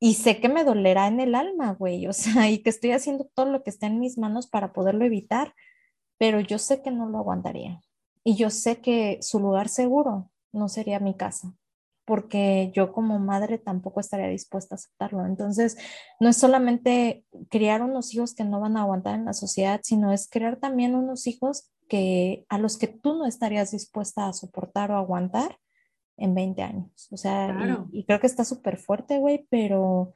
Y 0.00 0.14
sé 0.14 0.40
que 0.40 0.48
me 0.48 0.64
dolerá 0.64 1.06
en 1.06 1.20
el 1.20 1.34
alma, 1.34 1.74
güey, 1.74 2.06
o 2.06 2.12
sea, 2.12 2.50
y 2.50 2.62
que 2.62 2.70
estoy 2.70 2.92
haciendo 2.92 3.30
todo 3.34 3.46
lo 3.46 3.62
que 3.62 3.70
está 3.70 3.86
en 3.86 4.00
mis 4.00 4.18
manos 4.18 4.46
para 4.48 4.72
poderlo 4.72 5.04
evitar, 5.04 5.54
pero 6.18 6.40
yo 6.40 6.58
sé 6.58 6.82
que 6.82 6.90
no 6.90 7.08
lo 7.08 7.18
aguantaría. 7.18 7.80
Y 8.24 8.36
yo 8.36 8.50
sé 8.50 8.80
que 8.80 9.18
su 9.20 9.38
lugar 9.38 9.68
seguro 9.68 10.30
no 10.52 10.68
sería 10.68 11.00
mi 11.00 11.16
casa 11.16 11.54
porque 12.04 12.70
yo 12.74 12.92
como 12.92 13.18
madre 13.18 13.58
tampoco 13.58 14.00
estaría 14.00 14.28
dispuesta 14.28 14.74
a 14.74 14.76
aceptarlo. 14.76 15.24
Entonces, 15.24 15.76
no 16.20 16.28
es 16.28 16.36
solamente 16.36 17.24
criar 17.50 17.82
unos 17.82 18.14
hijos 18.14 18.34
que 18.34 18.44
no 18.44 18.60
van 18.60 18.76
a 18.76 18.82
aguantar 18.82 19.14
en 19.14 19.24
la 19.24 19.32
sociedad, 19.32 19.80
sino 19.82 20.12
es 20.12 20.28
crear 20.28 20.58
también 20.58 20.94
unos 20.94 21.26
hijos 21.26 21.70
que 21.88 22.46
a 22.48 22.58
los 22.58 22.78
que 22.78 22.88
tú 22.88 23.14
no 23.14 23.26
estarías 23.26 23.70
dispuesta 23.70 24.28
a 24.28 24.32
soportar 24.32 24.90
o 24.90 24.96
aguantar 24.96 25.58
en 26.16 26.34
20 26.34 26.62
años. 26.62 27.08
O 27.10 27.16
sea, 27.16 27.86
y, 27.92 28.00
y, 28.00 28.04
creo 28.04 28.20
que 28.20 28.26
está 28.26 28.44
súper 28.44 28.78
fuerte, 28.78 29.18
güey, 29.18 29.46
pero 29.50 30.12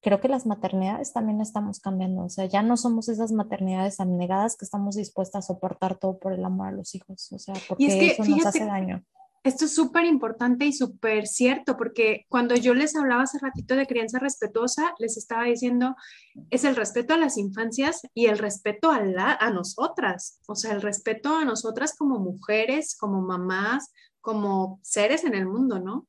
creo 0.00 0.20
que 0.20 0.28
las 0.28 0.46
maternidades 0.46 1.12
también 1.12 1.40
estamos 1.40 1.80
cambiando. 1.80 2.24
O 2.24 2.28
sea, 2.28 2.46
ya 2.46 2.62
no 2.62 2.76
somos 2.76 3.08
esas 3.08 3.32
maternidades 3.32 4.00
abnegadas 4.00 4.56
que 4.56 4.64
estamos 4.64 4.96
dispuestas 4.96 5.44
a 5.44 5.46
soportar 5.46 5.98
todo 5.98 6.18
por 6.18 6.32
el 6.32 6.44
amor 6.44 6.68
a 6.68 6.72
los 6.72 6.94
hijos. 6.94 7.30
O 7.32 7.38
sea, 7.38 7.54
porque 7.68 8.12
eso 8.12 8.24
nos 8.24 8.46
hace 8.46 8.64
daño 8.64 9.04
esto 9.44 9.64
es 9.64 9.74
súper 9.74 10.04
importante 10.04 10.66
y 10.66 10.72
súper 10.72 11.26
cierto, 11.26 11.76
porque 11.76 12.26
cuando 12.28 12.54
yo 12.54 12.74
les 12.74 12.94
hablaba 12.94 13.22
hace 13.22 13.38
ratito 13.40 13.74
de 13.74 13.86
crianza 13.86 14.18
respetuosa, 14.20 14.94
les 14.98 15.16
estaba 15.16 15.44
diciendo, 15.44 15.96
es 16.50 16.64
el 16.64 16.76
respeto 16.76 17.14
a 17.14 17.18
las 17.18 17.36
infancias 17.36 18.02
y 18.14 18.26
el 18.26 18.38
respeto 18.38 18.90
a, 18.92 19.00
la, 19.00 19.32
a 19.32 19.50
nosotras, 19.50 20.38
o 20.46 20.54
sea, 20.54 20.72
el 20.72 20.82
respeto 20.82 21.36
a 21.36 21.44
nosotras 21.44 21.94
como 21.96 22.20
mujeres, 22.20 22.96
como 22.96 23.20
mamás, 23.20 23.92
como 24.20 24.78
seres 24.82 25.24
en 25.24 25.34
el 25.34 25.46
mundo, 25.46 25.80
¿no? 25.80 26.08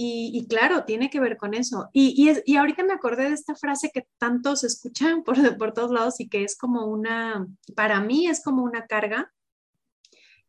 Y, 0.00 0.46
claro, 0.48 0.84
tiene 0.84 1.10
que 1.10 1.18
ver 1.18 1.36
con 1.36 1.54
eso. 1.54 1.88
Y, 1.92 2.32
y, 2.46 2.56
ahorita 2.56 2.84
me 2.84 2.92
acordé 2.92 3.24
de 3.30 3.34
esta 3.34 3.56
frase 3.56 3.90
que 3.92 4.06
tantos 4.18 4.62
escuchan 4.62 5.24
por, 5.24 5.58
por 5.58 5.72
todos 5.72 5.90
lados 5.90 6.20
y 6.20 6.28
que 6.28 6.44
es 6.44 6.56
como 6.56 6.86
una, 6.86 7.48
para 7.74 8.00
mí 8.00 8.28
es 8.28 8.40
como 8.40 8.62
una 8.62 8.86
carga 8.86 9.32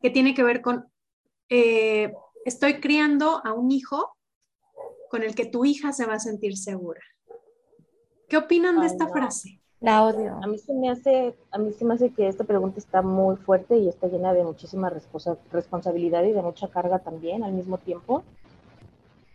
que 0.03 0.11
tiene 0.11 0.35
que 0.35 0.43
ver 0.43 0.61
con 0.61 0.85
eh, 1.49 2.13
estoy 2.45 2.79
criando 2.79 3.41
a 3.43 3.53
un 3.53 3.71
hijo 3.71 4.15
con 5.09 5.23
el 5.23 5.35
que 5.35 5.45
tu 5.45 5.65
hija 5.65 5.91
se 5.91 6.05
va 6.05 6.13
a 6.13 6.19
sentir 6.19 6.57
segura. 6.57 7.01
¿Qué 8.27 8.37
opinan 8.37 8.79
de 8.79 8.85
esta 8.85 9.07
frase? 9.07 9.59
La 9.81 10.03
odio. 10.03 10.37
A 10.43 10.47
mí 10.47 10.57
se 10.57 10.73
me 10.73 10.89
hace, 10.89 11.35
a 11.51 11.57
mí 11.57 11.71
se 11.71 11.85
me 11.85 11.95
hace 11.95 12.11
que 12.11 12.27
esta 12.27 12.43
pregunta 12.43 12.79
está 12.79 13.01
muy 13.01 13.37
fuerte 13.37 13.77
y 13.77 13.87
está 13.87 14.07
llena 14.07 14.33
de 14.33 14.43
muchísima 14.43 14.91
responsabilidad 15.51 16.23
y 16.23 16.33
de 16.33 16.41
mucha 16.41 16.67
carga 16.67 16.99
también 16.99 17.43
al 17.43 17.53
mismo 17.53 17.77
tiempo. 17.77 18.23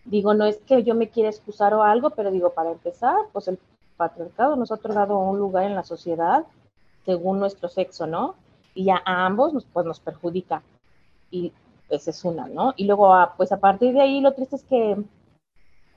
Digo, 0.05 0.35
no 0.35 0.45
es 0.45 0.59
que 0.59 0.83
yo 0.85 0.95
me 0.95 1.09
quiera 1.09 1.31
excusar 1.31 1.73
o 1.73 1.83
algo, 1.83 2.11
pero 2.11 2.31
digo, 2.31 2.51
para 2.51 2.73
empezar, 2.73 3.17
pues 3.33 3.49
el 3.49 3.59
patriarcado 3.97 4.55
nos 4.55 4.71
ha 4.71 4.75
otorgado 4.75 5.19
un 5.19 5.39
lugar 5.39 5.65
en 5.65 5.75
la 5.75 5.83
sociedad 5.83 6.45
según 7.07 7.39
nuestro 7.39 7.69
sexo, 7.69 8.07
¿no? 8.07 8.35
Y 8.75 8.91
a, 8.91 9.03
ambos 9.07 9.55
nos, 9.55 9.65
pues, 9.65 9.87
nos 9.87 9.99
perjudica. 9.99 10.63
Y 11.31 11.53
esa 11.89 12.11
es 12.11 12.25
una, 12.25 12.47
¿no? 12.49 12.75
Y 12.77 12.85
luego, 12.85 13.13
ah, 13.13 13.35
pues 13.37 13.53
a 13.53 13.61
partir 13.61 13.93
de 13.95 14.01
ahí, 14.01 14.21
lo 14.21 14.33
triste 14.33 14.57
es 14.57 14.65
que, 14.65 14.97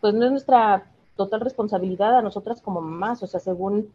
pues 0.01 0.13
no 0.13 0.25
es 0.25 0.31
nuestra 0.31 0.85
total 1.15 1.41
responsabilidad 1.41 2.17
a 2.17 2.21
nosotras 2.21 2.61
como 2.61 2.81
mamás, 2.81 3.23
o 3.23 3.27
sea, 3.27 3.39
según 3.39 3.91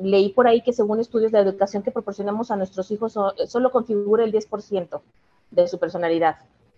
leí 0.00 0.30
por 0.30 0.46
ahí 0.46 0.60
que 0.60 0.72
según 0.72 1.00
estudios 1.00 1.32
de 1.32 1.38
educación 1.38 1.82
que 1.82 1.90
proporcionamos 1.90 2.50
a 2.50 2.56
nuestros 2.56 2.90
hijos 2.90 3.14
solo 3.46 3.72
configura 3.72 4.24
el 4.24 4.32
10% 4.32 5.00
de 5.50 5.68
su 5.68 5.78
personalidad. 5.78 6.36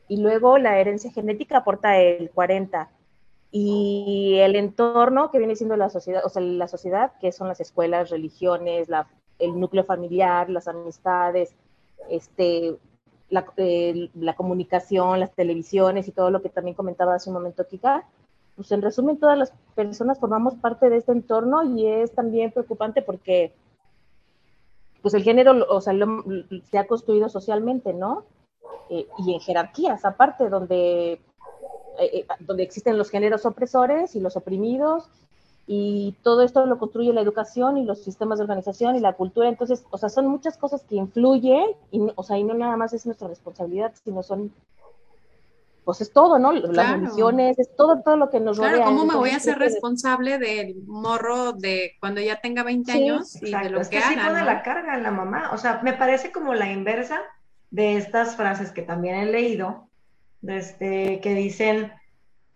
Y 0.09 0.19
luego 0.19 0.59
la 0.59 0.79
herencia 0.79 1.11
genética 1.11 1.59
aporta 1.59 1.99
el 1.99 2.33
40%. 2.33 2.89
Y 3.51 4.37
el 4.41 4.57
entorno 4.57 5.31
que 5.31 5.39
viene 5.39 5.57
siendo 5.57 5.77
la 5.77 5.89
sociedad, 5.89 6.23
o 6.25 6.29
sea, 6.29 6.43
la 6.43 6.69
sociedad, 6.69 7.12
que 7.19 7.33
son 7.33 7.49
las 7.49 7.61
escuelas, 7.61 8.11
religiones, 8.11 8.89
el 9.39 9.59
núcleo 9.59 9.85
familiar, 9.85 10.51
las 10.51 10.69
amistades, 10.69 11.55
este, 12.11 12.77
la, 13.31 13.47
eh, 13.57 14.11
la, 14.15 14.35
comunicación, 14.35 15.21
las 15.21 15.35
televisiones 15.35 16.09
y 16.09 16.13
todo 16.13 16.31
lo 16.31 16.43
que 16.43 16.49
también 16.49 16.75
comentaba 16.75 17.15
hace 17.15 17.31
un 17.31 17.35
momento 17.35 17.67
Kika, 17.67 18.07
pues 18.57 18.73
en 18.73 18.83
resumen 18.83 19.19
todas 19.19 19.39
las 19.39 19.53
personas 19.75 20.19
formamos 20.19 20.55
parte 20.57 20.91
de 20.91 20.97
este 20.97 21.13
entorno 21.13 21.63
y 21.63 21.87
es 21.87 22.13
también 22.13 22.51
preocupante 22.51 23.03
porque 23.03 23.53
pues 25.03 25.15
el 25.15 25.23
género, 25.23 25.65
o 25.69 25.81
sea, 25.81 25.95
se 26.71 26.79
ha 26.79 26.87
construido 26.87 27.29
socialmente, 27.29 27.93
¿no? 27.93 28.25
Eh, 28.91 29.07
y 29.19 29.35
en 29.35 29.41
jerarquías 29.41 30.05
aparte, 30.05 30.49
donde, 30.49 31.21
eh, 32.01 32.27
donde 32.41 32.63
existen 32.63 32.99
los 32.99 33.11
géneros 33.11 33.47
opresores 33.47 34.17
y 34.17 34.21
los 34.21 34.37
oprimidos, 34.37 35.09
y 35.70 36.16
todo 36.23 36.43
esto 36.43 36.65
lo 36.65 36.78
construye 36.78 37.12
la 37.12 37.20
educación 37.20 37.77
y 37.77 37.85
los 37.85 38.03
sistemas 38.03 38.39
de 38.39 38.45
organización 38.45 38.97
y 38.97 39.01
la 39.01 39.12
cultura. 39.12 39.51
Entonces, 39.51 39.85
o 39.90 39.99
sea, 39.99 40.09
son 40.09 40.27
muchas 40.27 40.57
cosas 40.57 40.82
que 40.82 40.97
influyen, 40.97 41.66
y, 41.90 42.01
o 42.15 42.23
sea, 42.23 42.39
y 42.39 42.45
no 42.45 42.55
nada 42.55 42.74
más 42.78 42.95
es 42.95 43.05
nuestra 43.05 43.28
responsabilidad, 43.28 43.93
sino 44.03 44.23
son, 44.23 44.51
pues 45.85 46.01
es 46.01 46.11
todo, 46.11 46.39
¿no? 46.39 46.53
Las 46.53 46.93
religiones, 46.93 47.59
es 47.59 47.77
todo, 47.77 48.01
todo 48.03 48.16
lo 48.16 48.31
que 48.31 48.40
nos 48.40 48.59
claro, 48.59 48.82
¿cómo 48.82 49.05
me 49.05 49.15
voy 49.15 49.28
a 49.28 49.36
hacer 49.36 49.59
responsable 49.59 50.39
del 50.39 50.77
morro 50.86 51.53
de 51.53 51.93
cuando 52.01 52.23
ya 52.23 52.40
tenga 52.40 52.62
20 52.62 52.90
años 52.90 53.36
y 53.43 53.51
de 53.51 53.69
lo 53.69 53.82
es 53.82 53.89
que, 53.90 53.99
que 53.99 54.03
haga, 54.03 54.40
¿no? 54.40 54.47
la 54.47 54.62
carga 54.62 54.97
en 54.97 55.03
la 55.03 55.11
mamá. 55.11 55.51
O 55.53 55.59
sea, 55.59 55.81
me 55.82 55.93
parece 55.93 56.32
como 56.32 56.55
la 56.55 56.73
inversa 56.73 57.20
de 57.70 57.99
estas 57.99 58.36
frases 58.36 58.73
que 58.73 58.81
también 58.81 59.16
he 59.16 59.27
leído, 59.27 59.90
este, 60.43 61.20
que 61.20 61.35
dicen, 61.35 61.93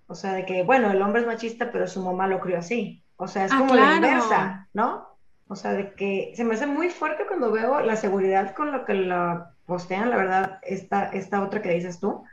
o 0.07 0.15
sea, 0.15 0.33
de 0.33 0.47
que, 0.47 0.63
bueno, 0.63 0.91
el 0.91 1.03
hombre 1.03 1.21
es 1.21 1.27
machista, 1.27 1.71
pero 1.71 1.87
su 1.87 2.03
mamá 2.03 2.27
lo 2.27 2.41
crió 2.41 2.57
así. 2.59 3.02
O 3.23 3.29
sea, 3.29 3.45
es 3.45 3.53
ah, 3.53 3.59
como 3.59 3.77
la 3.77 3.95
inversa, 3.95 4.69
¿no? 4.75 5.07
O 5.47 5.55
sea, 5.55 5.75
de 5.75 5.95
que 5.95 6.33
se 6.35 6.43
me 6.43 6.55
hace 6.55 6.67
muy 6.67 6.91
fuerte 6.91 7.25
cuando 7.25 7.53
veo 7.53 7.81
la 7.81 7.95
seguridad 7.95 8.53
con 8.53 8.73
lo 8.73 8.85
que 8.85 8.95
la 8.95 9.53
postean, 9.65 10.11
la 10.11 10.17
verdad, 10.17 10.59
esta, 10.63 11.05
esta 11.05 11.41
otra 11.41 11.63
que 11.63 11.71
dices 11.71 12.01
tú, 12.01 12.25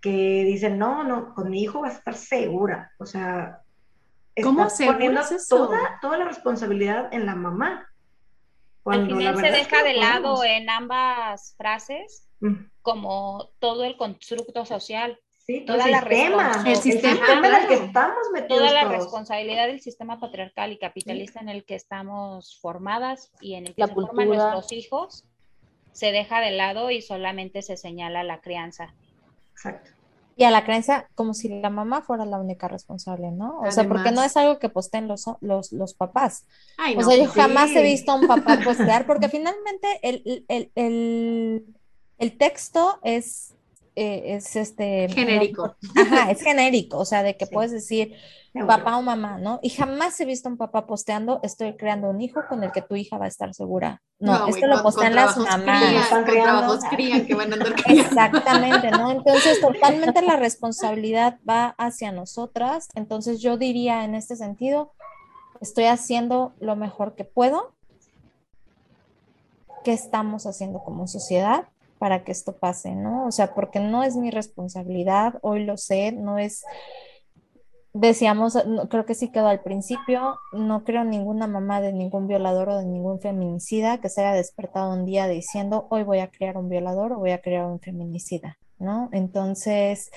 que 0.00 0.42
dicen, 0.42 0.76
no, 0.76 1.04
no, 1.04 1.32
con 1.36 1.50
mi 1.50 1.62
hijo 1.62 1.82
va 1.82 1.86
a 1.86 1.92
estar 1.92 2.14
segura. 2.14 2.90
O 2.98 3.06
sea, 3.06 3.60
¿Cómo 4.42 4.68
se 4.70 4.86
poniendo 4.86 5.20
Toda, 5.48 6.00
toda 6.02 6.18
la 6.18 6.24
responsabilidad 6.24 7.14
en 7.14 7.24
la 7.24 7.36
mamá. 7.36 7.88
Al 8.86 9.06
final 9.06 9.36
se 9.36 9.52
deja 9.52 9.84
de 9.84 9.94
lado 9.94 10.42
en 10.42 10.68
ambas 10.68 11.54
frases 11.56 12.26
mm. 12.40 12.54
como 12.82 13.50
todo 13.60 13.84
el 13.84 13.96
constructo 13.96 14.64
social. 14.64 15.20
Sí, 15.46 15.60
toda 15.64 15.86
la 15.86 16.00
sistema, 16.00 16.64
el 16.66 16.76
sistema, 16.76 17.20
en 17.34 17.44
el 17.44 17.68
que 17.68 17.74
estamos 17.74 18.30
metidos. 18.32 18.58
Toda 18.58 18.72
la 18.72 18.88
responsabilidad 18.88 19.68
del 19.68 19.80
sistema 19.80 20.18
patriarcal 20.18 20.72
y 20.72 20.78
capitalista 20.78 21.38
en 21.38 21.48
el 21.48 21.64
que 21.64 21.76
estamos 21.76 22.58
formadas 22.60 23.30
y 23.40 23.54
en 23.54 23.68
el 23.68 23.74
que 23.74 23.86
se 23.86 23.94
forman 23.94 24.28
nuestros 24.28 24.72
hijos 24.72 25.24
se 25.92 26.12
deja 26.12 26.40
de 26.40 26.50
lado 26.50 26.90
y 26.90 27.00
solamente 27.00 27.62
se 27.62 27.76
señala 27.76 28.22
la 28.22 28.40
crianza. 28.40 28.92
Exacto. 29.52 29.92
Y 30.36 30.44
a 30.44 30.50
la 30.50 30.64
crianza 30.64 31.08
como 31.14 31.32
si 31.32 31.48
la 31.48 31.70
mamá 31.70 32.02
fuera 32.02 32.26
la 32.26 32.38
única 32.38 32.68
responsable, 32.68 33.30
¿no? 33.30 33.60
O 33.60 33.70
sea, 33.70 33.88
porque 33.88 34.10
no 34.10 34.22
es 34.22 34.36
algo 34.36 34.58
que 34.58 34.68
posteen 34.68 35.08
los, 35.08 35.24
los, 35.40 35.72
los 35.72 35.94
papás. 35.94 36.44
o 36.96 37.02
sea, 37.02 37.16
yo 37.16 37.30
jamás 37.30 37.70
he 37.70 37.82
visto 37.82 38.12
a 38.12 38.16
un 38.16 38.26
papá 38.26 38.58
postear, 38.62 39.06
porque 39.06 39.28
finalmente 39.30 39.88
el, 40.02 40.44
el, 40.48 40.70
el, 40.74 41.66
el 42.18 42.36
texto 42.36 42.98
es 43.02 43.55
eh, 43.96 44.36
es 44.36 44.54
este... 44.56 45.08
Genérico. 45.08 45.74
ajá, 45.96 46.30
es 46.30 46.42
genérico, 46.42 46.98
o 46.98 47.04
sea, 47.04 47.22
de 47.22 47.36
que 47.36 47.46
puedes 47.46 47.72
decir 47.72 48.14
papá 48.64 48.96
o 48.96 49.02
mamá, 49.02 49.38
¿no? 49.38 49.58
Y 49.62 49.70
jamás 49.70 50.18
he 50.20 50.24
visto 50.24 50.48
a 50.48 50.52
un 50.52 50.56
papá 50.56 50.86
posteando, 50.86 51.40
estoy 51.42 51.76
creando 51.76 52.08
un 52.08 52.20
hijo 52.20 52.40
con 52.48 52.62
el 52.62 52.72
que 52.72 52.80
tu 52.80 52.94
hija 52.96 53.18
va 53.18 53.26
a 53.26 53.28
estar 53.28 53.52
segura. 53.52 54.02
No, 54.18 54.46
esto 54.46 54.66
lo 54.66 54.82
postean 54.82 55.14
las 55.14 55.36
mamás. 55.36 56.08
Crían, 56.90 57.26
que 57.26 57.34
van 57.34 57.52
a 57.52 57.56
andar 57.56 57.74
Exactamente, 57.86 58.90
¿no? 58.92 59.10
Entonces, 59.10 59.60
totalmente 59.62 60.22
la 60.22 60.36
responsabilidad 60.36 61.38
va 61.48 61.74
hacia 61.76 62.12
nosotras. 62.12 62.88
Entonces, 62.94 63.40
yo 63.40 63.58
diría 63.58 64.04
en 64.04 64.14
este 64.14 64.36
sentido, 64.36 64.92
estoy 65.60 65.84
haciendo 65.84 66.54
lo 66.60 66.76
mejor 66.76 67.14
que 67.14 67.24
puedo. 67.24 67.74
¿Qué 69.84 69.92
estamos 69.92 70.46
haciendo 70.46 70.82
como 70.82 71.06
sociedad? 71.06 71.68
Para 71.98 72.24
que 72.24 72.32
esto 72.32 72.56
pase, 72.56 72.94
¿no? 72.94 73.26
O 73.26 73.32
sea, 73.32 73.54
porque 73.54 73.80
no 73.80 74.02
es 74.02 74.16
mi 74.16 74.30
responsabilidad, 74.30 75.38
hoy 75.42 75.64
lo 75.64 75.76
sé, 75.76 76.12
no 76.12 76.38
es, 76.38 76.64
decíamos, 77.92 78.58
creo 78.90 79.06
que 79.06 79.14
sí 79.14 79.30
quedó 79.30 79.48
al 79.48 79.62
principio, 79.62 80.38
no 80.52 80.84
creo 80.84 81.04
ninguna 81.04 81.46
mamá 81.46 81.80
de 81.80 81.92
ningún 81.92 82.26
violador 82.26 82.68
o 82.68 82.78
de 82.78 82.86
ningún 82.86 83.20
feminicida 83.20 84.00
que 84.00 84.08
se 84.08 84.20
haya 84.22 84.36
despertado 84.36 84.92
un 84.92 85.06
día 85.06 85.26
diciendo, 85.28 85.86
hoy 85.90 86.02
voy 86.02 86.18
a 86.18 86.30
crear 86.30 86.56
un 86.56 86.68
violador 86.68 87.12
o 87.12 87.18
voy 87.18 87.30
a 87.30 87.40
crear 87.40 87.66
un 87.66 87.80
feminicida, 87.80 88.58
¿no? 88.78 89.08
Entonces, 89.12 90.10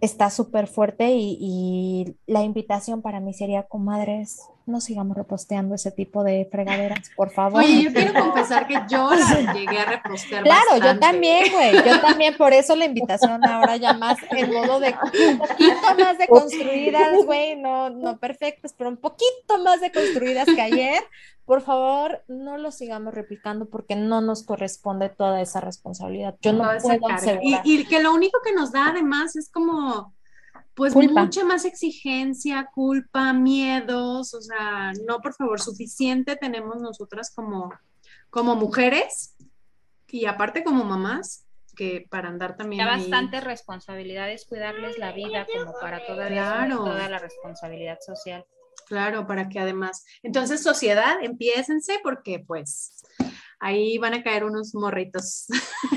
está 0.00 0.30
súper 0.30 0.66
fuerte 0.66 1.12
y, 1.12 1.38
y, 1.40 2.16
la 2.26 2.42
invitación 2.42 3.02
para 3.02 3.20
mí 3.20 3.32
sería, 3.32 3.62
comadres, 3.64 4.40
no 4.66 4.80
sigamos 4.80 5.16
reposteando 5.16 5.74
ese 5.74 5.90
tipo 5.90 6.24
de 6.24 6.48
fregaderas, 6.50 7.10
por 7.16 7.30
favor. 7.30 7.62
Oye, 7.62 7.82
yo 7.82 7.92
quiero 7.92 8.14
confesar 8.18 8.66
que 8.66 8.80
yo 8.88 9.10
llegué 9.52 9.78
a 9.78 9.84
repostear. 9.84 10.42
Claro, 10.54 10.76
yo 10.82 10.98
también, 10.98 11.52
güey. 11.52 11.72
Yo 11.84 12.00
también, 12.00 12.36
por 12.36 12.52
eso 12.52 12.74
la 12.76 12.84
invitación 12.84 13.44
ahora 13.44 13.76
ya 13.76 13.92
más 13.92 14.18
en 14.30 14.52
modo 14.52 14.80
de 14.80 14.94
un 15.30 15.38
poquito 15.38 15.94
más 15.98 16.18
de 16.18 16.26
construidas, 16.28 17.24
güey, 17.24 17.56
no, 17.56 17.90
no 17.90 18.18
perfectas, 18.18 18.74
pero 18.76 18.90
un 18.90 18.96
poquito 18.96 19.58
más 19.62 19.80
de 19.80 19.92
construidas 19.92 20.46
que 20.46 20.60
ayer. 20.60 21.02
Por 21.44 21.60
favor, 21.60 22.24
no 22.26 22.56
lo 22.56 22.70
sigamos 22.70 23.12
replicando 23.12 23.66
porque 23.66 23.96
no 23.96 24.22
nos 24.22 24.44
corresponde 24.44 25.10
toda 25.10 25.42
esa 25.42 25.60
responsabilidad. 25.60 26.36
Yo 26.40 26.54
no 26.54 26.64
puedo. 26.82 26.98
Y, 27.42 27.60
y 27.64 27.84
que 27.84 28.02
lo 28.02 28.14
único 28.14 28.38
que 28.42 28.54
nos 28.54 28.72
da 28.72 28.88
además 28.88 29.36
es 29.36 29.50
como, 29.50 30.14
pues 30.74 30.92
Culpa. 30.92 31.22
mucha 31.24 31.44
más 31.44 31.64
exigencia, 31.64 32.68
culpa, 32.74 33.32
miedos, 33.32 34.34
o 34.34 34.40
sea, 34.42 34.92
no, 35.06 35.20
por 35.20 35.34
favor, 35.34 35.60
suficiente 35.60 36.36
tenemos 36.36 36.80
nosotras 36.80 37.30
como, 37.34 37.72
como 38.30 38.56
mujeres 38.56 39.34
y 40.08 40.26
aparte 40.26 40.64
como 40.64 40.84
mamás, 40.84 41.44
que 41.76 42.06
para 42.08 42.28
andar 42.28 42.56
también 42.56 42.84
Ya 42.84 42.92
ahí- 42.94 43.00
bastante 43.00 43.40
responsabilidad 43.40 44.30
es 44.30 44.44
cuidarles 44.46 44.98
la 44.98 45.12
vida 45.12 45.46
como 45.52 45.72
para 45.80 46.04
todavía 46.06 46.44
Claro. 46.52 46.78
toda 46.84 47.08
la 47.08 47.18
responsabilidad 47.18 47.98
social. 48.04 48.44
Claro, 48.86 49.26
para 49.26 49.48
que 49.48 49.58
además, 49.60 50.04
entonces 50.22 50.62
sociedad, 50.62 51.16
empiécense 51.22 51.98
porque 52.02 52.38
pues 52.46 53.02
ahí 53.58 53.96
van 53.98 54.14
a 54.14 54.22
caer 54.22 54.44
unos 54.44 54.74
morritos. 54.74 55.46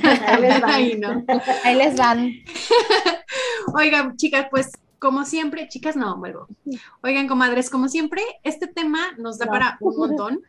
Ahí 0.03 0.41
les 0.41 0.61
van. 0.61 0.69
Ahí, 0.71 0.95
¿no? 0.97 1.25
Ahí 1.63 1.75
les 1.75 1.95
van. 1.95 2.31
Oigan, 3.73 4.15
chicas, 4.17 4.47
pues 4.49 4.71
como 4.99 5.25
siempre, 5.25 5.67
chicas 5.69 5.95
no, 5.95 6.17
vuelvo. 6.17 6.47
Oigan, 7.03 7.27
comadres, 7.27 7.69
como 7.69 7.87
siempre, 7.87 8.21
este 8.43 8.67
tema 8.67 8.99
nos 9.17 9.37
da 9.37 9.45
No. 9.45 9.51
para 9.51 9.77
un 9.81 9.97
montón. 9.97 10.41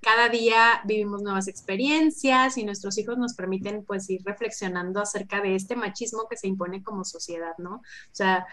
Cada 0.00 0.28
día 0.28 0.82
vivimos 0.84 1.22
nuevas 1.22 1.48
experiencias 1.48 2.58
y 2.58 2.64
nuestros 2.64 2.98
hijos 2.98 3.16
nos 3.16 3.34
permiten 3.34 3.84
pues 3.84 4.10
ir 4.10 4.20
reflexionando 4.24 5.00
acerca 5.00 5.40
de 5.40 5.54
este 5.54 5.76
machismo 5.76 6.26
que 6.28 6.36
se 6.36 6.46
impone 6.46 6.82
como 6.82 7.04
sociedad, 7.04 7.54
¿no? 7.58 7.76
O 7.76 7.82
sea, 8.12 8.46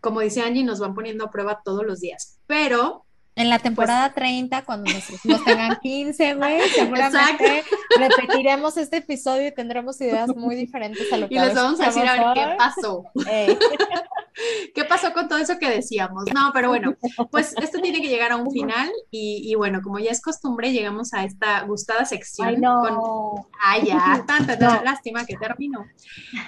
como 0.00 0.20
dice 0.20 0.42
Angie, 0.42 0.64
nos 0.64 0.80
van 0.80 0.94
poniendo 0.94 1.24
a 1.26 1.30
prueba 1.30 1.60
todos 1.64 1.84
los 1.84 2.00
días, 2.00 2.40
pero 2.46 3.04
En 3.38 3.48
la 3.50 3.60
temporada 3.60 4.12
30, 4.12 4.64
cuando 4.64 4.90
nuestros 4.90 5.24
hijos 5.24 5.44
tengan 5.44 5.78
15, 5.80 6.34
güey, 6.34 6.60
seguramente 6.74 7.62
repetiremos 7.96 8.76
este 8.76 8.96
episodio 8.96 9.46
y 9.46 9.54
tendremos 9.54 10.00
ideas 10.00 10.34
muy 10.34 10.56
diferentes 10.56 11.12
a 11.12 11.18
lo 11.18 11.28
que 11.28 11.36
y 11.36 11.38
les 11.38 11.54
vamos 11.54 11.80
a 11.80 11.86
decir 11.86 12.02
a 12.02 12.12
ver 12.14 12.34
qué 12.34 12.50
hoy. 12.50 12.56
pasó. 12.58 13.04
Ey. 13.30 13.56
¿Qué 14.74 14.84
pasó 14.84 15.12
con 15.12 15.28
todo 15.28 15.38
eso 15.38 15.58
que 15.58 15.68
decíamos? 15.68 16.24
No, 16.34 16.50
pero 16.52 16.68
bueno, 16.68 16.94
pues 17.30 17.54
esto 17.60 17.80
tiene 17.80 18.00
que 18.00 18.08
llegar 18.08 18.32
a 18.32 18.36
un 18.36 18.50
final 18.50 18.88
y, 19.10 19.42
y 19.44 19.54
bueno, 19.54 19.80
como 19.82 19.98
ya 19.98 20.10
es 20.10 20.20
costumbre, 20.20 20.72
llegamos 20.72 21.12
a 21.12 21.24
esta 21.24 21.62
gustada 21.62 22.04
sección 22.04 22.48
Ay, 22.48 22.56
no. 22.58 22.80
con 22.80 23.46
Ay, 23.60 23.86
ya, 23.86 24.24
tanta, 24.26 24.58
tanta 24.58 24.82
lástima 24.82 25.24
que 25.26 25.36
terminó. 25.36 25.84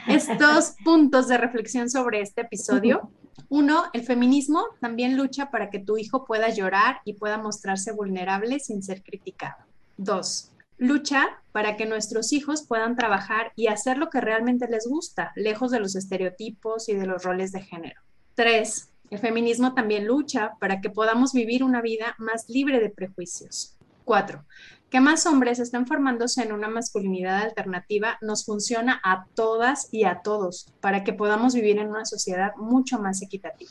Estos 0.07 0.75
puntos 0.85 1.29
de 1.29 1.39
reflexión 1.39 1.91
sobre 1.91 2.21
este 2.21 2.43
episodio. 2.43 3.11
Uno, 3.49 3.85
el 3.93 4.03
feminismo 4.03 4.65
también 4.81 5.17
lucha 5.17 5.51
para 5.51 5.71
que 5.71 5.79
tu 5.79 5.99
hijo 5.99 6.25
pueda 6.25 6.49
llorar 6.51 7.01
y 7.05 7.15
pueda 7.15 7.39
mostrarse 7.39 7.93
vulnerable 7.93 8.61
sin 8.61 8.83
ser 8.83 9.03
criticado. 9.03 9.65
Dos, 9.97 10.53
lucha 10.79 11.29
para 11.53 11.77
que 11.77 11.87
nuestros 11.87 12.33
hijos 12.33 12.67
puedan 12.67 12.97
trabajar 12.97 13.53
y 13.57 13.67
hacer 13.67 13.99
lo 13.99 14.09
que 14.09 14.21
realmente 14.21 14.67
les 14.69 14.87
gusta, 14.89 15.33
lejos 15.37 15.71
de 15.71 15.81
los 15.81 15.95
estereotipos 15.95 16.89
y 16.89 16.95
de 16.95 17.07
los 17.07 17.23
roles 17.23 17.53
de 17.53 17.63
género. 17.63 18.01
Tres, 18.35 18.91
el 19.11 19.19
feminismo 19.19 19.75
también 19.75 20.07
lucha 20.07 20.53
para 20.61 20.81
que 20.81 20.89
podamos 20.89 21.33
vivir 21.33 21.65
una 21.65 21.83
vida 21.83 22.15
más 22.19 22.49
libre 22.49 22.81
de 22.81 22.91
prejuicios. 22.91 23.77
Cuatro, 24.05 24.45
que 24.91 25.01
más 25.01 25.25
hombres 25.25 25.61
estén 25.61 25.87
formándose 25.87 26.43
en 26.43 26.53
una 26.53 26.69
masculinidad 26.69 27.43
alternativa 27.43 28.19
nos 28.21 28.45
funciona 28.45 29.01
a 29.05 29.25
todas 29.35 29.89
y 29.93 30.05
a 30.05 30.21
todos 30.23 30.67
para 30.81 31.05
que 31.05 31.13
podamos 31.13 31.55
vivir 31.55 31.79
en 31.79 31.89
una 31.89 32.05
sociedad 32.05 32.53
mucho 32.57 32.99
más 32.99 33.23
equitativa. 33.23 33.71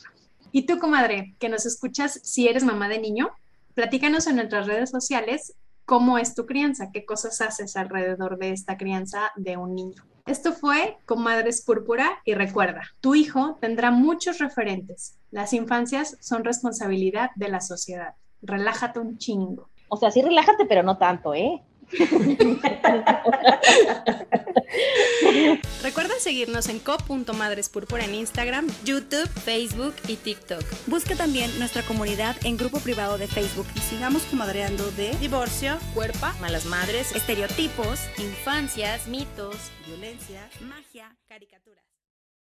Y 0.50 0.62
tú, 0.62 0.78
comadre, 0.78 1.36
que 1.38 1.48
nos 1.48 1.66
escuchas 1.66 2.20
si 2.24 2.48
eres 2.48 2.64
mamá 2.64 2.88
de 2.88 2.98
niño, 2.98 3.30
platícanos 3.74 4.26
en 4.26 4.36
nuestras 4.36 4.66
redes 4.66 4.90
sociales 4.90 5.54
cómo 5.84 6.18
es 6.18 6.34
tu 6.34 6.46
crianza, 6.46 6.90
qué 6.92 7.04
cosas 7.04 7.40
haces 7.40 7.76
alrededor 7.76 8.38
de 8.38 8.52
esta 8.52 8.76
crianza 8.76 9.30
de 9.36 9.56
un 9.56 9.74
niño. 9.74 10.02
Esto 10.26 10.52
fue 10.52 10.98
Comadres 11.06 11.62
Púrpura 11.62 12.20
y 12.24 12.34
recuerda, 12.34 12.82
tu 13.00 13.14
hijo 13.14 13.58
tendrá 13.60 13.90
muchos 13.90 14.38
referentes. 14.38 15.18
Las 15.30 15.52
infancias 15.52 16.16
son 16.20 16.44
responsabilidad 16.44 17.30
de 17.36 17.48
la 17.48 17.60
sociedad. 17.60 18.14
Relájate 18.42 19.00
un 19.00 19.18
chingo. 19.18 19.69
O 19.90 19.96
sea, 19.96 20.10
sí 20.10 20.22
relájate, 20.22 20.64
pero 20.66 20.82
no 20.82 20.96
tanto, 20.96 21.34
¿eh? 21.34 21.60
Recuerda 25.82 26.14
seguirnos 26.20 26.68
en 26.68 26.78
co.madrespúrpura 26.78 28.04
en 28.04 28.14
Instagram, 28.14 28.68
YouTube, 28.84 29.28
Facebook 29.28 29.96
y 30.06 30.14
TikTok. 30.14 30.62
Busca 30.86 31.16
también 31.16 31.50
nuestra 31.58 31.82
comunidad 31.82 32.36
en 32.44 32.56
grupo 32.56 32.78
privado 32.78 33.18
de 33.18 33.26
Facebook. 33.26 33.66
Y 33.74 33.80
sigamos 33.80 34.22
comadreando 34.26 34.88
de 34.92 35.10
divorcio, 35.16 35.76
cuerpa, 35.92 36.32
malas 36.40 36.66
madres, 36.66 37.16
Estereotipos, 37.16 37.98
infancias, 38.18 39.08
mitos, 39.08 39.56
violencia, 39.86 40.48
magia, 40.60 41.16
caricaturas. 41.26 41.89